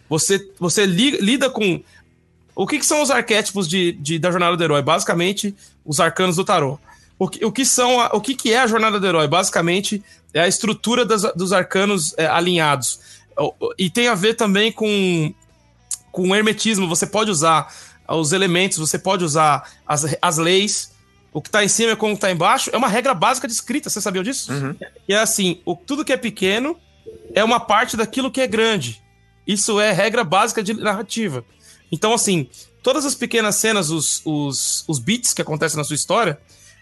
Você, 0.08 0.50
você 0.58 0.84
li, 0.84 1.12
lida 1.20 1.50
com. 1.50 1.80
O 2.56 2.66
que, 2.66 2.78
que 2.78 2.86
são 2.86 3.02
os 3.02 3.10
arquétipos 3.10 3.68
de, 3.68 3.92
de, 3.92 4.18
da 4.18 4.30
jornada 4.30 4.56
do 4.56 4.64
herói? 4.64 4.80
Basicamente, 4.80 5.54
os 5.84 6.00
arcanos 6.00 6.36
do 6.36 6.44
tarô. 6.44 6.78
O 7.18 7.28
que, 7.28 7.44
o 7.44 7.52
que, 7.52 7.66
são 7.66 8.00
a, 8.00 8.06
o 8.14 8.20
que, 8.20 8.34
que 8.34 8.50
é 8.50 8.58
a 8.58 8.66
jornada 8.66 8.98
do 8.98 9.06
herói? 9.06 9.28
Basicamente, 9.28 10.02
é 10.32 10.40
a 10.40 10.48
estrutura 10.48 11.04
das, 11.04 11.22
dos 11.34 11.52
arcanos 11.52 12.14
é, 12.16 12.26
alinhados. 12.26 12.98
E 13.78 13.90
tem 13.90 14.08
a 14.08 14.14
ver 14.14 14.34
também 14.34 14.72
com, 14.72 15.34
com 16.10 16.34
hermetismo. 16.34 16.88
Você 16.88 17.06
pode 17.06 17.30
usar 17.30 17.70
os 18.08 18.32
elementos, 18.32 18.78
você 18.78 18.98
pode 18.98 19.22
usar 19.22 19.70
as, 19.86 20.16
as 20.22 20.38
leis. 20.38 20.92
O 21.34 21.42
que 21.42 21.48
está 21.48 21.62
em 21.62 21.68
cima 21.68 21.92
é 21.92 21.96
como 21.96 22.14
está 22.14 22.30
embaixo. 22.30 22.70
É 22.72 22.76
uma 22.78 22.88
regra 22.88 23.12
básica 23.12 23.46
de 23.46 23.52
escrita, 23.52 23.90
você 23.90 24.00
sabia 24.00 24.22
disso? 24.22 24.50
Uhum. 24.50 24.74
E 25.06 25.12
é 25.12 25.18
assim: 25.18 25.60
o, 25.66 25.76
tudo 25.76 26.06
que 26.06 26.12
é 26.12 26.16
pequeno 26.16 26.78
é 27.34 27.44
uma 27.44 27.60
parte 27.60 27.98
daquilo 27.98 28.30
que 28.30 28.40
é 28.40 28.46
grande. 28.46 29.02
Isso 29.46 29.78
é 29.78 29.92
regra 29.92 30.24
básica 30.24 30.62
de 30.62 30.72
narrativa. 30.72 31.44
Então, 31.90 32.12
assim, 32.12 32.48
todas 32.82 33.04
as 33.04 33.14
pequenas 33.14 33.56
cenas, 33.56 33.90
os, 33.90 34.22
os, 34.24 34.84
os 34.88 34.98
beats 34.98 35.32
que 35.32 35.42
acontecem 35.42 35.76
na 35.76 35.84
sua 35.84 35.94
história, 35.96 36.38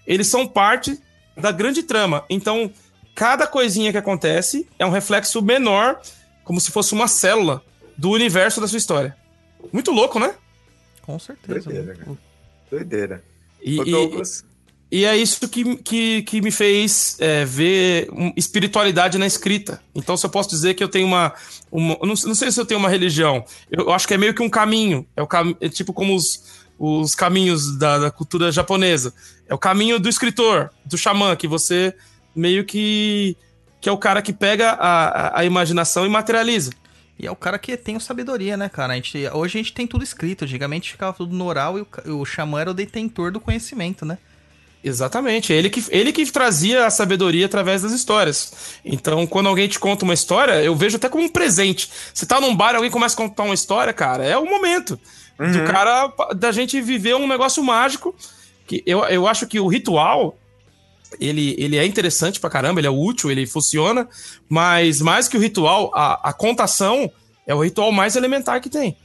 eles 0.07 0.27
são 0.27 0.47
parte 0.47 0.99
da 1.37 1.51
grande 1.51 1.83
trama. 1.83 2.25
Então, 2.29 2.71
cada 3.15 3.47
coisinha 3.47 3.93
que 3.93 3.99
acontece 3.99 4.69
é 4.79 4.85
um 4.87 4.91
reflexo 4.91 5.41
menor, 5.43 6.01
como 6.43 6.61
se 6.61 6.71
fosse 6.71 6.93
uma 6.93 7.09
célula 7.09 7.63
do 7.97 8.11
universo 8.11 8.61
da 8.61 8.69
sua 8.69 8.79
história. 8.79 9.17
Muito 9.73 9.91
louco, 9.91 10.19
né? 10.19 10.35
Com 11.03 11.19
certeza. 11.19 11.71
Doideira, 11.71 11.95
cara. 11.97 12.19
Doideira. 12.71 13.25
E, 13.63 13.77
Douglas... 13.85 14.45
e, 14.97 15.05
é 15.05 15.17
isso 15.17 15.49
que, 15.49 15.77
que, 15.79 16.23
que 16.23 16.41
me 16.41 16.53
fez 16.53 17.17
é, 17.19 17.45
ver 17.45 18.09
espiritualidade 18.37 19.19
na 19.19 19.27
escrita. 19.27 19.81
Então, 19.93 20.17
se 20.17 20.25
eu 20.25 20.31
posso 20.31 20.49
dizer 20.49 20.75
que 20.75 20.85
eu 20.85 20.89
tenho 20.89 21.09
uma. 21.09 21.33
uma 21.73 21.99
não, 22.01 22.15
não 22.15 22.35
sei 22.35 22.53
se 22.53 22.61
eu 22.61 22.65
tenho 22.65 22.79
uma 22.79 22.89
religião. 22.89 23.45
Eu 23.69 23.93
acho 23.93 24.07
que 24.07 24.15
é 24.15 24.19
meio 24.19 24.33
que 24.33 24.43
um 24.43 24.49
caminho. 24.49 25.05
É, 25.17 25.23
o 25.23 25.27
cam, 25.27 25.53
é 25.61 25.69
tipo 25.69 25.93
como 25.93 26.15
os, 26.15 26.65
os 26.79 27.13
caminhos 27.13 27.77
da, 27.77 27.99
da 27.99 28.11
cultura 28.13 28.53
japonesa. 28.53 29.13
É 29.49 29.55
o 29.55 29.59
caminho 29.59 29.99
do 29.99 30.09
escritor, 30.09 30.71
do 30.85 30.97
xamã, 30.97 31.35
que 31.35 31.49
você 31.49 31.93
meio 32.33 32.65
que. 32.65 33.37
que 33.81 33.89
é 33.89 33.93
o 33.93 33.99
cara 33.99 34.23
que 34.23 34.33
pega 34.33 34.71
a, 34.79 35.41
a 35.41 35.45
imaginação 35.45 36.07
e 36.07 36.09
materializa. 36.09 36.71
E 37.19 37.27
é 37.27 37.31
o 37.33 37.37
cara 37.37 37.59
que 37.59 37.77
tem 37.77 37.99
sabedoria, 37.99 38.57
né, 38.57 38.69
cara? 38.69 38.93
A 38.93 38.97
gente, 38.97 39.19
hoje 39.33 39.59
a 39.59 39.63
gente 39.63 39.73
tem 39.73 39.89
tudo 39.89 40.05
escrito. 40.05 40.45
Antigamente 40.45 40.93
ficava 40.93 41.13
tudo 41.13 41.35
no 41.35 41.47
oral 41.47 41.79
e 41.79 41.83
o, 41.83 42.21
o 42.21 42.25
xamã 42.25 42.61
era 42.61 42.71
o 42.71 42.75
detentor 42.75 43.33
do 43.33 43.41
conhecimento, 43.41 44.05
né? 44.05 44.19
Exatamente, 44.87 45.51
ele 45.51 45.71
que, 45.71 45.83
ele 45.89 46.13
que 46.13 46.31
trazia 46.31 46.85
a 46.85 46.91
sabedoria 46.91 47.47
através 47.47 47.81
das 47.81 47.93
histórias. 47.93 48.79
Então, 48.85 49.27
quando 49.27 49.49
alguém 49.49 49.67
te 49.67 49.79
conta 49.79 50.05
uma 50.05 50.13
história, 50.13 50.63
eu 50.63 50.77
vejo 50.77 50.97
até 50.97 51.09
como 51.09 51.25
um 51.25 51.29
presente. 51.29 51.91
Você 52.13 52.27
tá 52.27 52.39
num 52.39 52.55
bar 52.55 52.75
e 52.75 52.77
alguém 52.77 52.91
começa 52.91 53.15
a 53.15 53.17
contar 53.17 53.45
uma 53.45 53.55
história, 53.55 53.95
cara, 53.95 54.27
é 54.27 54.37
o 54.37 54.45
momento 54.45 55.01
uhum. 55.41 55.53
do 55.53 55.65
cara, 55.65 56.13
da 56.37 56.53
gente 56.53 56.79
viver 56.83 57.17
um 57.17 57.27
negócio 57.27 57.63
mágico. 57.63 58.15
que 58.67 58.83
Eu, 58.85 59.03
eu 59.05 59.27
acho 59.27 59.47
que 59.47 59.59
o 59.59 59.67
ritual, 59.69 60.37
ele, 61.19 61.55
ele 61.59 61.79
é 61.79 61.87
interessante 61.87 62.39
pra 62.39 62.51
caramba, 62.51 62.79
ele 62.79 62.87
é 62.87 62.91
útil, 62.91 63.31
ele 63.31 63.47
funciona, 63.47 64.07
mas 64.51 65.01
mais 65.01 65.29
que 65.29 65.39
o 65.39 65.41
ritual, 65.41 65.91
a, 65.95 66.29
a 66.29 66.33
contação 66.35 67.11
é 67.47 67.55
o 67.55 67.63
ritual 67.63 67.91
mais 67.91 68.17
elementar 68.17 68.61
que 68.61 68.69
tem. 68.69 68.99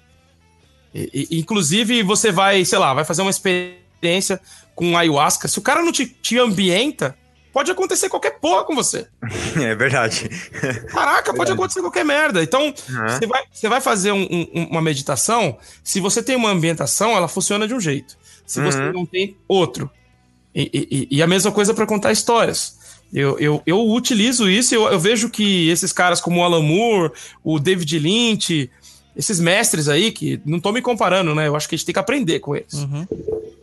E, 0.93 1.27
e, 1.31 1.39
inclusive, 1.39 2.03
você 2.03 2.33
vai, 2.33 2.65
sei 2.65 2.79
lá, 2.79 2.93
vai 2.93 3.05
fazer 3.05 3.21
uma 3.21 3.31
experiência 3.31 4.41
com 4.79 4.97
ayahuasca. 4.97 5.49
Se 5.49 5.59
o 5.59 5.61
cara 5.61 5.81
não 5.81 5.91
te, 5.91 6.05
te 6.05 6.39
ambienta, 6.39 7.13
pode 7.51 7.69
acontecer 7.69 8.07
qualquer 8.07 8.39
porra 8.39 8.63
com 8.63 8.73
você. 8.73 9.07
É 9.61 9.75
verdade. 9.75 10.29
Caraca, 10.87 11.33
pode 11.33 11.51
acontecer 11.51 11.81
qualquer 11.81 12.05
merda. 12.05 12.41
Então, 12.41 12.67
uhum. 12.67 13.07
você, 13.09 13.27
vai, 13.27 13.43
você 13.51 13.67
vai 13.67 13.81
fazer 13.81 14.13
um, 14.13 14.23
um, 14.23 14.67
uma 14.71 14.81
meditação, 14.81 15.57
se 15.83 15.99
você 15.99 16.23
tem 16.23 16.37
uma 16.37 16.49
ambientação, 16.49 17.11
ela 17.11 17.27
funciona 17.27 17.67
de 17.67 17.73
um 17.73 17.79
jeito. 17.79 18.17
Se 18.45 18.59
uhum. 18.59 18.65
você 18.65 18.91
não 18.93 19.05
tem, 19.05 19.35
outro. 19.49 19.91
E, 20.55 21.07
e, 21.11 21.17
e 21.17 21.21
a 21.21 21.27
mesma 21.27 21.51
coisa 21.51 21.73
para 21.73 21.85
contar 21.85 22.13
histórias. 22.13 22.79
Eu, 23.11 23.37
eu, 23.37 23.61
eu 23.65 23.89
utilizo 23.89 24.47
isso 24.47 24.75
eu, 24.75 24.83
eu, 24.87 24.99
vejo 24.99 25.31
que 25.31 25.67
esses 25.69 25.91
caras 25.91 26.21
como 26.21 26.39
o 26.39 26.43
Alan 26.43 26.61
Moore, 26.61 27.11
o 27.43 27.59
David 27.59 27.97
Lynch, 27.97 28.69
esses 29.19 29.37
mestres 29.37 29.89
aí, 29.89 30.13
que 30.13 30.41
não 30.45 30.61
tô 30.61 30.71
me 30.71 30.81
comparando, 30.81 31.35
né? 31.35 31.45
Eu 31.45 31.55
acho 31.57 31.67
que 31.67 31.75
a 31.75 31.77
gente 31.77 31.85
tem 31.85 31.91
que 31.91 31.99
aprender 31.99 32.39
com 32.39 32.55
eles. 32.55 32.73
Uhum. 32.73 33.05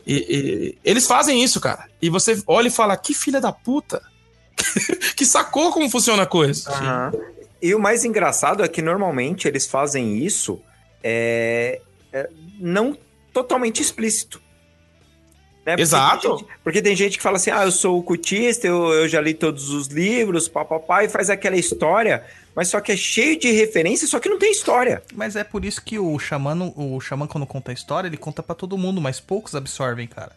E, 0.05 0.13
e, 0.15 0.77
eles 0.85 1.07
fazem 1.07 1.43
isso, 1.43 1.59
cara. 1.59 1.85
E 1.99 2.11
você 2.11 2.39
olha 2.45 2.67
e 2.67 2.71
fala, 2.71 2.95
que 2.95 3.11
filha 3.11 3.41
da 3.41 3.51
puta. 3.51 3.99
que 5.17 5.25
sacou 5.25 5.71
como 5.71 5.89
funciona 5.89 6.21
a 6.21 6.27
coisa. 6.27 6.69
Uhum. 6.69 7.21
E 7.59 7.73
o 7.73 7.79
mais 7.79 8.05
engraçado 8.05 8.63
é 8.63 8.67
que 8.67 8.83
normalmente 8.83 9.47
eles 9.47 9.65
fazem 9.65 10.23
isso 10.23 10.61
é, 11.03 11.81
é 12.13 12.29
não 12.59 12.95
totalmente 13.33 13.81
explícito. 13.81 14.39
Né? 15.65 15.71
Porque 15.71 15.81
Exato. 15.81 16.21
Tem 16.21 16.37
gente, 16.37 16.49
porque 16.63 16.81
tem 16.83 16.95
gente 16.95 17.17
que 17.17 17.23
fala 17.23 17.37
assim: 17.37 17.49
ah, 17.49 17.63
eu 17.63 17.71
sou 17.71 18.03
cutista, 18.03 18.67
eu, 18.67 18.93
eu 18.93 19.07
já 19.07 19.19
li 19.19 19.33
todos 19.33 19.71
os 19.71 19.87
livros, 19.87 20.47
papapá, 20.47 21.03
e 21.03 21.09
faz 21.09 21.31
aquela 21.31 21.57
história, 21.57 22.23
mas 22.57 22.69
só 22.69 22.81
que 22.81 22.91
é 22.91 22.97
cheio 22.97 23.39
de 23.39 23.51
referências, 23.51 24.09
só 24.09 24.19
que 24.19 24.27
não 24.27 24.39
tem 24.39 24.51
história. 24.51 25.03
Mas 25.13 25.35
é 25.35 25.43
por 25.43 25.63
isso 25.63 25.79
que 25.79 25.99
o 25.99 26.17
xamã, 26.17 26.73
o 26.75 26.99
xamã 26.99 27.27
quando 27.27 27.45
conta 27.45 27.69
a 27.69 27.73
história, 27.73 28.07
ele 28.07 28.17
conta 28.17 28.41
para 28.41 28.55
todo 28.55 28.75
mundo, 28.75 28.99
mas 28.99 29.19
poucos 29.19 29.53
absorvem, 29.53 30.07
cara. 30.07 30.31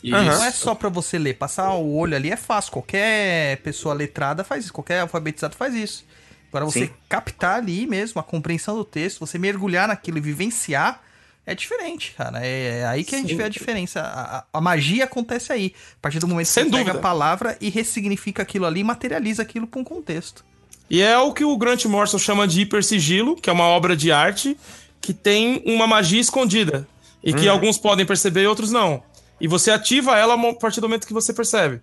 Isso. 0.00 0.12
Não 0.12 0.44
é 0.44 0.52
só 0.52 0.72
para 0.76 0.88
você 0.88 1.18
ler, 1.18 1.34
passar 1.34 1.74
o 1.74 1.96
olho 1.96 2.14
ali 2.14 2.30
é 2.30 2.36
fácil. 2.36 2.70
Qualquer 2.70 3.56
pessoa 3.56 3.92
letrada 3.92 4.44
faz 4.44 4.66
isso, 4.66 4.72
qualquer 4.72 5.00
alfabetizado 5.00 5.56
faz 5.56 5.74
isso. 5.74 6.06
Agora 6.48 6.64
você 6.64 6.86
Sim. 6.86 6.92
captar 7.08 7.56
ali 7.56 7.88
mesmo 7.88 8.20
a 8.20 8.22
compreensão 8.22 8.76
do 8.76 8.84
texto, 8.84 9.18
você 9.18 9.36
mergulhar 9.36 9.88
naquilo 9.88 10.18
e 10.18 10.20
vivenciar, 10.20 11.02
é 11.44 11.56
diferente, 11.56 12.14
cara. 12.16 12.38
É, 12.46 12.82
é 12.82 12.86
aí 12.86 13.02
que 13.02 13.16
a 13.16 13.18
gente 13.18 13.34
vê 13.34 13.42
a 13.42 13.48
diferença. 13.48 14.00
A, 14.00 14.38
a, 14.38 14.44
a, 14.52 14.60
magia 14.60 15.02
acontece 15.02 15.52
aí. 15.52 15.74
A 15.98 16.02
partir 16.02 16.20
do 16.20 16.28
momento 16.28 16.46
que 16.46 16.52
Sem 16.52 16.64
você 16.66 16.70
dúvida. 16.70 16.92
pega 16.92 16.98
a 17.00 17.02
palavra 17.02 17.58
e 17.60 17.68
ressignifica 17.68 18.42
aquilo 18.42 18.64
ali, 18.64 18.84
materializa 18.84 19.42
aquilo 19.42 19.66
para 19.66 19.80
um 19.80 19.84
contexto. 19.84 20.44
E 20.88 21.00
é 21.00 21.18
o 21.18 21.32
que 21.32 21.44
o 21.44 21.56
Grant 21.56 21.84
Morrison 21.86 22.18
chama 22.18 22.46
de 22.46 22.62
hipersigilo, 22.62 23.36
que 23.36 23.48
é 23.48 23.52
uma 23.52 23.64
obra 23.64 23.96
de 23.96 24.12
arte 24.12 24.56
que 25.00 25.12
tem 25.12 25.62
uma 25.66 25.86
magia 25.86 26.20
escondida. 26.20 26.86
E 27.22 27.32
que 27.32 27.48
hum. 27.48 27.52
alguns 27.52 27.78
podem 27.78 28.04
perceber 28.04 28.42
e 28.42 28.46
outros 28.46 28.70
não. 28.70 29.02
E 29.40 29.48
você 29.48 29.70
ativa 29.70 30.18
ela 30.18 30.34
a 30.34 30.54
partir 30.54 30.80
do 30.80 30.88
momento 30.88 31.06
que 31.06 31.12
você 31.12 31.32
percebe. 31.32 31.80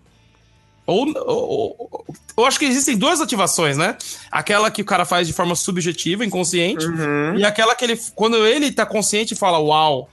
Ou, 0.85 1.07
ou, 1.25 2.05
eu 2.37 2.45
acho 2.45 2.57
que 2.57 2.65
existem 2.65 2.97
duas 2.97 3.21
ativações, 3.21 3.77
né? 3.77 3.97
Aquela 4.31 4.69
que 4.71 4.81
o 4.81 4.85
cara 4.85 5.05
faz 5.05 5.27
de 5.27 5.33
forma 5.33 5.55
subjetiva, 5.55 6.25
inconsciente, 6.25 6.85
uhum. 6.85 7.37
e 7.37 7.45
aquela 7.45 7.75
que 7.75 7.85
ele, 7.85 7.99
quando 8.15 8.45
ele 8.45 8.71
tá 8.71 8.85
consciente, 8.85 9.35
fala: 9.35 9.59
Uau, 9.59 10.09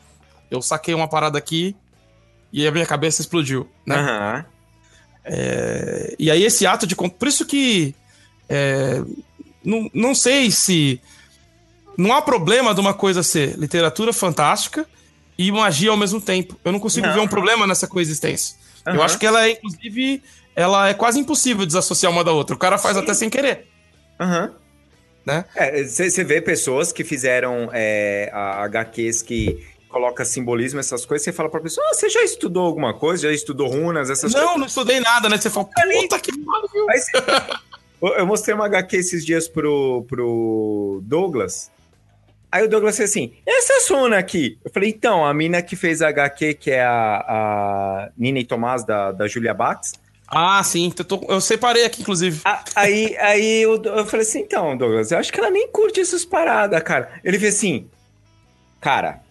eu 0.51 0.61
saquei 0.61 0.95
uma 0.95 1.09
parada 1.09 1.39
aqui 1.39 1.75
e 2.53 2.67
a 2.67 2.71
minha 2.71 2.87
cabeça 2.87 3.21
explodiu, 3.21 3.69
né? 3.87 3.97
Uhum. 3.97 4.45
É, 5.25 6.15
e 6.19 6.31
aí 6.31 6.45
esse 6.45 6.67
ato 6.67 6.87
de. 6.87 6.95
Por 6.95 7.29
isso 7.29 7.45
que. 7.47 7.95
É, 8.49 9.03
não, 9.65 9.91
não 9.93 10.15
sei 10.15 10.51
se. 10.51 11.01
Não 11.97 12.13
há 12.13 12.23
problema 12.23 12.75
de 12.75 12.81
uma 12.81 12.95
coisa 12.95 13.23
ser 13.23 13.59
literatura 13.59 14.13
fantástica 14.13 14.87
e 15.37 15.51
magia 15.51 15.91
ao 15.91 15.97
mesmo 15.97 16.21
tempo. 16.21 16.57
Eu 16.65 16.73
não 16.73 16.79
consigo 16.79 17.07
não. 17.07 17.15
ver 17.15 17.21
um 17.21 17.29
problema 17.29 17.67
nessa 17.67 17.87
coexistência. 17.89 18.57
Uhum. 18.87 18.95
Eu 18.95 19.03
acho 19.03 19.19
que 19.19 19.27
ela 19.27 19.47
é, 19.47 19.51
inclusive, 19.51 20.23
ela 20.55 20.89
é 20.89 20.95
quase 20.95 21.19
impossível 21.19 21.67
desassociar 21.67 22.13
uma 22.13 22.23
da 22.23 22.33
outra. 22.33 22.55
O 22.55 22.59
cara 22.59 22.79
faz 22.79 22.97
Sim. 22.97 23.03
até 23.03 23.15
sem 23.15 23.29
querer. 23.29 23.67
Aham. 24.21 24.45
Uhum. 24.45 24.69
Né? 25.27 25.45
Você 25.87 26.23
é, 26.23 26.25
vê 26.25 26.41
pessoas 26.41 26.91
que 26.91 27.05
fizeram 27.05 27.69
é, 27.73 28.31
HQs 28.33 29.21
que 29.21 29.63
coloca 29.89 30.25
simbolismo, 30.25 30.81
essas 30.81 31.05
coisas, 31.05 31.25
você 31.25 31.33
fala 31.33 31.51
pra 31.51 31.61
pessoa, 31.61 31.87
ah, 31.91 31.95
você 31.95 32.09
já 32.09 32.23
estudou 32.23 32.65
alguma 32.65 32.95
coisa? 32.95 33.29
Já 33.29 33.35
estudou 33.35 33.69
runas, 33.69 34.09
essas 34.09 34.33
não, 34.33 34.41
coisas? 34.41 34.51
Não, 34.51 34.59
não 34.61 34.67
estudei 34.67 35.01
nada, 35.01 35.29
né? 35.29 35.37
Você 35.37 35.51
fala, 35.51 35.67
puta 35.67 36.19
que 36.19 36.33
pariu. 36.39 36.87
Eu 38.01 38.27
mostrei 38.27 38.55
uma 38.55 38.67
HQ 38.67 38.97
esses 38.97 39.25
dias 39.25 39.49
pro, 39.49 40.05
pro 40.09 41.01
Douglas. 41.03 41.71
Aí 42.51 42.65
o 42.65 42.69
Douglas 42.69 42.97
fez 42.97 43.11
assim, 43.11 43.35
essa 43.47 43.81
Sona 43.81 44.19
aqui? 44.19 44.59
Eu 44.65 44.71
falei, 44.71 44.91
então, 44.91 45.25
a 45.25 45.35
mina 45.35 45.61
que 45.61 45.77
fez 45.77 46.01
a 46.01 46.09
HQ, 46.09 46.55
que 46.55 46.71
é 46.71 46.83
a, 46.83 47.25
a 47.27 48.09
Nina 48.17 48.39
e 48.39 48.45
Tomás, 48.45 48.85
da, 48.85 49.13
da 49.13 49.27
Julia 49.27 49.53
Bax, 49.53 49.93
ah, 50.31 50.63
sim. 50.63 50.93
Eu, 50.97 51.05
tô, 51.05 51.25
eu 51.29 51.41
separei 51.41 51.85
aqui, 51.85 52.03
inclusive. 52.03 52.43
Aí, 52.75 53.17
aí 53.17 53.63
eu, 53.63 53.83
eu 53.83 54.05
falei 54.05 54.27
assim, 54.27 54.41
então, 54.41 54.77
Douglas, 54.77 55.11
eu 55.11 55.19
acho 55.19 55.33
que 55.33 55.41
ela 55.41 55.51
nem 55.51 55.69
curte 55.69 56.01
essas 56.01 56.25
paradas, 56.25 56.83
cara. 56.83 57.19
Ele 57.25 57.39
fez 57.39 57.57
assim, 57.57 57.89
cara, 58.79 59.23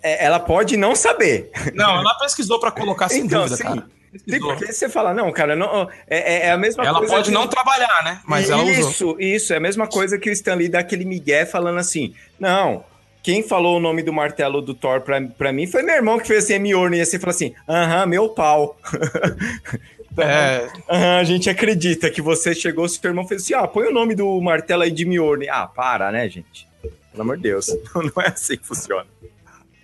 é, 0.00 0.24
ela 0.24 0.38
pode 0.38 0.76
não 0.76 0.94
saber. 0.94 1.50
Não, 1.74 1.98
ela 1.98 2.14
pesquisou 2.18 2.60
para 2.60 2.70
colocar 2.70 3.08
sem 3.08 3.22
então, 3.22 3.42
dúvida, 3.42 3.56
sim. 3.56 3.62
cara. 3.64 3.95
Sim, 4.18 4.40
porque 4.40 4.72
você 4.72 4.88
fala, 4.88 5.12
não, 5.14 5.30
cara, 5.32 5.56
não, 5.56 5.88
é, 6.06 6.46
é 6.46 6.50
a 6.50 6.56
mesma 6.58 6.84
ela 6.84 6.98
coisa. 6.98 7.12
Ela 7.12 7.22
pode 7.22 7.30
que... 7.30 7.34
não 7.34 7.46
trabalhar, 7.48 8.04
né? 8.04 8.20
Mas 8.24 8.48
isso. 8.48 9.16
Isso. 9.18 9.52
É 9.52 9.56
a 9.56 9.60
mesma 9.60 9.86
coisa 9.86 10.18
que 10.18 10.28
o 10.28 10.32
Stanley 10.32 10.68
dá 10.68 10.80
aquele 10.80 11.04
migué 11.04 11.44
falando 11.46 11.78
assim, 11.78 12.14
não, 12.38 12.84
quem 13.22 13.42
falou 13.42 13.78
o 13.78 13.80
nome 13.80 14.02
do 14.02 14.12
martelo 14.12 14.62
do 14.62 14.72
Thor 14.72 15.00
pra, 15.00 15.20
pra 15.20 15.52
mim 15.52 15.66
foi 15.66 15.82
meu 15.82 15.96
irmão 15.96 16.18
que 16.18 16.28
fez 16.28 16.44
assim, 16.44 16.58
Mjolnir, 16.60 17.00
e 17.00 17.02
assim, 17.02 17.18
falou 17.18 17.34
assim, 17.34 17.54
aham, 17.68 18.06
meu 18.06 18.28
pau. 18.28 18.78
É, 20.18 20.70
Aham, 20.88 21.18
a 21.18 21.24
gente 21.24 21.50
acredita 21.50 22.10
que 22.10 22.22
você 22.22 22.54
chegou, 22.54 22.88
seu 22.88 23.10
irmão 23.10 23.28
fez 23.28 23.42
assim, 23.42 23.52
ah, 23.52 23.68
põe 23.68 23.86
o 23.86 23.92
nome 23.92 24.14
do 24.14 24.40
martelo 24.40 24.82
aí 24.82 24.90
de 24.90 25.04
Mjolnir. 25.04 25.52
Ah, 25.52 25.66
para, 25.66 26.10
né, 26.10 26.26
gente? 26.26 26.66
Pelo 27.10 27.22
amor 27.22 27.36
de 27.36 27.42
Deus, 27.42 27.66
não 27.94 28.22
é 28.22 28.28
assim 28.28 28.56
que 28.56 28.66
funciona. 28.66 29.06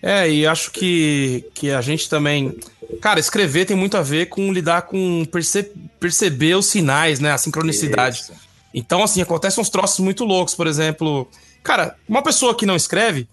É, 0.02 0.28
e 0.28 0.44
acho 0.46 0.70
que, 0.72 1.44
que 1.54 1.70
a 1.70 1.80
gente 1.80 2.08
também. 2.08 2.58
Cara, 3.00 3.20
escrever 3.20 3.64
tem 3.66 3.76
muito 3.76 3.96
a 3.96 4.02
ver 4.02 4.26
com 4.26 4.52
lidar 4.52 4.82
com 4.82 5.24
perce- 5.26 5.70
perceber 6.00 6.56
os 6.56 6.66
sinais, 6.66 7.20
né? 7.20 7.30
A 7.30 7.38
sincronicidade. 7.38 8.20
Isso. 8.20 8.32
Então, 8.74 9.02
assim, 9.02 9.22
acontecem 9.22 9.62
uns 9.62 9.70
troços 9.70 10.00
muito 10.00 10.24
loucos. 10.24 10.54
Por 10.54 10.66
exemplo, 10.66 11.28
cara, 11.62 11.96
uma 12.08 12.22
pessoa 12.22 12.54
que 12.54 12.66
não 12.66 12.74
escreve 12.76 13.28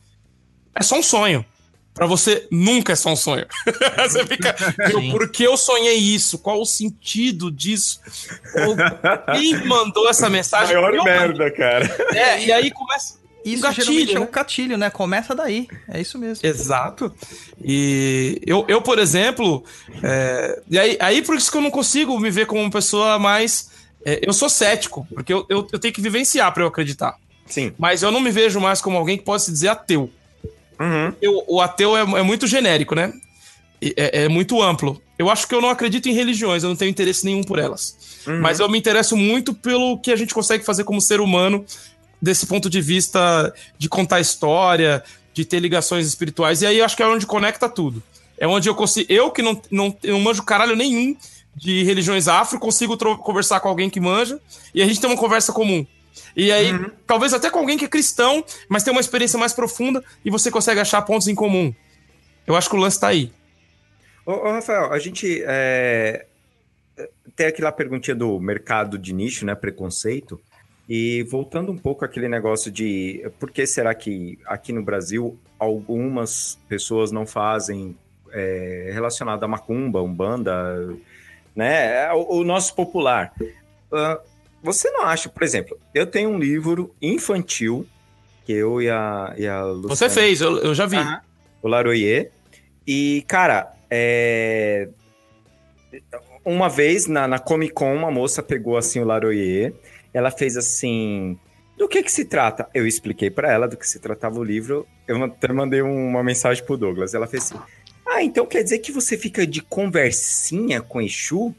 é 0.76 0.84
só 0.84 0.98
um 1.00 1.04
sonho. 1.04 1.44
Pra 1.94 2.06
você, 2.06 2.48
nunca 2.52 2.94
é 2.94 2.96
só 2.96 3.10
um 3.12 3.16
sonho. 3.16 3.46
você 4.08 4.26
fica, 4.26 4.56
meu, 4.88 5.12
por 5.12 5.30
que 5.30 5.44
eu 5.44 5.58
sonhei 5.58 5.98
isso? 5.98 6.38
Qual 6.38 6.62
o 6.62 6.66
sentido 6.66 7.52
disso? 7.52 8.00
Quem 9.34 9.66
mandou 9.66 10.08
essa 10.08 10.30
mensagem? 10.30 10.76
Maior 10.76 10.94
Eu 10.94 11.04
merda, 11.04 11.52
cara. 11.52 11.88
mandei. 12.00 12.22
É, 12.22 12.46
e 12.46 12.52
aí 12.52 12.72
começa. 12.72 13.19
Isso 13.46 13.64
gatilho, 13.64 13.86
geralmente 13.86 14.16
é 14.16 14.20
né? 14.20 14.26
o 14.26 14.32
gatilho, 14.32 14.78
né? 14.78 14.90
Começa 14.90 15.34
daí. 15.36 15.68
É 15.88 16.00
isso 16.02 16.18
mesmo. 16.20 16.46
Exato. 16.48 17.14
E 17.64 18.42
eu, 18.46 18.66
eu 18.68 18.82
por 18.82 19.00
exemplo, 19.00 19.64
é, 20.04 20.62
e 20.70 20.78
aí, 20.78 20.98
aí 21.00 21.22
por 21.22 21.36
isso 21.36 21.52
que 21.52 21.58
eu 21.58 21.62
não 21.62 21.72
consigo 21.72 22.20
me 22.20 22.30
ver 22.30 22.46
como 22.46 22.62
uma 22.62 22.70
pessoa 22.70 23.18
mais. 23.18 23.70
é, 24.06 24.20
eu 24.28 24.34
sou 24.34 24.50
cético, 24.50 25.08
porque 25.14 25.34
eu, 25.34 25.46
eu, 25.50 25.68
eu 25.72 25.80
tenho 25.80 25.94
que 25.94 26.02
vivenciar 26.02 26.54
para 26.54 26.64
eu 26.64 26.68
acreditar. 26.68 27.16
Sim. 27.46 27.74
Mas 27.78 28.04
eu 28.04 28.12
não 28.12 28.20
me 28.20 28.30
vejo 28.32 28.60
mais 28.60 28.82
como 28.82 28.98
alguém 28.98 29.18
que 29.18 29.24
pode 29.24 29.44
se 29.44 29.52
dizer 29.52 29.70
ateu. 29.70 30.10
Uhum. 30.80 31.14
Eu- 31.22 31.44
o 31.48 31.60
ateu 31.62 31.98
é, 31.98 32.02
é 32.02 32.24
muito 32.24 32.46
genérico, 32.48 32.94
né? 32.96 33.12
É, 33.82 34.24
é 34.24 34.28
muito 34.30 34.62
amplo. 34.62 35.02
Eu 35.18 35.30
acho 35.30 35.48
que 35.48 35.56
eu 35.56 35.62
não 35.62 35.70
acredito 35.70 36.08
em 36.08 36.14
religiões, 36.14 36.64
eu 36.64 36.70
não 36.70 36.76
tenho 36.76 36.90
interesse 36.90 37.26
nenhum 37.26 37.44
por 37.44 37.60
elas. 37.60 37.98
Mas 38.42 38.60
eu 38.60 38.70
me 38.70 38.78
interesso 38.78 39.18
muito 39.18 39.54
pelo 39.54 39.98
que 39.98 40.12
a 40.12 40.16
gente 40.16 40.34
consegue 40.34 40.64
fazer 40.64 40.84
como 40.84 41.02
ser 41.02 41.20
humano, 41.20 41.66
desse 42.22 42.46
ponto 42.46 42.70
de 42.70 42.82
vista 42.82 43.54
de 43.78 43.88
contar 43.88 44.20
história, 44.20 45.04
de 45.34 45.46
ter 45.46 45.60
ligações 45.60 46.08
espirituais. 46.08 46.62
E 46.62 46.66
aí 46.66 46.82
acho 46.82 46.96
que 46.96 47.04
é 47.04 47.08
onde 47.08 47.26
conecta 47.26 47.70
tudo. 47.70 48.02
É 48.38 48.48
onde 48.48 48.70
eu 48.70 48.76
consigo. 48.76 49.12
Eu 49.12 49.32
que 49.32 49.42
não, 49.42 49.62
não, 49.70 49.96
não 50.04 50.20
manjo 50.20 50.44
caralho 50.44 50.76
nenhum 50.76 51.16
de 51.56 51.84
religiões 51.84 52.28
afro, 52.28 52.60
consigo 52.60 52.98
conversar 53.18 53.60
com 53.60 53.68
alguém 53.68 53.90
que 53.90 54.00
manja, 54.00 54.40
e 54.74 54.82
a 54.82 54.86
gente 54.86 55.02
tem 55.02 55.10
uma 55.10 55.18
conversa 55.18 55.52
comum. 55.52 55.86
E 56.36 56.52
aí, 56.52 56.72
talvez 57.06 57.34
até 57.34 57.50
com 57.50 57.60
alguém 57.60 57.78
que 57.78 57.86
é 57.86 57.88
cristão, 57.88 58.44
mas 58.70 58.84
tem 58.84 58.92
uma 58.92 59.02
experiência 59.02 59.38
mais 59.38 59.52
profunda 59.52 60.04
e 60.24 60.30
você 60.30 60.50
consegue 60.50 60.80
achar 60.80 61.02
pontos 61.02 61.28
em 61.28 61.36
comum. 61.36 61.74
Eu 62.48 62.56
acho 62.56 62.70
que 62.70 62.76
o 62.76 62.80
lance 62.80 63.00
tá 63.00 63.08
aí. 63.08 63.32
Ô, 64.26 64.32
ô, 64.32 64.52
Rafael, 64.52 64.94
a 64.94 65.00
gente 65.00 65.44
é, 65.46 66.26
tem 67.36 67.48
aquela 67.48 67.72
perguntinha 67.72 68.16
do 68.16 68.40
mercado 68.40 68.98
de 68.98 69.14
nicho, 69.14 69.46
né? 69.46 69.56
Preconceito. 69.56 70.40
E 70.90 71.22
voltando 71.24 71.72
um 71.72 71.78
pouco 71.78 72.04
àquele 72.04 72.28
negócio 72.28 72.72
de 72.72 73.24
por 73.40 73.52
que 73.52 73.68
será 73.68 73.94
que 73.94 74.40
aqui 74.44 74.74
no 74.74 74.82
Brasil 74.82 75.38
algumas 75.60 76.58
pessoas 76.68 77.12
não 77.12 77.28
fazem 77.28 77.96
é, 78.32 78.90
relacionado 78.92 79.44
a 79.44 79.48
macumba, 79.48 80.02
umbanda, 80.02 80.90
né? 81.56 82.06
É 82.06 82.14
O, 82.14 82.40
o 82.40 82.44
nosso 82.44 82.74
popular. 82.74 83.32
Ah, 83.92 84.20
você 84.64 84.90
não 84.90 85.04
acha, 85.04 85.30
por 85.30 85.44
exemplo, 85.44 85.78
eu 85.94 86.08
tenho 86.08 86.30
um 86.30 86.40
livro 86.40 86.94
infantil 87.02 87.86
que 88.44 88.54
eu 88.54 88.82
e 88.82 88.90
a, 88.90 89.36
e 89.38 89.48
a 89.48 89.64
Luciana 89.64 89.96
Você 89.96 90.10
fez, 90.10 90.42
eu, 90.42 90.58
eu 90.58 90.74
já 90.74 90.88
vi. 90.88 90.98
O 91.62 91.68
Laroyer. 91.68 92.32
E, 92.88 93.24
cara, 93.28 93.74
é... 93.92 94.90
uma 96.44 96.68
vez 96.68 97.06
na, 97.06 97.28
na 97.28 97.38
Comic 97.38 97.74
Con, 97.74 97.94
uma 97.94 98.10
moça 98.10 98.42
pegou 98.42 98.76
assim 98.76 99.00
o 99.00 99.06
Laroyer, 99.06 99.74
ela 100.14 100.32
fez 100.32 100.58
assim. 100.58 101.38
Do 101.78 101.88
que 101.88 102.04
que 102.04 102.12
se 102.12 102.26
trata? 102.26 102.68
Eu 102.74 102.86
expliquei 102.86 103.30
pra 103.30 103.52
ela 103.52 103.68
do 103.68 103.78
que 103.78 103.88
se 103.88 104.00
tratava 104.00 104.38
o 104.40 104.44
livro. 104.44 104.86
Eu 105.08 105.24
até 105.24 105.52
mandei 105.54 105.82
um- 105.82 106.08
uma 106.10 106.24
mensagem 106.24 106.64
pro 106.66 106.76
Douglas. 106.78 107.14
Ela 107.14 107.26
fez 107.28 107.44
assim: 107.46 107.60
Ah, 108.06 108.22
então 108.24 108.46
quer 108.46 108.64
dizer 108.64 108.80
que 108.80 108.92
você 108.92 109.18
fica 109.18 109.46
de 109.48 109.62
conversinha 109.62 110.82
com 110.82 111.02
Exu? 111.02 111.56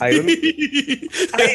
Aí 0.00 0.16
eu, 0.16 0.24
me- 0.24 0.32
aí, 1.32 1.54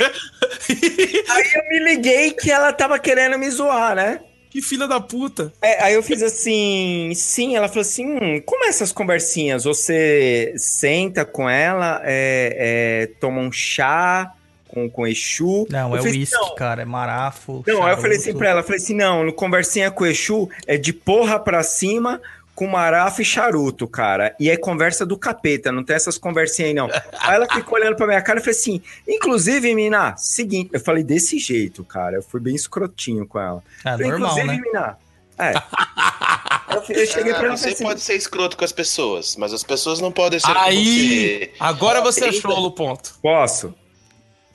aí 1.29 1.51
eu 1.55 1.67
me 1.69 1.79
liguei 1.79 2.31
que 2.31 2.49
ela 2.51 2.71
tava 2.73 2.97
querendo 2.99 3.37
me 3.37 3.49
zoar, 3.49 3.95
né? 3.95 4.21
Que 4.49 4.61
filha 4.61 4.87
da 4.87 4.99
puta. 4.99 5.53
É, 5.61 5.83
aí 5.83 5.93
eu 5.93 6.01
fiz 6.01 6.23
assim, 6.23 7.11
sim, 7.15 7.55
ela 7.55 7.67
falou 7.67 7.81
assim, 7.81 8.05
hum, 8.07 8.41
como 8.43 8.65
é 8.65 8.69
essas 8.69 8.91
conversinhas? 8.91 9.63
Você 9.65 10.53
senta 10.57 11.23
com 11.23 11.47
ela, 11.47 12.01
é, 12.03 12.55
é, 12.57 13.07
toma 13.19 13.41
um 13.41 13.51
chá 13.51 14.33
com, 14.69 14.89
com 14.89 15.05
Exu? 15.05 15.67
Não, 15.69 15.89
Eu 15.91 15.95
é 15.97 16.01
falei, 16.01 16.19
uísque, 16.19 16.35
não. 16.35 16.55
cara. 16.55 16.81
É 16.83 16.85
marafo. 16.85 17.63
Não, 17.67 17.83
aí 17.85 17.93
eu 17.93 17.97
falei 17.97 18.17
assim 18.17 18.33
pra 18.33 18.49
ela, 18.49 18.59
eu 18.61 18.63
falei 18.63 18.77
assim, 18.81 18.93
não, 18.95 19.23
no 19.25 19.33
conversinha 19.33 19.91
com 19.91 20.05
Exu 20.05 20.49
é 20.65 20.77
de 20.77 20.93
porra 20.93 21.37
pra 21.39 21.61
cima 21.63 22.21
com 22.55 22.67
marafa 22.67 23.21
e 23.21 23.25
charuto, 23.25 23.87
cara. 23.87 24.35
E 24.37 24.49
é 24.49 24.57
conversa 24.57 25.05
do 25.05 25.17
capeta, 25.17 25.71
não 25.71 25.81
tem 25.81 25.95
essas 25.95 26.17
conversinhas 26.17 26.67
aí, 26.69 26.73
não. 26.73 26.89
Aí 27.21 27.35
ela 27.35 27.47
ficou 27.47 27.77
olhando 27.79 27.95
pra 27.95 28.05
minha 28.05 28.21
cara 28.21 28.39
e 28.39 28.43
falei 28.43 28.57
assim, 28.59 28.81
inclusive, 29.07 29.73
mina, 29.73 30.13
seguinte, 30.17 30.69
eu 30.73 30.79
falei 30.81 31.01
desse 31.01 31.39
jeito, 31.39 31.85
cara, 31.85 32.17
eu 32.17 32.21
fui 32.21 32.41
bem 32.41 32.53
escrotinho 32.53 33.25
com 33.25 33.39
ela. 33.39 33.63
É 33.85 33.91
Falei, 33.91 34.09
normal, 34.11 34.31
inclusive, 34.37 34.47
né? 34.57 34.61
mina, 34.61 34.97
é. 35.39 35.53
eu, 36.75 36.95
eu 36.97 37.07
cheguei 37.07 37.33
pra 37.33 37.53
Ah, 37.53 37.57
você 37.57 37.69
assim, 37.69 37.83
pode 37.85 38.01
ser 38.01 38.15
escroto 38.15 38.57
com 38.57 38.65
as 38.65 38.73
pessoas, 38.73 39.37
mas 39.37 39.53
as 39.53 39.63
pessoas 39.63 40.01
não 40.01 40.11
podem 40.11 40.37
ser 40.39 40.47
com 40.53 40.59
Aí, 40.59 41.37
você. 41.39 41.51
agora 41.61 42.01
você 42.01 42.25
Eita. 42.25 42.37
achou 42.49 42.65
o 42.65 42.71
ponto. 42.71 43.13
Posso? 43.21 43.73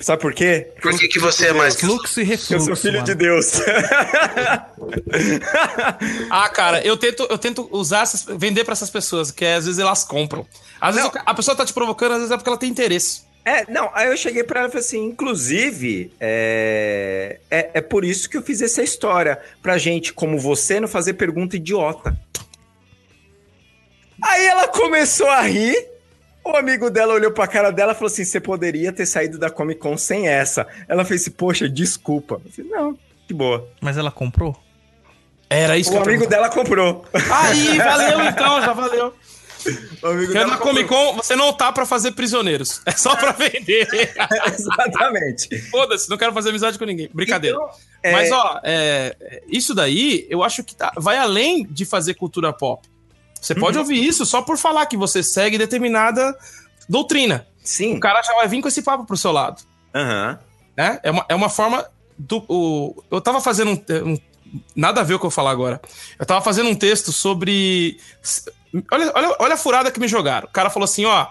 Sabe 0.00 0.20
por 0.20 0.34
quê? 0.34 0.68
Por 0.82 0.98
que, 0.98 1.06
que 1.08 1.18
você 1.18 1.46
é 1.46 1.52
mais 1.52 1.76
que 1.76 1.86
Fluxo 1.86 2.20
e 2.20 2.24
refluxo. 2.24 2.54
Eu 2.54 2.60
sou 2.60 2.76
filho 2.76 2.94
mano. 2.94 3.06
de 3.06 3.14
Deus. 3.14 3.52
Ah, 6.30 6.48
cara, 6.48 6.84
eu 6.84 6.96
tento, 6.96 7.26
eu 7.30 7.38
tento 7.38 7.68
usar 7.70 8.02
essas, 8.02 8.24
vender 8.24 8.64
pra 8.64 8.72
essas 8.72 8.90
pessoas, 8.90 9.30
que 9.30 9.44
é, 9.44 9.54
às 9.54 9.64
vezes 9.66 9.80
elas 9.80 10.04
compram. 10.04 10.46
Às 10.80 10.96
vezes 10.96 11.10
a 11.14 11.34
pessoa 11.34 11.56
tá 11.56 11.64
te 11.64 11.72
provocando, 11.72 12.12
às 12.12 12.18
vezes 12.18 12.32
é 12.32 12.36
porque 12.36 12.48
ela 12.48 12.58
tem 12.58 12.68
interesse. 12.70 13.22
é, 13.44 13.70
não, 13.70 13.90
aí 13.94 14.08
eu 14.08 14.16
cheguei 14.16 14.42
pra 14.42 14.60
ela 14.60 14.68
e 14.68 14.72
falei 14.72 14.84
assim, 14.84 15.04
inclusive, 15.06 16.12
é, 16.20 17.38
é, 17.50 17.70
é 17.74 17.80
por 17.80 18.04
isso 18.04 18.28
que 18.28 18.36
eu 18.36 18.42
fiz 18.42 18.60
essa 18.60 18.82
história, 18.82 19.40
pra 19.62 19.78
gente, 19.78 20.12
como 20.12 20.38
você, 20.38 20.80
não 20.80 20.88
fazer 20.88 21.14
pergunta 21.14 21.56
idiota. 21.56 22.16
Aí 24.22 24.44
ela 24.46 24.68
começou 24.68 25.28
a 25.28 25.42
rir, 25.42 25.76
o 26.44 26.56
amigo 26.56 26.90
dela 26.90 27.14
olhou 27.14 27.30
pra 27.32 27.46
cara 27.46 27.70
dela 27.70 27.92
e 27.92 27.94
falou 27.94 28.08
assim, 28.08 28.24
você 28.24 28.38
poderia 28.40 28.92
ter 28.92 29.06
saído 29.06 29.38
da 29.38 29.50
Comic 29.50 29.80
Con 29.80 29.96
sem 29.96 30.28
essa. 30.28 30.66
Ela 30.88 31.04
fez 31.04 31.22
assim, 31.22 31.30
poxa, 31.30 31.68
desculpa. 31.68 32.40
Eu 32.44 32.50
falei, 32.52 32.70
não, 32.70 32.98
que 33.26 33.32
boa. 33.34 33.68
Mas 33.80 33.96
ela 33.96 34.10
comprou? 34.10 34.56
Era 35.48 35.76
isso 35.78 35.90
O 35.90 35.92
que 35.92 35.98
eu 35.98 36.02
amigo 36.02 36.26
dela 36.28 36.48
comprou. 36.48 37.04
Aí, 37.30 37.78
valeu 37.78 38.20
então, 38.24 38.60
já 38.60 38.72
valeu. 38.72 39.14
O 40.02 40.06
amigo 40.08 40.26
Porque 40.26 40.32
dela 40.34 40.46
na. 40.52 40.56
Comic 40.58 40.88
Con 40.88 41.14
você 41.16 41.34
não 41.36 41.52
tá 41.52 41.72
pra 41.72 41.86
fazer 41.86 42.12
prisioneiros, 42.12 42.82
é 42.84 42.90
só 42.92 43.14
pra 43.16 43.32
vender. 43.38 43.88
Exatamente. 44.52 45.58
Foda-se, 45.70 46.08
não 46.10 46.16
quero 46.18 46.32
fazer 46.32 46.50
amizade 46.50 46.78
com 46.78 46.84
ninguém. 46.84 47.08
Brincadeira. 47.12 47.56
Então, 47.56 47.70
é, 48.02 48.12
Mas, 48.12 48.30
ó, 48.32 48.60
é, 48.62 49.42
isso 49.48 49.74
daí, 49.74 50.26
eu 50.28 50.42
acho 50.42 50.62
que 50.62 50.74
tá- 50.74 50.92
vai 50.96 51.16
além 51.16 51.64
de 51.66 51.84
fazer 51.86 52.14
cultura 52.14 52.52
pop. 52.52 52.86
Você 53.46 53.54
pode 53.54 53.78
ouvir 53.78 54.02
isso 54.04 54.24
só 54.24 54.40
por 54.42 54.56
falar 54.56 54.86
que 54.86 54.96
você 54.96 55.22
segue 55.22 55.58
determinada 55.58 56.36
doutrina. 56.88 57.46
sim. 57.62 57.96
O 57.96 58.00
cara 58.00 58.22
já 58.22 58.32
vai 58.34 58.48
vir 58.48 58.62
com 58.62 58.68
esse 58.68 58.82
papo 58.82 59.04
pro 59.04 59.16
seu 59.16 59.32
lado. 59.32 59.62
Aham. 59.94 60.38
Né? 60.76 60.98
É, 61.02 61.10
uma, 61.10 61.26
é 61.28 61.34
uma 61.34 61.48
forma 61.48 61.86
do. 62.18 62.44
O, 62.48 63.02
eu 63.10 63.20
tava 63.20 63.40
fazendo 63.40 63.70
um, 63.72 64.12
um- 64.12 64.18
Nada 64.76 65.00
a 65.00 65.04
ver 65.04 65.14
com 65.14 65.16
o 65.16 65.18
que 65.20 65.26
eu 65.26 65.30
vou 65.30 65.34
falar 65.34 65.50
agora. 65.50 65.80
Eu 66.18 66.24
tava 66.24 66.40
fazendo 66.40 66.68
um 66.70 66.74
texto 66.76 67.10
sobre. 67.12 67.98
Olha, 68.90 69.12
olha, 69.14 69.36
olha 69.40 69.54
a 69.54 69.56
furada 69.56 69.90
que 69.90 69.98
me 70.00 70.06
jogaram. 70.08 70.46
O 70.48 70.50
cara 70.50 70.70
falou 70.70 70.84
assim: 70.84 71.04
ó, 71.04 71.26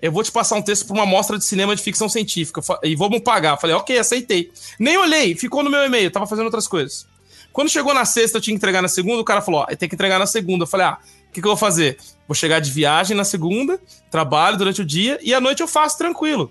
eu 0.00 0.12
vou 0.12 0.22
te 0.22 0.30
passar 0.30 0.56
um 0.56 0.62
texto 0.62 0.86
pra 0.86 0.94
uma 0.94 1.06
mostra 1.06 1.38
de 1.38 1.44
cinema 1.44 1.74
de 1.74 1.82
ficção 1.82 2.08
científica 2.08 2.60
e 2.82 2.94
vamos 2.94 3.20
pagar. 3.20 3.54
Eu 3.54 3.56
falei, 3.56 3.74
ok, 3.76 3.98
aceitei. 3.98 4.52
Nem 4.78 4.96
olhei, 4.98 5.34
ficou 5.34 5.62
no 5.62 5.70
meu 5.70 5.82
e-mail, 5.84 6.10
tava 6.10 6.26
fazendo 6.26 6.44
outras 6.46 6.68
coisas. 6.68 7.06
Quando 7.52 7.70
chegou 7.70 7.94
na 7.94 8.04
sexta, 8.04 8.36
eu 8.36 8.42
tinha 8.42 8.52
que 8.54 8.58
entregar 8.58 8.82
na 8.82 8.88
segunda, 8.88 9.20
o 9.22 9.24
cara 9.24 9.40
falou, 9.40 9.60
ó, 9.62 9.66
tem 9.74 9.88
que 9.88 9.94
entregar 9.94 10.18
na 10.18 10.26
segunda. 10.26 10.64
Eu 10.64 10.66
falei, 10.66 10.86
ah, 10.86 10.98
que, 11.36 11.42
que 11.42 11.46
eu 11.46 11.50
vou 11.50 11.56
fazer? 11.56 11.98
Vou 12.26 12.34
chegar 12.34 12.60
de 12.60 12.70
viagem 12.70 13.14
na 13.14 13.24
segunda, 13.24 13.78
trabalho 14.10 14.56
durante 14.56 14.80
o 14.80 14.84
dia 14.84 15.18
e 15.22 15.34
à 15.34 15.40
noite 15.40 15.60
eu 15.60 15.68
faço 15.68 15.98
tranquilo. 15.98 16.50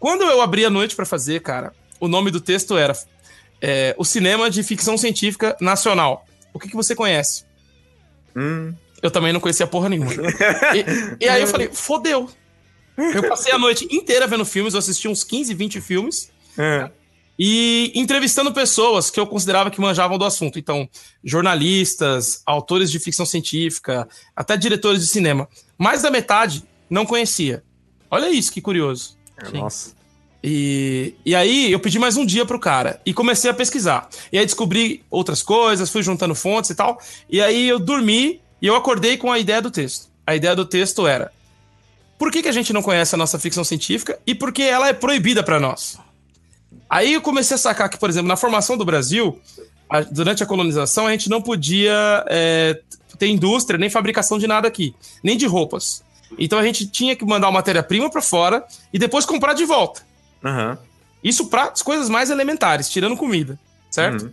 Quando 0.00 0.22
eu 0.22 0.40
abri 0.40 0.64
a 0.64 0.70
noite 0.70 0.96
pra 0.96 1.04
fazer, 1.04 1.40
cara, 1.42 1.72
o 2.00 2.08
nome 2.08 2.30
do 2.30 2.40
texto 2.40 2.76
era 2.76 2.96
é, 3.60 3.94
O 3.98 4.04
Cinema 4.04 4.50
de 4.50 4.62
Ficção 4.62 4.96
Científica 4.96 5.54
Nacional. 5.60 6.24
O 6.52 6.58
que, 6.58 6.68
que 6.68 6.74
você 6.74 6.94
conhece? 6.94 7.44
Hum. 8.34 8.74
Eu 9.02 9.10
também 9.10 9.32
não 9.32 9.40
conhecia 9.40 9.66
porra 9.66 9.88
nenhuma. 9.88 10.12
E, 10.12 11.24
e 11.24 11.28
aí 11.28 11.42
eu 11.42 11.48
falei, 11.48 11.68
fodeu. 11.70 12.30
Eu 12.96 13.28
passei 13.28 13.52
a 13.52 13.58
noite 13.58 13.86
inteira 13.90 14.26
vendo 14.26 14.44
filmes, 14.44 14.74
eu 14.74 14.78
assisti 14.78 15.08
uns 15.08 15.24
15, 15.24 15.52
20 15.52 15.80
filmes. 15.80 16.32
É. 16.56 16.90
e 17.38 17.92
entrevistando 17.94 18.52
pessoas 18.52 19.10
que 19.10 19.18
eu 19.18 19.26
considerava 19.26 19.70
que 19.70 19.80
manjavam 19.80 20.18
do 20.18 20.24
assunto. 20.24 20.58
Então, 20.58 20.88
jornalistas, 21.24 22.42
autores 22.46 22.90
de 22.90 22.98
ficção 22.98 23.26
científica, 23.26 24.08
até 24.36 24.56
diretores 24.56 25.00
de 25.00 25.06
cinema. 25.06 25.48
Mais 25.78 26.02
da 26.02 26.10
metade 26.10 26.62
não 26.88 27.06
conhecia. 27.06 27.62
Olha 28.10 28.30
isso, 28.30 28.52
que 28.52 28.60
curioso. 28.60 29.16
Sim. 29.50 29.58
Nossa. 29.58 30.02
E, 30.44 31.14
e 31.24 31.34
aí 31.34 31.70
eu 31.70 31.78
pedi 31.78 31.98
mais 31.98 32.16
um 32.16 32.26
dia 32.26 32.44
pro 32.44 32.58
cara 32.58 33.00
e 33.06 33.14
comecei 33.14 33.50
a 33.50 33.54
pesquisar. 33.54 34.08
E 34.32 34.38
aí 34.38 34.44
descobri 34.44 35.04
outras 35.08 35.42
coisas, 35.42 35.88
fui 35.88 36.02
juntando 36.02 36.34
fontes 36.34 36.70
e 36.70 36.74
tal. 36.74 37.00
E 37.30 37.40
aí 37.40 37.68
eu 37.68 37.78
dormi 37.78 38.40
e 38.60 38.66
eu 38.66 38.74
acordei 38.74 39.16
com 39.16 39.30
a 39.30 39.38
ideia 39.38 39.62
do 39.62 39.70
texto. 39.70 40.10
A 40.26 40.34
ideia 40.34 40.54
do 40.54 40.64
texto 40.64 41.06
era: 41.06 41.32
por 42.18 42.30
que, 42.30 42.42
que 42.42 42.48
a 42.48 42.52
gente 42.52 42.72
não 42.72 42.82
conhece 42.82 43.14
a 43.14 43.18
nossa 43.18 43.38
ficção 43.38 43.62
científica 43.64 44.18
e 44.26 44.34
por 44.34 44.52
que 44.52 44.62
ela 44.62 44.88
é 44.88 44.92
proibida 44.92 45.42
para 45.42 45.60
nós? 45.60 45.98
Aí 46.94 47.14
eu 47.14 47.22
comecei 47.22 47.54
a 47.54 47.58
sacar 47.58 47.88
que, 47.88 47.96
por 47.96 48.10
exemplo, 48.10 48.28
na 48.28 48.36
formação 48.36 48.76
do 48.76 48.84
Brasil, 48.84 49.40
a- 49.88 50.02
durante 50.02 50.42
a 50.42 50.46
colonização, 50.46 51.06
a 51.06 51.10
gente 51.12 51.30
não 51.30 51.40
podia 51.40 52.22
é, 52.28 52.78
ter 53.18 53.28
indústria 53.28 53.78
nem 53.78 53.88
fabricação 53.88 54.38
de 54.38 54.46
nada 54.46 54.68
aqui, 54.68 54.94
nem 55.24 55.38
de 55.38 55.46
roupas. 55.46 56.04
Então 56.38 56.58
a 56.58 56.62
gente 56.62 56.86
tinha 56.86 57.16
que 57.16 57.24
mandar 57.24 57.48
a 57.48 57.50
matéria-prima 57.50 58.10
para 58.10 58.20
fora 58.20 58.62
e 58.92 58.98
depois 58.98 59.24
comprar 59.24 59.54
de 59.54 59.64
volta. 59.64 60.02
Aham. 60.44 60.76
Isso 61.24 61.46
para 61.46 61.70
as 61.70 61.80
coisas 61.80 62.10
mais 62.10 62.28
elementares, 62.28 62.90
tirando 62.90 63.16
comida, 63.16 63.58
certo? 63.90 64.24
Uhum. 64.26 64.32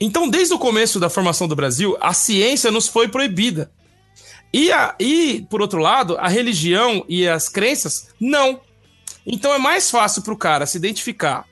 Então, 0.00 0.28
desde 0.30 0.54
o 0.54 0.58
começo 0.58 0.98
da 0.98 1.10
formação 1.10 1.46
do 1.48 1.56
Brasil, 1.56 1.94
a 2.00 2.14
ciência 2.14 2.70
nos 2.70 2.88
foi 2.88 3.06
proibida. 3.08 3.70
E, 4.50 4.72
a- 4.72 4.94
e, 4.98 5.44
por 5.50 5.60
outro 5.60 5.78
lado, 5.78 6.16
a 6.18 6.28
religião 6.28 7.04
e 7.06 7.28
as 7.28 7.48
crenças, 7.50 8.08
não. 8.18 8.60
Então 9.26 9.52
é 9.52 9.58
mais 9.58 9.90
fácil 9.90 10.22
para 10.22 10.32
o 10.32 10.36
cara 10.38 10.64
se 10.64 10.78
identificar 10.78 11.44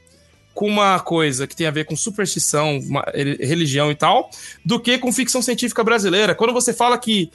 com 0.54 0.66
uma 0.68 1.00
coisa 1.00 1.46
que 1.46 1.56
tem 1.56 1.66
a 1.66 1.70
ver 1.70 1.84
com 1.84 1.96
superstição, 1.96 2.78
uma- 2.78 3.04
re- 3.12 3.36
religião 3.44 3.90
e 3.90 3.94
tal, 3.94 4.30
do 4.64 4.78
que 4.78 4.96
com 4.98 5.12
ficção 5.12 5.42
científica 5.42 5.82
brasileira. 5.82 6.34
Quando 6.34 6.52
você 6.52 6.72
fala 6.72 6.96
que 6.96 7.30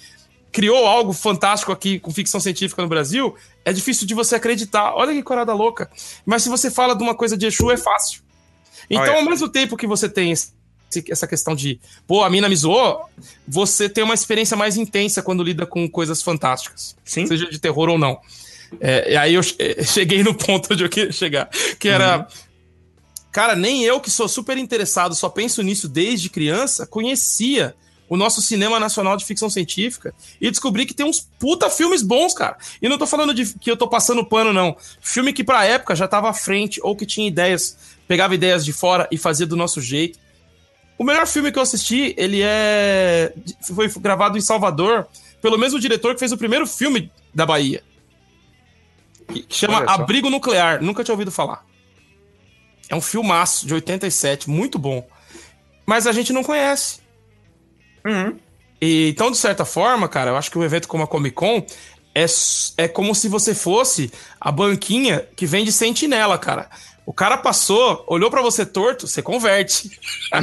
criou 0.51 0.87
algo 0.87 1.13
fantástico 1.13 1.71
aqui 1.71 1.99
com 1.99 2.09
ficção 2.11 2.39
científica 2.39 2.81
no 2.81 2.87
Brasil, 2.87 3.35
é 3.65 3.71
difícil 3.73 4.07
de 4.07 4.13
você 4.15 4.35
acreditar. 4.35 4.93
Olha 4.95 5.13
que 5.13 5.21
corada 5.21 5.53
louca. 5.53 5.91
Mas 6.25 6.43
se 6.43 6.49
você 6.49 6.71
fala 6.71 6.95
de 6.95 7.03
uma 7.03 7.13
coisa 7.13 7.37
de 7.37 7.45
Exu, 7.45 7.69
é 7.69 7.77
fácil. 7.77 8.21
Então, 8.89 9.03
Olha. 9.03 9.17
ao 9.17 9.25
mesmo 9.29 9.47
tempo 9.49 9.77
que 9.77 9.85
você 9.85 10.09
tem 10.09 10.31
esse- 10.31 10.51
essa 11.09 11.27
questão 11.27 11.53
de, 11.53 11.79
pô, 12.07 12.23
a 12.23 12.29
mina 12.31 12.49
me 12.49 12.55
zoou, 12.55 13.01
você 13.47 13.87
tem 13.87 14.03
uma 14.03 14.15
experiência 14.15 14.57
mais 14.57 14.75
intensa 14.77 15.21
quando 15.21 15.43
lida 15.43 15.65
com 15.67 15.87
coisas 15.87 16.23
fantásticas. 16.23 16.95
Sim. 17.05 17.27
Seja 17.27 17.45
de 17.47 17.59
terror 17.59 17.89
ou 17.89 17.97
não. 17.99 18.17
É, 18.79 19.13
e 19.13 19.17
aí 19.17 19.33
eu 19.35 19.43
che- 19.43 19.83
cheguei 19.83 20.23
no 20.23 20.33
ponto 20.33 20.73
onde 20.73 20.83
eu 20.83 20.89
queria 20.89 21.11
chegar. 21.11 21.47
Que 21.79 21.89
era. 21.89 22.27
Cara, 23.31 23.55
nem 23.55 23.83
eu 23.83 23.99
que 23.99 24.09
sou 24.09 24.27
super 24.27 24.57
interessado, 24.57 25.13
só 25.13 25.29
penso 25.29 25.61
nisso 25.61 25.87
desde 25.87 26.29
criança, 26.29 26.87
conhecia 26.87 27.75
o 28.09 28.17
nosso 28.17 28.41
cinema 28.41 28.79
nacional 28.79 29.15
de 29.15 29.23
ficção 29.23 29.49
científica 29.49 30.13
e 30.41 30.49
descobri 30.49 30.85
que 30.85 30.95
tem 30.95 31.05
uns 31.05 31.29
puta 31.37 31.69
filmes 31.69 32.01
bons, 32.01 32.33
cara. 32.33 32.57
E 32.81 32.89
não 32.89 32.97
tô 32.97 33.05
falando 33.05 33.33
de 33.33 33.53
que 33.53 33.69
eu 33.69 33.77
tô 33.77 33.87
passando 33.87 34.25
pano, 34.25 34.51
não. 34.51 34.75
Filme 34.99 35.31
que 35.31 35.43
pra 35.43 35.63
época 35.63 35.95
já 35.95 36.07
tava 36.07 36.27
à 36.27 36.33
frente 36.33 36.79
ou 36.83 36.95
que 36.95 37.05
tinha 37.05 37.27
ideias, 37.27 37.77
pegava 38.07 38.33
ideias 38.33 38.65
de 38.65 38.73
fora 38.73 39.07
e 39.11 39.17
fazia 39.17 39.45
do 39.45 39.55
nosso 39.55 39.79
jeito. 39.79 40.17
O 40.97 41.03
melhor 41.03 41.27
filme 41.27 41.51
que 41.51 41.59
eu 41.59 41.63
assisti, 41.63 42.15
ele 42.17 42.41
é. 42.43 43.31
Foi 43.61 43.87
gravado 43.99 44.37
em 44.37 44.41
Salvador 44.41 45.07
pelo 45.39 45.57
mesmo 45.57 45.79
diretor 45.79 46.13
que 46.13 46.19
fez 46.19 46.31
o 46.31 46.37
primeiro 46.37 46.65
filme 46.65 47.11
da 47.33 47.45
Bahia. 47.45 47.83
Que 49.27 49.45
chama. 49.49 49.85
Abrigo 49.85 50.29
Nuclear. 50.29 50.83
Nunca 50.83 51.03
tinha 51.03 51.13
ouvido 51.13 51.31
falar. 51.31 51.63
É 52.89 52.95
um 52.95 53.01
filmaço 53.01 53.67
de 53.67 53.73
87, 53.73 54.49
muito 54.49 54.79
bom. 54.79 55.07
Mas 55.85 56.07
a 56.07 56.11
gente 56.11 56.33
não 56.33 56.43
conhece. 56.43 56.99
Uhum. 58.05 58.37
E, 58.81 59.09
então, 59.09 59.29
de 59.29 59.37
certa 59.37 59.65
forma, 59.65 60.07
cara, 60.07 60.31
eu 60.31 60.37
acho 60.37 60.49
que 60.49 60.57
um 60.57 60.63
evento 60.63 60.87
como 60.87 61.03
a 61.03 61.07
Comic 61.07 61.35
Con 61.35 61.63
é, 62.15 62.25
é 62.77 62.87
como 62.87 63.13
se 63.13 63.27
você 63.27 63.53
fosse 63.53 64.11
a 64.39 64.51
banquinha 64.51 65.27
que 65.35 65.45
vende 65.45 65.71
sentinela, 65.71 66.37
cara. 66.37 66.69
O 67.05 67.13
cara 67.13 67.37
passou, 67.37 68.03
olhou 68.07 68.29
pra 68.29 68.41
você 68.41 68.65
torto, 68.65 69.07
você 69.07 69.21
converte. 69.21 69.99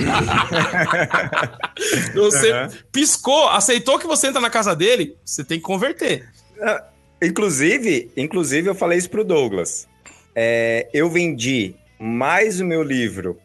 você 2.14 2.52
Uhum. 2.52 2.68
piscou, 2.92 3.48
aceitou 3.48 3.98
que 3.98 4.06
você 4.06 4.28
entra 4.28 4.40
na 4.40 4.50
casa 4.50 4.74
dele, 4.74 5.16
você 5.24 5.44
tem 5.44 5.58
que 5.58 5.64
converter. 5.64 6.28
Inclusive, 7.22 8.10
inclusive, 8.16 8.68
eu 8.68 8.74
falei 8.74 8.98
isso 8.98 9.10
pro 9.10 9.24
Douglas. 9.24 9.88
É, 10.34 10.88
eu 10.92 11.08
vendi 11.08 11.74
mais 11.98 12.60
o 12.60 12.64
meu 12.64 12.82
livro 12.82 13.38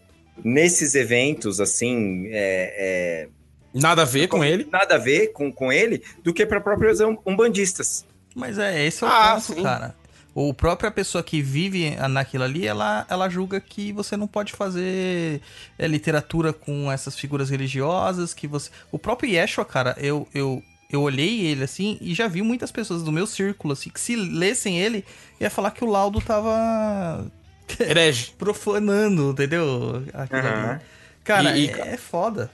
nesses 0.44 0.96
eventos, 0.96 1.60
assim, 1.60 2.26
é, 2.32 3.28
Nada 3.74 4.02
a 4.02 4.06
ver 4.06 4.28
com 4.28 4.44
é, 4.44 4.50
ele. 4.50 4.68
nada 4.72 4.96
a 4.96 4.98
ver 4.98 5.28
com, 5.34 5.52
com 5.52 5.72
ele, 5.72 6.04
do 6.24 6.34
que 6.34 6.46
para 6.46 6.60
próprios 6.60 7.00
um- 7.00 7.18
umbandistas. 7.26 8.06
Mas 8.36 8.58
é, 8.58 8.86
esse 8.86 9.04
é 9.04 9.08
o 9.08 9.10
Ah, 9.10 9.32
ponto, 9.36 9.54
sim. 9.56 9.64
cara. 9.64 9.96
O 10.34 10.54
própria 10.54 10.90
pessoa 10.90 11.22
que 11.24 11.42
vive 11.42 11.92
naquilo 12.10 12.46
ali, 12.46 12.66
ela, 12.66 13.06
ela 13.10 13.28
julga 13.30 13.60
que 13.60 13.92
você 13.92 14.16
não 14.16 14.28
pode 14.28 14.54
fazer 14.54 15.42
é, 15.78 15.86
literatura 15.88 16.54
com 16.54 16.90
essas 16.92 17.18
figuras 17.18 17.50
religiosas, 17.50 18.34
que 18.34 18.48
você... 18.48 18.70
O 18.92 18.98
próprio 18.98 19.30
Yeshua, 19.30 19.66
cara, 19.66 19.94
eu, 20.00 20.26
eu, 20.34 20.64
eu 20.90 21.02
olhei 21.02 21.42
ele, 21.46 21.66
assim, 21.66 21.98
e 22.00 22.14
já 22.14 22.28
vi 22.30 22.42
muitas 22.42 22.72
pessoas 22.72 23.04
do 23.04 23.12
meu 23.12 23.28
círculo, 23.28 23.74
assim, 23.74 23.90
que 23.90 24.00
se 24.00 24.16
lessem 24.16 24.80
ele, 24.80 25.04
ia 25.40 25.50
falar 25.50 25.72
que 25.72 25.84
o 25.84 25.88
laudo 25.90 26.22
tava 26.22 27.26
Herege. 27.80 28.34
profanando, 28.38 29.32
entendeu? 29.32 30.04
Aquilo 30.14 30.40
ali. 30.48 30.80
Cara, 31.24 31.58
E- 31.58 31.66
e, 31.66 31.70
é, 31.70 31.94
é 31.94 31.98
foda. 31.98 32.52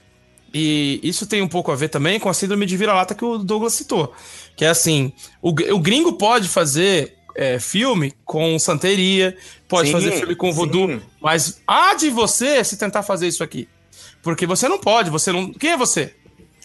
E 0.52 0.98
isso 1.02 1.26
tem 1.26 1.42
um 1.42 1.48
pouco 1.48 1.70
a 1.70 1.76
ver 1.76 1.88
também 1.88 2.18
com 2.18 2.28
a 2.28 2.34
síndrome 2.34 2.64
de 2.64 2.76
vira-lata 2.76 3.14
que 3.14 3.24
o 3.24 3.36
Douglas 3.38 3.74
citou. 3.74 4.14
Que 4.56 4.64
é 4.64 4.68
assim: 4.68 5.12
o, 5.42 5.50
o 5.50 5.78
gringo 5.78 6.14
pode 6.14 6.48
fazer 6.48 7.16
é, 7.36 7.58
filme 7.58 8.14
com 8.24 8.58
santeria, 8.58 9.36
pode 9.68 9.88
Sim, 9.88 9.92
fazer 9.92 10.12
filme 10.12 10.34
com 10.34 10.50
voodoo, 10.52 10.88
sim. 10.88 11.00
mas 11.20 11.60
há 11.66 11.94
de 11.94 12.08
você 12.08 12.64
se 12.64 12.76
tentar 12.78 13.02
fazer 13.02 13.28
isso 13.28 13.44
aqui. 13.44 13.68
Porque 14.22 14.46
você 14.46 14.68
não 14.68 14.78
pode, 14.78 15.10
você 15.10 15.30
não. 15.30 15.52
Quem 15.52 15.70
é 15.72 15.76
você? 15.76 16.14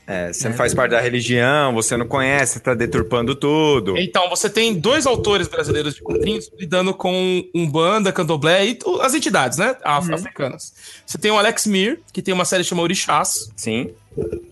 É, 0.05 0.33
você 0.33 0.49
não 0.49 0.55
faz 0.57 0.73
parte 0.73 0.91
da 0.91 0.99
religião, 0.99 1.73
você 1.73 1.95
não 1.95 2.05
conhece, 2.05 2.59
tá 2.59 2.73
deturpando 2.73 3.35
tudo. 3.35 3.97
Então, 3.97 4.29
você 4.29 4.49
tem 4.49 4.73
dois 4.73 5.05
autores 5.05 5.47
brasileiros 5.47 5.95
de 5.95 6.01
quadrinhos 6.01 6.51
lidando 6.59 6.93
com 6.93 7.41
Umbanda, 7.55 8.11
Candomblé 8.11 8.65
e 8.65 8.79
as 9.01 9.13
entidades, 9.13 9.57
né? 9.57 9.77
af- 9.83 10.11
Africanas. 10.13 10.73
Você 11.05 11.17
tem 11.17 11.31
o 11.31 11.37
Alex 11.37 11.65
Mir, 11.65 12.01
que 12.11 12.21
tem 12.21 12.33
uma 12.33 12.43
série 12.43 12.63
chamada 12.65 12.83
Orixás, 12.83 13.49
Sim. 13.55 13.91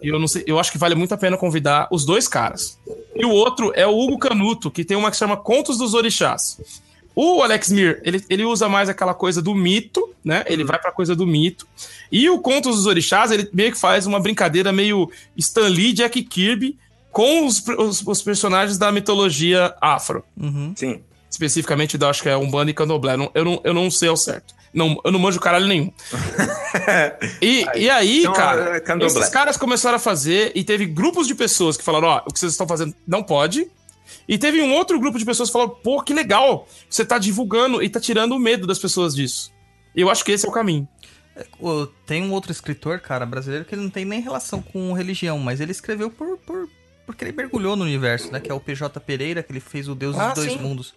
E 0.02 0.08
eu 0.08 0.18
não 0.18 0.28
sei, 0.28 0.44
eu 0.48 0.58
acho 0.58 0.72
que 0.72 0.78
vale 0.80 0.96
muito 0.96 1.14
a 1.14 1.18
pena 1.18 1.38
convidar 1.38 1.88
os 1.92 2.04
dois 2.06 2.28
caras. 2.28 2.80
E 3.16 3.24
o 3.26 3.30
outro 3.30 3.72
é 3.76 3.86
o 3.86 3.92
Hugo 4.00 4.18
Canuto, 4.18 4.72
que 4.72 4.84
tem 4.86 4.98
uma 4.98 5.12
que 5.12 5.18
chama 5.18 5.36
Contos 5.38 5.78
dos 5.78 5.94
Orixás. 5.94 6.60
O 7.24 7.44
Alex 7.44 7.70
Mir, 7.70 8.02
ele, 8.04 8.24
ele 8.30 8.44
usa 8.44 8.68
mais 8.68 8.90
aquela 8.90 9.14
coisa 9.14 9.42
do 9.44 9.54
mito, 9.54 10.10
né? 10.26 10.44
Ele 10.48 10.64
vai 10.64 10.80
pra 10.80 10.92
coisa 10.92 11.16
do 11.16 11.28
mito. 11.28 11.68
E 12.12 12.28
o 12.30 12.40
Contos 12.40 12.78
dos 12.78 12.86
Orixás, 12.88 13.30
ele 13.30 13.48
meio 13.54 13.72
que 13.72 13.78
faz 13.78 14.08
uma 14.08 14.20
brincadeira 14.20 14.72
meio 14.72 15.08
Stan 15.38 15.68
Lee, 15.68 15.94
Jack 15.94 16.24
Kirby, 16.24 16.80
com 17.12 17.46
os, 17.46 17.64
os, 17.78 18.02
os 18.08 18.22
personagens 18.24 18.78
da 18.80 18.92
mitologia 18.92 19.76
afro. 19.80 20.24
Uhum. 20.36 20.74
Sim. 20.76 21.00
Especificamente, 21.30 21.96
eu 22.00 22.10
acho 22.10 22.24
que 22.24 22.30
é 22.30 22.36
Umbanda 22.36 22.72
e 22.72 22.74
Candomblé. 22.74 23.16
Não- 23.16 23.30
Eu 23.36 23.46
não, 23.46 23.62
eu 23.64 23.74
não 23.74 23.92
sei 23.92 24.10
ao 24.10 24.18
certo. 24.18 24.56
Não, 24.74 25.00
eu 25.04 25.12
não 25.12 25.20
manjo 25.20 25.40
caralho 25.40 25.68
nenhum. 25.68 25.92
E, 27.42 27.66
e 27.76 27.90
aí, 27.90 28.20
Então, 28.22 28.34
é, 28.34 28.36
cara, 28.36 28.80
Candomblé. 28.82 29.20
esses 29.20 29.30
caras 29.30 29.58
começaram 29.58 29.98
a 29.98 30.00
fazer 30.00 30.52
e 30.56 30.64
teve 30.64 30.86
grupos 30.86 31.28
de 31.28 31.36
pessoas 31.36 31.76
que 31.78 31.84
falaram: 31.84 32.08
ó, 32.08 32.22
o 32.26 32.32
que 32.34 32.40
vocês 32.40 32.52
estão 32.54 32.68
fazendo 32.68 32.96
não 33.08 33.22
pode. 33.22 33.68
E 34.32 34.38
teve 34.38 34.62
um 34.62 34.74
outro 34.74 34.98
grupo 34.98 35.20
de 35.20 35.26
pessoas 35.26 35.50
que 35.50 35.54
falaram: 35.54 35.76
pô, 35.84 36.02
que 36.02 36.14
legal, 36.14 36.66
você 36.90 37.04
tá 37.04 37.18
divulgando 37.20 37.84
e 37.84 37.90
tá 37.90 38.00
tirando 38.00 38.32
o 38.32 38.40
medo 38.40 38.66
das 38.66 38.80
pessoas 38.80 39.14
disso. 39.14 39.52
E 39.94 40.00
eu 40.00 40.10
acho 40.10 40.24
que 40.24 40.32
esse 40.32 40.46
é 40.46 40.50
o 40.50 40.54
caminho. 40.54 40.88
Ô, 41.60 41.86
Tem 42.06 42.24
um 42.24 42.32
outro 42.32 42.52
escritor, 42.52 43.00
cara, 43.00 43.26
brasileiro, 43.26 43.66
que 43.66 43.76
ele 43.76 43.82
não 43.84 43.90
tem 43.90 44.06
nem 44.06 44.22
relação 44.22 44.62
com 44.62 44.94
religião, 44.94 45.38
mas 45.38 45.60
ele 45.60 45.72
escreveu 45.72 46.10
por, 46.10 46.38
por, 46.40 46.70
porque 47.06 47.26
ele 47.26 47.34
mergulhou 47.34 47.76
no 47.76 47.84
universo, 47.84 48.32
né? 48.32 48.40
Que 48.40 48.50
é 48.50 48.54
o 48.54 48.60
PJ 48.60 49.00
Pereira, 49.02 49.44
que 49.44 49.52
ele 49.52 49.60
fez 49.60 49.88
o 49.90 49.96
Deus 49.96 50.18
Ah, 50.18 50.28
dos 50.28 50.36
Dois 50.46 50.54
sim. 50.54 50.60
Mundos. 50.60 50.94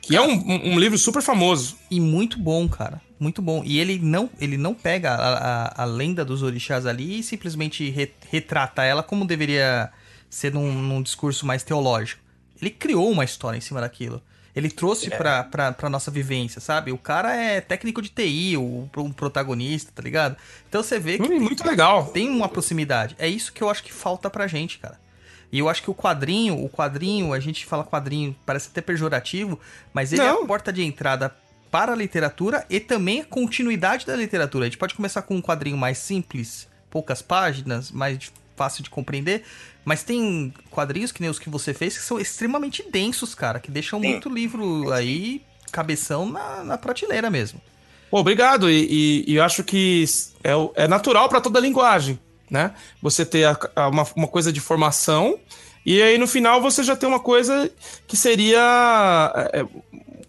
Que 0.00 0.14
é 0.14 0.20
um, 0.20 0.30
um- 0.32 0.74
um 0.74 0.78
livro 0.78 0.96
super 0.96 1.20
famoso. 1.22 1.76
E 1.90 1.98
muito 2.00 2.38
bom, 2.38 2.68
cara. 2.68 3.00
Muito 3.18 3.42
bom. 3.42 3.62
E 3.64 3.80
ele 3.80 3.98
não, 3.98 4.30
ele 4.40 4.56
não 4.56 4.74
pega 4.74 5.10
a, 5.12 5.64
a, 5.64 5.82
a 5.82 5.84
lenda 5.84 6.24
dos 6.24 6.42
orixás 6.42 6.86
ali 6.86 7.18
e 7.18 7.22
simplesmente 7.24 7.90
re- 7.90 8.12
retrata 8.30 8.84
ela 8.84 9.02
como 9.02 9.24
deveria 9.24 9.90
ser 10.30 10.52
num, 10.52 10.70
num 10.72 11.02
discurso 11.02 11.44
mais 11.44 11.64
teológico. 11.64 12.22
Ele 12.60 12.70
criou 12.70 13.10
uma 13.10 13.24
história 13.24 13.56
em 13.58 13.60
cima 13.60 13.80
daquilo. 13.80 14.22
Ele 14.54 14.70
trouxe 14.70 15.10
pra, 15.10 15.44
pra, 15.44 15.70
pra 15.72 15.90
nossa 15.90 16.10
vivência, 16.10 16.62
sabe? 16.62 16.90
O 16.90 16.96
cara 16.96 17.36
é 17.36 17.60
técnico 17.60 18.00
de 18.00 18.08
TI, 18.08 18.56
o, 18.56 18.88
um 18.96 19.12
protagonista, 19.12 19.92
tá 19.94 20.02
ligado? 20.02 20.34
Então 20.66 20.82
você 20.82 20.98
vê 20.98 21.18
que 21.18 21.28
Hum, 21.30 21.40
muito 21.40 21.66
legal. 21.66 22.06
tem 22.06 22.30
uma 22.30 22.48
proximidade. 22.48 23.14
É 23.18 23.28
isso 23.28 23.52
que 23.52 23.62
eu 23.62 23.68
acho 23.68 23.82
que 23.84 23.92
falta 23.92 24.30
pra 24.30 24.46
gente, 24.46 24.78
cara. 24.78 24.98
E 25.52 25.58
eu 25.58 25.68
acho 25.68 25.82
que 25.82 25.90
o 25.90 25.94
quadrinho, 25.94 26.64
o 26.64 26.70
quadrinho, 26.70 27.34
a 27.34 27.38
gente 27.38 27.66
fala 27.66 27.84
quadrinho, 27.84 28.34
parece 28.46 28.68
até 28.70 28.80
pejorativo, 28.80 29.60
mas 29.92 30.12
ele 30.12 30.22
é 30.22 30.26
Não. 30.26 30.44
a 30.44 30.46
porta 30.46 30.72
de 30.72 30.82
entrada 30.82 31.34
para 31.70 31.92
a 31.92 31.96
literatura 31.96 32.64
e 32.70 32.80
também 32.80 33.20
a 33.20 33.24
continuidade 33.26 34.06
da 34.06 34.16
literatura. 34.16 34.64
A 34.64 34.68
gente 34.68 34.78
pode 34.78 34.94
começar 34.94 35.20
com 35.22 35.36
um 35.36 35.42
quadrinho 35.42 35.76
mais 35.76 35.98
simples, 35.98 36.66
poucas 36.88 37.20
páginas, 37.20 37.90
mais 37.90 38.32
fácil 38.56 38.82
de 38.82 38.90
compreender, 38.90 39.44
mas 39.84 40.02
tem 40.02 40.52
quadrinhos 40.70 41.12
que 41.12 41.20
nem 41.20 41.30
os 41.30 41.38
que 41.38 41.48
você 41.50 41.72
fez 41.74 41.96
que 41.96 42.02
são 42.02 42.18
extremamente 42.18 42.84
densos, 42.90 43.34
cara, 43.34 43.60
que 43.60 43.70
deixam 43.70 44.00
Sim. 44.00 44.08
muito 44.08 44.28
livro 44.28 44.90
aí, 44.92 45.42
cabeção 45.70 46.26
na, 46.30 46.64
na 46.64 46.78
prateleira 46.78 47.30
mesmo. 47.30 47.60
Pô, 48.10 48.18
obrigado. 48.20 48.70
E, 48.70 48.86
e- 48.88 49.24
e 49.32 49.34
eu 49.36 49.42
acho 49.44 49.62
que 49.64 50.04
é, 50.42 50.84
é 50.84 50.88
natural 50.88 51.28
para 51.28 51.40
toda 51.40 51.60
linguagem, 51.60 52.18
né? 52.50 52.72
Você 53.02 53.24
ter 53.26 53.44
a- 53.44 53.58
a- 53.76 53.88
uma, 53.88 54.06
uma 54.16 54.28
coisa 54.28 54.52
de 54.52 54.60
formação 54.60 55.38
e 55.84 56.00
aí 56.02 56.16
no 56.18 56.26
final 56.26 56.60
você 56.62 56.82
já 56.82 56.96
tem 56.96 57.08
uma 57.08 57.20
coisa 57.20 57.70
que 58.06 58.16
seria 58.16 58.60
é, 59.52 59.60
é, 59.60 59.66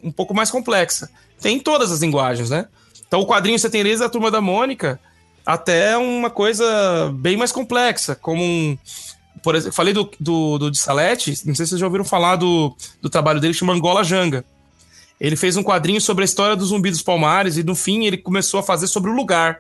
um 0.04 0.12
pouco 0.12 0.34
mais 0.34 0.50
complexa. 0.52 1.10
Tem 1.40 1.58
em 1.58 1.60
todas 1.60 1.92
as 1.92 2.00
linguagens, 2.02 2.50
né? 2.50 2.68
Então 3.08 3.22
o 3.22 3.28
quadrinho 3.28 3.58
você 3.58 3.70
tem 3.70 3.84
desde 3.84 4.04
a 4.04 4.10
Turma 4.10 4.30
da 4.32 4.42
Mônica 4.42 5.00
até 5.48 5.98
uma 5.98 6.30
coisa 6.30 7.10
bem 7.16 7.38
mais 7.38 7.52
complexa, 7.52 8.16
como 8.16 8.44
um... 8.44 8.78
Por 9.42 9.56
exemplo, 9.56 9.74
falei 9.76 9.94
do, 9.94 10.12
do, 10.20 10.58
do 10.58 10.70
de 10.72 10.78
Salete, 10.78 11.30
não 11.46 11.56
sei 11.56 11.66
se 11.66 11.70
vocês 11.70 11.80
já 11.80 11.86
ouviram 11.86 12.04
falar 12.04 12.36
do, 12.36 12.76
do 13.02 13.10
trabalho 13.10 13.40
dele, 13.40 13.54
chama 13.54 13.72
Angola 13.74 14.04
Janga. 14.04 14.44
Ele 15.22 15.36
fez 15.38 15.56
um 15.56 15.64
quadrinho 15.64 16.02
sobre 16.02 16.24
a 16.24 16.26
história 16.26 16.56
do 16.56 16.66
Zumbi 16.66 16.90
dos 16.92 17.02
Palmares 17.02 17.56
e 17.56 17.64
no 17.64 17.76
fim 17.76 18.06
ele 18.06 18.18
começou 18.18 18.60
a 18.60 18.64
fazer 18.64 18.88
sobre 18.88 19.10
o 19.10 19.14
lugar 19.14 19.60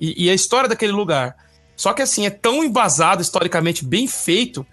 e, 0.00 0.24
e 0.24 0.30
a 0.30 0.34
história 0.34 0.68
daquele 0.68 0.92
lugar. 0.92 1.36
Só 1.76 1.92
que 1.92 2.00
assim, 2.00 2.24
é 2.26 2.30
tão 2.30 2.64
embasado 2.64 3.20
historicamente, 3.20 3.84
bem 3.84 4.06
feito, 4.08 4.64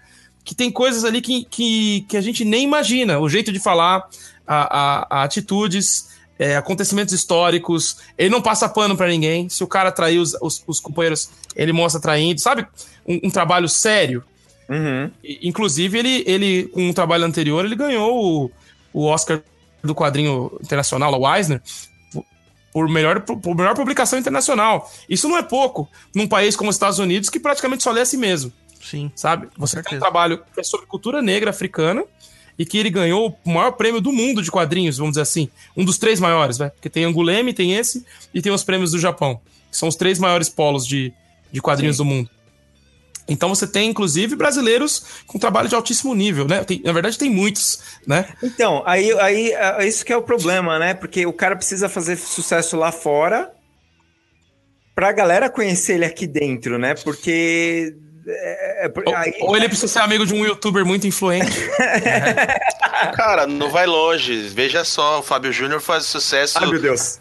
que 0.42 0.54
tem 0.54 0.70
coisas 0.70 1.04
ali 1.04 1.20
que, 1.20 1.44
que, 1.44 2.06
que 2.08 2.16
a 2.16 2.20
gente 2.20 2.44
nem 2.44 2.64
imagina. 2.64 3.18
O 3.18 3.28
jeito 3.28 3.52
de 3.52 3.58
falar, 3.60 4.08
a, 4.46 4.78
a- 4.78 5.06
a 5.10 5.22
atitudes, 5.24 6.08
é, 6.38 6.56
acontecimentos 6.56 7.14
históricos. 7.14 7.98
Ele 8.16 8.30
não 8.30 8.42
passa 8.42 8.68
pano 8.68 8.96
pra 8.96 9.08
ninguém. 9.08 9.48
Se 9.48 9.62
o 9.64 9.66
cara 9.66 9.90
traiu 9.92 10.22
os, 10.22 10.34
os, 10.40 10.62
os 10.66 10.80
companheiros, 10.80 11.30
ele 11.54 11.72
mostra 11.72 12.00
traindo. 12.00 12.40
Sabe? 12.40 12.66
Um, 13.06 13.20
um 13.24 13.30
trabalho 13.30 13.68
sério. 13.68 14.22
Uhum. 14.68 15.10
E, 15.22 15.48
Inclusive, 15.48 15.98
ele, 15.98 16.24
ele, 16.26 16.64
com 16.68 16.88
um 16.88 16.92
trabalho 16.92 17.24
anterior, 17.24 17.64
ele 17.64 17.76
ganhou 17.76 18.44
o, 18.44 18.50
o 18.92 19.04
Oscar 19.06 19.42
do 19.82 19.94
quadrinho 19.94 20.50
internacional, 20.60 21.24
a 21.24 21.38
Eisner, 21.38 21.62
por- 22.72 22.88
melhor, 22.88 23.20
por 23.20 23.54
melhor 23.54 23.74
publicação 23.74 24.18
internacional. 24.18 24.90
Isso 25.08 25.28
não 25.28 25.38
é 25.38 25.42
pouco 25.42 25.88
num 26.14 26.26
país 26.26 26.56
como 26.56 26.68
os 26.68 26.76
Estados 26.76 26.98
Unidos, 26.98 27.30
que 27.30 27.38
praticamente 27.38 27.82
só 27.84 27.90
lê 27.92 28.00
a 28.00 28.04
si 28.04 28.16
mesmo, 28.16 28.52
Sim. 28.82 29.10
sabe? 29.14 29.48
Você 29.56 29.82
tem 29.82 29.96
um 29.96 30.00
trabalho 30.00 30.42
que 30.52 30.60
é 30.60 30.62
sobre 30.64 30.86
cultura 30.86 31.22
negra 31.22 31.50
africana 31.50 32.04
e 32.58 32.64
que 32.64 32.78
ele 32.78 32.90
ganhou 32.90 33.38
o 33.44 33.50
maior 33.50 33.72
prêmio 33.72 34.00
do 34.00 34.12
mundo 34.12 34.42
de 34.42 34.50
quadrinhos, 34.50 34.96
vamos 34.98 35.12
dizer 35.12 35.22
assim. 35.22 35.48
Um 35.76 35.84
dos 35.84 35.98
três 35.98 36.18
maiores, 36.20 36.58
né? 36.58 36.70
Porque 36.70 36.88
tem 36.88 37.04
Anguleme, 37.04 37.52
tem 37.52 37.74
esse, 37.74 38.04
e 38.32 38.40
tem 38.40 38.52
os 38.52 38.64
prêmios 38.64 38.92
do 38.92 38.98
Japão, 38.98 39.40
que 39.70 39.76
são 39.76 39.88
os 39.88 39.96
três 39.96 40.18
maiores 40.18 40.48
polos 40.48 40.86
de, 40.86 41.12
de 41.52 41.60
quadrinhos 41.60 41.98
do 41.98 42.04
mundo. 42.04 42.30
Então 43.28 43.48
você 43.48 43.66
tem, 43.66 43.90
inclusive, 43.90 44.36
brasileiros 44.36 45.04
com 45.26 45.38
trabalho 45.38 45.68
de 45.68 45.74
altíssimo 45.74 46.14
nível, 46.14 46.46
né? 46.46 46.62
Tem- 46.64 46.80
na 46.84 46.92
verdade, 46.92 47.18
tem 47.18 47.28
muitos, 47.28 47.80
né? 48.06 48.28
Então, 48.42 48.82
aí, 48.86 49.12
aí 49.18 49.50
é 49.52 49.86
isso 49.86 50.04
que 50.04 50.12
é 50.12 50.16
o 50.16 50.22
problema, 50.22 50.78
né? 50.78 50.94
Porque 50.94 51.26
o 51.26 51.32
cara 51.32 51.56
precisa 51.56 51.88
fazer 51.88 52.16
sucesso 52.16 52.76
lá 52.76 52.92
fora 52.92 53.52
pra 54.94 55.12
galera 55.12 55.50
conhecer 55.50 55.94
ele 55.94 56.04
aqui 56.04 56.26
dentro, 56.26 56.78
né? 56.78 56.94
Porque. 56.94 57.94
É- 58.26 58.86
é- 58.86 58.92
Ou, 59.06 59.14
aí- 59.16 59.34
ou 59.40 59.56
ele 59.56 59.68
precisa 59.68 59.92
ser 59.92 59.98
amigo 60.00 60.26
de 60.26 60.34
um 60.34 60.44
youtuber 60.44 60.84
muito 60.84 61.06
influente. 61.06 61.52
Cara, 63.14 63.46
não 63.46 63.70
vai 63.70 63.86
longe. 63.86 64.48
Veja 64.48 64.84
só, 64.84 65.20
o 65.20 65.22
Fábio 65.22 65.52
Júnior 65.52 65.80
faz 65.80 66.04
sucesso. 66.06 66.58
Ai, 66.58 66.66
meu 66.66 66.80
Deus. 66.80 67.20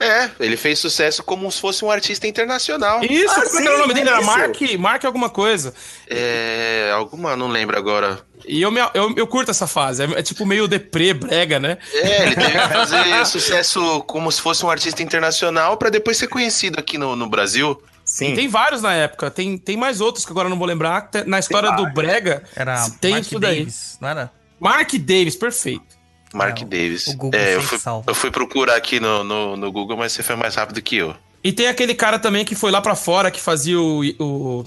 É, 0.00 0.28
ele 0.40 0.56
fez 0.56 0.80
sucesso 0.80 1.22
como 1.22 1.50
se 1.52 1.60
fosse 1.60 1.84
um 1.84 1.90
artista 1.90 2.26
internacional. 2.26 3.04
Isso, 3.04 3.30
Ah, 3.30 3.44
como 3.44 3.58
é 3.58 3.62
sim, 3.62 3.66
era 3.68 3.76
o 3.76 3.78
nome 3.78 3.94
dele? 3.94 4.08
Era. 4.08 4.20
Mark, 4.20 4.60
Mark 4.76 5.04
alguma 5.04 5.30
coisa. 5.30 5.72
É. 6.10 6.90
Alguma, 6.92 7.36
não 7.36 7.46
lembro 7.46 7.78
agora. 7.78 8.18
E 8.44 8.60
eu, 8.60 8.72
me- 8.72 8.80
eu, 8.94 9.14
eu 9.16 9.26
curto 9.28 9.52
essa 9.52 9.68
fase. 9.68 10.02
É, 10.02 10.18
é 10.18 10.22
tipo 10.22 10.44
meio 10.44 10.66
deprê, 10.66 11.14
brega, 11.14 11.60
né? 11.60 11.78
É, 11.94 12.22
ele 12.26 12.34
teve 12.34 12.50
que 12.50 12.68
fazer 12.68 13.22
sucesso 13.26 14.02
como 14.08 14.32
se 14.32 14.40
fosse 14.40 14.66
um 14.66 14.70
artista 14.70 15.04
internacional 15.04 15.76
pra 15.76 15.88
depois 15.88 16.16
ser 16.16 16.26
conhecido 16.26 16.80
aqui 16.80 16.98
no, 16.98 17.14
no 17.14 17.28
Brasil. 17.28 17.80
Sim. 18.12 18.32
E 18.32 18.34
tem 18.34 18.46
vários 18.46 18.82
na 18.82 18.92
época. 18.92 19.30
Tem, 19.30 19.56
tem 19.56 19.74
mais 19.74 20.02
outros 20.02 20.26
que 20.26 20.30
agora 20.32 20.46
não 20.46 20.58
vou 20.58 20.66
lembrar. 20.66 21.08
Na 21.26 21.38
história 21.38 21.70
do 21.72 21.90
Brega, 21.94 22.42
Era 22.54 22.86
tem 23.00 23.12
Mark 23.12 23.24
isso 23.24 23.38
daí. 23.40 23.58
Davis, 23.60 23.96
não 24.02 24.08
era? 24.10 24.30
Mark 24.60 24.92
Davis, 24.92 25.34
perfeito. 25.34 25.96
Mark 26.34 26.60
É, 26.60 26.64
Davis. 26.66 27.06
o 27.06 27.16
Google 27.16 27.40
é, 27.40 27.54
eu 27.54 27.62
fui, 27.62 27.78
eu 28.06 28.14
fui 28.14 28.30
procurar 28.30 28.76
aqui 28.76 29.00
no, 29.00 29.24
no, 29.24 29.56
no 29.56 29.72
Google, 29.72 29.96
mas 29.96 30.12
você 30.12 30.22
foi 30.22 30.36
mais 30.36 30.54
rápido 30.56 30.82
que 30.82 30.96
eu. 30.96 31.16
E 31.42 31.52
tem 31.52 31.68
aquele 31.68 31.94
cara 31.94 32.18
também 32.18 32.44
que 32.44 32.54
foi 32.54 32.70
lá 32.70 32.82
pra 32.82 32.94
fora, 32.94 33.30
que 33.30 33.40
fazia 33.40 33.80
o, 33.80 34.02
o 34.20 34.64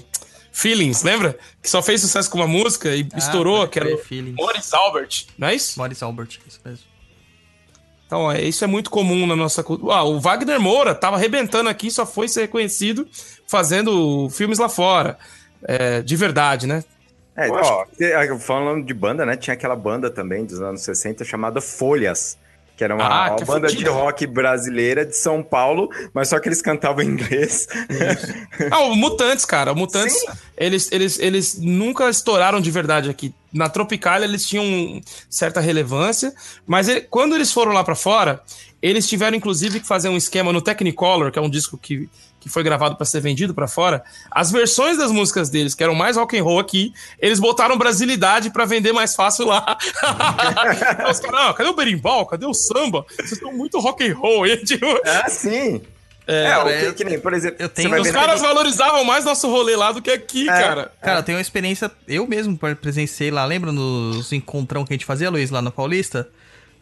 Feelings, 0.50 1.04
lembra? 1.04 1.38
Que 1.62 1.70
só 1.70 1.80
fez 1.80 2.00
sucesso 2.00 2.28
com 2.28 2.38
uma 2.38 2.48
música 2.48 2.96
e 2.96 3.06
Ah, 3.12 3.18
estourou, 3.18 3.68
que 3.68 3.78
era 3.78 3.96
Feelings. 3.98 4.34
Morris 4.36 4.74
Albert, 4.74 5.24
não 5.38 5.46
é 5.46 5.54
isso? 5.54 5.78
Morris 5.78 6.02
Albert, 6.02 6.40
isso 6.48 6.58
mesmo. 6.64 6.84
Então, 8.06 8.30
é, 8.30 8.40
isso 8.42 8.62
é 8.62 8.66
muito 8.66 8.88
comum 8.90 9.26
na 9.26 9.34
nossa 9.34 9.62
cultura. 9.64 9.94
Ah, 9.96 10.04
o 10.04 10.20
Wagner 10.20 10.60
Moura 10.60 10.94
tava 10.94 11.16
arrebentando 11.16 11.68
aqui, 11.68 11.90
só 11.90 12.06
foi 12.06 12.28
ser 12.28 12.42
reconhecido 12.42 13.06
fazendo 13.46 14.28
filmes 14.30 14.58
lá 14.58 14.68
fora. 14.68 15.18
É, 15.66 16.02
de 16.02 16.14
verdade, 16.16 16.66
né? 16.66 16.84
É, 17.36 17.50
ó, 17.50 17.84
te- 17.84 18.38
falando 18.38 18.84
de 18.86 18.94
banda, 18.94 19.26
né? 19.26 19.36
Tinha 19.36 19.54
aquela 19.54 19.76
banda 19.76 20.08
também 20.10 20.44
dos 20.44 20.60
anos 20.60 20.82
60 20.82 21.24
chamada 21.24 21.60
Folhas. 21.60 22.38
Que 22.76 22.84
era 22.84 22.94
uma, 22.94 23.04
Ah, 23.04 23.28
uma 23.30 23.36
que 23.36 23.44
banda 23.46 23.68
de 23.68 23.84
rock 23.86 24.26
brasileira 24.26 25.06
de 25.06 25.16
São 25.16 25.42
Paulo, 25.42 25.88
mas 26.12 26.28
só 26.28 26.38
que 26.38 26.46
eles 26.48 26.60
cantavam 26.60 27.02
em 27.02 27.08
inglês. 27.08 27.66
Ah, 28.70 28.80
o 28.80 28.94
Mutantes, 28.94 29.44
cara. 29.44 29.72
O 29.72 29.76
Mutantes, 29.76 30.18
Sim. 30.18 30.26
eles, 30.56 30.90
eles, 30.92 31.18
eles 31.18 31.58
nunca 31.58 32.08
estouraram 32.08 32.60
de 32.60 32.70
verdade 32.70 33.08
aqui. 33.10 33.34
Na 33.52 33.68
Tropicália 33.68 34.24
eles 34.26 34.46
tinham 34.46 35.00
certa 35.30 35.60
relevância, 35.60 36.34
mas 36.66 36.88
ele- 36.88 37.00
quando 37.02 37.34
eles 37.34 37.52
foram 37.52 37.72
lá 37.72 37.82
pra 37.84 37.94
fora, 37.94 38.42
eles 38.82 39.08
tiveram 39.08 39.36
inclusive 39.36 39.80
que 39.80 39.86
fazer 39.86 40.08
um 40.08 40.16
esquema 40.16 40.52
no 40.52 40.60
Technicolor, 40.60 41.30
que 41.32 41.38
é 41.38 41.42
um 41.42 41.48
disco 41.50 41.78
que, 41.78 42.08
que 42.40 42.48
foi 42.48 42.62
gravado 42.62 42.94
pra 42.96 43.04
ser 43.04 43.20
vendido 43.20 43.52
pra 43.54 43.66
fora. 43.66 44.04
As 44.30 44.50
versões 44.52 44.96
das 44.98 45.10
músicas 45.10 45.50
deles, 45.50 45.74
que 45.74 45.82
eram 45.82 45.94
mais 45.94 46.16
rock 46.16 46.38
and 46.38 46.44
roll 46.44 46.58
aqui, 46.60 46.92
eles 47.18 47.40
botaram 47.40 47.76
brasilidade 47.76 48.50
pra 48.50 48.64
vender 48.64 48.92
mais 48.92 49.14
fácil 49.16 49.46
lá. 49.46 49.76
Aí 50.02 51.10
Os 51.10 51.20
caras, 51.20 51.40
"Ah, 51.40 51.54
cadê 51.54 51.68
o 51.70 51.74
berimbau? 51.74 52.24
Cadê 52.26 52.46
o 52.46 52.54
samba? 52.54 53.04
Vocês 53.16 53.32
estão 53.32 53.52
muito 53.52 53.78
rock 53.80 54.08
and 54.08 54.14
roll 54.14 54.44
aí, 54.44 54.56
tipo, 54.64 54.86
ah, 55.04 55.28
sim! 55.28 55.80
É, 56.28 56.48
cara, 56.50 56.64
o 56.64 56.68
que, 56.80 56.84
eu- 56.86 56.94
que 56.94 57.04
nem, 57.04 57.20
por 57.20 57.32
exemplo, 57.32 57.68
tenho- 57.68 58.00
Os 58.00 58.10
caras 58.10 58.40
valorizavam 58.40 59.04
mais 59.04 59.24
nosso 59.24 59.48
rolê 59.48 59.76
lá 59.76 59.92
do 59.92 60.02
que 60.02 60.10
aqui, 60.10 60.48
É. 60.48 60.52
cara. 60.52 60.92
Cara, 61.00 61.18
eu 61.20 61.22
tenho 61.22 61.38
uma 61.38 61.42
experiência, 61.42 61.88
eu 62.08 62.26
mesmo 62.26 62.58
presenciei 62.80 63.30
lá, 63.30 63.44
lembra 63.44 63.70
nos 63.70 64.32
encontrão 64.32 64.84
que 64.84 64.92
a 64.92 64.96
gente 64.96 65.04
fazia, 65.06 65.30
Luiz, 65.30 65.50
lá 65.50 65.62
na 65.62 65.70
Paulista? 65.70 66.28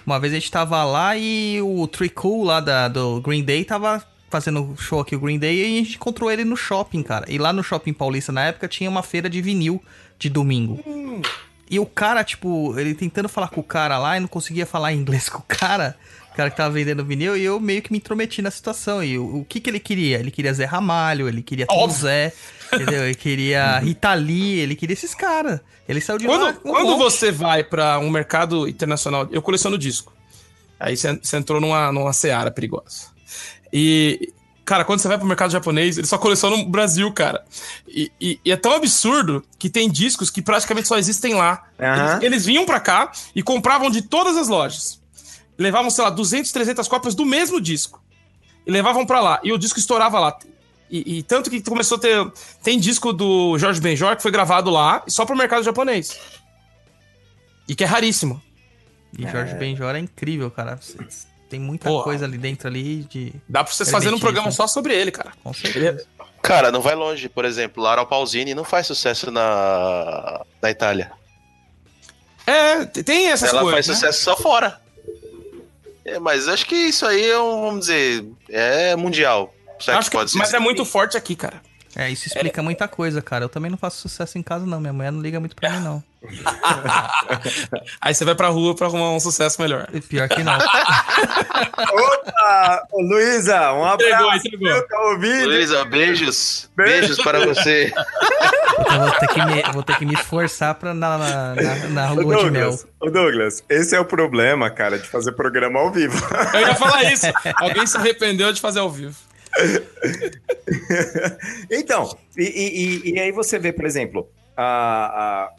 Uma 0.06 0.18
vez 0.18 0.32
a 0.32 0.36
gente 0.36 0.50
tava 0.50 0.82
lá 0.84 1.14
e 1.16 1.60
o 1.62 1.86
Tricool 1.86 2.42
lá 2.44 2.60
da, 2.60 2.88
do 2.88 3.20
Green 3.20 3.42
Day 3.44 3.64
tava 3.64 4.02
fazendo 4.34 4.74
show 4.76 4.98
aqui, 4.98 5.14
o 5.14 5.20
Green 5.20 5.38
Day, 5.38 5.60
e 5.60 5.62
a 5.62 5.84
gente 5.84 5.94
encontrou 5.94 6.28
ele 6.28 6.44
no 6.44 6.56
shopping, 6.56 7.04
cara. 7.04 7.24
E 7.28 7.38
lá 7.38 7.52
no 7.52 7.62
Shopping 7.62 7.92
Paulista, 7.92 8.32
na 8.32 8.46
época, 8.46 8.66
tinha 8.66 8.90
uma 8.90 9.02
feira 9.02 9.30
de 9.30 9.40
vinil 9.40 9.80
de 10.18 10.28
domingo. 10.28 10.82
E 11.70 11.78
o 11.78 11.86
cara, 11.86 12.24
tipo, 12.24 12.76
ele 12.76 12.96
tentando 12.96 13.28
falar 13.28 13.46
com 13.48 13.60
o 13.60 13.64
cara 13.64 13.96
lá 13.96 14.16
e 14.16 14.20
não 14.20 14.26
conseguia 14.26 14.66
falar 14.66 14.90
inglês 14.92 15.28
com 15.28 15.38
o 15.38 15.44
cara, 15.46 15.96
o 16.32 16.34
cara 16.34 16.50
que 16.50 16.56
tava 16.56 16.74
vendendo 16.74 17.04
vinil, 17.04 17.36
e 17.36 17.44
eu 17.44 17.60
meio 17.60 17.80
que 17.80 17.92
me 17.92 17.98
intrometi 17.98 18.42
na 18.42 18.50
situação. 18.50 19.04
E 19.04 19.16
o, 19.16 19.36
o 19.38 19.44
que 19.44 19.60
que 19.60 19.70
ele 19.70 19.78
queria? 19.78 20.18
Ele 20.18 20.32
queria 20.32 20.52
Zé 20.52 20.64
Ramalho, 20.64 21.28
ele 21.28 21.40
queria 21.40 21.66
Tom 21.68 21.76
Óbvio. 21.76 22.00
Zé, 22.00 22.32
entendeu? 22.72 23.04
Ele 23.04 23.14
queria 23.14 23.78
Rita 23.86 24.14
Lee, 24.14 24.58
ele 24.58 24.74
queria 24.74 24.94
esses 24.94 25.14
caras. 25.14 25.60
Ele 25.88 26.00
saiu 26.00 26.18
de 26.18 26.26
lá 26.26 26.36
Quando, 26.36 26.60
com 26.60 26.68
um 26.70 26.72
quando 26.72 26.88
monte. 26.88 26.98
você 27.04 27.30
vai 27.30 27.62
pra 27.62 28.00
um 28.00 28.10
mercado 28.10 28.66
internacional, 28.66 29.28
eu 29.30 29.40
coleciono 29.40 29.78
disco. 29.78 30.12
Aí 30.80 30.96
você, 30.96 31.16
você 31.22 31.36
entrou 31.36 31.60
numa, 31.60 31.92
numa 31.92 32.12
seara 32.12 32.50
perigosa. 32.50 33.13
E, 33.76 34.32
cara, 34.64 34.84
quando 34.84 35.00
você 35.00 35.08
vai 35.08 35.18
pro 35.18 35.26
mercado 35.26 35.50
japonês, 35.50 35.98
eles 35.98 36.08
só 36.08 36.16
colecionam 36.16 36.58
no 36.58 36.66
Brasil, 36.68 37.12
cara. 37.12 37.44
E, 37.88 38.12
e- 38.20 38.40
e 38.44 38.52
é 38.52 38.56
tão 38.56 38.72
absurdo 38.72 39.44
que 39.58 39.68
tem 39.68 39.90
discos 39.90 40.30
que 40.30 40.40
praticamente 40.40 40.86
só 40.86 40.96
existem 40.96 41.34
lá. 41.34 41.64
Aham. 41.80 42.12
Eles, 42.14 42.22
eles 42.24 42.46
vinham 42.46 42.64
pra 42.64 42.78
cá 42.78 43.10
e 43.34 43.42
compravam 43.42 43.90
de 43.90 44.02
todas 44.02 44.36
as 44.36 44.46
lojas. 44.46 45.00
Levavam, 45.58 45.90
sei 45.90 46.04
lá, 46.04 46.10
200, 46.10 46.52
300 46.52 46.86
cópias 46.86 47.14
do 47.16 47.26
mesmo 47.26 47.60
disco. 47.60 48.00
E 48.66 48.70
levavam 48.70 49.04
pra 49.04 49.20
lá. 49.20 49.40
E 49.42 49.52
o 49.52 49.58
disco 49.58 49.78
estourava 49.78 50.18
lá. 50.20 50.38
E, 50.90 51.18
e 51.18 51.22
tanto 51.24 51.50
que 51.50 51.60
começou 51.60 51.96
a 51.96 52.00
ter. 52.00 52.32
Tem 52.62 52.78
disco 52.78 53.12
do 53.12 53.58
Jorge 53.58 53.80
Benjor 53.80 54.14
que 54.16 54.22
foi 54.22 54.30
gravado 54.30 54.70
lá 54.70 55.02
só 55.08 55.26
pro 55.26 55.36
mercado 55.36 55.64
japonês. 55.64 56.16
E 57.68 57.74
que 57.74 57.82
é 57.82 57.86
raríssimo. 57.86 58.40
E 59.18 59.22
Jorge 59.30 59.54
Benjor 59.54 59.94
é 59.94 59.98
incrível, 59.98 60.50
cara. 60.50 60.78
Tem 61.54 61.60
muita 61.60 61.88
Porra. 61.88 62.02
coisa 62.02 62.24
ali 62.24 62.36
dentro 62.36 62.66
ali 62.66 63.04
de... 63.04 63.32
Dá 63.48 63.62
pra 63.62 63.72
vocês 63.72 63.88
fazerem 63.88 64.16
um 64.16 64.20
programa 64.20 64.50
só 64.50 64.66
sobre 64.66 64.92
ele, 64.92 65.12
cara. 65.12 65.30
Com 65.44 65.54
certeza. 65.54 66.04
Cara, 66.42 66.72
não 66.72 66.80
vai 66.80 66.96
longe. 66.96 67.28
Por 67.28 67.44
exemplo, 67.44 67.80
Lara 67.80 68.04
Pausini 68.04 68.56
não 68.56 68.64
faz 68.64 68.88
sucesso 68.88 69.30
na, 69.30 70.44
na 70.60 70.68
Itália. 70.68 71.12
É, 72.44 72.84
tem 72.86 73.28
essas 73.28 73.50
Ela 73.50 73.60
coisas. 73.62 73.86
faz 73.86 73.88
né? 73.88 73.94
sucesso 73.94 74.24
só 74.24 74.36
fora. 74.36 74.80
É, 76.04 76.18
mas 76.18 76.48
acho 76.48 76.66
que 76.66 76.74
isso 76.74 77.06
aí 77.06 77.24
é 77.30 77.38
um, 77.38 77.60
vamos 77.60 77.80
dizer, 77.86 78.26
é 78.50 78.96
mundial. 78.96 79.54
Acho 79.86 80.10
que- 80.10 80.16
pode 80.16 80.32
ser 80.32 80.38
mas 80.38 80.52
é 80.52 80.58
muito 80.58 80.84
forte 80.84 81.16
aqui, 81.16 81.36
cara. 81.36 81.62
É, 81.96 82.10
isso 82.10 82.26
explica 82.26 82.62
muita 82.62 82.88
coisa, 82.88 83.22
cara. 83.22 83.44
Eu 83.44 83.48
também 83.48 83.70
não 83.70 83.78
faço 83.78 83.98
sucesso 83.98 84.36
em 84.36 84.42
casa, 84.42 84.66
não. 84.66 84.80
Minha 84.80 84.92
mulher 84.92 85.12
não 85.12 85.20
liga 85.20 85.38
muito 85.38 85.54
pra 85.54 85.70
mim, 85.70 85.80
não. 85.80 86.02
Aí 88.00 88.14
você 88.14 88.24
vai 88.24 88.34
pra 88.34 88.48
rua 88.48 88.74
pra 88.74 88.86
arrumar 88.86 89.10
um 89.12 89.20
sucesso 89.20 89.60
melhor. 89.60 89.88
E 89.92 90.00
Pior 90.00 90.28
que 90.28 90.42
não. 90.42 90.54
Opa! 91.92 92.86
Ô, 92.90 93.02
Luísa, 93.02 93.72
um 93.72 93.86
Entregou, 93.94 94.16
abraço. 94.30 94.46
entregou. 94.48 95.18
viu? 95.18 95.40
Tá? 95.42 95.46
Luísa, 95.46 95.84
beijos. 95.84 96.70
Beijos 96.76 97.18
para 97.22 97.44
você. 97.44 97.92
Eu 97.94 99.00
vou 99.00 99.10
ter 99.12 99.28
que 99.28 99.44
me, 99.44 99.62
vou 99.72 99.82
ter 99.82 99.98
que 99.98 100.06
me 100.06 100.14
esforçar 100.14 100.74
pra 100.74 100.92
na, 100.94 101.18
na, 101.18 101.54
na, 101.54 101.74
na 101.88 102.10
lua 102.12 102.36
de 102.44 102.50
mel. 102.50 102.70
Douglas, 102.70 102.86
ô, 103.00 103.10
Douglas, 103.10 103.64
esse 103.68 103.94
é 103.94 104.00
o 104.00 104.04
problema, 104.04 104.70
cara, 104.70 104.98
de 104.98 105.06
fazer 105.08 105.32
programa 105.32 105.78
ao 105.80 105.90
vivo. 105.92 106.16
Eu 106.54 106.60
ia 106.60 106.74
falar 106.74 107.04
isso. 107.04 107.26
Alguém 107.56 107.86
se 107.86 107.96
arrependeu 107.96 108.52
de 108.52 108.60
fazer 108.60 108.80
ao 108.80 108.90
vivo. 108.90 109.14
então, 111.70 112.16
e, 112.36 112.42
e- 112.44 113.10
e- 113.12 113.20
aí 113.20 113.32
você 113.32 113.58
vê, 113.58 113.72
por 113.72 113.84
exemplo, 113.84 114.28
a- 114.56 115.50
a- 115.50 115.52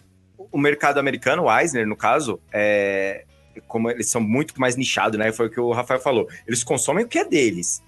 o 0.52 0.58
mercado 0.58 1.00
americano, 1.00 1.44
o 1.44 1.60
Eisner, 1.60 1.88
no 1.88 1.96
caso, 1.96 2.40
é, 2.52 3.26
como 3.68 3.90
eles 3.90 4.10
são 4.10 4.22
muito 4.22 4.60
mais 4.60 4.76
nichados, 4.76 5.18
né? 5.18 5.32
Foi 5.32 5.48
o 5.48 5.50
que 5.50 5.60
o 5.60 5.72
Rafael 5.72 6.00
falou. 6.00 6.28
Eles 6.48 6.64
consomem 6.64 7.06
o 7.06 7.08
que 7.08 7.20
é 7.20 7.26
deles. 7.26 7.82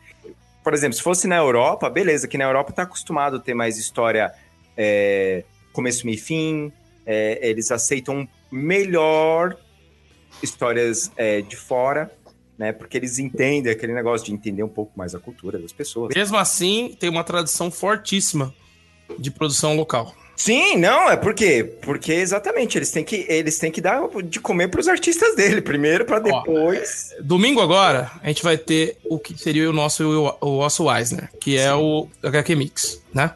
Por 0.64 0.74
exemplo, 0.74 0.96
se 0.98 1.04
fosse 1.04 1.28
na 1.28 1.38
Europa, 1.38 1.90
beleza, 1.90 2.28
que 2.28 2.38
na 2.38 2.46
Europa 2.46 2.72
tá 2.74 2.84
acostumado 2.84 3.38
a 3.38 3.40
ter 3.40 3.54
mais 3.54 3.78
história 3.78 4.32
é, 4.76 5.44
começo, 5.74 6.06
meio 6.06 6.16
e 6.16 6.20
fim. 6.20 6.72
é, 7.06 7.40
eles 7.42 7.72
aceitam 7.72 8.28
melhor 8.52 9.58
histórias 10.44 11.10
é, 11.16 11.42
de 11.42 11.56
fora, 11.56 12.12
né? 12.58 12.72
Porque 12.72 12.98
eles 12.98 13.20
entendem 13.20 13.72
aquele 13.72 13.94
negócio 13.94 14.26
de 14.26 14.34
entender 14.34 14.64
um 14.64 14.70
pouco 14.70 14.92
mais 14.96 15.14
a 15.14 15.20
cultura 15.20 15.60
das 15.60 15.72
pessoas. 15.72 16.14
Mesmo 16.16 16.38
assim, 16.38 16.96
tem 17.00 17.10
uma 17.10 17.24
tradição 17.24 17.70
fortíssima 17.70 18.54
de 19.18 19.32
produção 19.32 19.76
local. 19.76 20.14
Sim, 20.36 20.78
não, 20.78 21.10
é 21.10 21.18
porque 21.18 21.64
porque 21.82 22.14
exatamente 22.14 22.78
eles 22.78 22.92
têm 22.92 23.04
que 23.04 23.26
eles 23.28 23.58
têm 23.58 23.72
que 23.72 23.82
dar 23.82 24.02
de 24.24 24.40
comer 24.40 24.68
para 24.68 24.80
os 24.80 24.88
artistas 24.88 25.36
dele 25.36 25.62
primeiro 25.62 26.06
para 26.06 26.20
depois. 26.20 27.10
Domingo 27.20 27.60
agora, 27.60 28.12
a 28.22 28.28
gente 28.28 28.44
vai 28.44 28.56
ter 28.56 28.98
o 29.06 29.18
que 29.18 29.36
seria 29.36 29.68
o 29.68 29.74
nosso 29.74 30.38
o 30.40 30.58
nosso 30.62 30.94
Eisner, 30.94 31.32
que 31.42 31.58
é 31.58 31.74
o 31.74 32.08
HQ 32.22 32.56
Mix, 32.56 33.02
né? 33.12 33.34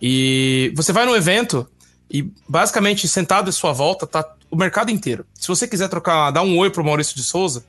E 0.00 0.70
você 0.76 0.92
vai 0.92 1.06
no 1.06 1.16
evento 1.16 1.66
e 2.10 2.30
basicamente 2.46 3.08
sentado 3.08 3.48
à 3.48 3.52
sua 3.52 3.72
volta 3.72 4.06
tá 4.06 4.36
o 4.50 4.56
mercado 4.56 4.90
inteiro. 4.90 5.24
Se 5.32 5.48
você 5.48 5.66
quiser 5.66 5.88
trocar, 5.88 6.30
dar 6.30 6.42
um 6.42 6.58
oi 6.58 6.68
pro 6.68 6.84
Maurício 6.84 7.16
de 7.16 7.22
Souza, 7.22 7.64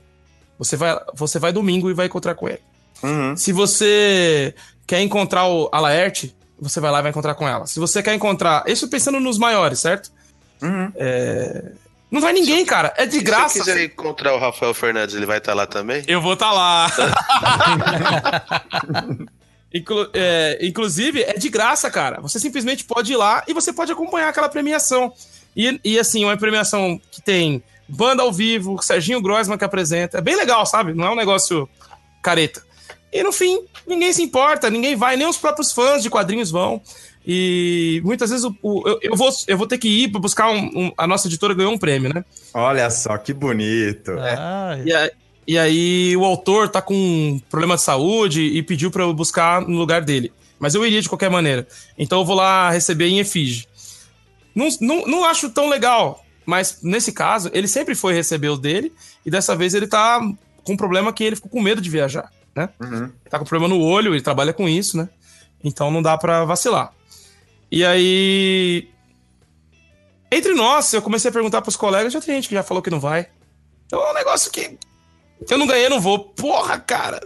você 0.58 0.76
vai 0.76 0.98
você 1.14 1.38
vai 1.38 1.52
domingo 1.52 1.90
e 1.90 1.94
vai 1.94 2.06
encontrar 2.06 2.34
com 2.34 2.48
ele. 2.48 2.60
Uhum. 3.02 3.36
Se 3.36 3.52
você 3.52 4.54
quer 4.86 5.00
encontrar 5.00 5.46
o, 5.46 5.68
a 5.72 5.80
Laerte, 5.80 6.34
você 6.60 6.80
vai 6.80 6.90
lá 6.90 6.98
e 6.98 7.02
vai 7.02 7.10
encontrar 7.10 7.34
com 7.34 7.48
ela. 7.48 7.66
Se 7.66 7.78
você 7.78 8.02
quer 8.02 8.14
encontrar. 8.14 8.64
Isso 8.66 8.88
pensando 8.88 9.20
nos 9.20 9.38
maiores, 9.38 9.78
certo? 9.78 10.10
Uhum. 10.60 10.92
Não 12.10 12.22
vai 12.22 12.32
ninguém, 12.32 12.64
cara. 12.64 12.92
É 12.96 13.04
de 13.04 13.12
Se 13.12 13.18
você 13.18 13.24
graça. 13.24 13.58
quiser 13.58 13.84
encontrar 13.84 14.34
o 14.34 14.38
Rafael 14.38 14.72
Fernandes, 14.72 15.14
ele 15.14 15.26
vai 15.26 15.38
estar 15.38 15.52
lá 15.54 15.66
também? 15.66 16.02
Eu 16.08 16.22
vou 16.22 16.32
estar 16.32 16.50
lá. 16.52 16.90
Inclu- 19.72 20.08
é, 20.14 20.58
inclusive, 20.62 21.22
é 21.22 21.34
de 21.34 21.48
graça, 21.50 21.90
cara. 21.90 22.20
Você 22.22 22.40
simplesmente 22.40 22.84
pode 22.84 23.12
ir 23.12 23.16
lá 23.16 23.44
e 23.46 23.52
você 23.52 23.72
pode 23.72 23.92
acompanhar 23.92 24.28
aquela 24.28 24.48
premiação. 24.48 25.12
E, 25.54 25.78
e 25.84 25.98
assim, 25.98 26.24
uma 26.24 26.36
premiação 26.36 27.00
que 27.10 27.20
tem 27.20 27.62
banda 27.88 28.22
ao 28.22 28.32
vivo, 28.32 28.80
Serginho 28.82 29.20
Grossman 29.22 29.56
que 29.58 29.64
apresenta. 29.64 30.18
É 30.18 30.20
bem 30.20 30.36
legal, 30.36 30.64
sabe? 30.66 30.92
Não 30.92 31.04
é 31.06 31.10
um 31.10 31.16
negócio 31.16 31.68
careta. 32.22 32.62
E 33.12 33.22
no 33.22 33.32
fim, 33.32 33.60
ninguém 33.86 34.12
se 34.12 34.22
importa, 34.22 34.68
ninguém 34.68 34.94
vai, 34.94 35.16
nem 35.16 35.26
os 35.26 35.38
próprios 35.38 35.72
fãs 35.72 36.02
de 36.02 36.10
quadrinhos 36.10 36.50
vão. 36.50 36.80
E 37.26 38.00
muitas 38.04 38.30
vezes 38.30 38.44
o- 38.44 38.54
o- 38.62 38.88
eu, 38.88 38.98
eu 39.02 39.16
vou, 39.16 39.30
eu 39.46 39.56
vou 39.58 39.66
ter 39.66 39.78
que 39.78 39.88
ir 39.88 40.08
para 40.08 40.20
buscar 40.20 40.50
um, 40.50 40.70
um- 40.74 40.92
A 40.96 41.06
nossa 41.06 41.26
editora 41.26 41.54
ganhou 41.54 41.72
um 41.72 41.78
prêmio, 41.78 42.12
né? 42.12 42.24
Olha 42.54 42.88
só 42.90 43.16
que 43.18 43.32
bonito. 43.32 44.12
Ah, 44.18 44.78
E, 44.84 44.92
a- 44.92 45.10
e 45.46 45.58
aí 45.58 46.16
o 46.16 46.24
autor 46.24 46.68
tá 46.68 46.80
com 46.82 46.94
um 46.94 47.38
problema 47.50 47.76
de 47.76 47.82
saúde 47.82 48.42
e 48.42 48.62
pediu 48.62 48.90
pra 48.90 49.02
eu 49.04 49.12
buscar 49.12 49.60
no 49.62 49.76
lugar 49.78 50.02
dele. 50.02 50.32
Mas 50.58 50.74
eu 50.74 50.84
iria 50.86 51.00
de 51.00 51.08
qualquer 51.08 51.30
maneira. 51.30 51.66
Então 51.98 52.18
eu 52.20 52.24
vou 52.24 52.34
lá 52.36 52.70
receber 52.70 53.06
em 53.08 53.18
efígie. 53.20 53.66
Não, 54.54 54.68
não, 54.80 55.06
não 55.06 55.24
acho 55.24 55.48
tão 55.50 55.68
legal, 55.68 56.24
mas 56.48 56.78
nesse 56.82 57.12
caso, 57.12 57.50
ele 57.52 57.68
sempre 57.68 57.94
foi 57.94 58.14
receber 58.14 58.48
o 58.48 58.56
dele 58.56 58.90
e 59.22 59.30
dessa 59.30 59.54
vez 59.54 59.74
ele 59.74 59.86
tá 59.86 60.18
com 60.64 60.72
um 60.72 60.76
problema 60.78 61.12
que 61.12 61.22
ele 61.22 61.36
ficou 61.36 61.50
com 61.50 61.60
medo 61.60 61.78
de 61.78 61.90
viajar, 61.90 62.32
né? 62.56 62.70
Uhum. 62.80 63.12
Tá 63.28 63.38
com 63.38 63.44
problema 63.44 63.68
no 63.68 63.78
olho, 63.78 64.14
ele 64.14 64.22
trabalha 64.22 64.54
com 64.54 64.66
isso, 64.66 64.96
né? 64.96 65.10
Então 65.62 65.90
não 65.90 66.00
dá 66.00 66.16
pra 66.16 66.46
vacilar. 66.46 66.90
E 67.70 67.84
aí. 67.84 68.88
Entre 70.32 70.54
nós, 70.54 70.90
eu 70.94 71.02
comecei 71.02 71.28
a 71.28 71.32
perguntar 71.32 71.60
pros 71.60 71.76
colegas, 71.76 72.14
já 72.14 72.20
tem 72.20 72.36
gente 72.36 72.48
que 72.48 72.54
já 72.54 72.62
falou 72.62 72.82
que 72.82 72.88
não 72.88 72.98
vai. 72.98 73.28
Então 73.84 74.02
é 74.02 74.10
um 74.10 74.14
negócio 74.14 74.50
que. 74.50 74.78
Se 75.44 75.52
eu 75.52 75.58
não 75.58 75.66
ganhei, 75.66 75.84
eu 75.84 75.90
não 75.90 76.00
vou. 76.00 76.18
Porra, 76.18 76.78
cara! 76.78 77.20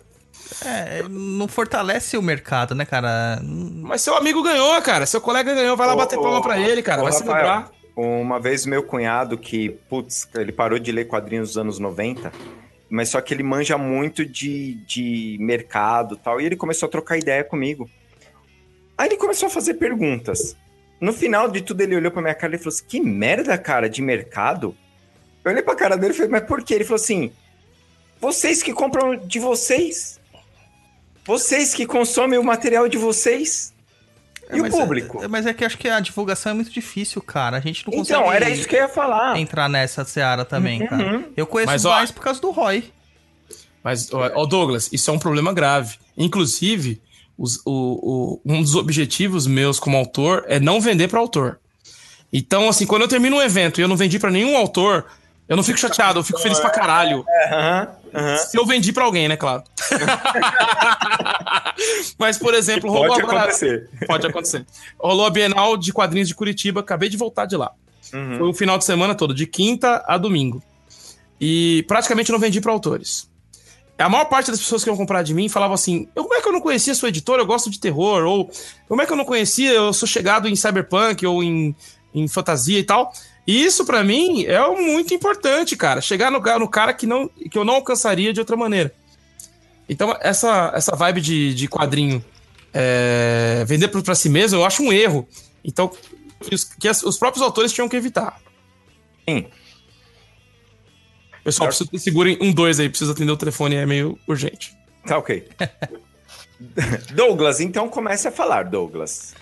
é, 0.65 1.05
não 1.09 1.47
fortalece 1.47 2.16
o 2.16 2.23
mercado, 2.23 2.74
né, 2.74 2.85
cara? 2.85 3.40
Mas 3.40 4.03
seu 4.03 4.16
amigo 4.16 4.43
ganhou, 4.43 4.82
cara. 4.82 5.07
Seu 5.07 5.20
colega 5.20 5.55
ganhou, 5.55 5.77
vai 5.77 5.86
lá 5.86 5.94
Ô, 5.94 5.97
bater 5.97 6.19
ô, 6.19 6.23
palma 6.23 6.43
pra 6.43 6.59
ele, 6.59 6.82
cara. 6.82 7.03
vai 7.03 7.12
Rafael, 7.12 7.24
celebrar. 7.24 7.81
Uma 7.94 8.40
vez 8.40 8.64
meu 8.64 8.82
cunhado 8.82 9.36
que, 9.36 9.70
putz, 9.89 10.28
ele 10.35 10.52
parou 10.52 10.78
de 10.78 10.90
ler 10.90 11.06
quadrinhos 11.06 11.51
dos 11.51 11.59
anos 11.59 11.78
90, 11.78 12.32
mas 12.89 13.10
só 13.10 13.20
que 13.20 13.35
ele 13.35 13.43
manja 13.43 13.77
muito 13.77 14.24
de, 14.24 14.74
de 14.86 15.36
mercado 15.40 16.16
tal, 16.16 16.40
e 16.40 16.47
ele 16.47 16.56
começou 16.56 16.86
a 16.86 16.90
trocar 16.90 17.19
ideia 17.19 17.44
comigo. 17.44 17.89
Aí 18.97 19.09
ele 19.09 19.16
começou 19.16 19.47
a 19.47 19.51
fazer 19.51 19.74
perguntas. 19.74 20.56
No 21.01 21.12
final 21.12 21.48
de 21.48 21.60
tudo, 21.60 21.81
ele 21.81 21.97
olhou 21.97 22.12
pra 22.12 22.23
minha 22.23 22.35
cara 22.35 22.55
e 22.55 22.59
falou 22.59 22.69
assim: 22.69 22.85
Que 22.86 23.01
merda, 23.01 23.59
cara, 23.59 23.90
de 23.90 24.01
mercado? 24.01 24.77
Eu 25.44 25.51
olhei 25.51 25.62
pra 25.62 25.74
cara 25.74 25.97
dele 25.97 26.12
e 26.12 26.16
falei: 26.16 26.31
Mas 26.31 26.44
por 26.44 26.62
quê? 26.62 26.74
Ele 26.74 26.85
falou 26.85 27.02
assim: 27.02 27.32
Vocês 28.20 28.62
que 28.62 28.73
compram 28.73 29.16
de 29.16 29.40
vocês. 29.40 30.20
Vocês 31.24 31.74
que 31.74 31.86
consomem 31.86 32.39
o 32.39 32.44
material 32.44 32.89
de 32.89 32.98
vocês. 32.98 33.74
É, 34.53 34.57
E 34.57 34.61
o 34.61 34.62
mas 34.65 34.73
público? 34.74 35.23
É, 35.24 35.29
mas 35.29 35.47
é 35.47 35.55
que 35.55 35.65
acho 35.65 35.79
que 35.79 35.89
a 35.89 35.99
divulgação 36.01 36.53
é 36.53 36.55
muito 36.55 36.70
difícil, 36.70 37.20
cara. 37.23 37.57
A 37.57 37.61
gente 37.61 37.87
não 37.87 37.93
consegue 37.99 38.20
Então, 38.20 38.33
era 38.33 38.49
isso 38.51 38.69
que 38.69 38.77
eu 38.77 38.81
ia 38.83 38.89
falar. 38.89 39.39
entrar 39.39 39.69
nessa 39.69 40.05
seara 40.05 40.45
também, 40.45 40.87
cara. 40.87 41.16
Uhum. 41.16 41.24
Eu 41.37 41.47
conheço 41.47 41.73
Mas, 41.73 41.85
ó, 41.85 41.91
mais 41.91 42.11
por 42.11 42.23
causa 42.23 42.41
do 42.41 42.51
Roy. 42.51 42.85
Mas, 43.83 44.12
ó, 44.12 44.31
ó, 44.35 44.47
Douglas, 44.47 44.89
isso 44.93 45.11
é 45.11 45.12
um 45.15 45.19
problema 45.19 45.53
grave. 45.53 45.97
Inclusive, 46.16 47.01
os- 47.37 47.61
o- 47.65 48.39
o- 48.39 48.41
um 48.45 48.61
dos 48.62 48.74
objetivos 48.77 49.47
meus 49.47 49.81
como 49.81 49.97
autor 49.97 50.45
é 50.47 50.61
não 50.61 50.81
vender 50.81 51.09
para 51.09 51.19
autor. 51.19 51.59
Então, 52.33 52.69
assim, 52.69 52.87
quando 52.87 53.03
eu 53.03 53.09
termino 53.09 53.37
um 53.37 53.43
evento 53.43 53.81
e 53.81 53.83
eu 53.83 53.89
não 53.89 53.97
vendi 53.97 54.19
para 54.19 54.31
nenhum 54.31 54.57
autor, 54.57 55.07
eu 55.53 55.57
não 55.57 55.62
fico 55.62 55.79
chateado, 55.79 56.19
eu 56.20 56.24
fico 56.24 56.39
feliz 56.41 56.59
pra 56.59 56.70
caralho. 56.70 57.24
Aham. 57.51 57.89
Se 58.39 58.59
eu 58.59 58.65
vendi 58.66 58.93
pra 58.93 59.05
alguém, 59.05 59.29
né, 59.29 59.37
claro. 59.37 59.62
Mas, 62.19 62.39
por 62.39 62.55
exemplo, 62.55 62.91
rolou 62.91 63.09
Pode 63.09 63.23
agora- 63.23 63.41
acontecer. 63.41 63.89
Pode 64.07 64.27
acontecer. 64.27 64.66
Rolou 64.99 65.27
a 65.27 65.31
Bienal 65.31 65.77
de 65.77 65.93
Quadrinhos 65.93 66.29
de 66.29 66.35
Curitiba, 66.35 66.81
acabei 66.81 67.09
de 67.09 67.16
voltar 67.16 67.47
de 67.47 67.57
lá. 67.57 67.73
Uhum. 68.12 68.39
Foi 68.39 68.49
o 68.49 68.55
final 68.55 68.77
de 68.79 68.85
semana 68.85 69.15
todo, 69.15 69.35
de 69.35 69.47
quinta 69.47 70.03
a 70.07 70.19
domingo. 70.19 70.62
E 71.41 71.85
praticamente 71.89 72.31
não 72.31 72.39
vendi 72.39 72.61
para 72.61 72.73
autores. 72.73 73.31
A 73.99 74.09
maior 74.09 74.24
parte 74.24 74.51
das 74.51 74.59
pessoas 74.61 74.83
que 74.83 74.91
iam 74.91 74.97
comprar 74.97 75.23
de 75.23 75.33
mim 75.35 75.49
falavam 75.49 75.74
assim: 75.74 76.09
"Eu- 76.15 76.24
como 76.24 76.35
é 76.35 76.41
que 76.41 76.49
eu 76.49 76.53
não 76.53 76.61
conhecia 76.61 76.95
sua 76.95 77.09
editora? 77.09 77.43
Eu 77.43 77.47
gosto 77.47 77.70
de 77.70 77.79
terror. 77.79 78.24
Ou 78.24 78.51
como 78.89 79.01
é 79.01 79.07
que 79.07 79.12
eu 79.12 79.16
não 79.16 79.24
conhecia? 79.24 79.70
Eu 79.73 79.93
sou 79.93 80.09
chegado 80.09 80.49
em 80.49 80.57
cyberpunk 80.57 81.24
ou 81.27 81.43
em, 81.43 81.74
em 82.15 82.27
fantasia 82.29 82.79
e 82.79 82.85
tal. 82.85 83.12
E 83.47 83.64
isso 83.64 83.85
pra 83.85 84.05
mim 84.05 84.44
é 84.44 84.66
muito 84.69 85.12
importante, 85.12 85.77
cara. 85.77 86.01
Chegar 86.01 86.31
no, 86.31 86.39
no 86.40 86.69
cara 86.69 86.94
que, 86.94 87.06
não, 87.06 87.28
que 87.28 87.59
eu 87.59 87.64
não 87.64 87.74
alcançaria 87.74 88.32
de 88.32 88.40
outra 88.40 88.56
maneira. 88.56 88.94
Então, 89.89 90.16
essa, 90.20 90.73
essa 90.74 90.94
vibe 90.94 91.20
de, 91.20 91.55
de 91.55 91.69
quadrinho 91.69 92.24
é, 92.73 93.64
vender 93.66 93.89
pra 93.89 94.14
si 94.14 94.28
mesmo, 94.28 94.59
eu 94.59 94.64
acho 94.64 94.82
um 94.82 94.93
erro. 94.93 95.28
Então, 95.64 95.90
que 96.40 96.55
os, 96.55 96.64
que 96.64 96.89
as- 96.89 97.02
os 97.02 97.19
próprios 97.19 97.44
autores 97.44 97.73
tinham 97.73 97.89
que 97.89 97.97
evitar. 97.97 98.40
Sim. 99.28 99.47
Pessoal, 101.44 101.69
preciso 101.69 101.90
que 101.90 101.98
segurem 101.98 102.39
um 102.40 102.52
dois 102.52 102.78
aí, 102.78 102.89
preciso 102.89 103.10
atender 103.12 103.32
o 103.32 103.36
telefone, 103.36 103.74
é 103.74 103.85
meio 103.85 104.16
urgente. 104.28 104.73
Tá 105.05 105.19
ok. 105.19 105.48
Douglas, 107.12 107.60
então 107.60 107.89
comece 107.89 108.28
a 108.28 108.32
falar, 108.32 108.64
Douglas. 108.64 109.35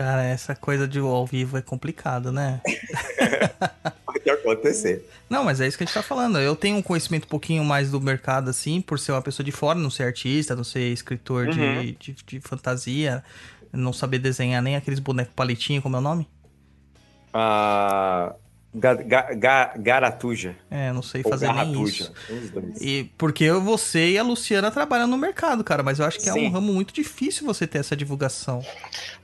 Cara, 0.00 0.24
essa 0.24 0.54
coisa 0.54 0.88
de 0.88 0.98
ao 0.98 1.26
vivo 1.26 1.58
é 1.58 1.60
complicado, 1.60 2.32
né? 2.32 2.62
Pode 4.06 4.30
acontecer. 4.30 5.06
Não, 5.28 5.44
mas 5.44 5.60
é 5.60 5.66
isso 5.66 5.76
que 5.76 5.84
a 5.84 5.86
gente 5.86 5.92
tá 5.92 6.02
falando. 6.02 6.38
Eu 6.38 6.56
tenho 6.56 6.78
um 6.78 6.82
conhecimento 6.82 7.26
um 7.26 7.28
pouquinho 7.28 7.62
mais 7.62 7.90
do 7.90 8.00
mercado, 8.00 8.48
assim, 8.48 8.80
por 8.80 8.98
ser 8.98 9.12
uma 9.12 9.20
pessoa 9.20 9.44
de 9.44 9.52
fora, 9.52 9.78
não 9.78 9.90
ser 9.90 10.04
artista, 10.04 10.56
não 10.56 10.64
ser 10.64 10.90
escritor 10.90 11.48
de, 11.50 11.60
Uhum. 11.60 11.94
de, 12.00 12.16
de 12.26 12.40
fantasia, 12.40 13.22
não 13.70 13.92
saber 13.92 14.20
desenhar 14.20 14.62
nem 14.62 14.74
aqueles 14.74 15.00
bonecos 15.00 15.34
palitinho, 15.34 15.82
como 15.82 15.96
é 15.96 15.98
o 15.98 16.02
nome? 16.02 16.26
Ah, 17.34 18.34
Ga, 18.72 18.94
ga, 18.94 19.34
ga, 19.34 19.72
garatuja. 19.76 20.54
É, 20.70 20.92
não 20.92 21.02
sei 21.02 21.22
Ou 21.24 21.30
fazer 21.30 21.52
nem 21.52 21.82
isso. 21.82 22.12
E 22.80 23.10
porque 23.18 23.50
você 23.50 24.10
e 24.10 24.18
a 24.18 24.22
Luciana 24.22 24.70
trabalham 24.70 25.08
no 25.08 25.18
mercado, 25.18 25.64
cara, 25.64 25.82
mas 25.82 25.98
eu 25.98 26.04
acho 26.04 26.20
que 26.20 26.28
é 26.28 26.32
Sim. 26.32 26.46
um 26.46 26.50
ramo 26.50 26.72
muito 26.72 26.94
difícil 26.94 27.44
você 27.44 27.66
ter 27.66 27.78
essa 27.78 27.96
divulgação. 27.96 28.64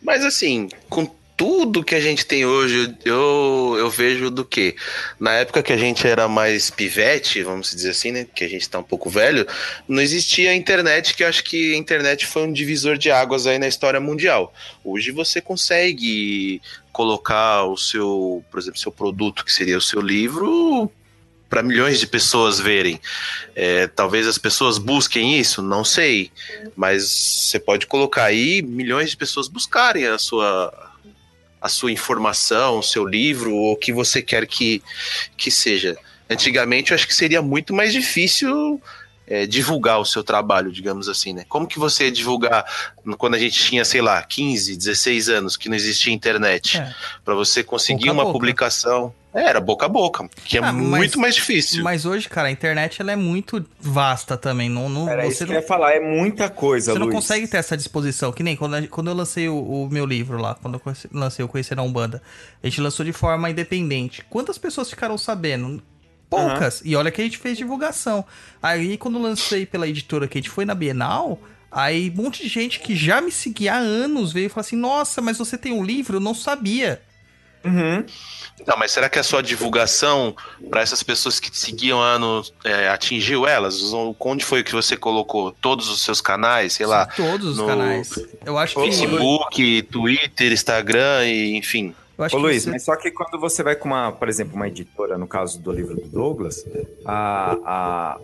Mas 0.02 0.24
assim, 0.24 0.68
com 0.90 1.08
tudo 1.36 1.84
que 1.84 1.94
a 1.94 2.00
gente 2.00 2.24
tem 2.24 2.46
hoje, 2.46 2.96
eu, 3.04 3.76
eu 3.78 3.90
vejo 3.90 4.30
do 4.30 4.44
que? 4.44 4.74
Na 5.20 5.32
época 5.34 5.62
que 5.62 5.72
a 5.72 5.76
gente 5.76 6.06
era 6.06 6.26
mais 6.26 6.70
pivete, 6.70 7.42
vamos 7.42 7.70
dizer 7.70 7.90
assim, 7.90 8.10
né? 8.10 8.26
Que 8.34 8.42
a 8.42 8.48
gente 8.48 8.68
tá 8.68 8.78
um 8.78 8.82
pouco 8.82 9.10
velho, 9.10 9.46
não 9.86 10.00
existia 10.00 10.50
a 10.50 10.54
internet, 10.54 11.14
que 11.14 11.22
eu 11.22 11.28
acho 11.28 11.44
que 11.44 11.74
a 11.74 11.76
internet 11.76 12.26
foi 12.26 12.42
um 12.42 12.52
divisor 12.52 12.96
de 12.96 13.10
águas 13.10 13.46
aí 13.46 13.58
na 13.58 13.68
história 13.68 14.00
mundial. 14.00 14.52
Hoje 14.82 15.10
você 15.10 15.40
consegue 15.40 16.62
colocar 16.96 17.64
o 17.64 17.76
seu, 17.76 18.42
por 18.50 18.58
exemplo, 18.58 18.80
seu 18.80 18.90
produto, 18.90 19.44
que 19.44 19.52
seria 19.52 19.76
o 19.76 19.82
seu 19.82 20.00
livro, 20.00 20.90
para 21.46 21.62
milhões 21.62 22.00
de 22.00 22.06
pessoas 22.06 22.58
verem. 22.58 22.98
É, 23.54 23.86
talvez 23.86 24.26
as 24.26 24.38
pessoas 24.38 24.78
busquem 24.78 25.38
isso, 25.38 25.60
não 25.60 25.84
sei. 25.84 26.32
Mas 26.74 27.04
você 27.04 27.58
pode 27.58 27.86
colocar 27.86 28.24
aí 28.24 28.62
milhões 28.62 29.10
de 29.10 29.16
pessoas 29.18 29.46
buscarem 29.46 30.06
a 30.06 30.16
sua, 30.16 30.72
a 31.60 31.68
sua 31.68 31.92
informação, 31.92 32.78
o 32.78 32.82
seu 32.82 33.04
livro, 33.04 33.54
ou 33.54 33.72
o 33.72 33.76
que 33.76 33.92
você 33.92 34.22
quer 34.22 34.46
que, 34.46 34.82
que 35.36 35.50
seja. 35.50 35.98
Antigamente 36.30 36.92
eu 36.92 36.94
acho 36.94 37.06
que 37.06 37.14
seria 37.14 37.42
muito 37.42 37.74
mais 37.74 37.92
difícil 37.92 38.80
é, 39.26 39.46
divulgar 39.46 39.98
o 40.00 40.04
seu 40.04 40.22
trabalho, 40.22 40.70
digamos 40.70 41.08
assim, 41.08 41.32
né? 41.32 41.44
Como 41.48 41.66
que 41.66 41.78
você 41.78 42.04
ia 42.04 42.12
divulgar 42.12 42.64
quando 43.18 43.34
a 43.34 43.38
gente 43.38 43.58
tinha, 43.62 43.84
sei 43.84 44.00
lá, 44.00 44.22
15, 44.22 44.76
16 44.76 45.28
anos, 45.28 45.56
que 45.56 45.68
não 45.68 45.74
existia 45.76 46.12
internet? 46.12 46.78
É. 46.78 46.94
Para 47.24 47.34
você 47.34 47.62
conseguir 47.64 48.06
Boca 48.06 48.12
uma 48.12 48.22
boca. 48.24 48.32
publicação. 48.34 49.12
É, 49.34 49.42
era 49.50 49.60
boca 49.60 49.84
a 49.84 49.88
boca, 49.88 50.26
que 50.46 50.56
é 50.56 50.62
Ah, 50.62 50.72
mas- 50.72 50.98
muito 50.98 51.20
mais 51.20 51.34
difícil. 51.34 51.84
Mas 51.84 52.06
hoje, 52.06 52.26
cara, 52.26 52.48
a 52.48 52.50
internet 52.50 53.02
ela 53.02 53.12
é 53.12 53.16
muito 53.16 53.62
vasta 53.78 54.34
também. 54.34 54.66
Não, 54.70 54.88
não, 54.88 55.06
Era 55.10 55.24
você 55.24 55.28
isso 55.28 55.38
que 55.40 55.50
não, 55.50 55.56
eu 55.56 55.60
ia 55.60 55.66
falar, 55.66 55.92
é 55.92 56.00
muita 56.00 56.48
coisa, 56.48 56.92
você 56.94 56.98
não 56.98 57.04
Luiz. 57.06 57.16
consegue 57.16 57.46
ter 57.46 57.58
essa 57.58 57.76
disposição. 57.76 58.32
Que 58.32 58.42
nem 58.42 58.56
quando, 58.56 58.76
a- 58.76 58.86
quando 58.86 59.08
eu 59.10 59.14
lancei 59.14 59.46
o, 59.46 59.58
o 59.58 59.90
meu 59.90 60.06
livro 60.06 60.38
lá, 60.40 60.54
quando 60.54 60.74
eu 60.74 60.80
conheci- 60.80 61.08
lancei 61.12 61.44
o 61.44 61.48
Conhecer 61.48 61.78
a 61.78 61.82
Umbanda, 61.82 62.22
a 62.62 62.66
gente 62.66 62.80
lançou 62.80 63.04
de 63.04 63.12
forma 63.12 63.50
independente. 63.50 64.24
Quantas 64.30 64.56
pessoas 64.56 64.88
ficaram 64.88 65.18
sabendo? 65.18 65.82
Poucas. 66.28 66.82
E 66.84 66.96
olha 66.96 67.10
que 67.10 67.20
a 67.20 67.24
gente 67.24 67.38
fez 67.38 67.56
divulgação. 67.56 68.24
Aí, 68.62 68.96
quando 68.96 69.20
lancei 69.20 69.64
pela 69.64 69.86
editora 69.88 70.26
que 70.26 70.38
a 70.38 70.40
gente 70.40 70.50
foi 70.50 70.64
na 70.64 70.74
Bienal, 70.74 71.38
aí 71.70 72.10
um 72.10 72.22
monte 72.22 72.42
de 72.42 72.48
gente 72.48 72.80
que 72.80 72.96
já 72.96 73.20
me 73.20 73.30
seguia 73.30 73.74
há 73.74 73.78
anos 73.78 74.32
veio 74.32 74.46
e 74.46 74.48
falou 74.48 74.62
assim: 74.62 74.76
Nossa, 74.76 75.20
mas 75.20 75.38
você 75.38 75.56
tem 75.56 75.72
um 75.72 75.84
livro? 75.84 76.16
Eu 76.16 76.20
não 76.20 76.34
sabia. 76.34 77.00
Uhum. 77.64 78.04
Não, 78.66 78.76
mas 78.78 78.92
será 78.92 79.08
que 79.08 79.18
a 79.18 79.22
sua 79.24 79.42
divulgação 79.42 80.34
para 80.70 80.80
essas 80.80 81.02
pessoas 81.02 81.40
que 81.40 81.50
te 81.50 81.58
seguiam 81.58 82.00
há 82.00 82.12
anos 82.12 82.52
é, 82.64 82.88
atingiu 82.88 83.46
elas? 83.46 83.80
Onde 84.20 84.44
foi 84.44 84.62
que 84.62 84.72
você 84.72 84.96
colocou? 84.96 85.50
Todos 85.52 85.88
os 85.88 86.02
seus 86.02 86.20
canais, 86.20 86.74
sei 86.74 86.86
lá, 86.86 87.06
Todos 87.06 87.50
os 87.50 87.56
no- 87.58 87.66
canais. 87.66 88.10
Eu 88.44 88.56
acho 88.56 88.74
que. 88.76 88.80
Facebook, 88.82 89.82
Twitter, 89.82 90.52
Instagram, 90.52 91.26
e, 91.26 91.56
enfim. 91.56 91.94
Eu 92.18 92.24
acho 92.24 92.36
Ô 92.36 92.38
Luiz, 92.38 92.64
você- 92.64 92.70
mas 92.70 92.82
só 92.84 92.96
que 92.96 93.10
quando 93.10 93.38
você 93.38 93.62
vai 93.62 93.76
com 93.76 93.88
uma, 93.88 94.10
por 94.12 94.28
exemplo, 94.28 94.54
uma 94.54 94.68
editora, 94.68 95.18
no 95.18 95.26
caso 95.26 95.60
do 95.60 95.70
livro 95.70 95.94
do 95.94 96.08
Douglas, 96.08 96.64
a, 97.04 97.58
a- 97.64 98.20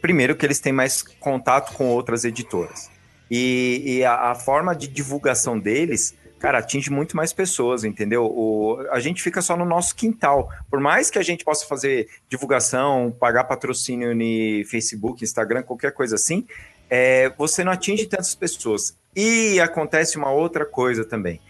primeiro 0.00 0.34
que 0.36 0.44
eles 0.44 0.60
têm 0.60 0.72
mais 0.72 1.02
contato 1.02 1.74
com 1.74 1.86
outras 1.88 2.24
editoras. 2.24 2.90
E, 3.30 3.82
e 3.86 4.04
a, 4.04 4.30
a 4.30 4.34
forma 4.34 4.74
de 4.74 4.88
divulgação 4.88 5.58
deles, 5.58 6.14
cara, 6.38 6.58
atinge 6.58 6.90
muito 6.90 7.16
mais 7.16 7.32
pessoas, 7.32 7.84
entendeu? 7.84 8.24
O, 8.26 8.78
a 8.90 8.98
gente 8.98 9.22
fica 9.22 9.40
só 9.40 9.56
no 9.56 9.64
nosso 9.64 9.94
quintal. 9.94 10.50
Por 10.68 10.80
mais 10.80 11.10
que 11.10 11.18
a 11.18 11.22
gente 11.22 11.44
possa 11.44 11.66
fazer 11.66 12.08
divulgação, 12.28 13.14
pagar 13.18 13.44
patrocínio 13.44 14.14
no 14.14 14.66
Facebook, 14.68 15.22
Instagram, 15.22 15.62
qualquer 15.62 15.92
coisa 15.92 16.16
assim, 16.16 16.46
é, 16.88 17.32
você 17.38 17.62
não 17.62 17.70
atinge 17.72 18.06
tantas 18.06 18.34
pessoas. 18.34 18.96
E 19.14 19.60
acontece 19.60 20.16
uma 20.16 20.30
outra 20.30 20.64
coisa 20.66 21.04
também 21.04 21.40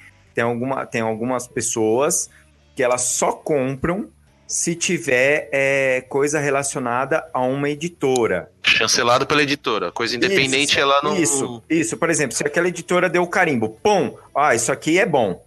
tem, 0.41 0.45
alguma, 0.45 0.87
tem 0.87 1.01
algumas 1.03 1.47
pessoas 1.47 2.31
que 2.75 2.83
elas 2.83 3.03
só 3.03 3.33
compram 3.33 4.09
se 4.47 4.75
tiver 4.75 5.49
é, 5.53 6.01
coisa 6.09 6.41
relacionada 6.41 7.25
a 7.33 7.41
uma 7.41 7.69
editora. 7.69 8.51
Chancelado 8.62 9.27
pela 9.27 9.43
editora. 9.43 9.93
Coisa 9.93 10.17
independente, 10.17 10.71
Isso, 10.71 10.81
ela 10.81 11.01
não. 11.03 11.15
Isso, 11.17 11.62
isso. 11.69 11.97
Por 11.99 12.09
exemplo, 12.11 12.35
se 12.37 12.45
aquela 12.45 12.67
editora 12.69 13.09
deu 13.09 13.23
o 13.23 13.27
carimbo, 13.29 13.69
pum, 13.83 14.15
ah, 14.35 14.55
isso 14.55 14.73
aqui 14.73 14.99
é 14.99 15.07
bom. 15.07 15.45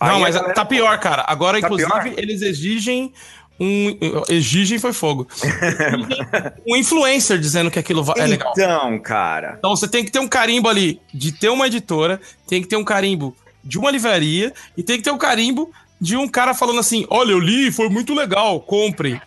Não, 0.00 0.16
Aí 0.16 0.20
mas 0.22 0.34
a 0.34 0.38
galera- 0.40 0.54
tá 0.54 0.64
pior, 0.64 0.98
cara. 0.98 1.24
Agora, 1.28 1.60
Tá 1.60 1.66
inclusive, 1.66 1.90
pior? 1.92 2.14
eles 2.18 2.42
exigem 2.42 3.12
um. 3.60 3.96
Exigem 4.28 4.78
foi 4.80 4.92
fogo. 4.92 5.28
Exigem 5.30 6.26
um 6.66 6.76
influencer 6.76 7.38
dizendo 7.38 7.70
que 7.70 7.78
aquilo 7.78 8.04
é 8.16 8.26
legal. 8.26 8.52
Então, 8.56 8.98
cara. 8.98 9.54
Então 9.58 9.70
você 9.76 9.86
tem 9.86 10.04
que 10.04 10.10
ter 10.10 10.18
um 10.18 10.26
carimbo 10.28 10.68
ali 10.68 11.00
de 11.12 11.30
ter 11.30 11.48
uma 11.48 11.68
editora, 11.68 12.20
tem 12.48 12.60
que 12.60 12.66
ter 12.66 12.76
um 12.76 12.82
carimbo 12.84 13.36
de 13.64 13.78
uma 13.78 13.90
livraria 13.90 14.52
e 14.76 14.82
tem 14.82 14.98
que 14.98 15.02
ter 15.02 15.10
um 15.10 15.18
carimbo 15.18 15.72
de 16.00 16.16
um 16.16 16.28
cara 16.28 16.52
falando 16.54 16.80
assim: 16.80 17.06
olha, 17.08 17.32
eu 17.32 17.38
li, 17.40 17.72
foi 17.72 17.88
muito 17.88 18.14
legal, 18.14 18.60
compre. 18.60 19.20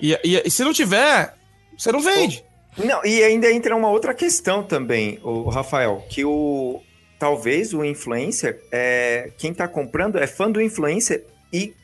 E, 0.00 0.12
e- 0.24 0.42
e 0.44 0.50
se 0.50 0.64
não 0.64 0.72
tiver, 0.72 1.34
você 1.76 1.92
não 1.92 2.00
vende. 2.00 2.44
Não, 2.76 3.04
e 3.04 3.22
ainda 3.22 3.50
entra 3.52 3.74
uma 3.76 3.88
outra 3.90 4.14
questão 4.14 4.62
também, 4.62 5.18
o 5.22 5.48
Rafael, 5.48 6.04
que 6.08 6.24
o 6.24 6.80
talvez 7.18 7.74
o 7.74 7.84
influencer, 7.84 8.62
é, 8.72 9.30
quem 9.36 9.52
tá 9.52 9.68
comprando 9.68 10.16
é 10.18 10.26
fã 10.26 10.50
do 10.50 10.60
influencer 10.62 11.26
e 11.52 11.74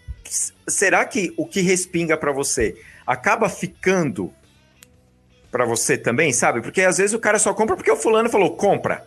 será 0.67 1.05
que 1.05 1.35
o 1.37 1.47
que 1.47 1.61
respinga 1.61 2.17
pra 2.17 2.33
você 2.33 2.75
acaba 3.07 3.49
ficando 3.49 4.33
pra 5.51 5.65
você 5.67 5.99
também, 5.99 6.33
sabe? 6.33 6.63
Porque 6.63 6.81
às 6.81 6.97
vezes 6.99 7.13
o 7.15 7.19
cara 7.19 7.39
só 7.39 7.53
compra 7.53 7.77
porque 7.77 7.91
o 7.91 7.97
fulano 7.97 8.31
falou 8.31 8.57
compra. 8.57 9.07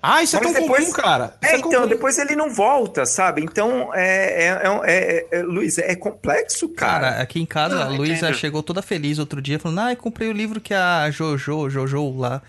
Ah, 0.00 0.22
isso 0.22 0.36
é 0.36 0.40
Mas 0.40 0.52
tão 0.52 0.60
depois- 0.62 0.84
comum, 0.84 0.92
cara. 0.96 1.34
Isso 1.42 1.52
É, 1.54 1.58
então, 1.58 1.70
comum. 1.72 1.86
depois 1.88 2.18
ele 2.18 2.36
não 2.36 2.50
volta, 2.50 3.04
sabe? 3.04 3.42
Então, 3.42 3.92
é, 3.94 4.44
é, 4.44 4.62
é, 4.62 4.80
é- 4.84 5.38
é- 5.38 5.42
Luiz, 5.42 5.76
é 5.78 5.94
complexo, 5.96 6.68
cara. 6.68 7.10
Cara, 7.10 7.22
aqui 7.22 7.40
em 7.40 7.46
casa, 7.46 7.74
Não, 7.74 7.82
a 7.82 7.88
Luísa 7.88 8.32
chegou 8.32 8.62
toda 8.62 8.80
feliz 8.80 9.18
outro 9.18 9.42
dia, 9.42 9.58
falando: 9.58 9.80
Ah, 9.80 9.92
eu 9.92 9.96
comprei 9.96 10.28
o 10.28 10.32
livro 10.32 10.60
que 10.60 10.72
a 10.72 11.10
Jojo, 11.10 11.68
Jojo 11.68 12.16
lá, 12.16 12.40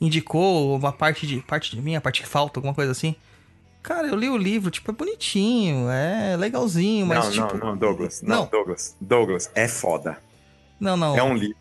indicou 0.00 0.76
uma 0.76 0.92
parte 0.92 1.26
de. 1.26 1.40
Parte 1.40 1.74
de 1.74 1.80
mim, 1.80 1.94
a 1.94 2.00
parte 2.00 2.22
que 2.22 2.28
falta, 2.28 2.58
alguma 2.58 2.74
coisa 2.74 2.90
assim. 2.92 3.14
Cara, 3.82 4.08
eu 4.08 4.16
li 4.16 4.28
o 4.28 4.36
livro, 4.36 4.68
tipo, 4.68 4.90
é 4.90 4.94
bonitinho, 4.94 5.88
é 5.88 6.36
legalzinho, 6.36 7.06
mas 7.06 7.24
não, 7.24 7.30
tipo. 7.46 7.58
não, 7.58 7.66
não, 7.68 7.76
Douglas. 7.76 8.20
Não, 8.20 8.36
Não. 8.42 8.46
Douglas. 8.46 8.96
Douglas, 9.00 9.48
é 9.54 9.68
foda. 9.68 10.18
Não, 10.80 10.96
não. 10.96 11.16
É 11.16 11.22
um 11.22 11.34
livro 11.36 11.56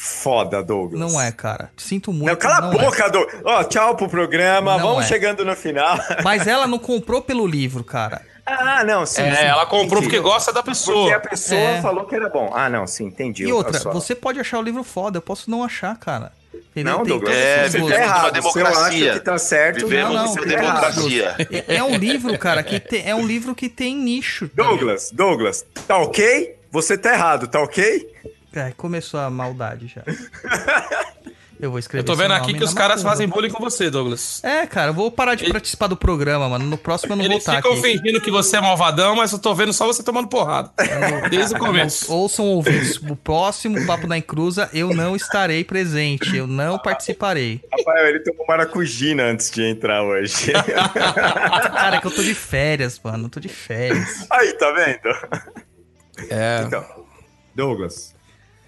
foda, 0.00 0.62
Douglas. 0.62 1.00
Não 1.00 1.20
é, 1.20 1.32
cara. 1.32 1.70
Sinto 1.76 2.12
muito. 2.12 2.28
Não, 2.30 2.36
cala 2.36 2.60
não 2.60 2.70
a 2.78 2.82
é. 2.82 2.84
boca, 2.86 3.08
Douglas. 3.10 3.42
Ó, 3.44 3.64
tchau 3.64 3.96
pro 3.96 4.08
programa. 4.08 4.78
Não 4.78 4.86
Vamos 4.90 5.04
é. 5.04 5.08
chegando 5.08 5.44
no 5.44 5.56
final. 5.56 5.98
Mas 6.22 6.46
ela 6.46 6.66
não 6.66 6.78
comprou 6.78 7.20
pelo 7.20 7.46
livro, 7.46 7.82
cara. 7.82 8.22
ah, 8.46 8.84
não, 8.84 9.04
sim. 9.04 9.22
É, 9.22 9.34
sim, 9.34 9.42
ela 9.44 9.64
comprou 9.66 9.84
entendi. 10.00 10.02
porque 10.04 10.20
gosta 10.20 10.52
da 10.52 10.62
Porque 10.62 10.70
pessoa. 10.78 11.16
a 11.16 11.20
pessoa 11.20 11.60
É. 11.60 11.82
falou 11.82 12.04
que 12.06 12.14
era 12.14 12.28
bom. 12.28 12.52
Ah, 12.54 12.68
não, 12.70 12.86
sim, 12.86 13.06
entendi. 13.06 13.44
E 13.44 13.52
outra, 13.52 13.78
você 13.92 14.14
pode 14.14 14.38
achar 14.38 14.58
o 14.58 14.62
livro 14.62 14.84
foda, 14.84 15.18
eu 15.18 15.22
posso 15.22 15.50
não 15.50 15.64
achar, 15.64 15.96
cara. 15.98 16.32
Entendeu? 16.54 16.92
Não, 16.98 17.02
Tem 17.04 17.12
Douglas, 17.12 17.34
todo 17.34 17.42
É, 17.44 17.68
você 17.68 17.78
tá 17.80 18.00
errado. 18.02 18.26
Eu 18.26 18.32
democracia. 18.42 19.10
acho 19.12 19.18
que 19.18 19.24
tá 19.24 19.38
certo, 19.38 19.86
Vivemos 19.88 20.14
não, 20.14 20.34
não, 20.34 20.44
democracia. 20.46 21.36
É, 21.66 21.76
é 21.76 21.82
um 21.82 21.96
livro, 21.96 22.38
cara, 22.38 22.62
que 22.62 22.78
tem, 22.78 23.06
é 23.08 23.14
um 23.14 23.26
livro 23.26 23.54
que 23.54 23.68
tem 23.68 23.96
nicho. 23.96 24.48
Douglas, 24.54 25.10
Douglas, 25.10 25.66
tá 25.86 25.98
ok? 25.98 26.56
Você 26.70 26.96
tá 26.96 27.12
errado, 27.14 27.48
tá 27.48 27.60
ok? 27.60 28.08
É, 28.52 28.72
começou 28.76 29.20
a 29.20 29.28
maldade 29.30 29.86
já. 29.88 30.02
Eu 31.60 31.70
vou 31.70 31.80
escrever 31.80 32.02
Eu 32.02 32.06
tô 32.06 32.14
vendo 32.14 32.30
aqui 32.34 32.54
que 32.54 32.62
os 32.62 32.72
caras 32.72 32.98
macumba. 32.98 33.10
fazem 33.10 33.26
bullying 33.28 33.50
com 33.50 33.58
você, 33.58 33.90
Douglas. 33.90 34.40
É, 34.44 34.64
cara, 34.64 34.90
eu 34.90 34.94
vou 34.94 35.10
parar 35.10 35.34
de 35.34 35.42
Ele- 35.42 35.50
participar 35.52 35.88
do 35.88 35.96
programa, 35.96 36.48
mano. 36.48 36.64
No 36.64 36.78
próximo 36.78 37.14
eu 37.14 37.16
não 37.16 37.24
vou 37.24 37.32
Eles 37.32 37.42
estar 37.42 37.56
ficam 37.56 37.72
aqui. 37.72 37.82
fingindo 37.82 38.20
que 38.20 38.30
você 38.30 38.58
é 38.58 38.60
malvadão, 38.60 39.16
mas 39.16 39.32
eu 39.32 39.40
tô 39.40 39.52
vendo 39.56 39.72
só 39.72 39.84
você 39.84 40.00
tomando 40.04 40.28
porrada. 40.28 40.70
Desde 41.28 41.56
o 41.56 41.58
começo. 41.58 42.12
Ouçam 42.12 42.44
ouvintes. 42.46 42.98
O 42.98 43.16
próximo 43.16 43.84
Papo 43.88 44.06
da 44.06 44.16
Encruza 44.16 44.70
eu 44.72 44.94
não 44.94 45.16
estarei 45.16 45.64
presente. 45.64 46.36
Eu 46.36 46.46
não 46.46 46.78
participarei. 46.78 47.60
Rafael, 47.76 48.06
ele 48.06 48.20
tomou 48.20 48.46
maracujina 48.46 49.24
antes 49.24 49.50
de 49.50 49.64
entrar 49.64 50.04
hoje. 50.04 50.52
Cara, 51.74 51.96
é 51.96 52.00
que 52.00 52.06
eu 52.06 52.12
tô 52.12 52.22
de 52.22 52.36
férias, 52.36 53.00
mano. 53.02 53.24
Eu 53.24 53.30
tô 53.30 53.40
de 53.40 53.48
férias. 53.48 54.28
Aí, 54.30 54.52
tá 54.52 54.70
vendo? 54.70 55.08
É. 56.30 56.62
Então, 56.64 56.84
Douglas, 57.52 58.14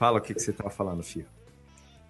fala 0.00 0.18
o 0.18 0.20
que, 0.22 0.32
que 0.34 0.40
você 0.40 0.50
tava 0.52 0.70
falando, 0.70 1.02
filho. 1.04 1.26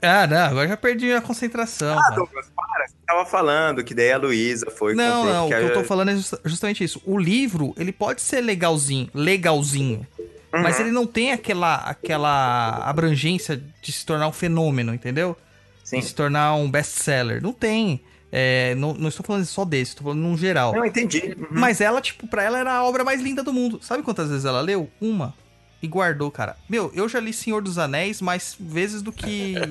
Ah, 0.01 0.27
não, 0.27 0.45
agora 0.47 0.67
já 0.69 0.77
perdi 0.79 1.13
a 1.13 1.21
concentração. 1.21 1.99
Ah. 1.99 2.15
Douglas, 2.15 2.51
para. 2.57 2.87
Você 2.89 2.95
tava 3.07 3.27
falando 3.27 3.85
que 3.85 3.95
daí 3.95 4.13
a 4.13 4.17
Luísa 4.17 4.71
foi 4.71 4.95
Não, 4.95 5.27
não, 5.27 5.47
o 5.47 5.49
que 5.49 5.55
eu 5.57 5.73
tô 5.75 5.85
falando 5.85 6.11
é 6.11 6.15
justa- 6.17 6.41
justamente 6.45 6.83
isso. 6.85 7.03
O 7.05 7.19
livro, 7.19 7.75
ele 7.77 7.93
pode 7.93 8.23
ser 8.23 8.41
legalzinho, 8.41 9.11
legalzinho, 9.13 10.07
mas 10.51 10.77
Uhum. 10.77 10.83
ele 10.85 10.91
não 10.93 11.07
tem 11.07 11.33
aquela, 11.33 11.75
aquela 11.77 12.77
abrangência 12.89 13.61
de 13.83 13.93
se 13.93 14.07
tornar 14.07 14.27
um 14.29 14.33
fenômeno, 14.33 14.95
entendeu? 14.95 15.37
Sim. 15.85 15.99
De 15.99 16.07
se 16.07 16.15
tornar 16.15 16.55
um 16.55 16.71
best-seller. 16.71 17.43
Não 17.43 17.53
tem. 17.53 18.01
É, 18.33 18.75
não, 18.77 18.95
não 18.95 19.09
estou 19.09 19.27
falando 19.27 19.45
só 19.45 19.65
desse, 19.65 19.91
estou 19.91 20.05
falando 20.05 20.21
num 20.21 20.39
geral. 20.39 20.73
Não, 20.73 20.87
entendi. 20.87 21.35
Uhum. 21.37 21.47
Mas 21.51 21.81
ela, 21.81 22.01
tipo, 22.01 22.27
pra 22.29 22.43
ela 22.45 22.59
era 22.61 22.73
a 22.75 22.85
obra 22.85 23.03
mais 23.05 23.21
linda 23.21 23.43
do 23.43 23.53
mundo. 23.53 23.81
Sabe 23.83 24.03
quantas 24.05 24.29
vezes 24.31 24.45
ela 24.47 24.61
leu? 24.61 24.89
Uma. 25.01 25.35
E 25.83 25.89
guardou, 25.89 26.31
cara. 26.31 26.57
Meu, 26.69 26.93
eu 26.95 27.09
já 27.09 27.19
li 27.21 27.33
Senhor 27.33 27.63
dos 27.63 27.79
Anéis 27.79 28.21
mais 28.21 28.55
vezes 28.59 29.01
do 29.03 29.13
que. 29.13 29.55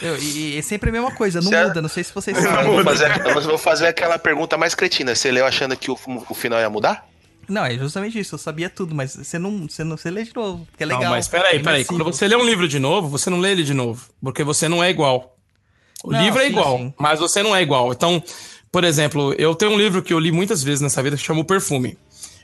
Eu, 0.00 0.14
e, 0.18 0.54
e 0.54 0.58
é 0.58 0.62
sempre 0.62 0.90
a 0.90 0.92
mesma 0.92 1.10
coisa, 1.10 1.40
não 1.40 1.50
muda. 1.50 1.80
Não 1.80 1.88
sei 1.88 2.04
se 2.04 2.12
vocês 2.12 2.36
sabem. 2.38 2.70
vou, 2.70 2.84
fazer, 2.84 3.26
eu 3.26 3.40
vou 3.42 3.58
fazer 3.58 3.86
aquela 3.86 4.18
pergunta 4.18 4.56
mais 4.58 4.74
cretina. 4.74 5.14
Você 5.14 5.30
leu 5.30 5.46
achando 5.46 5.74
que 5.74 5.90
o, 5.90 5.98
o 6.28 6.34
final 6.34 6.58
ia 6.60 6.68
mudar? 6.68 7.08
Não, 7.48 7.64
é 7.64 7.78
justamente 7.78 8.18
isso. 8.18 8.34
Eu 8.34 8.38
sabia 8.38 8.68
tudo, 8.68 8.94
mas 8.94 9.14
você 9.16 9.38
não, 9.38 9.68
você 9.68 9.84
não 9.84 9.96
você 9.96 10.10
lê 10.10 10.24
de 10.24 10.34
novo, 10.34 10.66
porque 10.66 10.82
é 10.82 10.86
legal. 10.86 11.04
Não, 11.04 11.10
mas 11.10 11.28
peraí, 11.28 11.56
é 11.56 11.62
peraí. 11.62 11.84
Quando 11.84 12.04
você 12.04 12.26
lê 12.28 12.36
um 12.36 12.44
livro 12.44 12.68
de 12.68 12.78
novo, 12.78 13.08
você 13.08 13.30
não 13.30 13.38
lê 13.38 13.52
ele 13.52 13.62
de 13.64 13.72
novo. 13.72 14.08
Porque 14.22 14.42
você 14.44 14.68
não 14.68 14.82
é 14.82 14.90
igual. 14.90 15.36
O 16.04 16.12
Não, 16.12 16.22
livro 16.22 16.40
é 16.40 16.44
sim, 16.44 16.50
igual, 16.50 16.78
sim. 16.78 16.94
mas 16.98 17.18
você 17.18 17.42
não 17.42 17.56
é 17.56 17.62
igual. 17.62 17.92
Então, 17.92 18.22
por 18.70 18.84
exemplo, 18.84 19.32
eu 19.38 19.54
tenho 19.54 19.72
um 19.72 19.78
livro 19.78 20.02
que 20.02 20.12
eu 20.12 20.18
li 20.18 20.30
muitas 20.30 20.62
vezes 20.62 20.80
nessa 20.80 21.02
vida 21.02 21.16
que 21.16 21.22
chama 21.22 21.40
O 21.40 21.44
Perfume. 21.44 21.96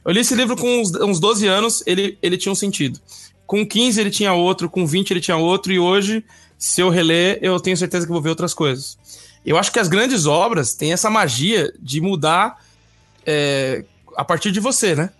Eu 0.04 0.12
li 0.12 0.20
esse 0.20 0.34
livro 0.34 0.56
com 0.56 0.80
uns, 0.80 0.90
uns 0.96 1.20
12 1.20 1.46
anos, 1.46 1.82
ele, 1.86 2.18
ele 2.22 2.36
tinha 2.36 2.52
um 2.52 2.56
sentido. 2.56 2.98
Com 3.46 3.66
15 3.66 4.00
ele 4.00 4.10
tinha 4.10 4.32
outro, 4.32 4.68
com 4.68 4.86
20 4.86 5.10
ele 5.10 5.20
tinha 5.20 5.36
outro, 5.36 5.72
e 5.72 5.78
hoje, 5.78 6.24
se 6.58 6.80
eu 6.80 6.88
reler, 6.88 7.38
eu 7.42 7.58
tenho 7.60 7.76
certeza 7.76 8.06
que 8.06 8.12
vou 8.12 8.20
ver 8.22 8.30
outras 8.30 8.52
coisas. 8.54 8.98
Eu 9.44 9.58
acho 9.58 9.70
que 9.72 9.78
as 9.78 9.88
grandes 9.88 10.26
obras 10.26 10.74
têm 10.74 10.92
essa 10.92 11.10
magia 11.10 11.72
de 11.80 12.00
mudar 12.00 12.56
é, 13.26 13.84
a 14.16 14.24
partir 14.24 14.50
de 14.52 14.60
você, 14.60 14.94
né? 14.94 15.10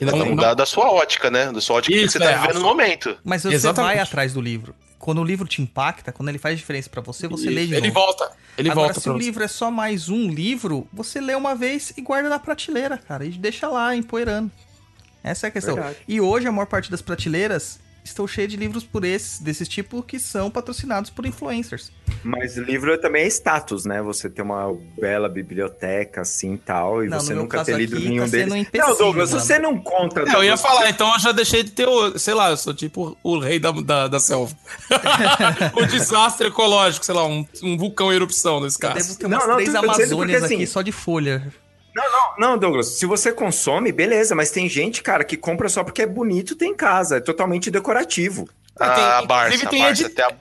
E 0.00 0.04
não- 0.04 0.16
Não, 0.16 0.26
não- 0.26 0.36
da, 0.36 0.54
da 0.54 0.64
sua 0.66 0.90
ótica, 0.90 1.30
né? 1.30 1.52
Da 1.52 1.60
sua 1.60 1.76
ótica 1.76 1.94
que 1.94 2.02
Isso, 2.02 2.12
você 2.12 2.18
tá 2.18 2.30
é, 2.30 2.38
vivendo 2.38 2.56
a- 2.56 2.58
no 2.60 2.64
momento. 2.64 3.16
Mas 3.24 3.42
você 3.42 3.54
Exatamente. 3.54 3.94
vai 3.94 4.02
atrás 4.02 4.32
do 4.32 4.40
livro. 4.40 4.74
Quando 4.98 5.20
o 5.20 5.24
livro 5.24 5.46
te 5.46 5.60
impacta, 5.62 6.12
quando 6.12 6.28
ele 6.28 6.38
faz 6.38 6.58
diferença 6.58 6.88
pra 6.90 7.00
você, 7.02 7.26
você 7.28 7.48
lê 7.50 7.66
de 7.66 7.74
ele 7.74 7.88
novo. 7.88 8.00
volta. 8.00 8.30
Ele 8.60 8.70
Agora, 8.70 8.88
volta 8.88 9.00
se 9.00 9.08
o 9.08 9.14
você. 9.14 9.18
livro 9.18 9.42
é 9.42 9.48
só 9.48 9.70
mais 9.70 10.08
um 10.10 10.28
livro, 10.28 10.86
você 10.92 11.20
lê 11.20 11.34
uma 11.34 11.54
vez 11.54 11.92
e 11.96 12.02
guarda 12.02 12.28
na 12.28 12.38
prateleira, 12.38 12.98
cara. 12.98 13.24
E 13.24 13.30
deixa 13.30 13.66
lá, 13.68 13.96
empoeirando. 13.96 14.50
Essa 15.24 15.46
é 15.46 15.48
a 15.48 15.50
questão. 15.50 15.74
Verdade. 15.74 15.96
E 16.06 16.20
hoje 16.20 16.46
a 16.46 16.52
maior 16.52 16.66
parte 16.66 16.90
das 16.90 17.00
prateleiras 17.00 17.80
estão 18.04 18.26
cheias 18.26 18.50
de 18.50 18.56
livros 18.56 18.84
por 18.84 19.04
esses, 19.04 19.40
desses 19.40 19.68
tipos 19.68 20.04
que 20.06 20.18
são 20.18 20.50
patrocinados 20.50 21.10
por 21.10 21.26
influencers. 21.26 21.92
Mas 22.22 22.56
livro 22.56 22.98
também 22.98 23.24
é 23.24 23.26
status, 23.28 23.84
né? 23.84 24.02
Você 24.02 24.28
ter 24.28 24.42
uma 24.42 24.76
bela 24.98 25.28
biblioteca 25.28 26.20
assim 26.22 26.56
tal, 26.56 27.04
e 27.04 27.08
Não, 27.08 27.20
você 27.20 27.34
nunca 27.34 27.64
ter 27.64 27.76
lido 27.76 27.96
aqui, 27.96 28.08
nenhum 28.08 28.24
tá 28.24 28.30
deles. 28.30 28.52
um 28.52 28.78
não, 28.78 28.98
Douglas, 28.98 29.30
mano. 29.30 29.42
você 29.42 29.58
não 29.58 29.78
conta. 29.78 30.20
É, 30.20 30.34
eu 30.34 30.44
ia 30.44 30.56
falar, 30.56 30.90
então 30.90 31.12
eu 31.12 31.20
já 31.20 31.32
deixei 31.32 31.62
de 31.62 31.70
ter 31.70 31.88
o, 31.88 32.18
sei 32.18 32.34
lá, 32.34 32.50
eu 32.50 32.56
sou 32.56 32.74
tipo 32.74 33.16
o 33.22 33.38
rei 33.38 33.58
da, 33.58 33.70
da, 33.70 34.08
da 34.08 34.20
selva. 34.20 34.54
o 35.74 35.86
desastre 35.86 36.48
ecológico, 36.48 37.04
sei 37.04 37.14
lá, 37.14 37.26
um, 37.26 37.46
um 37.62 37.76
vulcão 37.76 38.12
em 38.12 38.16
erupção 38.16 38.60
nesse 38.60 38.78
caso. 38.78 38.96
Devo 38.96 39.18
ter 39.18 39.28
Não, 39.28 39.38
umas 39.38 39.48
não, 39.48 39.54
três 39.54 39.72
tô 39.72 39.80
dizendo 39.80 39.86
porque, 39.86 40.02
Amazônias 40.02 40.42
assim, 40.42 40.54
aqui 40.56 40.66
só 40.66 40.82
de 40.82 40.92
folha. 40.92 41.52
Não, 42.38 42.56
Douglas, 42.58 42.98
se 42.98 43.06
você 43.06 43.32
consome, 43.32 43.92
beleza, 43.92 44.34
mas 44.34 44.50
tem 44.50 44.68
gente, 44.68 45.02
cara, 45.02 45.24
que 45.24 45.36
compra 45.36 45.68
só 45.68 45.82
porque 45.84 46.02
é 46.02 46.06
bonito 46.06 46.54
tem 46.56 46.70
em 46.70 46.76
casa, 46.76 47.16
é 47.16 47.20
totalmente 47.20 47.70
decorativo. 47.70 48.48
Ah, 48.78 48.90
tem- 48.90 49.04
a 49.04 49.22
Barça, 49.22 49.54
inclusive 49.56 49.66
a 49.66 49.70
tem 49.70 49.80
Barça, 49.82 50.02
edi- 50.06 50.22
a- 50.22 50.28
Tem 50.30 50.36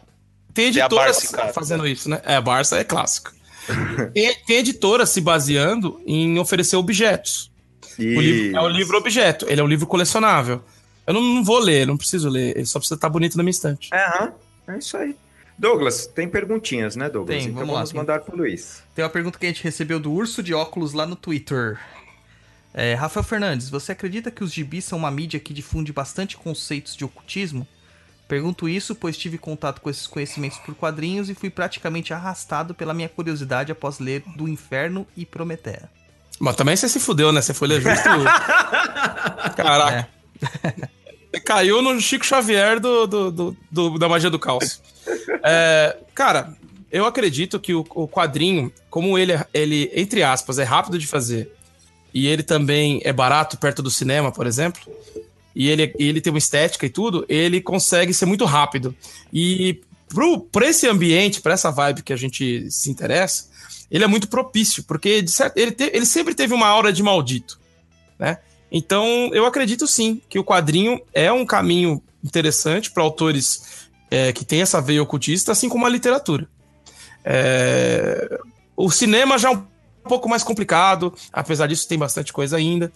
Tem 0.54 0.66
a 0.82 0.86
editoras 0.86 1.32
Barça 1.32 1.54
fazendo 1.54 1.88
isso, 1.88 2.10
né? 2.10 2.22
É, 2.26 2.36
a 2.36 2.42
Barça 2.42 2.78
é 2.78 2.84
clássico. 2.84 3.32
tem, 4.14 4.36
tem 4.46 4.58
editoras 4.58 5.10
se 5.10 5.22
baseando 5.22 6.02
em 6.06 6.40
oferecer 6.40 6.76
objetos. 6.76 7.52
O 7.98 8.22
livro 8.22 8.58
é 8.58 8.62
o 8.62 8.68
livro 8.70 8.98
objeto, 8.98 9.46
ele 9.50 9.60
é 9.60 9.64
um 9.64 9.68
livro 9.68 9.86
colecionável. 9.86 10.64
Eu 11.06 11.14
não, 11.14 11.22
não 11.22 11.44
vou 11.44 11.60
ler, 11.60 11.86
não 11.86 11.98
preciso 11.98 12.30
ler, 12.30 12.56
ele 12.56 12.66
só 12.66 12.80
precisa 12.80 12.96
estar 12.96 13.10
bonito 13.10 13.36
na 13.36 13.44
minha 13.44 13.52
estante. 13.52 13.90
É, 13.94 14.06
aham, 14.06 14.32
é 14.70 14.78
isso 14.78 14.96
aí. 14.96 15.16
Douglas, 15.60 16.08
tem 16.08 16.26
perguntinhas, 16.26 16.96
né, 16.96 17.10
Douglas? 17.10 17.38
Tem, 17.38 17.48
então 17.48 17.60
vamos 17.60 17.74
lá, 17.74 17.80
vamos 17.80 17.92
tem. 17.92 18.00
mandar 18.00 18.22
pro 18.22 18.38
Luiz. 18.38 18.82
Tem 18.96 19.04
uma 19.04 19.12
pergunta 19.12 19.38
que 19.38 19.46
a 19.46 19.50
gente 19.50 19.62
recebeu 19.62 20.00
do 20.00 20.10
Urso 20.10 20.42
de 20.42 20.54
Óculos 20.54 20.94
lá 20.94 21.06
no 21.06 21.18
Twitter. 21.18 21.78
É, 22.74 22.94
Rafael 22.94 23.26
Fernandes, 23.26 23.70
você 23.70 23.92
acredita 23.92 24.32
que 24.32 24.42
os 24.42 24.54
gibis 24.54 24.86
são 24.86 24.98
uma 24.98 25.12
mídia 25.12 25.38
que 25.38 25.54
difunde 25.54 25.92
bastante 25.92 26.38
conceitos 26.38 26.96
de 26.96 27.04
ocultismo? 27.04 27.68
Pergunto 28.26 28.70
isso, 28.70 28.96
pois 28.96 29.18
tive 29.18 29.38
contato 29.38 29.82
com 29.82 29.90
esses 29.90 30.08
conhecimentos 30.08 30.60
por 30.60 30.74
quadrinhos 30.76 31.30
e 31.30 31.34
fui 31.34 31.50
praticamente 31.50 32.14
arrastado 32.14 32.74
pela 32.74 32.94
minha 32.94 33.10
curiosidade 33.10 33.70
após 33.70 34.00
ler 34.00 34.24
Do 34.38 34.48
Inferno 34.48 35.06
e 35.18 35.26
Prometeia. 35.26 35.90
Mas 36.40 36.56
também 36.56 36.78
você 36.78 36.88
se 36.88 37.02
fudeu, 37.02 37.34
né? 37.34 37.42
Você 37.42 37.54
foi 37.54 37.68
ler 37.68 37.82
justo. 37.82 38.08
Caraca. 39.58 40.08
Caiu 41.46 41.82
no 41.82 42.00
Chico 42.02 42.26
Xavier 42.26 42.80
do, 42.80 43.06
do- 43.08 43.32
do- 43.32 43.58
do- 43.72 43.98
da 44.00 44.10
magia 44.10 44.30
do 44.30 44.40
caos. 44.40 44.82
É, 45.44 45.98
cara, 46.16 46.54
eu 46.92 47.06
acredito 47.06 47.60
que 47.60 47.74
o, 47.74 47.86
o 47.92 48.08
quadrinho, 48.08 48.72
como 48.90 49.18
ele, 49.18 49.34
é- 49.34 49.46
ele, 49.54 49.92
entre 49.94 50.24
aspas, 50.24 50.58
é 50.60 50.64
rápido 50.64 50.98
de 50.98 51.06
fazer 51.08 51.52
e 52.14 52.26
ele 52.28 52.42
também 52.42 53.00
é 53.04 53.14
barato 53.14 53.58
perto 53.58 53.84
do 53.84 53.92
cinema, 53.92 54.32
por 54.32 54.48
exemplo, 54.48 54.82
e 55.56 55.70
ele, 55.70 55.94
ele 56.00 56.20
tem 56.22 56.32
uma 56.34 56.40
estética 56.40 56.86
e 56.86 56.90
tudo, 56.90 57.24
ele 57.30 57.62
consegue 57.62 58.14
ser 58.14 58.26
muito 58.26 58.46
rápido. 58.46 58.96
E 59.32 59.80
pro, 60.08 60.40
pra 60.42 60.68
esse 60.68 60.88
ambiente, 60.88 61.42
pra 61.42 61.54
essa 61.54 61.70
vibe 61.70 62.02
que 62.02 62.14
a 62.14 62.16
gente 62.18 62.70
se 62.72 62.90
interessa, 62.90 63.48
ele 63.92 64.04
é 64.04 64.08
muito 64.08 64.28
propício, 64.28 64.84
porque 64.84 65.28
certo, 65.28 65.58
ele, 65.58 65.72
te- 65.72 65.92
ele 65.94 66.06
sempre 66.06 66.34
teve 66.34 66.54
uma 66.56 66.68
aura 66.68 66.92
de 66.92 67.04
maldito, 67.04 67.60
né? 68.18 68.40
Então, 68.72 69.30
eu 69.34 69.46
acredito 69.46 69.88
sim 69.88 70.22
que 70.30 70.38
o 70.38 70.44
quadrinho 70.44 71.02
é 71.14 71.32
um 71.32 71.46
caminho 71.46 72.02
interessante 72.24 72.92
para 72.92 73.04
autores 73.04 73.90
é, 74.12 74.32
que 74.32 74.46
têm 74.46 74.62
essa 74.62 74.82
veia 74.82 75.02
ocultista, 75.02 75.52
assim 75.52 75.70
como 75.70 75.86
a 75.86 75.90
literatura. 75.90 76.48
É, 77.24 78.40
o 78.76 78.90
cinema 78.90 79.38
já 79.38 79.50
é 79.50 79.52
um 79.52 79.66
pouco 80.08 80.30
mais 80.30 80.44
complicado, 80.44 81.14
apesar 81.32 81.68
disso 81.68 81.88
tem 81.88 81.98
bastante 81.98 82.32
coisa 82.32 82.58
ainda. 82.58 82.92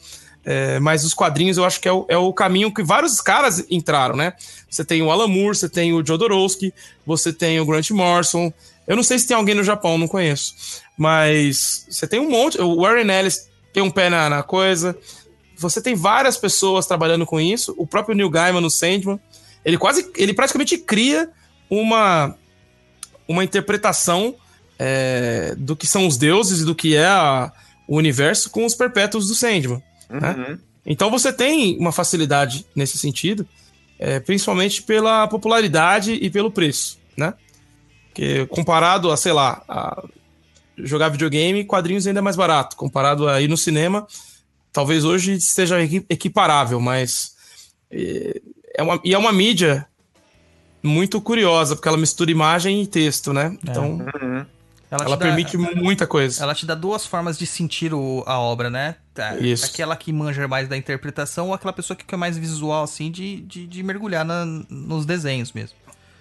É, 0.45 0.77
mas 0.79 1.05
os 1.05 1.13
quadrinhos 1.13 1.57
eu 1.57 1.63
acho 1.63 1.79
que 1.79 1.87
é 1.87 1.91
o, 1.91 2.05
é 2.09 2.17
o 2.17 2.33
caminho 2.33 2.73
que 2.73 2.83
vários 2.83 3.21
caras 3.21 3.65
entraram, 3.69 4.15
né? 4.15 4.33
Você 4.69 4.83
tem 4.83 5.01
o 5.01 5.09
Alan 5.09 5.27
Moore, 5.27 5.55
você 5.55 5.69
tem 5.69 5.93
o 5.93 6.05
Jodorowsky, 6.05 6.73
você 7.05 7.31
tem 7.31 7.59
o 7.59 7.65
Grant 7.65 7.91
Morrison. 7.91 8.51
Eu 8.85 8.97
não 8.97 9.03
sei 9.03 9.17
se 9.19 9.27
tem 9.27 9.37
alguém 9.37 9.55
no 9.55 9.63
Japão, 9.63 9.97
não 9.97 10.07
conheço. 10.07 10.53
Mas 10.97 11.85
você 11.89 12.05
tem 12.05 12.19
um 12.19 12.29
monte. 12.29 12.59
O 12.59 12.81
Warren 12.81 13.09
Ellis 13.09 13.49
tem 13.71 13.81
um 13.81 13.89
pé 13.89 14.09
na, 14.09 14.29
na 14.29 14.43
coisa. 14.43 14.97
Você 15.57 15.81
tem 15.81 15.95
várias 15.95 16.37
pessoas 16.37 16.85
trabalhando 16.85 17.25
com 17.25 17.39
isso. 17.39 17.73
O 17.77 17.85
próprio 17.87 18.15
Neil 18.15 18.29
Gaiman 18.29 18.61
no 18.61 18.69
Sandman. 18.69 19.19
Ele 19.63 19.77
quase. 19.77 20.09
Ele 20.17 20.33
praticamente 20.33 20.77
cria 20.77 21.29
uma, 21.69 22.35
uma 23.27 23.43
interpretação 23.43 24.35
é, 24.79 25.53
do 25.57 25.75
que 25.75 25.87
são 25.87 26.07
os 26.07 26.17
deuses 26.17 26.61
e 26.61 26.65
do 26.65 26.75
que 26.75 26.95
é 26.95 27.05
a- 27.05 27.51
o 27.87 27.97
universo 27.97 28.49
com 28.49 28.65
os 28.65 28.75
perpétuos 28.75 29.27
do 29.27 29.35
Sandman. 29.35 29.81
Né? 30.09 30.35
Uhum. 30.49 30.57
Então 30.85 31.09
você 31.09 31.31
tem 31.31 31.77
uma 31.77 31.91
facilidade 31.91 32.65
nesse 32.75 32.97
sentido, 32.97 33.47
é, 33.99 34.19
principalmente 34.19 34.81
pela 34.83 35.27
popularidade 35.27 36.13
e 36.13 36.29
pelo 36.29 36.51
preço, 36.51 36.97
né? 37.15 37.33
Porque 38.09 38.45
comparado 38.47 39.11
a, 39.11 39.15
sei 39.17 39.31
lá, 39.31 39.63
a 39.67 40.03
jogar 40.77 41.09
videogame, 41.09 41.63
quadrinhos 41.63 42.05
ainda 42.05 42.19
é 42.19 42.21
mais 42.21 42.35
barato. 42.35 42.75
Comparado 42.75 43.27
a 43.29 43.41
ir 43.41 43.47
no 43.47 43.55
cinema, 43.57 44.05
talvez 44.73 45.05
hoje 45.05 45.33
esteja 45.33 45.81
equi- 45.81 46.05
equiparável, 46.09 46.79
mas 46.81 47.33
é, 47.91 48.41
é 48.75 48.83
uma, 48.83 48.99
e 49.03 49.13
é 49.13 49.17
uma 49.17 49.31
mídia 49.31 49.87
muito 50.81 51.21
curiosa, 51.21 51.75
porque 51.75 51.87
ela 51.87 51.97
mistura 51.97 52.29
imagem 52.31 52.81
e 52.81 52.87
texto, 52.87 53.31
né? 53.31 53.55
Então 53.63 53.91
Uhum. 54.21 54.45
Ela, 54.91 55.05
ela 55.05 55.17
dá- 55.17 55.25
permite 55.25 55.57
muita 55.57 56.05
coisa. 56.05 56.43
Ela 56.43 56.53
te 56.53 56.67
dá 56.67 56.75
duas 56.75 57.03
formas 57.03 57.35
de 57.35 57.47
sentir 57.47 57.95
o- 57.95 58.23
a 58.27 58.37
obra, 58.37 58.69
né? 58.69 58.95
Tá, 59.11 59.35
Isso. 59.37 59.65
Aquela 59.65 59.95
que 59.95 60.13
manja 60.13 60.47
mais 60.47 60.67
da 60.67 60.77
interpretação 60.77 61.47
ou 61.47 61.53
aquela 61.55 61.73
pessoa 61.73 61.97
que 61.97 62.05
quer 62.05 62.15
mais 62.15 62.37
visual, 62.37 62.83
assim, 62.83 63.09
de, 63.09 63.37
de, 63.41 63.65
de 63.65 63.81
mergulhar 63.81 64.23
na- 64.23 64.45
nos 64.69 65.03
desenhos 65.03 65.51
mesmo. 65.51 65.75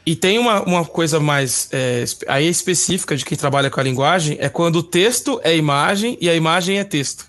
E 0.06 0.16
tem 0.16 0.38
uma, 0.38 0.62
uma 0.62 0.84
coisa 0.86 1.20
mais 1.20 1.68
é, 1.70 2.02
aí 2.26 2.48
específica 2.48 3.14
de 3.14 3.26
quem 3.26 3.36
trabalha 3.36 3.68
com 3.70 3.78
a 3.78 3.82
linguagem, 3.82 4.38
é 4.40 4.48
quando 4.48 4.76
o 4.76 4.82
texto 4.82 5.38
é 5.44 5.54
imagem 5.54 6.16
e 6.18 6.30
a 6.30 6.34
imagem 6.34 6.78
é 6.78 6.84
texto. 6.84 7.26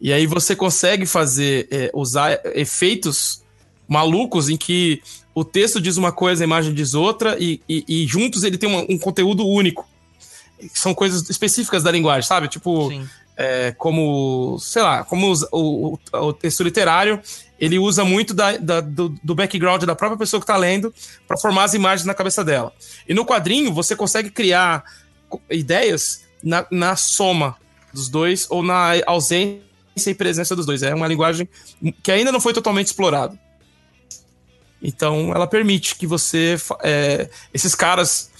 E 0.00 0.12
aí 0.12 0.26
você 0.26 0.56
consegue 0.56 1.04
fazer, 1.06 1.68
é, 1.70 1.90
usar 1.94 2.40
efeitos 2.54 3.42
malucos 3.88 4.48
em 4.48 4.56
que 4.56 5.02
o 5.34 5.44
texto 5.44 5.80
diz 5.80 5.96
uma 5.96 6.10
coisa, 6.12 6.42
a 6.42 6.46
imagem 6.46 6.72
diz 6.72 6.94
outra, 6.94 7.36
e, 7.38 7.60
e- 7.68 7.84
e 7.86 8.06
juntos 8.06 8.42
ele 8.44 8.56
tem 8.56 8.68
uma- 8.68 8.86
um 8.88 8.98
conteúdo 8.98 9.46
único. 9.46 9.86
São 10.74 10.94
coisas 10.94 11.28
específicas 11.28 11.82
da 11.82 11.90
linguagem, 11.90 12.26
sabe? 12.26 12.48
Tipo, 12.48 12.88
é, 13.36 13.72
como, 13.78 14.58
sei 14.60 14.82
lá, 14.82 15.04
como 15.04 15.32
o, 15.52 15.94
o, 15.94 15.98
o 16.18 16.32
texto 16.32 16.62
literário, 16.62 17.20
ele 17.58 17.78
usa 17.78 18.04
muito 18.04 18.32
da, 18.34 18.56
da- 18.56 18.80
do, 18.80 19.08
do 19.22 19.34
background 19.34 19.82
da 19.84 19.94
própria 19.94 20.18
pessoa 20.18 20.40
que 20.40 20.44
está 20.44 20.56
lendo 20.56 20.92
para 21.26 21.36
formar 21.38 21.64
as 21.64 21.74
imagens 21.74 22.06
na 22.06 22.14
cabeça 22.14 22.44
dela. 22.44 22.72
E 23.08 23.14
no 23.14 23.24
quadrinho, 23.24 23.72
você 23.72 23.94
consegue 23.96 24.30
criar 24.30 24.84
ideias 25.50 26.22
na, 26.42 26.66
na 26.70 26.96
soma 26.96 27.56
dos 27.92 28.08
dois 28.08 28.46
ou 28.50 28.62
na 28.62 28.92
ausência 29.06 29.60
e 29.96 30.14
presença 30.14 30.56
dos 30.56 30.66
dois. 30.66 30.82
É 30.82 30.94
uma 30.94 31.06
linguagem 31.06 31.48
que 32.02 32.10
ainda 32.10 32.32
não 32.32 32.40
foi 32.40 32.52
totalmente 32.52 32.86
explorada. 32.86 33.38
Então, 34.82 35.32
ela 35.34 35.46
permite 35.46 35.94
que 35.94 36.06
você. 36.06 36.56
é, 36.82 37.28
esses 37.52 37.74
caras 37.74 38.30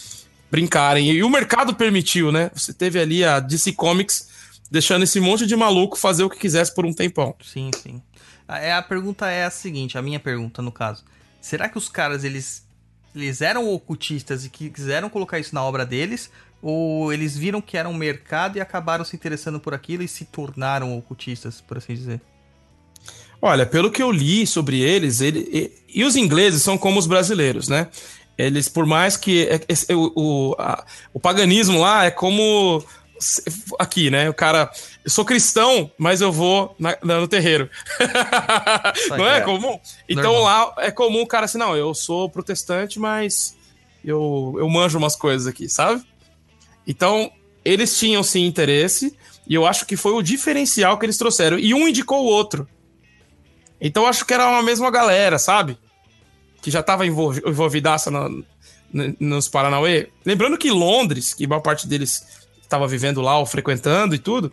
brincarem. 0.50 1.10
E 1.12 1.22
o 1.22 1.30
mercado 1.30 1.74
permitiu, 1.74 2.32
né? 2.32 2.50
Você 2.54 2.72
teve 2.72 2.98
ali 2.98 3.24
a 3.24 3.38
DC 3.38 3.72
Comics 3.72 4.28
deixando 4.70 5.02
esse 5.02 5.20
monte 5.20 5.46
de 5.46 5.54
maluco 5.54 5.96
fazer 5.96 6.24
o 6.24 6.30
que 6.30 6.38
quisesse 6.38 6.74
por 6.74 6.86
um 6.86 6.92
tempão. 6.92 7.34
Sim, 7.42 7.70
sim. 7.82 8.02
A, 8.48 8.58
é, 8.58 8.72
a 8.72 8.82
pergunta 8.82 9.28
é 9.30 9.44
a 9.44 9.50
seguinte, 9.50 9.96
a 9.98 10.02
minha 10.02 10.18
pergunta 10.18 10.62
no 10.62 10.72
caso. 10.72 11.04
Será 11.40 11.68
que 11.68 11.78
os 11.78 11.88
caras, 11.88 12.24
eles, 12.24 12.66
eles 13.14 13.40
eram 13.40 13.72
ocultistas 13.72 14.44
e 14.44 14.50
que 14.50 14.70
quiseram 14.70 15.08
colocar 15.08 15.38
isso 15.38 15.54
na 15.54 15.62
obra 15.62 15.86
deles? 15.86 16.30
Ou 16.62 17.12
eles 17.12 17.36
viram 17.36 17.60
que 17.60 17.76
era 17.76 17.88
um 17.88 17.94
mercado 17.94 18.58
e 18.58 18.60
acabaram 18.60 19.04
se 19.04 19.16
interessando 19.16 19.58
por 19.58 19.72
aquilo 19.72 20.02
e 20.02 20.08
se 20.08 20.24
tornaram 20.26 20.96
ocultistas, 20.96 21.60
por 21.60 21.78
assim 21.78 21.94
dizer? 21.94 22.20
Olha, 23.42 23.64
pelo 23.64 23.90
que 23.90 24.02
eu 24.02 24.12
li 24.12 24.46
sobre 24.46 24.80
eles, 24.80 25.22
ele, 25.22 25.48
e, 25.50 26.00
e 26.00 26.04
os 26.04 26.16
ingleses 26.16 26.62
são 26.62 26.76
como 26.76 26.98
os 26.98 27.06
brasileiros, 27.06 27.68
né? 27.68 27.88
Eles, 28.36 28.68
por 28.68 28.86
mais 28.86 29.16
que 29.16 29.48
é, 29.48 29.54
é, 29.56 29.94
o, 29.94 30.12
o, 30.14 30.56
a, 30.58 30.84
o 31.12 31.20
paganismo 31.20 31.80
lá 31.80 32.04
é 32.04 32.10
como 32.10 32.84
aqui, 33.78 34.10
né? 34.10 34.28
O 34.28 34.34
cara, 34.34 34.70
eu 35.04 35.10
sou 35.10 35.24
cristão, 35.24 35.90
mas 35.98 36.20
eu 36.20 36.32
vou 36.32 36.74
na, 36.78 36.96
no 37.02 37.28
terreiro. 37.28 37.68
não 39.10 39.26
é, 39.26 39.38
é 39.38 39.40
comum? 39.40 39.78
Então 40.08 40.32
Normal. 40.32 40.74
lá 40.76 40.84
é 40.84 40.90
comum 40.90 41.22
o 41.22 41.26
cara 41.26 41.44
assim, 41.44 41.58
não, 41.58 41.76
eu 41.76 41.94
sou 41.94 42.30
protestante, 42.30 42.98
mas 42.98 43.56
eu, 44.04 44.54
eu 44.58 44.68
manjo 44.68 44.98
umas 44.98 45.16
coisas 45.16 45.46
aqui, 45.46 45.68
sabe? 45.68 46.02
Então, 46.86 47.30
eles 47.64 47.98
tinham 47.98 48.22
sim 48.22 48.46
interesse, 48.46 49.16
e 49.46 49.54
eu 49.54 49.66
acho 49.66 49.86
que 49.86 49.96
foi 49.96 50.12
o 50.12 50.22
diferencial 50.22 50.98
que 50.98 51.06
eles 51.06 51.18
trouxeram. 51.18 51.58
E 51.58 51.74
um 51.74 51.88
indicou 51.88 52.22
o 52.22 52.26
outro. 52.26 52.68
Então, 53.80 54.04
eu 54.04 54.08
acho 54.08 54.24
que 54.24 54.34
era 54.34 54.48
uma 54.48 54.62
mesma 54.62 54.90
galera, 54.90 55.38
sabe? 55.38 55.78
Que 56.62 56.70
já 56.70 56.82
tava 56.82 57.06
envolvidaça 57.06 58.10
no, 58.10 58.44
nos 59.18 59.48
Paranauê. 59.48 60.08
Lembrando 60.24 60.58
que 60.58 60.70
Londres, 60.70 61.32
que 61.32 61.46
boa 61.46 61.60
parte 61.60 61.86
deles 61.86 62.26
estava 62.62 62.86
vivendo 62.86 63.20
lá 63.20 63.38
ou 63.38 63.46
frequentando 63.46 64.14
e 64.14 64.18
tudo, 64.18 64.52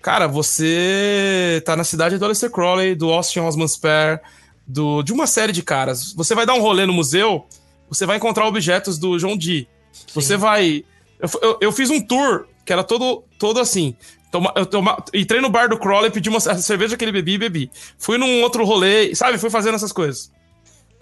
cara, 0.00 0.26
você 0.26 1.62
tá 1.64 1.76
na 1.76 1.84
cidade 1.84 2.18
do 2.18 2.24
Aleister 2.24 2.50
Crowley, 2.50 2.94
do 2.94 3.10
Austin 3.10 3.40
Osman 3.40 3.66
Spare, 3.66 4.20
do, 4.66 5.02
de 5.02 5.12
uma 5.12 5.26
série 5.26 5.52
de 5.52 5.62
caras. 5.62 6.12
Você 6.14 6.34
vai 6.34 6.46
dar 6.46 6.54
um 6.54 6.60
rolê 6.60 6.86
no 6.86 6.92
museu, 6.92 7.46
você 7.88 8.06
vai 8.06 8.16
encontrar 8.16 8.46
objetos 8.46 8.98
do 8.98 9.18
John 9.18 9.36
Dee. 9.36 9.68
Você 10.14 10.36
vai. 10.36 10.84
Eu, 11.20 11.28
eu, 11.42 11.58
eu, 11.60 11.72
fiz 11.72 11.90
um 11.90 12.00
tour 12.00 12.46
que 12.64 12.72
era 12.72 12.82
todo, 12.82 13.24
todo 13.38 13.60
assim. 13.60 13.94
Toma, 14.30 14.52
eu 14.54 14.64
toma, 14.64 15.04
entrei 15.12 15.40
no 15.40 15.50
bar 15.50 15.68
do 15.68 15.78
Crowley, 15.78 16.10
pedi 16.10 16.28
uma 16.28 16.40
cerveja 16.40 16.96
que 16.96 17.04
ele 17.04 17.12
bebia 17.12 17.34
e 17.34 17.38
bebi. 17.38 17.70
Fui 17.98 18.16
num 18.16 18.42
outro 18.42 18.64
rolê, 18.64 19.14
sabe? 19.14 19.38
Fui 19.38 19.50
fazendo 19.50 19.74
essas 19.74 19.92
coisas. 19.92 20.30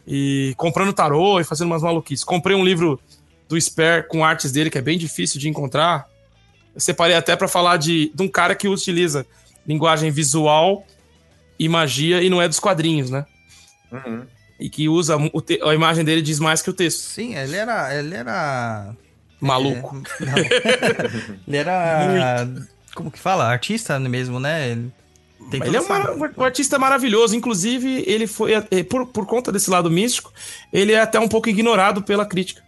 E 0.06 0.54
comprando 0.56 0.92
tarô 0.92 1.38
e 1.38 1.44
fazendo 1.44 1.66
umas 1.66 1.82
maluquices. 1.82 2.24
Comprei 2.24 2.56
um 2.56 2.64
livro 2.64 2.98
do 3.48 3.60
Spare 3.60 4.06
com 4.08 4.24
artes 4.24 4.50
dele, 4.50 4.70
que 4.70 4.78
é 4.78 4.82
bem 4.82 4.96
difícil 4.96 5.38
de 5.38 5.48
encontrar. 5.48 6.06
Eu 6.74 6.80
separei 6.80 7.16
até 7.16 7.36
para 7.36 7.48
falar 7.48 7.76
de, 7.76 8.10
de 8.14 8.22
um 8.22 8.28
cara 8.28 8.54
que 8.54 8.66
utiliza 8.66 9.26
linguagem 9.66 10.10
visual 10.10 10.86
e 11.58 11.68
magia 11.68 12.22
e 12.22 12.30
não 12.30 12.40
é 12.40 12.48
dos 12.48 12.58
quadrinhos, 12.58 13.10
né? 13.10 13.26
Uhum. 13.92 14.26
E 14.58 14.68
que 14.70 14.88
usa 14.88 15.16
a 15.16 15.74
imagem 15.74 16.04
dele 16.04 16.22
diz 16.22 16.38
mais 16.38 16.62
que 16.62 16.70
o 16.70 16.72
texto. 16.72 17.00
Sim, 17.00 17.34
ele 17.34 17.56
era. 17.56 17.94
Ele 17.94 18.14
era. 18.14 18.94
Maluco. 19.40 20.02
É, 20.20 21.28
ele 21.46 21.56
era. 21.56 22.48
como 22.94 23.10
que 23.10 23.18
fala? 23.18 23.44
Artista 23.44 23.98
mesmo, 24.00 24.40
né? 24.40 24.70
Ele, 24.70 24.92
ele 25.52 25.76
é 25.76 25.80
um, 25.80 26.40
um, 26.40 26.44
artista 26.44 26.78
maravilhoso. 26.78 27.36
Inclusive, 27.36 28.04
ele 28.06 28.26
foi. 28.26 28.52
É, 28.70 28.82
por, 28.82 29.06
por 29.06 29.26
conta 29.26 29.52
desse 29.52 29.70
lado 29.70 29.90
místico, 29.90 30.32
ele 30.72 30.92
é 30.92 31.00
até 31.00 31.18
um 31.20 31.28
pouco 31.28 31.48
ignorado 31.48 32.02
pela 32.02 32.26
crítica. 32.26 32.62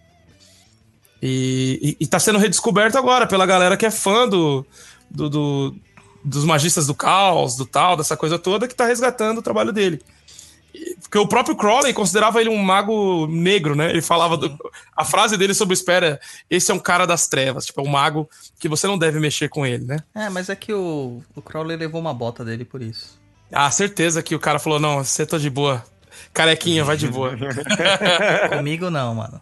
E, 1.22 1.96
e, 2.00 2.04
e 2.04 2.06
tá 2.06 2.18
sendo 2.18 2.38
redescoberto 2.38 2.96
agora 2.96 3.26
pela 3.26 3.44
galera 3.44 3.76
que 3.76 3.84
é 3.84 3.90
fã 3.90 4.26
do, 4.26 4.64
do, 5.10 5.28
do, 5.28 5.76
dos 6.24 6.44
magistas 6.44 6.86
do 6.86 6.94
caos, 6.94 7.56
do 7.56 7.66
tal, 7.66 7.96
dessa 7.96 8.16
coisa 8.16 8.38
toda, 8.38 8.66
que 8.66 8.74
tá 8.74 8.86
resgatando 8.86 9.38
o 9.38 9.42
trabalho 9.42 9.72
dele. 9.72 10.00
Porque 11.00 11.18
o 11.18 11.26
próprio 11.26 11.56
Crowley 11.56 11.92
considerava 11.92 12.40
ele 12.40 12.48
um 12.48 12.56
mago 12.56 13.26
negro, 13.26 13.74
né? 13.74 13.90
Ele 13.90 14.00
falava. 14.00 14.36
Do, 14.36 14.56
a 14.96 15.04
frase 15.04 15.36
dele 15.36 15.54
sobre 15.54 15.72
o 15.72 15.74
Espera: 15.74 16.20
esse 16.48 16.70
é 16.70 16.74
um 16.74 16.78
cara 16.78 17.06
das 17.06 17.26
trevas, 17.26 17.66
tipo, 17.66 17.80
é 17.80 17.84
um 17.84 17.88
mago 17.88 18.28
que 18.58 18.68
você 18.68 18.86
não 18.86 18.98
deve 18.98 19.18
mexer 19.18 19.48
com 19.48 19.66
ele, 19.66 19.84
né? 19.84 19.98
É, 20.14 20.28
mas 20.28 20.48
é 20.48 20.56
que 20.56 20.72
o, 20.72 21.22
o 21.34 21.42
Crowley 21.42 21.76
levou 21.76 22.00
uma 22.00 22.14
bota 22.14 22.44
dele 22.44 22.64
por 22.64 22.80
isso. 22.80 23.18
Ah, 23.52 23.70
certeza 23.70 24.22
que 24.22 24.34
o 24.34 24.38
cara 24.38 24.58
falou: 24.58 24.78
não, 24.78 25.02
você 25.02 25.26
tá 25.26 25.38
de 25.38 25.50
boa. 25.50 25.84
Carequinha, 26.32 26.84
vai 26.84 26.96
de 26.96 27.08
boa. 27.08 27.36
Comigo 28.56 28.90
não, 28.90 29.14
mano. 29.14 29.40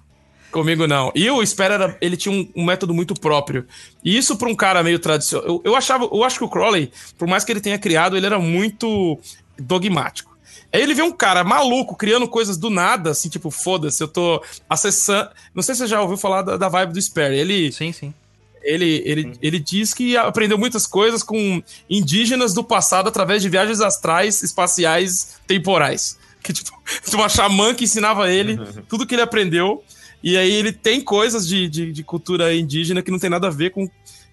Comigo 0.50 0.86
não. 0.86 1.12
E 1.14 1.28
o 1.30 1.42
Espera 1.42 1.74
era, 1.74 1.96
ele 2.00 2.16
tinha 2.16 2.34
um, 2.34 2.62
um, 2.62 2.64
método 2.64 2.94
muito 2.94 3.14
próprio. 3.14 3.66
E 4.02 4.16
isso 4.16 4.36
para 4.36 4.48
um 4.48 4.54
cara 4.54 4.82
meio 4.82 4.98
tradicional. 4.98 5.46
Eu, 5.46 5.62
eu 5.64 5.76
achava, 5.76 6.04
eu 6.04 6.24
acho 6.24 6.38
que 6.38 6.44
o 6.44 6.48
Crowley, 6.48 6.90
por 7.18 7.28
mais 7.28 7.44
que 7.44 7.52
ele 7.52 7.60
tenha 7.60 7.78
criado, 7.78 8.16
ele 8.16 8.24
era 8.24 8.38
muito 8.38 9.18
dogmático. 9.58 10.37
Aí 10.72 10.82
ele 10.82 10.94
vê 10.94 11.02
um 11.02 11.12
cara 11.12 11.42
maluco 11.42 11.96
criando 11.96 12.28
coisas 12.28 12.56
do 12.56 12.68
nada, 12.68 13.10
assim, 13.10 13.28
tipo, 13.28 13.50
foda-se, 13.50 14.02
eu 14.02 14.08
tô 14.08 14.42
acessando. 14.68 15.30
Não 15.54 15.62
sei 15.62 15.74
se 15.74 15.80
você 15.80 15.86
já 15.86 16.02
ouviu 16.02 16.16
falar 16.16 16.42
da, 16.42 16.56
da 16.56 16.68
vibe 16.68 16.92
do 16.92 17.00
Spare. 17.00 17.38
Ele. 17.38 17.72
Sim, 17.72 17.92
sim. 17.92 18.14
Ele, 18.62 19.02
ele, 19.06 19.32
ele 19.40 19.58
diz 19.58 19.94
que 19.94 20.16
aprendeu 20.16 20.58
muitas 20.58 20.86
coisas 20.86 21.22
com 21.22 21.62
indígenas 21.88 22.52
do 22.52 22.62
passado 22.62 23.08
através 23.08 23.40
de 23.40 23.48
viagens 23.48 23.80
astrais, 23.80 24.42
espaciais, 24.42 25.38
temporais. 25.46 26.18
Que, 26.40 26.52
tipo, 26.52 26.70
uma 27.14 27.28
xamã 27.28 27.74
que 27.74 27.82
ensinava 27.82 28.30
ele 28.30 28.56
tudo 28.88 29.04
que 29.04 29.14
ele 29.14 29.22
aprendeu. 29.22 29.82
E 30.22 30.36
aí 30.36 30.50
ele 30.52 30.72
tem 30.72 31.00
coisas 31.00 31.46
de, 31.46 31.68
de, 31.68 31.92
de, 31.92 32.04
cultura 32.04 32.54
indígena 32.54 33.02
que 33.02 33.10
não 33.10 33.18
tem 33.18 33.28
nada 33.28 33.48
a 33.48 33.50
ver 33.50 33.70
com, 33.70 33.90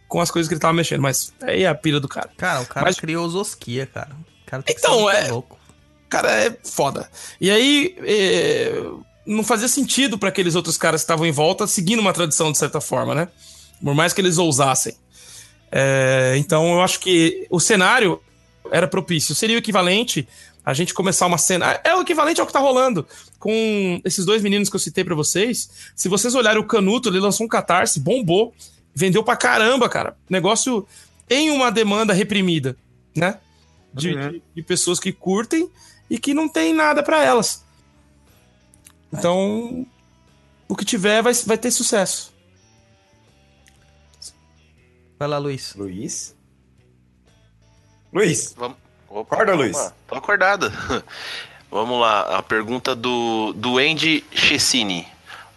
com 0.08 0.22
as 0.22 0.30
coisas 0.30 0.48
que 0.48 0.54
ele 0.54 0.62
tava 0.62 0.74
mexendo. 0.74 1.02
Mas 1.02 1.34
aí 1.42 1.64
é 1.64 1.68
a 1.68 1.76
pira 1.76 2.00
do 2.00 2.08
cara. 2.08 2.30
Cara, 2.38 2.62
o 2.62 2.66
cara 2.68 2.86
Mas... 2.86 3.00
criou 3.00 3.26
os 3.26 3.34
Osquia, 3.34 3.88
cara. 3.88 4.16
O 4.16 4.46
cara 4.46 4.64
tem 4.64 4.76
então, 4.78 5.10
é... 5.10 5.32
louco. 5.32 5.55
Cara, 6.10 6.32
é 6.32 6.58
foda. 6.64 7.10
E 7.40 7.50
aí... 7.50 7.96
É... 8.00 8.82
Não 9.26 9.44
fazia 9.44 9.68
sentido 9.68 10.20
para 10.20 10.30
aqueles 10.30 10.54
outros 10.54 10.78
caras 10.78 11.02
que 11.02 11.06
estavam 11.06 11.26
em 11.26 11.32
volta 11.32 11.66
seguindo 11.66 12.00
uma 12.00 12.14
tradição 12.14 12.52
de 12.52 12.60
certa 12.60 12.80
forma, 12.80 13.16
né? 13.16 13.28
Por 13.84 13.96
mais 13.96 14.14
que 14.14 14.22
eles 14.22 14.38
ousassem. 14.38 14.96
É... 15.72 16.36
Então 16.38 16.74
eu 16.74 16.82
acho 16.82 17.00
que 17.00 17.48
o 17.50 17.60
cenário 17.60 18.22
era 18.72 18.88
propício. 18.88 19.34
Seria 19.34 19.56
o 19.56 19.60
equivalente 19.60 20.28
a 20.66 20.74
gente 20.74 20.94
começar 20.94 21.28
uma 21.28 21.38
cena. 21.38 21.80
É 21.84 21.96
o 21.96 22.02
equivalente 22.02 22.42
ao 22.42 22.48
que 22.48 22.54
tá 22.54 22.60
rolando 22.60 23.08
com 23.38 24.02
esses 24.04 24.26
dois 24.26 24.42
meninos 24.42 24.70
que 24.70 24.76
eu 24.76 24.80
citei 24.80 25.04
para 25.04 25.14
vocês. 25.14 25.70
Se 25.96 26.10
vocês 26.10 26.34
olharem 26.34 26.60
o 26.60 26.66
Canuto, 26.66 27.10
ele 27.10 27.20
lançou 27.20 27.46
um 27.46 27.50
catarse, 27.50 28.00
bombou, 28.00 28.54
vendeu 28.94 29.24
pra 29.24 29.36
caramba, 29.36 29.88
cara. 29.88 30.18
Negócio 30.28 30.88
em 31.30 31.52
uma 31.52 31.72
demanda 31.72 32.14
reprimida, 32.14 32.76
né? 33.16 33.38
De, 33.94 34.14
uhum. 34.14 34.32
de, 34.32 34.44
de 34.56 34.64
pessoas 34.64 35.00
que 35.00 35.12
curtem 35.12 35.70
e 36.10 36.20
que 36.20 36.34
não 36.34 36.48
tem 36.48 36.74
nada 36.74 37.02
para 37.02 37.24
elas. 37.24 37.64
Então, 39.12 39.86
o 40.68 40.76
que 40.76 40.86
tiver 40.86 41.22
vai, 41.22 41.34
vai 41.34 41.58
ter 41.58 41.72
sucesso. 41.72 42.34
Vai 45.18 45.28
lá, 45.28 45.38
Luiz. 45.38 45.74
Luiz? 45.76 46.36
Luiz. 48.12 48.54
Vamos. 48.58 48.78
Opa, 49.10 49.36
Acorda, 49.36 49.56
Luiz. 49.56 49.94
Tô 50.08 50.16
acordado. 50.16 50.72
Vamos 51.72 52.00
lá, 52.00 52.38
a 52.38 52.44
pergunta 52.44 52.96
do, 52.96 53.54
do 53.54 53.78
Andy 53.78 54.24
Chessini. 54.32 55.08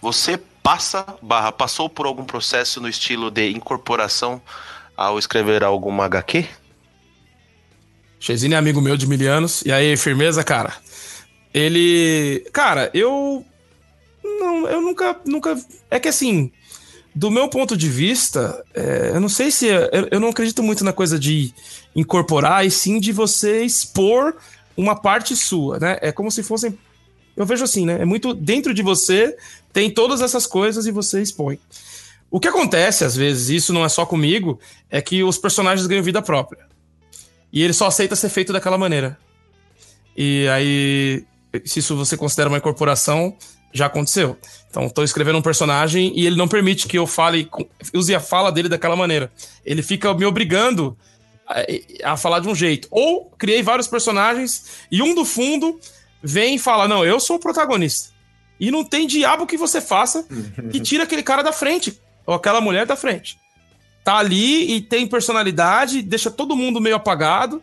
Você 0.01 0.39
passa, 0.63 1.05
barra, 1.23 1.51
passou 1.51 1.89
por 1.89 2.07
algum 2.07 2.25
processo 2.25 2.81
no 2.81 2.89
estilo 2.89 3.31
de 3.31 3.51
incorporação 3.51 4.41
ao 4.97 5.19
escrever 5.19 5.65
alguma 5.65 6.05
HQ? 6.05 6.49
Chesini 8.21 8.55
é 8.55 8.57
amigo 8.57 8.81
meu 8.81 8.97
de 8.97 9.07
mil 9.07 9.31
anos. 9.31 9.63
E 9.65 9.73
aí, 9.73 9.97
firmeza, 9.97 10.43
cara? 10.43 10.75
Ele. 11.53 12.45
Cara, 12.53 12.91
eu. 12.93 13.45
Não, 14.23 14.69
eu 14.69 14.81
nunca. 14.81 15.17
nunca 15.25 15.57
É 15.91 15.99
que 15.99 16.09
assim. 16.09 16.51
Do 17.15 17.31
meu 17.31 17.49
ponto 17.49 17.77
de 17.77 17.89
vista, 17.89 18.65
é, 18.75 19.11
eu 19.15 19.21
não 19.21 19.29
sei 19.29 19.51
se. 19.51 19.67
Eu, 19.67 20.09
eu 20.11 20.21
não 20.21 20.29
acredito 20.29 20.63
muito 20.63 20.85
na 20.85 20.93
coisa 20.93 21.19
de 21.19 21.53
incorporar, 21.97 22.65
e 22.65 22.71
sim 22.71 23.01
de 23.01 23.11
você 23.13 23.63
expor 23.65 24.37
uma 24.77 24.95
parte 24.95 25.35
sua, 25.35 25.79
né? 25.81 25.99
É 26.01 26.13
como 26.13 26.31
se 26.31 26.43
fossem. 26.43 26.79
Eu 27.37 27.47
vejo 27.47 27.65
assim, 27.65 27.85
né? 27.85 27.99
É 28.01 28.05
muito 28.05 28.35
dentro 28.35 28.73
de 28.73 28.83
você, 28.83 29.37
tem 29.73 29.91
todas 29.91 30.21
essas 30.21 30.47
coisas 30.47 30.87
e 30.87 30.93
você 30.93 31.21
expõe. 31.21 31.59
O 32.31 32.39
que 32.39 32.49
acontece, 32.49 33.05
às 33.05 33.17
vezes, 33.17 33.49
isso 33.49 33.73
não 33.73 33.85
é 33.85 33.89
só 33.89 34.05
comigo, 34.05 34.61
é 34.91 35.01
que 35.01 35.25
os 35.25 35.39
personagens 35.39 35.87
ganham 35.87 36.03
vida 36.03 36.21
própria. 36.21 36.69
E 37.53 37.63
ele 37.63 37.73
só 37.73 37.87
aceita 37.87 38.17
ser 38.17 38.29
feito 38.29 38.53
daquela 38.53 38.79
maneira. 38.79 39.19
E 40.17 40.47
aí, 40.49 41.25
se 41.65 41.79
isso 41.79 41.97
você 41.97 42.17
considera 42.17 42.49
uma 42.49 42.59
incorporação, 42.59 43.37
já 43.73 43.87
aconteceu. 43.87 44.37
Então, 44.71 44.87
estou 44.87 45.05
escrevendo 45.05 45.39
um 45.39 45.43
personagem 45.43 46.13
e 46.15 46.27
ele 46.27 46.37
não 46.37 46.49
permite 46.49 46.87
que 46.87 46.99
eu 46.99 47.07
fale, 47.07 47.49
use 47.95 48.15
a 48.15 48.21
fala 48.21 48.51
dele 48.51 48.69
daquela 48.69 48.97
maneira. 48.97 49.33
Ele 49.65 49.83
fica 49.83 50.13
me 50.15 50.25
obrigando 50.25 50.97
a, 51.47 52.13
a, 52.13 52.17
falar 52.17 52.41
de 52.41 52.49
um 52.49 52.55
jeito. 52.55 52.89
Ou 52.91 53.31
criei 53.39 53.63
vários 53.63 53.89
personagens 53.89 54.87
e 54.91 55.03
um 55.03 55.15
do 55.15 55.25
fundo 55.25 55.79
vem 56.23 56.57
e 56.57 56.59
fala: 56.59 56.87
Não, 56.87 57.05
eu 57.05 57.19
sou 57.19 57.37
o 57.37 57.41
protagonista. 57.41 58.11
E 58.61 58.71
não 58.71 58.85
tem 58.85 59.07
diabo 59.07 59.47
que 59.47 59.57
você 59.57 59.81
faça 59.81 60.27
que 60.73 60.81
tira 60.81 61.05
aquele 61.05 61.23
cara 61.23 61.43
da 61.43 61.53
frente. 61.53 62.01
ou 62.27 62.35
aquela 62.35 62.61
mulher 62.61 62.85
da 62.85 62.97
frente. 62.97 63.39
Tá 64.09 64.17
ali 64.17 64.75
e 64.75 64.81
tem 64.81 65.07
personalidade, 65.07 66.01
deixa 66.01 66.31
todo 66.31 66.57
mundo 66.57 66.81
meio 66.81 66.97
apagado. 66.97 67.63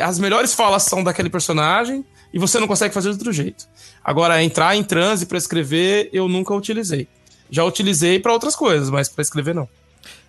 As 0.00 0.16
melhores 0.16 0.54
falas 0.54 0.84
são 0.84 1.02
daquele 1.02 1.28
personagem 1.28 2.04
e 2.32 2.38
você 2.38 2.60
não 2.60 2.68
consegue 2.68 2.94
fazer 2.94 3.08
de 3.08 3.14
outro 3.16 3.32
jeito. 3.32 3.66
Agora, 4.04 4.40
entrar 4.44 4.76
em 4.76 4.84
transe 4.84 5.26
para 5.26 5.36
escrever, 5.36 6.08
eu 6.12 6.28
nunca 6.28 6.54
utilizei. 6.54 7.08
Já 7.50 7.64
utilizei 7.64 8.20
para 8.20 8.32
outras 8.32 8.54
coisas, 8.54 8.90
mas 8.90 9.08
para 9.08 9.22
escrever 9.22 9.56
não. 9.56 9.68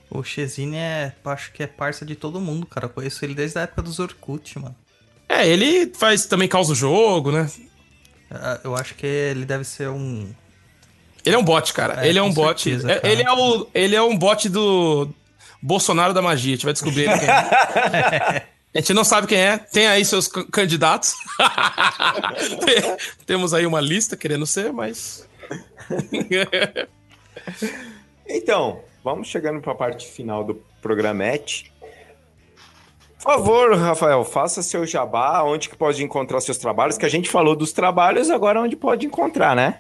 O 0.10 0.24
Chezine 0.24 0.76
é, 0.78 1.14
acho 1.24 1.52
que 1.52 1.62
é 1.62 1.68
parça 1.68 2.04
de 2.04 2.16
todo 2.16 2.42
mundo, 2.42 2.66
cara. 2.66 2.88
Eu 2.88 2.90
conheço 2.90 3.24
ele 3.24 3.36
desde 3.36 3.60
a 3.60 3.62
época 3.62 3.84
dos 3.84 4.00
Orkut, 4.00 4.58
mano. 4.58 4.76
É, 5.30 5.48
ele 5.48 5.94
faz 5.96 6.26
também 6.26 6.48
causa 6.48 6.72
o 6.72 6.76
jogo, 6.76 7.32
né? 7.32 7.48
Ah, 8.32 8.60
Eu 8.64 8.76
acho 8.76 8.96
que 8.96 9.06
ele 9.06 9.46
deve 9.46 9.66
ser 9.66 9.88
um. 9.88 10.34
Ele 11.24 11.36
é 11.36 11.38
um 11.38 11.44
bot, 11.44 11.72
cara. 11.74 12.04
É, 12.04 12.10
ele 12.10 12.18
é 12.18 12.24
um 12.24 12.30
com 12.34 12.42
bot. 12.42 12.60
certeza, 12.60 12.92
é- 12.92 13.00
cara. 13.00 13.14
ele, 13.14 13.22
é 13.22 13.32
o, 13.32 13.68
ele 13.72 13.96
é 13.96 14.02
um 14.02 14.18
bot 14.18 14.50
do 14.50 15.14
Bolsonaro 15.64 16.14
da 16.14 16.22
magia. 16.22 16.54
A 16.54 16.56
gente 16.56 16.66
vai 16.66 16.74
descobrir 16.74 17.06
quem 17.06 17.28
é. 17.30 18.48
A 18.76 18.80
gente 18.80 18.94
não 18.96 19.04
sabe 19.04 19.28
quem 19.28 19.38
é. 19.38 19.58
Tem 19.58 19.86
aí 19.88 20.04
seus 20.04 20.28
candidatos. 20.28 21.14
Tem- 22.66 22.98
Temos 23.26 23.54
aí 23.54 23.66
uma 23.68 23.80
lista 23.80 24.18
querendo 24.18 24.46
ser, 24.48 24.74
mas. 24.74 25.28
Então, 28.28 28.82
vamos 29.04 29.28
chegando 29.28 29.62
para 29.62 29.74
a 29.74 29.76
parte 29.76 30.08
final 30.08 30.44
do 30.44 30.56
programete. 30.82 31.72
Por 33.18 33.24
favor, 33.34 33.76
Rafael, 33.78 34.24
faça 34.26 34.62
seu 34.64 34.86
jabá, 34.86 35.44
onde 35.44 35.70
que 35.70 35.76
pode 35.76 36.04
encontrar 36.04 36.42
seus 36.42 36.58
trabalhos, 36.58 36.98
que 36.98 37.06
a 37.06 37.10
gente 37.10 37.30
falou 37.30 37.56
dos 37.56 37.72
trabalhos, 37.72 38.30
agora 38.30 38.62
onde 38.62 38.76
pode 38.76 39.06
encontrar, 39.06 39.56
né? 39.56 39.80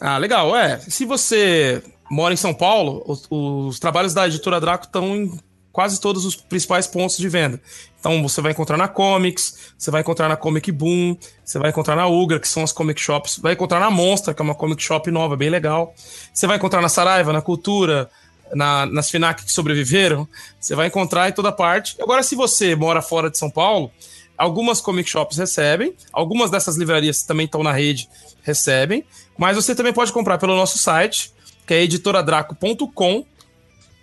Ah, 0.00 0.18
legal. 0.18 0.56
É, 0.56 0.78
se 0.78 1.04
você 1.04 1.82
mora 2.14 2.32
em 2.32 2.36
São 2.36 2.54
Paulo, 2.54 3.02
os, 3.06 3.26
os 3.30 3.78
trabalhos 3.80 4.14
da 4.14 4.26
editora 4.26 4.60
Draco 4.60 4.86
estão 4.86 5.16
em 5.16 5.38
quase 5.72 6.00
todos 6.00 6.24
os 6.24 6.36
principais 6.36 6.86
pontos 6.86 7.16
de 7.16 7.28
venda. 7.28 7.60
Então 7.98 8.22
você 8.22 8.40
vai 8.40 8.52
encontrar 8.52 8.76
na 8.76 8.86
Comics, 8.86 9.72
você 9.76 9.90
vai 9.90 10.02
encontrar 10.02 10.28
na 10.28 10.36
Comic 10.36 10.70
Boom, 10.70 11.16
você 11.44 11.58
vai 11.58 11.70
encontrar 11.70 11.96
na 11.96 12.06
Ugra, 12.06 12.38
que 12.38 12.46
são 12.46 12.62
as 12.62 12.70
comic 12.70 13.00
shops, 13.00 13.38
vai 13.38 13.54
encontrar 13.54 13.80
na 13.80 13.90
Monstra, 13.90 14.32
que 14.32 14.40
é 14.40 14.44
uma 14.44 14.54
comic 14.54 14.80
shop 14.80 15.10
nova, 15.10 15.36
bem 15.36 15.50
legal. 15.50 15.92
Você 16.32 16.46
vai 16.46 16.56
encontrar 16.58 16.80
na 16.80 16.88
Saraiva, 16.88 17.32
na 17.32 17.42
Cultura, 17.42 18.08
na- 18.54 18.86
nas 18.86 19.10
FINAC 19.10 19.44
que 19.44 19.50
sobreviveram, 19.50 20.28
você 20.60 20.76
vai 20.76 20.86
encontrar 20.86 21.28
em 21.28 21.32
toda 21.32 21.50
parte. 21.50 21.96
Agora, 22.00 22.22
se 22.22 22.36
você 22.36 22.76
mora 22.76 23.02
fora 23.02 23.28
de 23.28 23.36
São 23.36 23.50
Paulo, 23.50 23.90
algumas 24.38 24.80
comic 24.80 25.10
shops 25.10 25.38
recebem, 25.38 25.94
algumas 26.12 26.52
dessas 26.52 26.76
livrarias 26.76 27.22
que 27.22 27.26
também 27.26 27.46
estão 27.46 27.64
na 27.64 27.72
rede 27.72 28.08
recebem, 28.42 29.04
mas 29.36 29.56
você 29.56 29.74
também 29.74 29.92
pode 29.92 30.12
comprar 30.12 30.38
pelo 30.38 30.54
nosso 30.54 30.78
site, 30.78 31.32
que 31.66 31.74
é 31.74 31.82
editoradraco.com, 31.82 33.24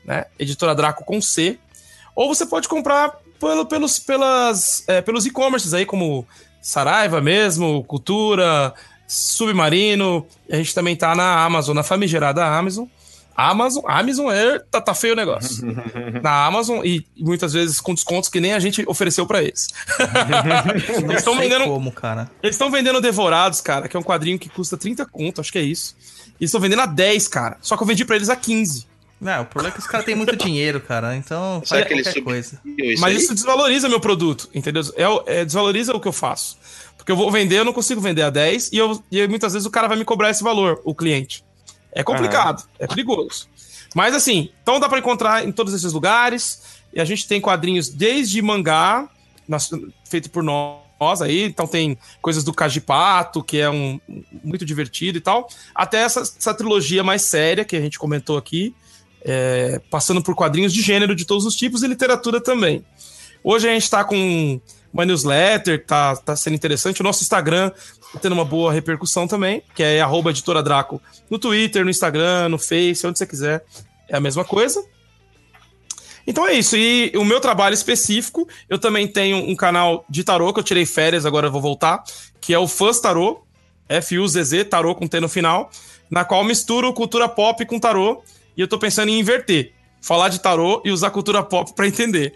né? 0.06 0.26
Editora 0.40 0.74
Draco 0.76 1.04
com 1.06 1.22
C, 1.22 1.60
ou 2.16 2.34
você 2.34 2.46
pode 2.46 2.68
comprar 2.68 3.16
pelo, 3.40 3.66
pelos, 3.66 4.00
pelas, 4.00 4.84
é, 4.88 5.02
pelos 5.02 5.26
e-commerces 5.26 5.74
aí, 5.74 5.86
como 5.86 6.28
Saraiva 6.62 7.22
mesmo, 7.22 7.84
Cultura, 7.84 8.74
Submarino, 9.08 10.26
a 10.50 10.56
gente 10.56 10.74
também 10.74 10.96
tá 10.96 11.16
na 11.16 11.44
Amazon, 11.44 11.76
na 11.76 11.84
famigerada 11.84 12.46
Amazon. 12.46 12.86
Amazon, 13.36 13.84
Amazon 13.88 14.32
é, 14.32 14.60
tá, 14.60 14.82
tá 14.82 14.94
feio 14.94 15.14
o 15.14 15.16
negócio. 15.16 15.66
na 16.22 16.46
Amazon 16.46 16.86
e 16.86 17.06
muitas 17.18 17.54
vezes 17.54 17.80
com 17.80 17.94
descontos 17.94 18.30
que 18.30 18.40
nem 18.40 18.54
a 18.54 18.60
gente 18.60 18.84
ofereceu 18.88 19.26
pra 19.26 19.42
eles. 19.42 19.70
Não 21.08 21.16
estão 21.16 21.38
vendendo- 21.38 21.66
como, 21.66 21.92
cara. 21.92 22.30
Eles 22.44 22.56
estão 22.56 22.70
vendendo 22.70 23.02
Devorados, 23.02 23.62
cara, 23.62 23.88
que 23.88 23.96
é 23.96 24.00
um 24.00 24.04
quadrinho 24.04 24.38
que 24.38 24.50
custa 24.50 24.78
30 24.78 25.06
conto, 25.06 25.42
acho 25.42 25.52
que 25.52 25.58
é 25.58 25.64
isso. 25.64 25.96
E 26.42 26.46
estão 26.46 26.60
vendendo 26.60 26.82
a 26.82 26.88
10, 26.88 27.28
cara. 27.28 27.58
Só 27.62 27.78
que 27.78 27.84
eu 27.84 27.88
vendi 27.88 28.04
pra 28.04 28.16
eles 28.16 28.28
a 28.28 28.36
15. 28.36 28.88
Não, 29.22 29.44
o 29.44 29.46
problema 29.46 29.72
é 29.72 29.74
que 29.76 29.80
os 29.80 29.86
caras 29.86 30.04
têm 30.04 30.16
muito 30.16 30.36
dinheiro, 30.36 30.82
cara. 30.82 31.16
Então 31.16 31.62
Será 31.64 31.82
faz 31.82 31.88
que 31.88 31.94
eles 31.94 32.08
qualquer 32.08 32.24
coisa. 32.24 32.60
Isso 32.66 33.02
Mas 33.02 33.16
aí? 33.16 33.22
isso 33.22 33.36
desvaloriza 33.36 33.88
meu 33.88 34.00
produto, 34.00 34.50
entendeu? 34.52 34.82
É, 34.96 35.42
é, 35.42 35.46
desvaloriza 35.46 35.96
o 35.96 36.00
que 36.00 36.08
eu 36.08 36.12
faço. 36.12 36.58
Porque 36.98 37.12
eu 37.12 37.16
vou 37.16 37.32
vender, 37.32 37.60
eu 37.60 37.66
não 37.66 37.72
consigo 37.72 38.02
vender 38.02 38.24
a 38.24 38.32
10 38.32 38.72
e, 38.74 38.78
eu, 38.78 39.02
e 39.12 39.22
aí 39.22 39.28
muitas 39.28 39.54
vezes 39.54 39.68
o 39.68 39.70
cara 39.70 39.88
vai 39.88 39.96
me 39.96 40.04
cobrar 40.04 40.32
esse 40.32 40.44
valor, 40.44 40.82
o 40.84 40.96
cliente. 40.96 41.46
É 41.92 42.04
complicado, 42.04 42.64
é 42.80 42.88
perigoso. 42.88 43.48
Mas 43.94 44.16
assim, 44.16 44.50
então 44.64 44.80
dá 44.80 44.90
pra 44.90 44.98
encontrar 44.98 45.48
em 45.48 45.52
todos 45.52 45.74
esses 45.74 45.94
lugares. 45.94 46.82
E 46.92 47.00
a 47.00 47.06
gente 47.06 47.28
tem 47.28 47.40
quadrinhos 47.40 47.90
desde 47.90 48.42
mangá, 48.42 49.08
feito 50.10 50.30
por 50.30 50.42
nós 50.44 50.81
aí. 51.22 51.44
Então 51.44 51.65
tem 51.65 51.98
coisas 52.22 52.44
do 52.44 52.53
Cajipato, 52.53 53.44
que 53.44 53.57
é 53.57 53.69
um 53.69 53.99
muito 54.44 54.65
divertido 54.65 55.18
e 55.18 55.22
tal. 55.22 55.48
Até 55.73 56.03
essa, 56.03 56.22
essa 56.22 56.53
trilogia 56.53 57.03
mais 57.03 57.23
séria 57.23 57.65
que 57.65 57.76
a 57.76 57.82
gente 57.82 57.98
comentou 57.98 58.38
aqui. 58.38 58.76
é, 59.23 59.80
passando 59.90 60.22
por 60.22 60.36
quadrinhos 60.36 60.73
de 60.73 60.82
gênero 60.82 61.15
de 61.15 61.26
todos 61.26 61.45
os 61.45 61.56
tipos 61.56 61.84
e 61.84 61.88
literatura 61.88 62.41
também. 62.41 62.84
Hoje 63.44 63.69
a 63.69 63.73
gente 63.73 63.84
está 63.84 64.03
com 64.03 64.60
uma 64.94 65.06
newsletter, 65.06 65.86
tá, 65.86 66.15
tá 66.15 66.36
sendo 66.36 66.56
interessante. 66.56 67.02
O 67.02 67.03
nosso 67.03 67.23
Instagram 67.23 67.69
tá 68.14 68.19
tendo 68.19 68.34
uma 68.34 68.45
boa 68.45 68.73
repercussão 68.73 69.28
também, 69.28 69.64
que 69.76 69.84
é 69.84 70.02
arroba 70.02 70.32
editora 70.32 70.61
Draco 70.61 71.02
no 71.30 71.40
Twitter, 71.40 71.84
no 71.84 71.90
Instagram, 71.90 72.49
no 72.49 72.57
Face, 72.57 73.06
onde 73.06 73.18
você 73.18 73.26
quiser. 73.26 73.64
É 74.10 74.18
a 74.18 74.19
mesma 74.19 74.44
coisa. 74.44 74.84
Então 76.26 76.48
é 76.48 76.53
isso. 76.53 76.76
E 76.76 77.11
o 77.15 77.26
meu 77.26 77.39
trabalho 77.39 77.73
específico, 77.73 78.48
eu 78.69 78.77
também 78.77 79.07
tenho 79.07 79.38
um 79.38 79.56
canal 79.56 80.06
de 80.10 80.23
tarô, 80.23 80.53
que 80.53 80.60
eu 80.60 80.64
tirei 80.64 80.85
férias, 80.85 81.26
agora 81.26 81.48
eu 81.48 81.52
vou 81.52 81.61
voltar, 81.61 82.03
que 82.39 82.53
é 82.53 82.60
o 82.60 82.68
Fãs 82.68 82.99
Tarô, 82.99 83.43
F-U-Z-Z, 83.89 84.65
tarô 84.65 84.95
com 84.95 85.07
T 85.07 85.19
no 85.19 85.27
final, 85.27 85.69
na 86.10 86.23
qual 86.23 86.41
eu 86.41 86.48
misturo 86.48 86.93
cultura 86.93 87.27
pop 87.27 87.65
com 87.65 87.80
tarô, 87.80 88.23
e 88.56 88.61
eu 88.61 88.68
tô 88.68 88.77
pensando 88.77 89.10
em 89.10 89.19
inverter. 89.19 89.73
Falar 90.03 90.30
de 90.30 90.39
tarô 90.39 90.81
e 90.84 90.91
usar 90.91 91.11
cultura 91.11 91.43
pop 91.43 91.76
pra 91.76 91.88
entender. 91.88 92.34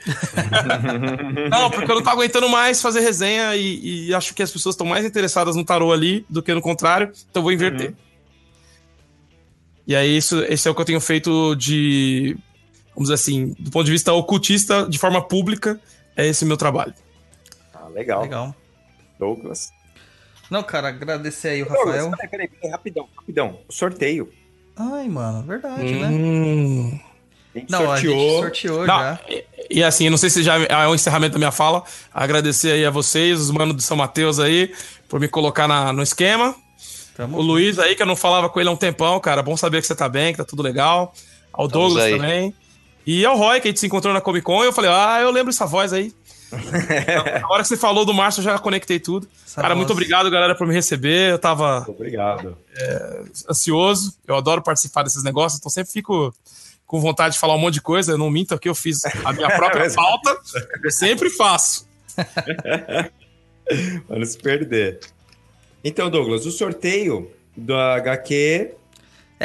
não, 1.49 1.71
porque 1.71 1.89
eu 1.89 1.95
não 1.95 2.03
tô 2.03 2.11
aguentando 2.11 2.47
mais 2.47 2.79
fazer 2.79 2.99
resenha 2.99 3.55
e, 3.55 4.07
e 4.07 4.13
acho 4.13 4.35
que 4.35 4.43
as 4.43 4.51
pessoas 4.51 4.75
estão 4.75 4.85
mais 4.85 5.03
interessadas 5.03 5.55
no 5.55 5.65
tarô 5.65 5.91
ali 5.91 6.23
do 6.29 6.43
que 6.43 6.53
no 6.53 6.61
contrário, 6.61 7.11
então 7.29 7.39
eu 7.39 7.43
vou 7.43 7.51
inverter. 7.51 7.95
E 9.87 9.95
aí, 9.95 10.17
isso, 10.17 10.43
esse 10.43 10.67
é 10.67 10.71
o 10.71 10.75
que 10.75 10.81
eu 10.81 10.85
tenho 10.85 11.01
feito 11.01 11.55
de, 11.55 12.37
vamos 12.95 13.09
dizer 13.09 13.13
assim, 13.15 13.55
do 13.59 13.69
ponto 13.69 13.85
de 13.85 13.91
vista 13.91 14.11
ocultista, 14.13 14.87
de 14.89 14.97
forma 14.97 15.21
pública, 15.21 15.79
é 16.15 16.25
esse 16.25 16.43
o 16.43 16.47
meu 16.47 16.57
trabalho. 16.57 16.93
Ah, 17.73 17.87
legal. 17.93 18.21
Legal. 18.23 18.55
Douglas. 19.19 19.71
Não, 20.49 20.61
cara, 20.63 20.89
agradecer 20.89 21.49
aí 21.49 21.61
o 21.63 21.65
Douglas, 21.65 21.85
Rafael. 22.05 22.11
peraí, 22.11 22.29
peraí, 22.29 22.47
peraí, 22.47 22.71
rapidão, 22.71 23.07
rapidão. 23.17 23.59
O 23.67 23.73
sorteio. 23.73 24.31
Ai, 24.75 25.07
mano, 25.07 25.41
verdade, 25.43 25.93
né? 25.93 26.07
Hum. 26.07 26.99
A 27.53 27.57
gente 27.59 27.71
Não, 27.71 27.91
a 27.91 27.95
gente 27.97 28.09
sorteou. 28.11 28.41
sorteou 28.41 28.87
Não, 28.87 28.97
já. 28.99 29.19
e, 29.29 29.45
e 29.71 29.83
assim, 29.83 30.05
eu 30.05 30.11
não 30.11 30.17
sei 30.17 30.29
se 30.29 30.43
já 30.43 30.57
é 30.59 30.87
o 30.87 30.93
encerramento 30.93 31.33
da 31.33 31.37
minha 31.39 31.51
fala. 31.51 31.83
Agradecer 32.13 32.71
aí 32.73 32.85
a 32.85 32.89
vocês, 32.89 33.39
os 33.39 33.49
manos 33.51 33.75
de 33.77 33.83
São 33.83 33.95
Mateus 33.95 34.39
aí, 34.39 34.73
por 35.07 35.19
me 35.19 35.27
colocar 35.29 35.65
na- 35.67 35.93
no 35.93 36.03
esquema. 36.03 36.53
Tamo 37.15 37.37
O 37.37 37.41
Luiz 37.41 37.79
aí, 37.79 37.95
que 37.95 38.01
eu 38.01 38.05
não 38.05 38.15
falava 38.17 38.49
com 38.49 38.59
ele 38.59 38.67
há 38.67 38.71
um 38.73 38.75
tempão, 38.75 39.17
cara. 39.21 39.41
Bom 39.41 39.55
saber 39.55 39.79
que 39.79 39.87
você 39.87 39.95
tá 39.95 40.09
bem, 40.09 40.33
que 40.33 40.37
tá 40.37 40.43
tudo 40.43 40.61
legal. 40.61 41.13
Ao 41.53 41.65
Estamos 41.67 41.93
Douglas 41.93 42.03
aí. 42.03 42.17
também. 42.17 42.53
E 43.05 43.25
ao 43.25 43.37
Roy, 43.37 43.61
que 43.61 43.67
a 43.67 43.71
gente 43.71 43.79
se 43.79 43.85
encontrou 43.85 44.13
na 44.13 44.21
Comic 44.21 44.43
Con. 44.43 44.63
E 44.63 44.67
eu 44.67 44.73
falei, 44.73 44.89
ah, 44.91 45.19
eu 45.21 45.31
lembro 45.31 45.51
essa 45.51 45.65
voz 45.65 45.93
aí. 45.93 46.13
a 47.43 47.53
hora 47.53 47.61
que 47.61 47.67
você 47.67 47.77
falou 47.77 48.05
do 48.05 48.13
Márcio, 48.13 48.39
eu 48.39 48.45
já 48.45 48.57
conectei 48.57 48.99
tudo. 48.99 49.27
Essa 49.45 49.61
cara, 49.61 49.73
voz. 49.73 49.77
muito 49.77 49.91
obrigado, 49.91 50.29
galera, 50.31 50.55
por 50.55 50.65
me 50.65 50.73
receber. 50.73 51.31
Eu 51.31 51.39
tava 51.39 51.85
Obrigado. 51.87 52.57
ansioso. 53.49 54.15
Eu 54.27 54.35
adoro 54.35 54.61
participar 54.61 55.03
desses 55.03 55.23
negócios, 55.23 55.59
então 55.59 55.69
sempre 55.69 55.91
fico 55.91 56.33
com 56.87 56.99
vontade 56.99 57.33
de 57.33 57.39
falar 57.39 57.55
um 57.55 57.59
monte 57.59 57.75
de 57.75 57.81
coisa. 57.81 58.13
Eu 58.13 58.17
não 58.17 58.29
minto 58.29 58.53
aqui, 58.53 58.69
eu 58.69 58.75
fiz 58.75 59.03
a 59.23 59.33
minha 59.33 59.49
própria 59.55 59.89
pauta. 59.93 60.37
Eu 60.83 60.91
sempre 60.91 61.29
faço. 61.29 61.87
Pra 64.07 64.17
não 64.17 64.25
se 64.25 64.37
perder. 64.37 64.99
Então, 65.83 66.09
Douglas, 66.09 66.45
o 66.45 66.51
sorteio 66.51 67.31
da 67.55 67.95
HQ 67.95 68.73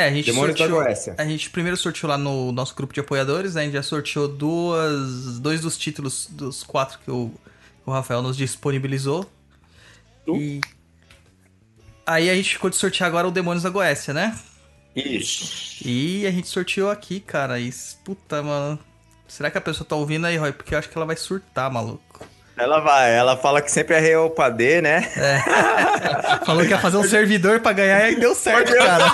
É, 0.00 0.04
a 0.08 0.10
gente 0.12 0.26
Demônios 0.26 0.56
sorteou. 0.56 0.82
Goécia. 0.82 1.14
A 1.18 1.24
gente 1.26 1.50
primeiro 1.50 1.76
sorteou 1.76 2.08
lá 2.08 2.16
no 2.16 2.50
nosso 2.52 2.74
grupo 2.74 2.94
de 2.94 3.00
apoiadores, 3.00 3.54
né? 3.54 3.62
A 3.62 3.64
gente 3.64 3.74
já 3.74 3.82
sorteou 3.82 4.26
duas, 4.26 5.38
dois 5.38 5.60
dos 5.60 5.76
títulos 5.76 6.26
dos 6.30 6.62
quatro 6.62 6.98
que 7.04 7.10
o, 7.10 7.30
o 7.84 7.90
Rafael 7.90 8.22
nos 8.22 8.36
disponibilizou. 8.36 9.30
Tu? 10.24 10.36
E 10.36 10.60
aí 12.06 12.30
a 12.30 12.34
gente 12.34 12.54
ficou 12.54 12.70
de 12.70 12.76
sortear 12.76 13.08
agora 13.08 13.28
o 13.28 13.30
Demônios 13.30 13.62
da 13.62 13.70
Goécia, 13.70 14.14
né? 14.14 14.38
Isso. 14.96 15.86
E 15.86 16.26
a 16.26 16.30
gente 16.30 16.48
sorteou 16.48 16.90
aqui, 16.90 17.20
cara. 17.20 17.60
E, 17.60 17.70
puta, 18.02 18.42
mano. 18.42 18.78
Será 19.28 19.50
que 19.50 19.58
a 19.58 19.60
pessoa 19.60 19.86
tá 19.86 19.94
ouvindo 19.94 20.26
aí, 20.26 20.36
Roy? 20.36 20.52
Porque 20.52 20.74
eu 20.74 20.78
acho 20.78 20.88
que 20.88 20.96
ela 20.96 21.06
vai 21.06 21.16
surtar, 21.16 21.70
maluco. 21.70 22.09
Ela 22.60 22.80
vai, 22.80 23.14
ela 23.14 23.36
fala 23.36 23.62
que 23.62 23.70
sempre 23.70 23.96
é 23.96 24.28
pra 24.28 24.50
D, 24.50 24.80
né? 24.82 25.02
Falou 26.44 26.62
que 26.64 26.70
ia 26.70 26.78
fazer 26.78 26.96
um 26.96 27.04
servidor 27.04 27.60
pra 27.60 27.72
ganhar 27.72 28.10
e 28.10 28.16
deu 28.16 28.34
certo, 28.34 28.72
o 28.72 28.76
cara. 28.76 29.04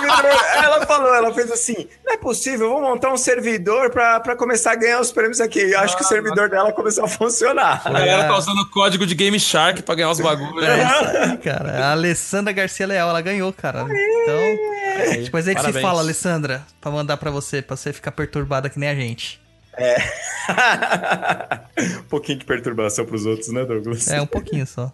ela 0.63 0.85
falou, 0.85 1.13
ela 1.13 1.33
fez 1.33 1.51
assim: 1.51 1.87
não 2.05 2.13
é 2.13 2.17
possível, 2.17 2.67
eu 2.67 2.73
vou 2.73 2.81
montar 2.81 3.11
um 3.11 3.17
servidor 3.17 3.89
pra, 3.89 4.19
pra 4.19 4.35
começar 4.35 4.71
a 4.71 4.75
ganhar 4.75 4.99
os 4.99 5.11
prêmios 5.11 5.39
aqui. 5.39 5.59
Eu 5.59 5.79
acho 5.79 5.95
que 5.95 6.03
o 6.03 6.07
servidor 6.07 6.49
dela 6.49 6.71
começou 6.71 7.05
a 7.05 7.07
funcionar. 7.07 7.81
A 7.85 7.91
galera 7.91 8.23
tá 8.25 8.37
usando 8.37 8.59
o 8.59 8.69
código 8.69 9.05
de 9.05 9.15
Game 9.15 9.39
Shark 9.39 9.81
pra 9.83 9.95
ganhar 9.95 10.09
os 10.09 10.19
bagulhos. 10.19 10.67
É 10.67 10.83
isso 10.83 11.17
aí, 11.17 11.37
cara. 11.37 11.85
A 11.85 11.91
Alessandra 11.91 12.53
Garcia 12.53 12.87
Leal, 12.87 13.09
ela 13.09 13.21
ganhou, 13.21 13.51
cara. 13.53 13.81
Então, 13.81 15.23
depois 15.23 15.47
a 15.47 15.51
gente 15.51 15.59
se 15.59 15.63
Parabéns. 15.63 15.85
fala, 15.85 16.01
Alessandra, 16.01 16.63
pra 16.81 16.91
mandar 16.91 17.17
pra 17.17 17.31
você, 17.31 17.61
pra 17.61 17.75
você 17.75 17.93
ficar 17.93 18.11
perturbada 18.11 18.69
que 18.69 18.79
nem 18.79 18.89
a 18.89 18.95
gente. 18.95 19.39
um 21.99 22.03
pouquinho 22.09 22.39
de 22.39 22.45
perturbação 22.45 23.05
pros 23.05 23.25
outros, 23.25 23.49
né, 23.49 23.65
Douglas? 23.65 24.07
É, 24.07 24.21
um 24.21 24.27
pouquinho 24.27 24.65
só. 24.65 24.91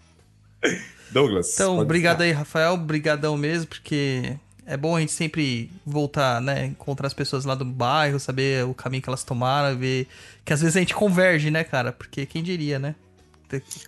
Douglas. 1.11 1.53
Então, 1.53 1.79
obrigado 1.79 2.17
ficar. 2.17 2.25
aí, 2.25 2.31
Rafael. 2.31 2.73
Obrigadão 2.73 3.37
mesmo, 3.37 3.67
porque 3.67 4.35
é 4.65 4.75
bom 4.75 4.95
a 4.95 4.99
gente 4.99 5.11
sempre 5.11 5.69
voltar, 5.85 6.41
né? 6.41 6.65
Encontrar 6.65 7.07
as 7.07 7.13
pessoas 7.13 7.45
lá 7.45 7.55
do 7.55 7.65
bairro, 7.65 8.19
saber 8.19 8.65
o 8.65 8.73
caminho 8.73 9.03
que 9.03 9.09
elas 9.09 9.23
tomaram, 9.23 9.77
ver 9.77 10.07
que 10.43 10.53
às 10.53 10.61
vezes 10.61 10.75
a 10.75 10.79
gente 10.79 10.95
converge, 10.95 11.51
né, 11.51 11.63
cara? 11.63 11.91
Porque 11.91 12.25
quem 12.25 12.41
diria, 12.41 12.79
né? 12.79 12.95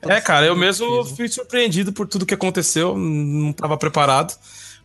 É, 0.03 0.21
cara, 0.21 0.45
eu 0.45 0.55
mesmo 0.55 1.03
fui 1.05 1.27
surpreendido 1.27 1.91
por 1.91 2.07
tudo 2.07 2.25
que 2.25 2.35
aconteceu, 2.35 2.95
não 2.95 3.51
tava 3.51 3.77
preparado. 3.77 4.37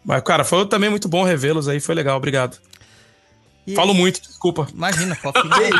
Mas, 0.02 0.22
cara, 0.22 0.44
foi 0.44 0.66
também 0.66 0.88
muito 0.88 1.08
bom 1.08 1.22
revê-los 1.22 1.68
aí, 1.68 1.80
foi 1.80 1.94
legal, 1.94 2.16
obrigado. 2.16 2.58
E- 3.66 3.74
Falo 3.74 3.92
muito, 3.94 4.20
desculpa. 4.22 4.66
Imagina, 4.74 5.14
ficar 5.14 5.30
à 5.34 5.42
vontade. 5.42 5.70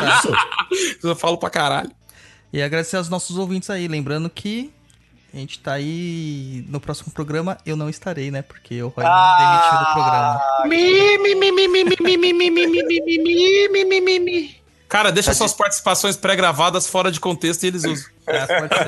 Eu 1.03 1.15
falo 1.15 1.37
pra 1.37 1.49
caralho. 1.49 1.91
E 2.53 2.61
agradecer 2.61 2.97
aos 2.97 3.09
nossos 3.09 3.37
ouvintes 3.37 3.69
aí. 3.69 3.87
Lembrando 3.87 4.29
que 4.29 4.71
a 5.33 5.37
gente 5.37 5.59
tá 5.59 5.73
aí 5.73 6.65
no 6.67 6.79
próximo 6.81 7.11
programa. 7.13 7.57
Eu 7.65 7.75
não 7.77 7.89
estarei, 7.89 8.29
né? 8.29 8.41
Porque 8.41 8.81
o 8.83 8.89
Roy 8.89 9.03
me 9.05 9.09
demitiu 9.39 9.79
do 9.79 9.85
programa. 9.93 10.41
Cara, 14.89 15.09
deixa 15.11 15.33
suas 15.33 15.53
participações 15.53 16.17
pré-gravadas 16.17 16.85
fora 16.87 17.09
de 17.09 17.19
contexto 17.21 17.63
e 17.63 17.67
eles 17.67 17.85
usam. 17.85 18.05
É, 18.27 18.45
pode 18.59 18.75
ser. 18.75 18.85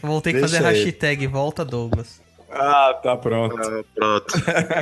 Vou 0.00 0.20
ter 0.20 0.32
que 0.32 0.38
Deixa 0.40 0.54
fazer 0.56 0.66
a 0.66 0.70
aí. 0.70 0.84
hashtag 0.84 1.26
Volta 1.26 1.64
Douglas. 1.64 2.21
Ah, 2.54 2.98
tá 3.02 3.16
pronto. 3.16 3.56
Pronto. 3.94 4.34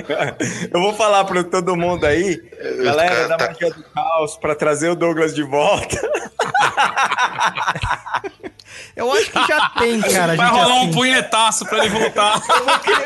Eu 0.72 0.80
vou 0.80 0.92
falar 0.94 1.24
pra 1.24 1.44
todo 1.44 1.76
mundo 1.76 2.05
aí, 2.05 2.36
galera 2.82 3.28
da 3.28 3.36
Tá- 3.36 3.47
Magia 3.48 3.70
do 3.72 3.82
Caos, 3.84 4.36
pra 4.36 4.55
trazer 4.55 4.88
o 4.90 4.97
Douglas 4.97 5.34
de 5.34 5.42
volta. 5.44 5.97
Eu 8.97 9.12
acho 9.12 9.31
que 9.31 9.47
já 9.47 9.70
tem, 9.78 10.01
cara. 10.12 10.35
Vai 10.36 10.48
rolar 10.48 10.74
um 10.74 10.82
assim. 10.85 10.93
punhetaço 10.93 11.66
pra 11.66 11.85
ele 11.85 11.89
voltar. 11.90 12.40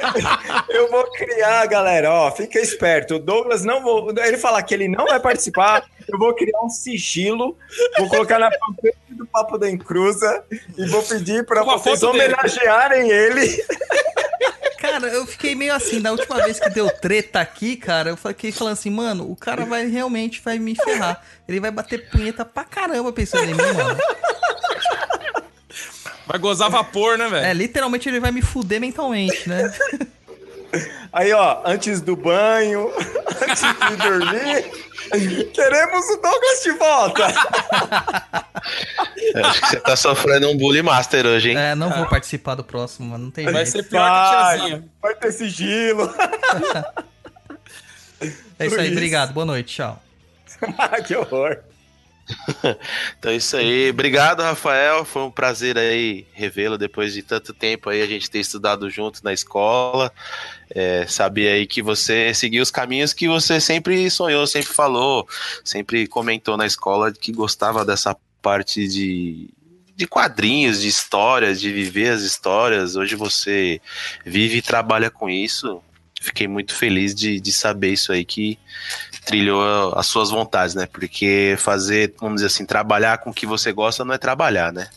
Eu 0.69 0.91
vou 0.91 1.05
criar, 1.13 1.67
galera, 1.67 2.11
ó, 2.13 2.31
fica 2.31 2.59
esperto. 2.59 3.17
O 3.17 3.19
Douglas 3.19 3.65
não 3.65 3.83
vou. 3.83 4.11
Ele 4.19 4.37
falar 4.37 4.63
que 4.63 4.75
ele 4.75 4.89
não 4.89 5.07
vai 5.07 5.21
participar, 5.21 5.85
eu 6.11 6.19
vou 6.19 6.35
criar 6.35 6.61
um 6.63 6.69
sigilo, 6.69 7.57
vou 7.99 8.09
colocar 8.09 8.39
na 8.39 8.51
fanpage 8.51 8.97
do 9.11 9.27
Papo 9.27 9.57
da 9.59 9.71
Encruza 9.71 10.45
e 10.77 10.87
vou 10.87 11.03
pedir 11.03 11.45
pra 11.47 11.63
Uma 11.63 11.79
vocês 11.79 12.01
foto 12.01 12.13
dele. 12.13 12.35
homenagearem 12.35 13.11
ele. 13.11 13.65
Cara, 14.79 15.07
eu 15.09 15.27
fiquei 15.27 15.55
meio 15.55 15.73
assim, 15.75 15.99
da 15.99 16.11
última 16.13 16.37
vez 16.45 16.61
que 16.61 16.69
deu 16.69 16.91
treta 16.91 17.41
aqui, 17.41 17.75
cara, 17.75 18.11
eu 18.11 18.17
fiquei 18.19 18.53
falando 18.53 18.75
assim, 18.75 18.91
mano, 18.91 19.31
o 19.31 19.35
cara 19.35 19.65
vai 19.65 19.87
realmente 19.87 20.43
vai 20.45 20.59
me 20.59 20.75
ferrar. 20.77 21.23
Ele 21.49 21.59
vai 21.59 21.71
bater 21.71 22.11
punheta 22.11 22.45
pra 22.45 22.65
caramba 22.65 23.11
pensando 23.11 23.45
em 23.45 23.55
mim, 23.55 23.57
mano. 23.57 23.99
Vai 26.27 26.39
gozar 26.39 26.71
vapor, 26.71 27.19
né, 27.19 27.27
É, 27.27 27.29
velho? 27.31 27.59
literalmente 27.59 28.09
ele 28.09 28.21
vai 28.21 28.31
me 28.33 28.41
fuder 28.43 28.81
mentalmente, 28.81 29.49
né? 29.49 29.73
Aí, 31.13 31.33
ó, 31.33 31.63
antes 31.65 32.01
do 32.01 32.17
banho, 32.17 32.91
antes 33.49 33.63
de 33.63 33.97
dormir, 33.97 35.49
queremos 35.53 36.05
o 36.11 36.17
Douglas 36.17 36.63
de 36.65 36.73
volta. 36.73 37.27
Eu 39.35 39.45
acho 39.47 39.61
que 39.61 39.67
você 39.69 39.81
tá 39.81 39.95
sofrendo 39.95 40.51
um 40.51 40.57
bully 40.57 40.83
master 40.83 41.25
hoje, 41.27 41.51
hein? 41.51 41.57
É, 41.57 41.75
não 41.77 41.91
vou 41.91 42.07
participar 42.07 42.57
do 42.57 42.65
próximo, 42.65 43.11
mano, 43.11 43.25
não 43.27 43.31
tem 43.31 43.45
Vai 43.45 43.65
jeito. 43.65 43.71
ser 43.71 43.83
pior 43.85 44.03
que 44.05 44.11
Vai, 44.37 44.57
tiazinha. 44.59 44.85
vai 45.01 45.15
ter 45.15 45.33
sigilo. 45.33 46.13
É 48.59 48.67
isso 48.67 48.81
aí, 48.81 48.91
obrigado, 48.93 49.33
boa 49.35 49.45
noite, 49.45 49.75
tchau. 49.75 50.03
que 51.07 51.15
horror. 51.15 51.59
Então 53.19 53.33
é 53.33 53.37
isso 53.37 53.57
aí. 53.57 53.91
Obrigado, 53.91 54.43
Rafael. 54.43 55.05
Foi 55.05 55.23
um 55.23 55.31
prazer 55.31 55.79
aí 55.79 56.27
revê-lo 56.33 56.79
depois 56.79 57.13
de 57.13 57.23
tanto 57.23 57.53
tempo 57.53 57.91
aí 57.91 58.03
a 58.03 58.07
gente 58.07 58.31
ter 58.31 58.41
estudado 58.41 58.89
junto 58.91 59.23
na 59.23 59.33
escola. 59.33 60.13
É, 60.71 61.07
sabia 61.07 61.53
aí 61.53 61.67
que 61.67 61.83
você 61.83 62.33
seguiu 62.35 62.63
os 62.63 62.71
caminhos 62.71 63.13
que 63.13 63.29
você 63.29 63.61
sempre 63.61 64.11
sonhou, 64.11 64.47
sempre 64.47 64.73
falou, 64.73 65.29
sempre 65.63 66.07
comentou 66.07 66.57
na 66.57 66.67
escola 66.67 67.13
que 67.13 67.33
gostava 67.33 67.85
dessa 67.85 68.17
parte 68.43 68.89
de, 68.89 69.51
de 69.95 70.07
quadrinhos, 70.07 70.81
de 70.81 70.89
histórias, 70.89 71.61
de 71.61 71.73
viver 71.73 72.11
as 72.11 72.23
histórias. 72.23 72.97
Hoje 72.97 73.15
você 73.15 73.81
vive 74.25 74.59
e 74.59 74.63
trabalha 74.63 75.11
com 75.11 75.29
isso. 75.29 75.83
Fiquei 76.21 76.49
muito 76.49 76.75
feliz 76.75 77.15
de, 77.15 77.39
de 77.39 77.53
saber 77.53 77.93
isso 77.93 78.11
aí 78.11 78.25
que 78.25 78.59
trilhou 79.25 79.93
as 79.97 80.07
suas 80.07 80.31
vontades, 80.31 80.75
né? 80.75 80.87
Porque 80.87 81.57
fazer, 81.59 82.15
vamos 82.21 82.37
dizer 82.37 82.47
assim, 82.49 82.65
trabalhar 82.67 83.19
com 83.19 83.31
o 83.31 83.35
que 83.35 83.47
você 83.47 83.73
gosta 83.73 84.05
não 84.05 84.15
é 84.15 84.19
trabalhar, 84.19 84.73
né? 84.73 84.89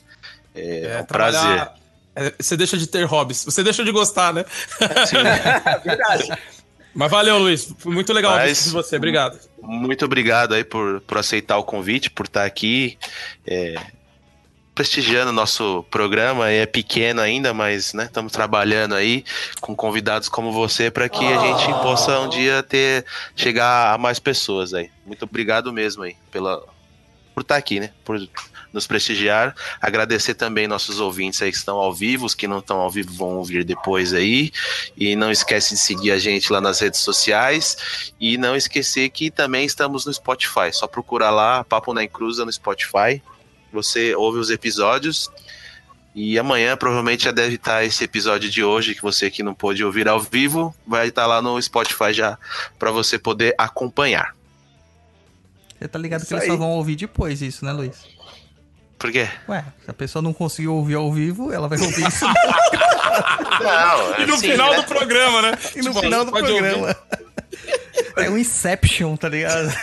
É, 0.56 1.00
um 1.02 1.06
prazer. 1.06 1.70
é, 2.16 2.34
você 2.40 2.58
deixa 2.58 2.78
de 2.78 2.88
ter 2.88 3.04
hobbies. 3.06 3.44
Você 3.46 3.64
deixa 3.64 3.84
de 3.84 3.92
gostar, 3.92 4.34
né? 4.34 4.44
É 4.82 5.80
verdade. 5.84 6.32
Mas 6.96 7.12
valeu, 7.12 7.38
Luiz. 7.38 7.72
Foi 7.78 7.94
muito 7.94 8.12
legal 8.12 8.36
Mas- 8.36 8.64
de 8.66 8.70
você. 8.72 8.96
Obrigado. 8.98 9.38
Muito 9.62 10.04
obrigado 10.06 10.54
aí 10.56 10.64
por, 10.64 11.00
por 11.02 11.18
aceitar 11.20 11.58
o 11.58 11.64
convite, 11.64 12.10
por 12.10 12.26
estar 12.26 12.44
aqui. 12.46 12.98
é, 13.46 13.76
prestigiando 14.78 15.32
o 15.32 15.34
nosso 15.34 15.84
programa. 15.90 16.52
É 16.52 16.68
pequeno 16.68 17.20
ainda, 17.20 17.52
mas 17.52 17.94
né, 17.94 18.06
estamos 18.06 18.32
trabalhando 18.32 18.94
aí 18.94 19.26
com 19.60 19.76
convidados 19.76 20.30
como 20.30 20.52
você 20.52 20.92
para 20.92 21.10
que 21.10 21.26
a 21.26 21.42
gente 21.42 21.74
possa 21.82 22.20
um 22.20 22.30
dia 22.30 22.62
ter 22.62 23.04
chegar 23.36 23.92
a 23.92 23.98
mais 23.98 24.20
pessoas 24.20 24.76
aí. 24.76 24.92
Muito 25.04 25.24
obrigado 25.24 25.74
mesmo 25.74 26.04
aí 26.04 26.16
pela 26.30 26.64
por 27.34 27.42
estar 27.42 27.56
aqui, 27.56 27.80
né? 27.80 27.92
Por 28.06 28.20
nos 28.74 28.86
prestigiar. 28.86 29.56
Agradecer 29.82 30.36
também 30.36 30.68
nossos 30.68 31.00
ouvintes 31.00 31.42
aí 31.42 31.52
que 31.52 31.58
estão 31.58 31.78
ao 31.78 31.94
vivo, 31.94 32.26
os 32.26 32.36
que 32.36 32.48
não 32.48 32.60
estão 32.60 32.78
ao 32.78 32.90
vivo 32.90 33.14
vão 33.14 33.38
ouvir 33.38 33.64
depois 33.64 34.14
aí. 34.14 34.52
E 34.96 35.16
não 35.16 35.32
esquece 35.32 35.74
de 35.74 35.80
seguir 35.80 36.12
a 36.12 36.20
gente 36.20 36.52
lá 36.52 36.62
nas 36.62 36.80
redes 36.80 37.00
sociais. 37.00 38.12
E 38.20 38.38
não 38.38 38.56
esquecer 38.56 39.10
que 39.10 39.32
também 39.32 39.66
estamos 39.66 40.06
no 40.06 40.14
Spotify. 40.14 40.72
Só 40.72 40.88
procurar 40.88 41.32
lá, 41.32 41.64
Papo 41.64 41.94
na 41.94 42.04
Encruza 42.04 42.46
no 42.46 42.52
Spotify. 42.52 43.22
Você 43.78 44.16
ouve 44.16 44.40
os 44.40 44.50
episódios. 44.50 45.30
E 46.16 46.40
amanhã 46.40 46.76
provavelmente 46.76 47.26
já 47.26 47.32
deve 47.32 47.56
estar 47.56 47.84
esse 47.86 48.04
episódio 48.04 48.50
de 48.50 48.64
hoje, 48.64 48.96
que 48.96 49.02
você 49.04 49.30
que 49.30 49.44
não 49.44 49.54
pôde 49.54 49.84
ouvir 49.86 50.08
ao 50.08 50.20
vivo, 50.20 50.74
vai 50.86 51.10
estar 51.10 51.28
lá 51.28 51.44
no 51.44 51.62
Spotify 51.62 52.12
já 52.12 52.40
para 52.80 52.90
você 52.90 53.20
poder 53.20 53.54
acompanhar. 53.56 54.36
Você 55.80 55.88
tá 55.88 56.00
ligado 56.00 56.22
Isso 56.22 56.30
que 56.30 56.34
eles 56.34 56.46
aí. 56.46 56.50
só 56.50 56.56
vão 56.58 56.72
ouvir 56.72 56.96
depois 56.96 57.40
isso, 57.44 57.64
né, 57.64 57.72
Luiz? 57.72 58.04
Por 58.98 59.12
quê? 59.12 59.30
Ué, 59.48 59.64
se 59.86 59.92
a 59.92 59.94
pessoa 59.94 60.24
não 60.24 60.34
conseguiu 60.34 60.74
ouvir 60.74 60.96
ao 60.96 61.14
vivo, 61.14 61.54
ela 61.54 61.68
vai 61.68 61.78
ouvir 61.80 62.08
isso 62.08 62.26
Não, 63.62 64.20
E 64.20 64.26
no 64.26 64.34
assim, 64.34 64.52
final 64.52 64.72
né? 64.72 64.78
do 64.78 64.84
programa, 64.88 65.42
né? 65.44 65.52
e 65.76 65.78
no 65.84 65.90
Tipo, 65.90 66.00
final 66.00 66.26
do 66.26 66.32
ouvir. 66.36 66.44
programa. 66.48 66.96
É 68.16 68.28
um 68.28 68.38
Inception, 68.40 69.16
tá 69.16 69.30
ligado? 69.30 69.72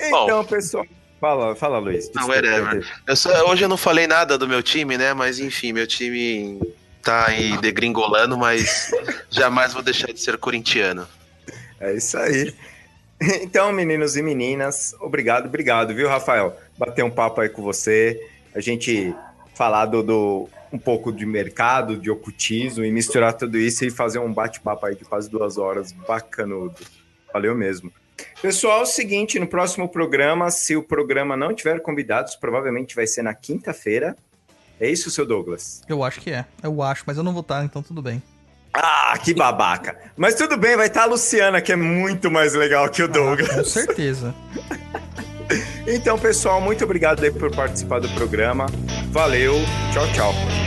Então, 0.00 0.44
pessoal. 0.44 0.86
Fala, 1.20 1.56
fala, 1.56 1.78
Luiz. 1.78 2.10
Não, 2.14 2.26
whatever. 2.28 2.86
Eu 3.06 3.16
só- 3.16 3.50
hoje 3.50 3.64
eu 3.64 3.68
não 3.68 3.76
falei 3.76 4.06
nada 4.06 4.36
do 4.36 4.46
meu 4.46 4.62
time, 4.62 4.98
né? 4.98 5.14
Mas 5.14 5.38
enfim, 5.40 5.72
meu 5.72 5.86
time 5.86 6.60
tá 7.02 7.28
aí 7.28 7.56
degringolando, 7.58 8.36
mas 8.36 8.90
jamais 9.30 9.72
vou 9.72 9.82
deixar 9.82 10.12
de 10.12 10.20
ser 10.20 10.36
corintiano. 10.36 11.06
É 11.80 11.94
isso 11.94 12.18
aí. 12.18 12.54
Então, 13.40 13.72
meninos 13.72 14.14
e 14.16 14.22
meninas, 14.22 14.94
obrigado, 15.00 15.46
obrigado, 15.46 15.94
viu, 15.94 16.06
Rafael? 16.06 16.54
Bater 16.76 17.02
um 17.02 17.10
papo 17.10 17.40
aí 17.40 17.48
com 17.48 17.62
você, 17.62 18.20
a 18.54 18.60
gente 18.60 19.14
falar 19.54 19.86
do, 19.86 20.02
do- 20.02 20.48
um 20.70 20.78
pouco 20.78 21.10
de 21.10 21.24
mercado, 21.24 21.96
de 21.96 22.10
ocultismo 22.10 22.84
e 22.84 22.92
misturar 22.92 23.32
tudo 23.32 23.56
isso 23.56 23.86
e 23.86 23.90
fazer 23.90 24.18
um 24.18 24.30
bate-papo 24.30 24.84
aí 24.84 24.94
de 24.94 25.04
quase 25.06 25.30
duas 25.30 25.56
horas, 25.56 25.92
bacanudo. 25.92 26.74
Valeu 27.32 27.54
mesmo. 27.54 27.90
Pessoal, 28.40 28.80
é 28.80 28.82
o 28.82 28.86
seguinte, 28.86 29.38
no 29.38 29.46
próximo 29.46 29.88
programa, 29.88 30.50
se 30.50 30.76
o 30.76 30.82
programa 30.82 31.36
não 31.36 31.54
tiver 31.54 31.80
convidados, 31.80 32.36
provavelmente 32.36 32.94
vai 32.94 33.06
ser 33.06 33.22
na 33.22 33.34
quinta-feira. 33.34 34.16
É 34.80 34.88
isso, 34.88 35.10
seu 35.10 35.26
Douglas? 35.26 35.82
Eu 35.88 36.04
acho 36.04 36.20
que 36.20 36.30
é. 36.30 36.44
Eu 36.62 36.82
acho, 36.82 37.04
mas 37.06 37.16
eu 37.16 37.22
não 37.22 37.32
vou 37.32 37.40
estar, 37.40 37.64
então 37.64 37.82
tudo 37.82 38.02
bem. 38.02 38.22
Ah, 38.72 39.18
que 39.22 39.32
babaca! 39.32 39.96
Mas 40.18 40.34
tudo 40.34 40.58
bem, 40.58 40.76
vai 40.76 40.88
estar 40.88 41.04
a 41.04 41.06
Luciana, 41.06 41.62
que 41.62 41.72
é 41.72 41.76
muito 41.76 42.30
mais 42.30 42.52
legal 42.52 42.86
que 42.90 43.02
o 43.02 43.08
Douglas. 43.08 43.54
Com 43.54 43.64
certeza. 43.64 44.34
Então, 45.86 46.18
pessoal, 46.18 46.60
muito 46.60 46.82
obrigado 46.82 47.22
por 47.34 47.54
participar 47.54 48.00
do 48.00 48.08
programa. 48.08 48.66
Valeu, 49.12 49.54
tchau, 49.92 50.12
tchau. 50.12 50.65